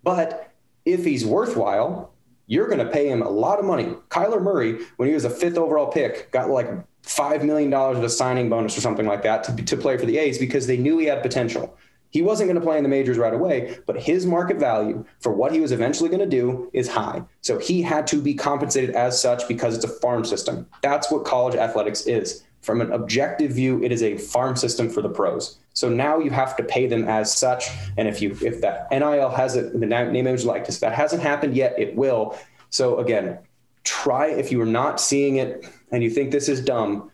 But 0.02 0.52
if 0.84 1.04
he's 1.04 1.24
worthwhile, 1.26 2.13
you're 2.46 2.66
going 2.66 2.78
to 2.78 2.90
pay 2.90 3.08
him 3.08 3.22
a 3.22 3.28
lot 3.28 3.58
of 3.58 3.64
money. 3.64 3.94
Kyler 4.08 4.42
Murray, 4.42 4.78
when 4.96 5.08
he 5.08 5.14
was 5.14 5.24
a 5.24 5.30
fifth 5.30 5.56
overall 5.56 5.90
pick, 5.90 6.30
got 6.30 6.50
like 6.50 6.68
$5 7.04 7.42
million 7.44 7.72
of 7.72 8.02
a 8.02 8.08
signing 8.08 8.48
bonus 8.48 8.76
or 8.76 8.80
something 8.80 9.06
like 9.06 9.22
that 9.22 9.44
to, 9.44 9.56
to 9.64 9.76
play 9.76 9.96
for 9.96 10.06
the 10.06 10.18
A's 10.18 10.38
because 10.38 10.66
they 10.66 10.76
knew 10.76 10.98
he 10.98 11.06
had 11.06 11.22
potential. 11.22 11.76
He 12.10 12.22
wasn't 12.22 12.46
going 12.46 12.60
to 12.60 12.64
play 12.64 12.76
in 12.76 12.84
the 12.84 12.88
majors 12.88 13.18
right 13.18 13.34
away, 13.34 13.78
but 13.86 14.00
his 14.00 14.24
market 14.24 14.58
value 14.58 15.04
for 15.18 15.32
what 15.32 15.52
he 15.52 15.60
was 15.60 15.72
eventually 15.72 16.08
going 16.08 16.20
to 16.20 16.26
do 16.26 16.70
is 16.72 16.88
high. 16.88 17.24
So 17.40 17.58
he 17.58 17.82
had 17.82 18.06
to 18.08 18.22
be 18.22 18.34
compensated 18.34 18.94
as 18.94 19.20
such 19.20 19.48
because 19.48 19.74
it's 19.74 19.84
a 19.84 19.88
farm 19.88 20.24
system. 20.24 20.68
That's 20.80 21.10
what 21.10 21.24
college 21.24 21.56
athletics 21.56 22.06
is. 22.06 22.44
From 22.62 22.80
an 22.80 22.92
objective 22.92 23.50
view, 23.50 23.82
it 23.82 23.90
is 23.90 24.02
a 24.02 24.16
farm 24.16 24.54
system 24.54 24.88
for 24.88 25.02
the 25.02 25.08
pros. 25.08 25.58
So 25.74 25.88
now 25.88 26.18
you 26.20 26.30
have 26.30 26.56
to 26.56 26.62
pay 26.62 26.86
them 26.86 27.06
as 27.08 27.36
such. 27.36 27.68
And 27.96 28.08
if 28.08 28.22
you 28.22 28.36
if 28.40 28.60
that 28.62 28.88
NIL 28.90 29.28
has 29.30 29.56
it, 29.56 29.78
the 29.78 29.86
name 29.86 30.14
image 30.16 30.44
likeness, 30.44 30.78
that 30.78 30.94
hasn't 30.94 31.22
happened 31.22 31.56
yet, 31.56 31.74
it 31.78 31.94
will. 31.96 32.38
So 32.70 32.98
again, 32.98 33.38
try 33.82 34.28
if 34.28 34.50
you 34.50 34.60
are 34.62 34.66
not 34.66 35.00
seeing 35.00 35.36
it 35.36 35.68
and 35.90 36.02
you 36.02 36.10
think 36.10 36.30
this 36.30 36.48
is 36.48 36.60
dumb, 36.64 37.10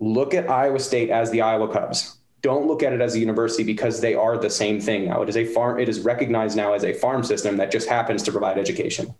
look 0.00 0.34
at 0.34 0.50
Iowa 0.50 0.80
State 0.80 1.10
as 1.10 1.30
the 1.30 1.42
Iowa 1.42 1.72
Cubs. 1.72 2.18
Don't 2.42 2.66
look 2.66 2.82
at 2.82 2.92
it 2.92 3.00
as 3.00 3.14
a 3.14 3.20
university 3.20 3.62
because 3.62 4.00
they 4.00 4.16
are 4.16 4.36
the 4.36 4.50
same 4.50 4.80
thing 4.80 5.06
now. 5.06 5.22
It 5.22 5.28
is 5.28 5.36
a 5.36 5.44
farm. 5.44 5.78
It 5.78 5.88
is 5.88 6.00
recognized 6.00 6.56
now 6.56 6.72
as 6.72 6.82
a 6.82 6.92
farm 6.92 7.22
system 7.22 7.56
that 7.58 7.70
just 7.70 7.88
happens 7.88 8.24
to 8.24 8.32
provide 8.32 8.58
education. 8.58 9.14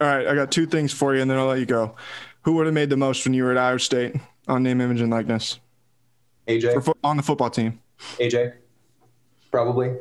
All 0.00 0.06
right, 0.06 0.24
I 0.24 0.36
got 0.36 0.52
two 0.52 0.66
things 0.66 0.92
for 0.92 1.16
you, 1.16 1.20
and 1.20 1.28
then 1.28 1.36
I'll 1.36 1.46
let 1.46 1.58
you 1.58 1.66
go. 1.66 1.96
Who 2.42 2.52
would 2.54 2.66
have 2.66 2.74
made 2.74 2.90
the 2.90 2.96
most 2.96 3.24
when 3.24 3.34
you 3.34 3.42
were 3.42 3.50
at 3.50 3.58
Iowa 3.58 3.80
State 3.80 4.14
on 4.46 4.62
name, 4.62 4.80
image, 4.80 5.00
and 5.00 5.10
likeness? 5.10 5.58
AJ 6.46 6.84
fo- 6.84 6.96
on 7.02 7.16
the 7.16 7.24
football 7.24 7.50
team. 7.50 7.79
AJ, 8.18 8.54
probably. 9.50 9.96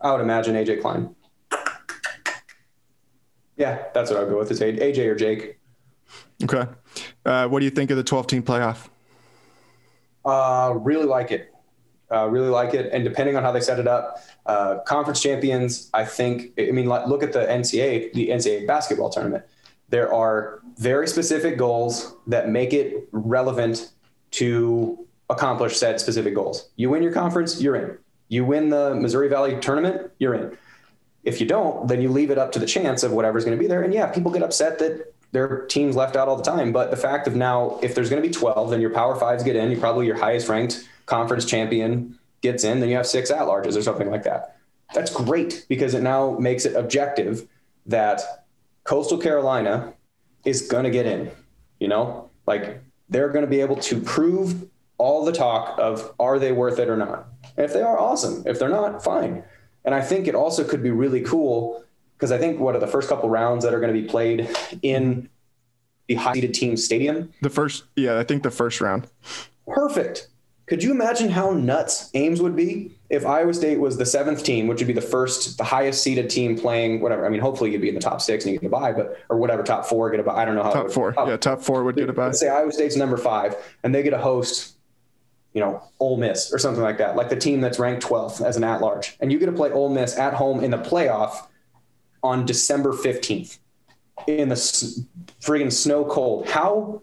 I 0.00 0.12
would 0.12 0.20
imagine 0.20 0.54
AJ 0.54 0.80
Klein. 0.80 1.14
Yeah, 3.56 3.84
that's 3.94 4.10
what 4.10 4.18
I'll 4.18 4.28
go 4.28 4.38
with. 4.38 4.50
Is 4.50 4.60
AJ 4.60 4.98
or 5.06 5.14
Jake. 5.14 5.58
Okay. 6.42 6.66
Uh, 7.24 7.46
what 7.48 7.60
do 7.60 7.64
you 7.64 7.70
think 7.70 7.90
of 7.90 7.96
the 7.96 8.02
12 8.02 8.26
team 8.26 8.42
playoff? 8.42 8.88
Uh, 10.24 10.74
really 10.76 11.04
like 11.04 11.30
it. 11.30 11.54
Uh, 12.10 12.26
really 12.28 12.48
like 12.48 12.74
it. 12.74 12.92
And 12.92 13.04
depending 13.04 13.36
on 13.36 13.42
how 13.42 13.52
they 13.52 13.60
set 13.60 13.78
it 13.78 13.86
up, 13.86 14.18
uh, 14.46 14.78
conference 14.80 15.22
champions, 15.22 15.88
I 15.94 16.04
think, 16.04 16.52
I 16.58 16.70
mean, 16.70 16.88
look 16.88 17.22
at 17.22 17.32
the 17.32 17.40
NCAA, 17.40 18.12
the 18.12 18.28
NCAA 18.28 18.66
basketball 18.66 19.10
tournament. 19.10 19.44
there 19.88 20.12
are 20.12 20.60
very 20.78 21.06
specific 21.06 21.58
goals 21.58 22.14
that 22.26 22.48
make 22.48 22.72
it 22.72 23.08
relevant 23.12 23.92
to 24.30 25.06
accomplish 25.32 25.76
said 25.76 26.00
specific 26.00 26.34
goals. 26.34 26.70
You 26.76 26.90
win 26.90 27.02
your 27.02 27.12
conference, 27.12 27.60
you're 27.60 27.76
in. 27.76 27.98
You 28.28 28.44
win 28.44 28.70
the 28.70 28.94
Missouri 28.94 29.28
Valley 29.28 29.58
tournament, 29.60 30.10
you're 30.18 30.34
in. 30.34 30.56
If 31.24 31.40
you 31.40 31.46
don't, 31.46 31.86
then 31.86 32.00
you 32.00 32.08
leave 32.08 32.30
it 32.30 32.38
up 32.38 32.52
to 32.52 32.58
the 32.58 32.66
chance 32.66 33.02
of 33.02 33.12
whatever's 33.12 33.44
going 33.44 33.56
to 33.56 33.60
be 33.60 33.68
there. 33.68 33.82
And 33.82 33.92
yeah, 33.94 34.06
people 34.06 34.30
get 34.30 34.42
upset 34.42 34.78
that 34.78 35.12
their 35.32 35.66
teams 35.66 35.96
left 35.96 36.16
out 36.16 36.28
all 36.28 36.36
the 36.36 36.42
time. 36.42 36.72
But 36.72 36.90
the 36.90 36.96
fact 36.96 37.26
of 37.26 37.34
now, 37.34 37.78
if 37.82 37.94
there's 37.94 38.10
going 38.10 38.22
to 38.22 38.28
be 38.28 38.32
12, 38.32 38.70
then 38.70 38.80
your 38.80 38.90
power 38.90 39.16
fives 39.16 39.42
get 39.42 39.56
in. 39.56 39.70
You 39.70 39.78
probably 39.78 40.06
your 40.06 40.18
highest 40.18 40.48
ranked 40.48 40.88
conference 41.06 41.44
champion 41.44 42.18
gets 42.42 42.64
in. 42.64 42.80
Then 42.80 42.88
you 42.88 42.96
have 42.96 43.06
six 43.06 43.30
at 43.30 43.40
larges 43.42 43.76
or 43.76 43.82
something 43.82 44.10
like 44.10 44.24
that. 44.24 44.56
That's 44.94 45.10
great 45.12 45.64
because 45.68 45.94
it 45.94 46.02
now 46.02 46.36
makes 46.38 46.64
it 46.66 46.74
objective 46.76 47.48
that 47.86 48.20
Coastal 48.84 49.18
Carolina 49.18 49.94
is 50.44 50.62
going 50.62 50.84
to 50.84 50.90
get 50.90 51.06
in. 51.06 51.30
You 51.78 51.88
know, 51.88 52.30
like 52.46 52.82
they're 53.08 53.30
going 53.30 53.44
to 53.44 53.50
be 53.50 53.60
able 53.60 53.76
to 53.76 54.00
prove 54.00 54.68
all 54.98 55.24
the 55.24 55.32
talk 55.32 55.78
of 55.78 56.14
are 56.18 56.38
they 56.38 56.52
worth 56.52 56.78
it 56.78 56.88
or 56.88 56.96
not. 56.96 57.28
And 57.56 57.64
if 57.64 57.72
they 57.72 57.82
are, 57.82 57.98
awesome. 57.98 58.42
If 58.46 58.58
they're 58.58 58.68
not, 58.68 59.02
fine. 59.02 59.44
And 59.84 59.94
I 59.94 60.00
think 60.00 60.28
it 60.28 60.34
also 60.34 60.64
could 60.64 60.82
be 60.82 60.90
really 60.90 61.22
cool 61.22 61.84
because 62.16 62.30
I 62.30 62.38
think 62.38 62.60
what 62.60 62.76
are 62.76 62.78
the 62.78 62.86
first 62.86 63.08
couple 63.08 63.28
rounds 63.28 63.64
that 63.64 63.74
are 63.74 63.80
going 63.80 63.92
to 63.92 64.00
be 64.00 64.06
played 64.06 64.48
in 64.82 65.28
the 66.06 66.14
high 66.14 66.34
seeded 66.34 66.54
team 66.54 66.76
stadium? 66.76 67.32
The 67.42 67.50
first, 67.50 67.84
yeah, 67.96 68.18
I 68.18 68.24
think 68.24 68.42
the 68.42 68.50
first 68.50 68.80
round. 68.80 69.08
Perfect. 69.66 70.28
Could 70.66 70.82
you 70.82 70.92
imagine 70.92 71.28
how 71.28 71.50
nuts 71.50 72.10
Ames 72.14 72.40
would 72.40 72.54
be 72.54 72.92
if 73.10 73.26
Iowa 73.26 73.52
State 73.52 73.80
was 73.80 73.98
the 73.98 74.06
seventh 74.06 74.44
team, 74.44 74.68
which 74.68 74.78
would 74.78 74.86
be 74.86 74.92
the 74.92 75.00
first, 75.00 75.58
the 75.58 75.64
highest 75.64 76.02
seeded 76.02 76.30
team 76.30 76.56
playing 76.56 77.00
whatever? 77.00 77.26
I 77.26 77.28
mean, 77.28 77.40
hopefully 77.40 77.72
you'd 77.72 77.82
be 77.82 77.88
in 77.88 77.94
the 77.94 78.00
top 78.00 78.22
six 78.22 78.44
and 78.44 78.54
you 78.54 78.60
get 78.60 78.68
a 78.68 78.70
bye, 78.70 78.92
but 78.92 79.18
or 79.28 79.36
whatever, 79.36 79.64
top 79.64 79.84
four 79.84 80.08
get 80.10 80.20
a 80.20 80.22
bye. 80.22 80.40
I 80.40 80.44
don't 80.44 80.54
know 80.54 80.62
how 80.62 80.70
top 80.70 80.90
four. 80.90 81.12
Top, 81.12 81.28
yeah, 81.28 81.36
top 81.36 81.60
four 81.60 81.82
would 81.82 81.96
get 81.96 82.08
a 82.08 82.12
bye. 82.12 82.26
Let's 82.26 82.40
say 82.40 82.48
Iowa 82.48 82.72
State's 82.72 82.96
number 82.96 83.16
five, 83.16 83.56
and 83.82 83.94
they 83.94 84.02
get 84.04 84.12
a 84.12 84.18
host, 84.18 84.76
you 85.52 85.60
know, 85.60 85.82
Ole 86.00 86.16
Miss 86.16 86.52
or 86.52 86.58
something 86.58 86.82
like 86.82 86.98
that, 86.98 87.16
like 87.16 87.28
the 87.28 87.36
team 87.36 87.60
that's 87.60 87.78
ranked 87.78 88.04
12th 88.04 88.44
as 88.44 88.56
an 88.56 88.64
at-large, 88.64 89.16
and 89.20 89.30
you 89.30 89.38
get 89.38 89.46
to 89.46 89.52
play 89.52 89.70
Ole 89.70 89.90
Miss 89.90 90.16
at 90.18 90.34
home 90.34 90.62
in 90.62 90.70
the 90.70 90.78
playoff 90.78 91.46
on 92.22 92.46
December 92.46 92.92
15th 92.92 93.58
in 94.26 94.48
the 94.48 94.54
friggin' 94.54 95.72
snow 95.72 96.04
cold. 96.04 96.48
How 96.48 97.02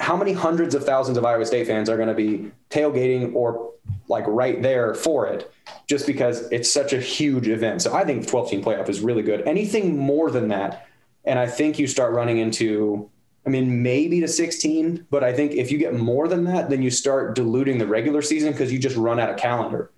how 0.00 0.16
many 0.16 0.32
hundreds 0.32 0.76
of 0.76 0.84
thousands 0.84 1.18
of 1.18 1.24
Iowa 1.24 1.44
State 1.44 1.66
fans 1.66 1.88
are 1.88 1.96
going 1.96 2.08
to 2.08 2.14
be 2.14 2.52
tailgating 2.70 3.34
or 3.34 3.72
like 4.08 4.24
right 4.28 4.62
there 4.62 4.94
for 4.94 5.26
it 5.26 5.50
just 5.88 6.06
because 6.06 6.50
it's 6.52 6.72
such 6.72 6.92
a 6.92 7.00
huge 7.00 7.48
event. 7.48 7.82
So 7.82 7.94
I 7.94 8.04
think 8.04 8.22
the 8.22 8.30
12 8.30 8.50
team 8.50 8.64
playoff 8.64 8.88
is 8.88 9.00
really 9.00 9.22
good. 9.22 9.46
Anything 9.46 9.96
more 9.96 10.30
than 10.30 10.48
that, 10.48 10.86
and 11.24 11.38
I 11.38 11.46
think 11.46 11.78
you 11.78 11.86
start 11.86 12.12
running 12.12 12.38
into, 12.38 13.10
I 13.46 13.50
mean, 13.50 13.82
maybe 13.82 14.20
to 14.20 14.28
16, 14.28 15.06
but 15.08 15.22
I 15.22 15.32
think 15.32 15.52
if 15.52 15.70
you 15.70 15.78
get 15.78 15.94
more 15.94 16.26
than 16.26 16.44
that, 16.44 16.68
then 16.68 16.82
you 16.82 16.90
start 16.90 17.36
diluting 17.36 17.78
the 17.78 17.86
regular 17.86 18.20
season 18.20 18.52
because 18.52 18.72
you 18.72 18.78
just 18.78 18.96
run 18.96 19.20
out 19.20 19.30
of 19.30 19.36
calendar. 19.36 19.92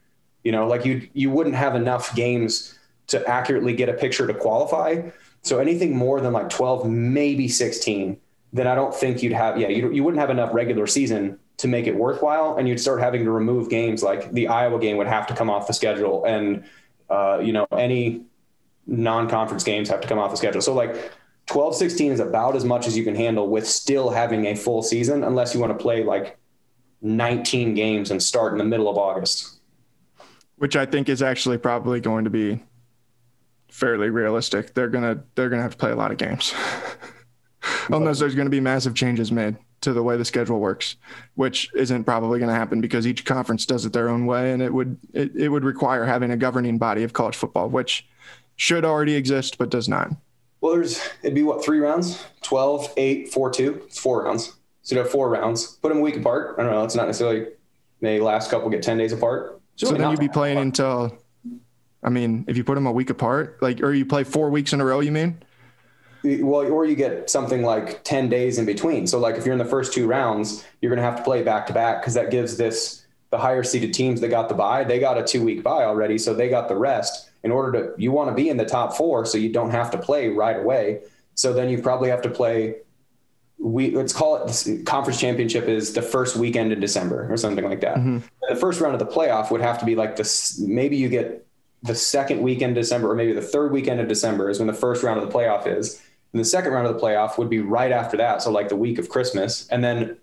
You 0.45 0.53
know, 0.53 0.67
like 0.67 0.85
you 0.85 1.09
you 1.15 1.31
wouldn't 1.31 1.57
have 1.57 1.75
enough 1.75 2.15
games 2.15 2.79
to 3.09 3.27
accurately 3.27 3.73
get 3.73 3.89
a 3.89 3.95
picture 3.95 4.27
to 4.27 4.35
qualify. 4.35 5.09
So 5.43 5.59
anything 5.59 5.97
more 5.97 6.21
than 6.21 6.33
like 6.33 6.51
12, 6.51 6.87
maybe 6.89 7.49
16 7.49 8.21
then 8.53 8.67
I 8.67 8.75
don't 8.75 8.95
think 8.95 9.23
you'd 9.23 9.33
have, 9.33 9.59
yeah, 9.59 9.69
you, 9.69 9.93
you 9.93 10.03
wouldn't 10.03 10.21
have 10.21 10.31
enough 10.31 10.55
regular 10.55 10.87
season 10.87 11.39
to 11.59 11.69
make 11.69 11.87
it 11.87 11.95
worthwhile. 11.95 12.57
And 12.57 12.69
you'd 12.69 12.81
start 12.81 13.01
having 13.01 13.25
to 13.25 13.31
remove 13.31 13.69
games 13.69 14.03
like 14.03 14.33
the 14.33 14.49
Iowa 14.49 14.79
game 14.79 14.97
would 14.97 15.07
have 15.07 15.27
to 15.27 15.35
come 15.35 15.51
off 15.51 15.67
the 15.67 15.75
schedule. 15.75 16.25
And, 16.25 16.65
uh, 17.11 17.41
you 17.43 17.53
know, 17.53 17.67
any 17.73 18.23
non 18.87 19.29
conference 19.29 19.65
games 19.65 19.89
have 19.91 20.01
to 20.01 20.09
come 20.09 20.19
off 20.19 20.31
the 20.31 20.37
schedule. 20.37 20.63
So, 20.63 20.73
like, 20.75 21.13
12 21.49 21.75
16 21.75 22.13
is 22.13 22.21
about 22.21 22.57
as 22.57 22.65
much 22.65 22.87
as 22.87 22.97
you 22.97 23.05
can 23.05 23.15
handle 23.15 23.49
with 23.49 23.67
still 23.67 24.11
having 24.11 24.47
a 24.47 24.55
full 24.55 24.83
season, 24.83 25.25
unless 25.25 25.55
you 25.55 25.61
want 25.61 25.77
to 25.77 25.83
play 25.83 26.05
like 26.05 26.39
19 27.03 27.75
games 27.75 28.11
and 28.11 28.23
start 28.23 28.53
in 28.53 28.59
the 28.59 28.65
middle 28.65 28.89
of 28.89 28.97
August. 28.97 29.59
Which 30.57 30.77
I 30.77 30.87
think 30.87 31.09
is 31.09 31.23
actually 31.23 31.59
probably 31.59 32.01
going 32.01 32.25
to 32.25 32.31
be 32.31 32.63
fairly 33.71 34.11
realistic. 34.11 34.75
They're 34.75 34.89
gonna 34.89 35.23
they're 35.35 35.49
gonna 35.49 35.63
have 35.63 35.73
to 35.73 35.79
play 35.79 35.91
a 35.91 35.97
lot 35.97 36.11
of 36.11 36.19
games. 36.19 36.55
unless 37.91 38.19
there's 38.19 38.35
going 38.35 38.47
to 38.47 38.51
be 38.51 38.61
massive 38.61 38.95
changes 38.95 39.33
made 39.33 39.57
to 39.81 39.93
the 39.93 40.03
way 40.03 40.17
the 40.17 40.25
schedule 40.25 40.59
works, 40.59 40.97
which 41.35 41.71
isn't 41.75 42.05
probably 42.05 42.39
going 42.39 42.49
to 42.49 42.55
happen 42.55 42.81
because 42.81 43.07
each 43.07 43.25
conference 43.25 43.65
does 43.65 43.87
it 43.87 43.93
their 43.93 44.09
own 44.09 44.27
way, 44.27 44.53
and 44.53 44.63
it 44.63 44.73
would 44.73 44.99
it, 45.13 45.35
it 45.37 45.49
would 45.49 45.65
require 45.65 46.05
having 46.05 46.31
a 46.31 46.37
governing 46.37 46.79
body 46.79 47.05
of 47.05 47.13
college 47.13 47.37
football, 47.37 47.69
which 47.69 48.07
should 48.57 48.85
already 48.85 49.15
exist 49.15 49.57
but 49.59 49.71
does 49.71 49.89
not. 49.89 50.11
Well, 50.61 50.75
there's 50.75 51.01
it'd 51.23 51.35
be 51.35 51.43
what 51.43 51.65
three 51.65 51.79
rounds, 51.79 52.25
12, 52.43 52.95
8, 52.97 53.33
4, 53.33 53.51
2. 53.51 53.83
It's 53.87 53.99
four 53.99 54.25
rounds. 54.25 54.57
So 54.83 54.95
you 54.95 55.03
have 55.03 55.11
four 55.11 55.29
rounds. 55.29 55.67
Put 55.83 55.91
them 55.91 55.99
a 55.99 56.01
week 56.01 56.17
apart. 56.17 56.57
I 56.59 56.63
don't 56.63 56.73
know. 56.73 56.85
It's 56.85 56.95
not 56.95 57.07
necessarily 57.07 57.47
the 58.01 58.21
last 58.21 58.51
couple 58.51 58.71
get 58.71 58.83
10 58.83 58.99
days 58.99 59.13
apart. 59.13 59.61
So 59.77 59.93
then 59.93 60.11
you'd 60.11 60.19
be 60.19 60.29
playing 60.29 60.57
apart. 60.57 60.67
until, 60.67 61.19
I 62.03 62.11
mean, 62.11 62.45
if 62.49 62.57
you 62.57 62.65
put 62.65 62.75
them 62.75 62.87
a 62.87 62.93
week 62.93 63.11
apart, 63.11 63.59
like, 63.61 63.81
or 63.83 63.93
you 63.93 64.07
play 64.07 64.25
four 64.25 64.51
weeks 64.51 64.73
in 64.73 64.81
a 64.81 64.85
row, 64.85 65.01
you 65.01 65.13
mean? 65.13 65.43
well, 66.25 66.71
or 66.71 66.85
you 66.85 66.97
get 66.97 67.31
something 67.31 67.63
like 67.63 68.03
10 68.05 68.29
days 68.29 68.59
in 68.59 68.67
between. 68.67 69.07
So 69.07 69.19
like 69.19 69.37
if 69.37 69.45
you're 69.45 69.53
in 69.53 69.59
the 69.59 69.65
first 69.65 69.93
two 69.93 70.07
rounds, 70.07 70.65
you're 70.81 70.91
going 70.91 70.99
to 70.99 71.03
have 71.03 71.17
to 71.17 71.23
play 71.23 71.43
back 71.43 71.67
to 71.69 71.73
back 71.73 72.01
because 72.01 72.15
that 72.15 72.31
gives 72.31 72.57
this 72.57 73.07
the 73.31 73.39
higher 73.39 73.63
seeded 73.63 73.93
teams 73.93 74.21
that 74.23 74.29
got 74.29 74.49
the 74.49 74.55
bye, 74.55 74.85
they 74.85 74.99
got 74.99 75.19
a 75.19 75.25
two 75.25 75.45
week 75.45 75.63
bye 75.63 75.85
already. 75.85 76.19
So 76.19 76.35
they 76.35 76.49
got 76.49 76.69
the 76.69 76.77
rest 76.77 77.28
in 77.43 77.51
order 77.51 77.73
to, 77.73 78.03
you 78.03 78.13
want 78.13 78.29
to 78.31 78.35
be 78.35 78.49
in 78.49 78.57
the 78.57 78.65
top 78.65 78.97
four. 78.97 79.25
So 79.25 79.39
you 79.39 79.53
don't 79.53 79.71
have 79.71 79.91
to 79.93 79.99
play 79.99 80.29
right 80.29 80.59
away. 80.59 81.03
So 81.35 81.53
then 81.53 81.69
you 81.69 81.81
probably 81.81 82.11
have 82.11 82.23
to 82.23 82.31
play 82.31 82.77
we 83.59 83.91
let's 83.91 84.13
call 84.13 84.37
it 84.37 84.87
conference 84.87 85.21
championship 85.21 85.65
is 85.65 85.93
the 85.93 86.03
first 86.03 86.37
weekend 86.37 86.73
in 86.73 86.81
December 86.81 87.31
or 87.31 87.37
something 87.37 87.65
like 87.65 87.81
that. 87.81 87.97
Mm-hmm. 87.97 88.19
The 88.49 88.57
first 88.57 88.81
round 88.81 88.95
of 88.95 89.01
the 89.01 89.13
playoff 89.13 89.51
would 89.51 89.61
have 89.61 89.79
to 89.81 89.85
be 89.85 89.97
like 89.97 90.17
this. 90.17 90.59
Maybe 90.61 90.97
you 90.97 91.09
get 91.09 91.45
the 91.83 91.95
second 91.95 92.41
weekend 92.41 92.75
December, 92.75 93.11
or 93.11 93.15
maybe 93.15 93.33
the 93.33 93.43
third 93.43 93.73
weekend 93.73 94.01
of 94.01 94.09
December 94.09 94.49
is 94.49 94.59
when 94.59 94.69
the 94.69 94.75
first 94.75 95.03
round 95.03 95.21
of 95.21 95.31
the 95.31 95.37
playoff 95.37 95.67
is. 95.67 96.01
And 96.33 96.41
the 96.41 96.45
second 96.45 96.73
round 96.73 96.87
of 96.87 96.95
the 96.95 97.01
playoff 97.01 97.39
would 97.39 97.51
be 97.51 97.61
right 97.61 97.91
after 97.91 98.17
that. 98.19 98.43
So 98.43 98.51
like 98.51 98.69
the 98.69 98.77
week 98.77 98.99
of 98.99 99.09
Christmas. 99.09 99.67
And 99.69 99.83
then 99.83 100.19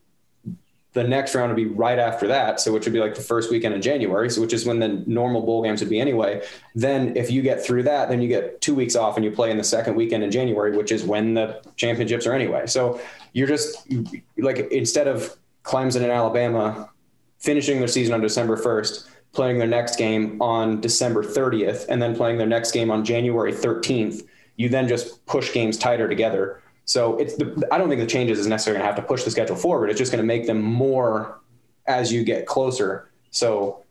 the 0.95 1.03
next 1.03 1.35
round 1.35 1.49
would 1.49 1.57
be 1.57 1.65
right 1.65 1.99
after 1.99 2.25
that. 2.25 2.61
So 2.61 2.71
which 2.71 2.85
would 2.85 2.93
be 2.93 3.01
like 3.01 3.15
the 3.15 3.21
first 3.21 3.51
weekend 3.51 3.75
in 3.75 3.81
January. 3.81 4.29
So 4.29 4.39
which 4.39 4.53
is 4.53 4.65
when 4.65 4.79
the 4.79 5.03
normal 5.05 5.41
bowl 5.41 5.61
games 5.61 5.81
would 5.81 5.89
be 5.89 5.99
anyway. 5.99 6.41
Then 6.73 7.17
if 7.17 7.29
you 7.29 7.41
get 7.41 7.63
through 7.63 7.83
that, 7.83 8.07
then 8.07 8.21
you 8.21 8.29
get 8.29 8.61
two 8.61 8.73
weeks 8.73 8.95
off 8.95 9.17
and 9.17 9.25
you 9.25 9.29
play 9.29 9.51
in 9.51 9.57
the 9.57 9.63
second 9.63 9.95
weekend 9.95 10.23
in 10.23 10.31
January, 10.31 10.75
which 10.75 10.93
is 10.93 11.03
when 11.03 11.33
the 11.33 11.61
championships 11.75 12.25
are 12.25 12.31
anyway. 12.31 12.65
So 12.65 13.01
you're 13.33 13.47
just 13.47 13.85
like 14.37 14.59
instead 14.71 15.09
of 15.09 15.35
Clemson 15.63 15.97
and 15.97 16.11
Alabama 16.11 16.89
finishing 17.39 17.79
their 17.79 17.89
season 17.89 18.13
on 18.13 18.21
December 18.21 18.55
1st, 18.55 19.09
playing 19.33 19.57
their 19.57 19.67
next 19.67 19.97
game 19.97 20.41
on 20.41 20.79
December 20.79 21.25
30th, 21.25 21.87
and 21.89 22.01
then 22.01 22.15
playing 22.15 22.37
their 22.37 22.47
next 22.47 22.71
game 22.71 22.89
on 22.89 23.03
January 23.03 23.51
13th 23.51 24.25
you 24.57 24.69
then 24.69 24.87
just 24.87 25.25
push 25.25 25.53
games 25.53 25.77
tighter 25.77 26.07
together. 26.07 26.61
So 26.85 27.17
it's 27.17 27.35
the, 27.35 27.67
I 27.71 27.77
don't 27.77 27.89
think 27.89 27.99
the 27.99 28.07
changes 28.07 28.39
is 28.39 28.47
necessarily 28.47 28.79
going 28.79 28.89
to 28.89 28.95
have 28.95 29.03
to 29.03 29.07
push 29.07 29.23
the 29.23 29.31
schedule 29.31 29.55
forward. 29.55 29.89
It's 29.89 29.97
just 29.97 30.11
going 30.11 30.21
to 30.21 30.27
make 30.27 30.45
them 30.45 30.61
more 30.61 31.39
as 31.87 32.13
you 32.13 32.23
get 32.23 32.45
closer. 32.45 33.09
So 33.31 33.83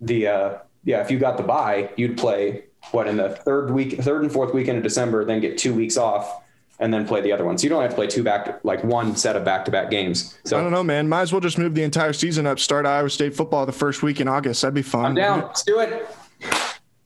the 0.00 0.26
uh, 0.26 0.58
yeah, 0.84 1.00
if 1.00 1.10
you 1.10 1.18
got 1.18 1.36
the 1.36 1.42
bye, 1.42 1.90
you'd 1.96 2.18
play 2.18 2.64
what 2.90 3.06
in 3.06 3.16
the 3.16 3.30
third 3.30 3.70
week, 3.70 4.00
third 4.00 4.22
and 4.22 4.32
fourth 4.32 4.52
weekend 4.52 4.78
of 4.78 4.82
December, 4.82 5.24
then 5.24 5.40
get 5.40 5.58
two 5.58 5.74
weeks 5.74 5.96
off, 5.96 6.42
and 6.78 6.92
then 6.92 7.06
play 7.06 7.20
the 7.20 7.30
other 7.30 7.44
one. 7.44 7.56
So 7.58 7.64
you 7.64 7.68
don't 7.68 7.82
have 7.82 7.90
to 7.90 7.96
play 7.96 8.06
two 8.06 8.24
back, 8.24 8.64
like 8.64 8.82
one 8.82 9.14
set 9.14 9.36
of 9.36 9.44
back 9.44 9.64
to 9.66 9.70
back 9.70 9.90
games. 9.90 10.38
So 10.44 10.58
I 10.58 10.62
don't 10.62 10.72
know, 10.72 10.82
man. 10.82 11.08
Might 11.08 11.22
as 11.22 11.32
well 11.32 11.40
just 11.40 11.58
move 11.58 11.74
the 11.74 11.82
entire 11.82 12.12
season 12.12 12.46
up. 12.46 12.58
Start 12.58 12.86
Iowa 12.86 13.10
State 13.10 13.34
football 13.34 13.66
the 13.66 13.72
first 13.72 14.02
week 14.02 14.20
in 14.20 14.28
August. 14.28 14.62
That'd 14.62 14.74
be 14.74 14.82
fun. 14.82 15.04
I'm 15.04 15.14
down. 15.14 15.40
Let's 15.42 15.62
do 15.62 15.78
it 15.78 16.08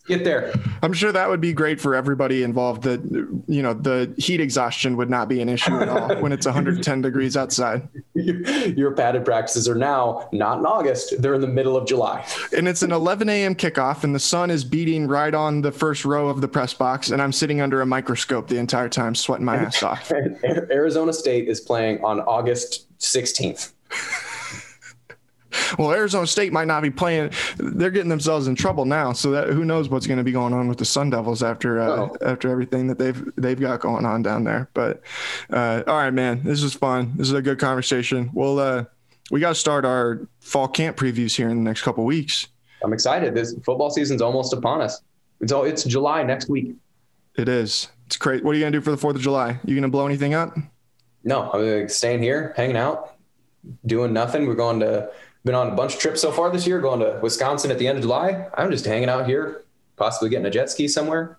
get 0.06 0.24
there. 0.24 0.52
I'm 0.82 0.92
sure 0.92 1.12
that 1.12 1.28
would 1.28 1.40
be 1.40 1.52
great 1.52 1.80
for 1.80 1.94
everybody 1.94 2.42
involved. 2.42 2.82
That 2.82 3.02
you 3.46 3.62
know 3.62 3.74
the 3.74 4.12
heat 4.16 4.40
exhaustion 4.40 4.96
would 4.96 5.10
not 5.10 5.28
be 5.28 5.40
an 5.40 5.48
issue 5.48 5.76
at 5.78 5.88
all 5.88 6.20
when 6.20 6.32
it's 6.32 6.46
110 6.46 7.02
degrees 7.02 7.36
outside. 7.36 7.88
Your 8.14 8.92
padded 8.92 9.24
practices 9.24 9.68
are 9.68 9.74
now 9.74 10.28
not 10.32 10.58
in 10.58 10.66
August; 10.66 11.20
they're 11.20 11.34
in 11.34 11.40
the 11.40 11.46
middle 11.46 11.76
of 11.76 11.86
July. 11.86 12.26
And 12.56 12.68
it's 12.68 12.82
an 12.82 12.92
11 12.92 13.28
a.m. 13.28 13.54
kickoff, 13.54 14.04
and 14.04 14.14
the 14.14 14.20
sun 14.20 14.50
is 14.50 14.64
beating 14.64 15.08
right 15.08 15.34
on 15.34 15.62
the 15.62 15.72
first 15.72 16.04
row 16.04 16.28
of 16.28 16.40
the 16.40 16.48
press 16.48 16.74
box, 16.74 17.10
and 17.10 17.20
I'm 17.20 17.32
sitting 17.32 17.60
under 17.60 17.80
a 17.80 17.86
microscope 17.86 18.48
the 18.48 18.58
entire 18.58 18.88
time, 18.88 19.14
sweating 19.14 19.44
my 19.44 19.56
ass 19.56 19.82
off. 19.82 20.10
Arizona 20.44 21.12
State 21.12 21.48
is 21.48 21.60
playing 21.60 22.04
on 22.04 22.20
August 22.20 22.86
16th 22.98 23.72
well, 25.78 25.92
Arizona 25.92 26.26
State 26.26 26.52
might 26.52 26.66
not 26.66 26.82
be 26.82 26.90
playing. 26.90 27.30
They're 27.56 27.90
getting 27.90 28.08
themselves 28.08 28.46
in 28.46 28.54
trouble 28.54 28.84
now. 28.84 29.12
So 29.12 29.30
that 29.32 29.48
who 29.48 29.64
knows 29.64 29.88
what's 29.88 30.06
going 30.06 30.18
to 30.18 30.24
be 30.24 30.32
going 30.32 30.52
on 30.52 30.68
with 30.68 30.78
the 30.78 30.84
Sun 30.84 31.10
Devils 31.10 31.42
after 31.42 31.80
uh, 31.80 31.88
oh. 31.88 32.16
after 32.22 32.50
everything 32.50 32.86
that 32.88 32.98
they've 32.98 33.24
they've 33.36 33.58
got 33.58 33.80
going 33.80 34.04
on 34.04 34.22
down 34.22 34.44
there. 34.44 34.68
But 34.74 35.02
uh, 35.50 35.82
all 35.86 35.96
right, 35.96 36.12
man, 36.12 36.42
this 36.42 36.62
is 36.62 36.74
fun. 36.74 37.12
This 37.16 37.28
is 37.28 37.34
a 37.34 37.42
good 37.42 37.58
conversation. 37.58 38.30
Well, 38.32 38.58
uh, 38.58 38.84
we 39.30 39.40
got 39.40 39.50
to 39.50 39.54
start 39.54 39.84
our 39.84 40.28
fall 40.40 40.68
camp 40.68 40.96
previews 40.96 41.34
here 41.34 41.48
in 41.48 41.56
the 41.56 41.62
next 41.62 41.82
couple 41.82 42.04
weeks. 42.04 42.48
I'm 42.82 42.92
excited. 42.92 43.34
This 43.34 43.54
football 43.64 43.90
season's 43.90 44.20
almost 44.20 44.52
upon 44.52 44.82
us. 44.82 45.00
It's 45.40 45.52
all 45.52 45.64
it's 45.64 45.84
July 45.84 46.22
next 46.22 46.48
week. 46.48 46.74
It 47.36 47.48
is. 47.48 47.88
It's 48.06 48.16
great. 48.16 48.44
What 48.44 48.52
are 48.52 48.58
you 48.58 48.64
gonna 48.64 48.72
do 48.72 48.80
for 48.80 48.90
the 48.90 48.96
Fourth 48.96 49.16
of 49.16 49.22
July? 49.22 49.58
You 49.64 49.74
gonna 49.74 49.88
blow 49.88 50.06
anything 50.06 50.34
up? 50.34 50.56
No, 51.24 51.50
I'm 51.52 51.88
staying 51.88 52.22
here, 52.22 52.52
hanging 52.54 52.76
out, 52.76 53.16
doing 53.86 54.12
nothing. 54.12 54.46
We're 54.46 54.54
going 54.54 54.80
to 54.80 55.10
been 55.44 55.54
on 55.54 55.68
a 55.68 55.74
bunch 55.74 55.94
of 55.94 56.00
trips 56.00 56.20
so 56.20 56.32
far 56.32 56.50
this 56.50 56.66
year. 56.66 56.80
Going 56.80 57.00
to 57.00 57.18
Wisconsin 57.22 57.70
at 57.70 57.78
the 57.78 57.86
end 57.86 57.98
of 57.98 58.02
July. 58.02 58.48
I'm 58.54 58.70
just 58.70 58.84
hanging 58.84 59.08
out 59.08 59.26
here, 59.26 59.64
possibly 59.96 60.30
getting 60.30 60.46
a 60.46 60.50
jet 60.50 60.70
ski 60.70 60.88
somewhere. 60.88 61.38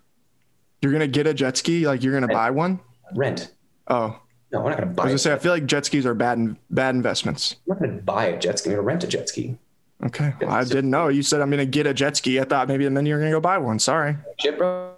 You're 0.81 0.91
gonna 0.91 1.07
get 1.07 1.25
a 1.25 1.33
jet 1.33 1.57
ski? 1.57 1.87
Like 1.87 2.03
you're 2.03 2.13
gonna 2.13 2.31
buy 2.31 2.51
one? 2.51 2.79
Rent. 3.15 3.51
Oh, 3.87 4.19
No, 4.51 4.61
we're 4.61 4.69
not 4.69 4.77
going 4.77 4.89
to 4.89 4.95
buy. 4.95 5.03
I 5.03 5.05
was 5.05 5.11
gonna 5.11 5.17
say 5.19 5.33
I 5.33 5.37
feel 5.39 5.51
like 5.51 5.65
jet 5.65 5.85
skis 5.85 6.05
are 6.05 6.13
bad 6.13 6.37
in, 6.37 6.57
bad 6.69 6.95
investments. 6.95 7.55
I'm 7.69 7.77
not 7.79 7.85
to 7.85 8.01
buy 8.03 8.25
a 8.25 8.39
jet 8.39 8.59
ski. 8.59 8.69
I'm 8.69 8.75
going 8.75 8.83
to 8.83 8.87
rent 8.87 9.03
a 9.03 9.07
jet 9.07 9.29
ski. 9.29 9.57
Okay, 10.03 10.33
well, 10.41 10.51
I 10.51 10.63
didn't 10.63 10.89
know. 10.89 11.07
You 11.07 11.23
said 11.23 11.41
I'm 11.41 11.49
gonna 11.49 11.65
get 11.65 11.87
a 11.87 11.93
jet 11.93 12.17
ski. 12.17 12.39
I 12.39 12.43
thought 12.43 12.67
maybe 12.67 12.85
and 12.85 12.95
then 12.95 13.05
you're 13.05 13.17
gonna 13.19 13.31
go 13.31 13.39
buy 13.39 13.57
one. 13.57 13.79
Sorry. 13.79 14.15
Shit, 14.39 14.57
bro. 14.57 14.93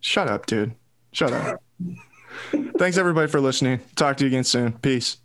Shut 0.00 0.28
up, 0.28 0.46
dude. 0.46 0.74
Shut 1.12 1.32
up. 1.32 1.62
Thanks 2.78 2.96
everybody 2.96 3.30
for 3.30 3.40
listening. 3.40 3.80
Talk 3.96 4.16
to 4.18 4.24
you 4.24 4.28
again 4.28 4.44
soon. 4.44 4.72
Peace. 4.72 5.18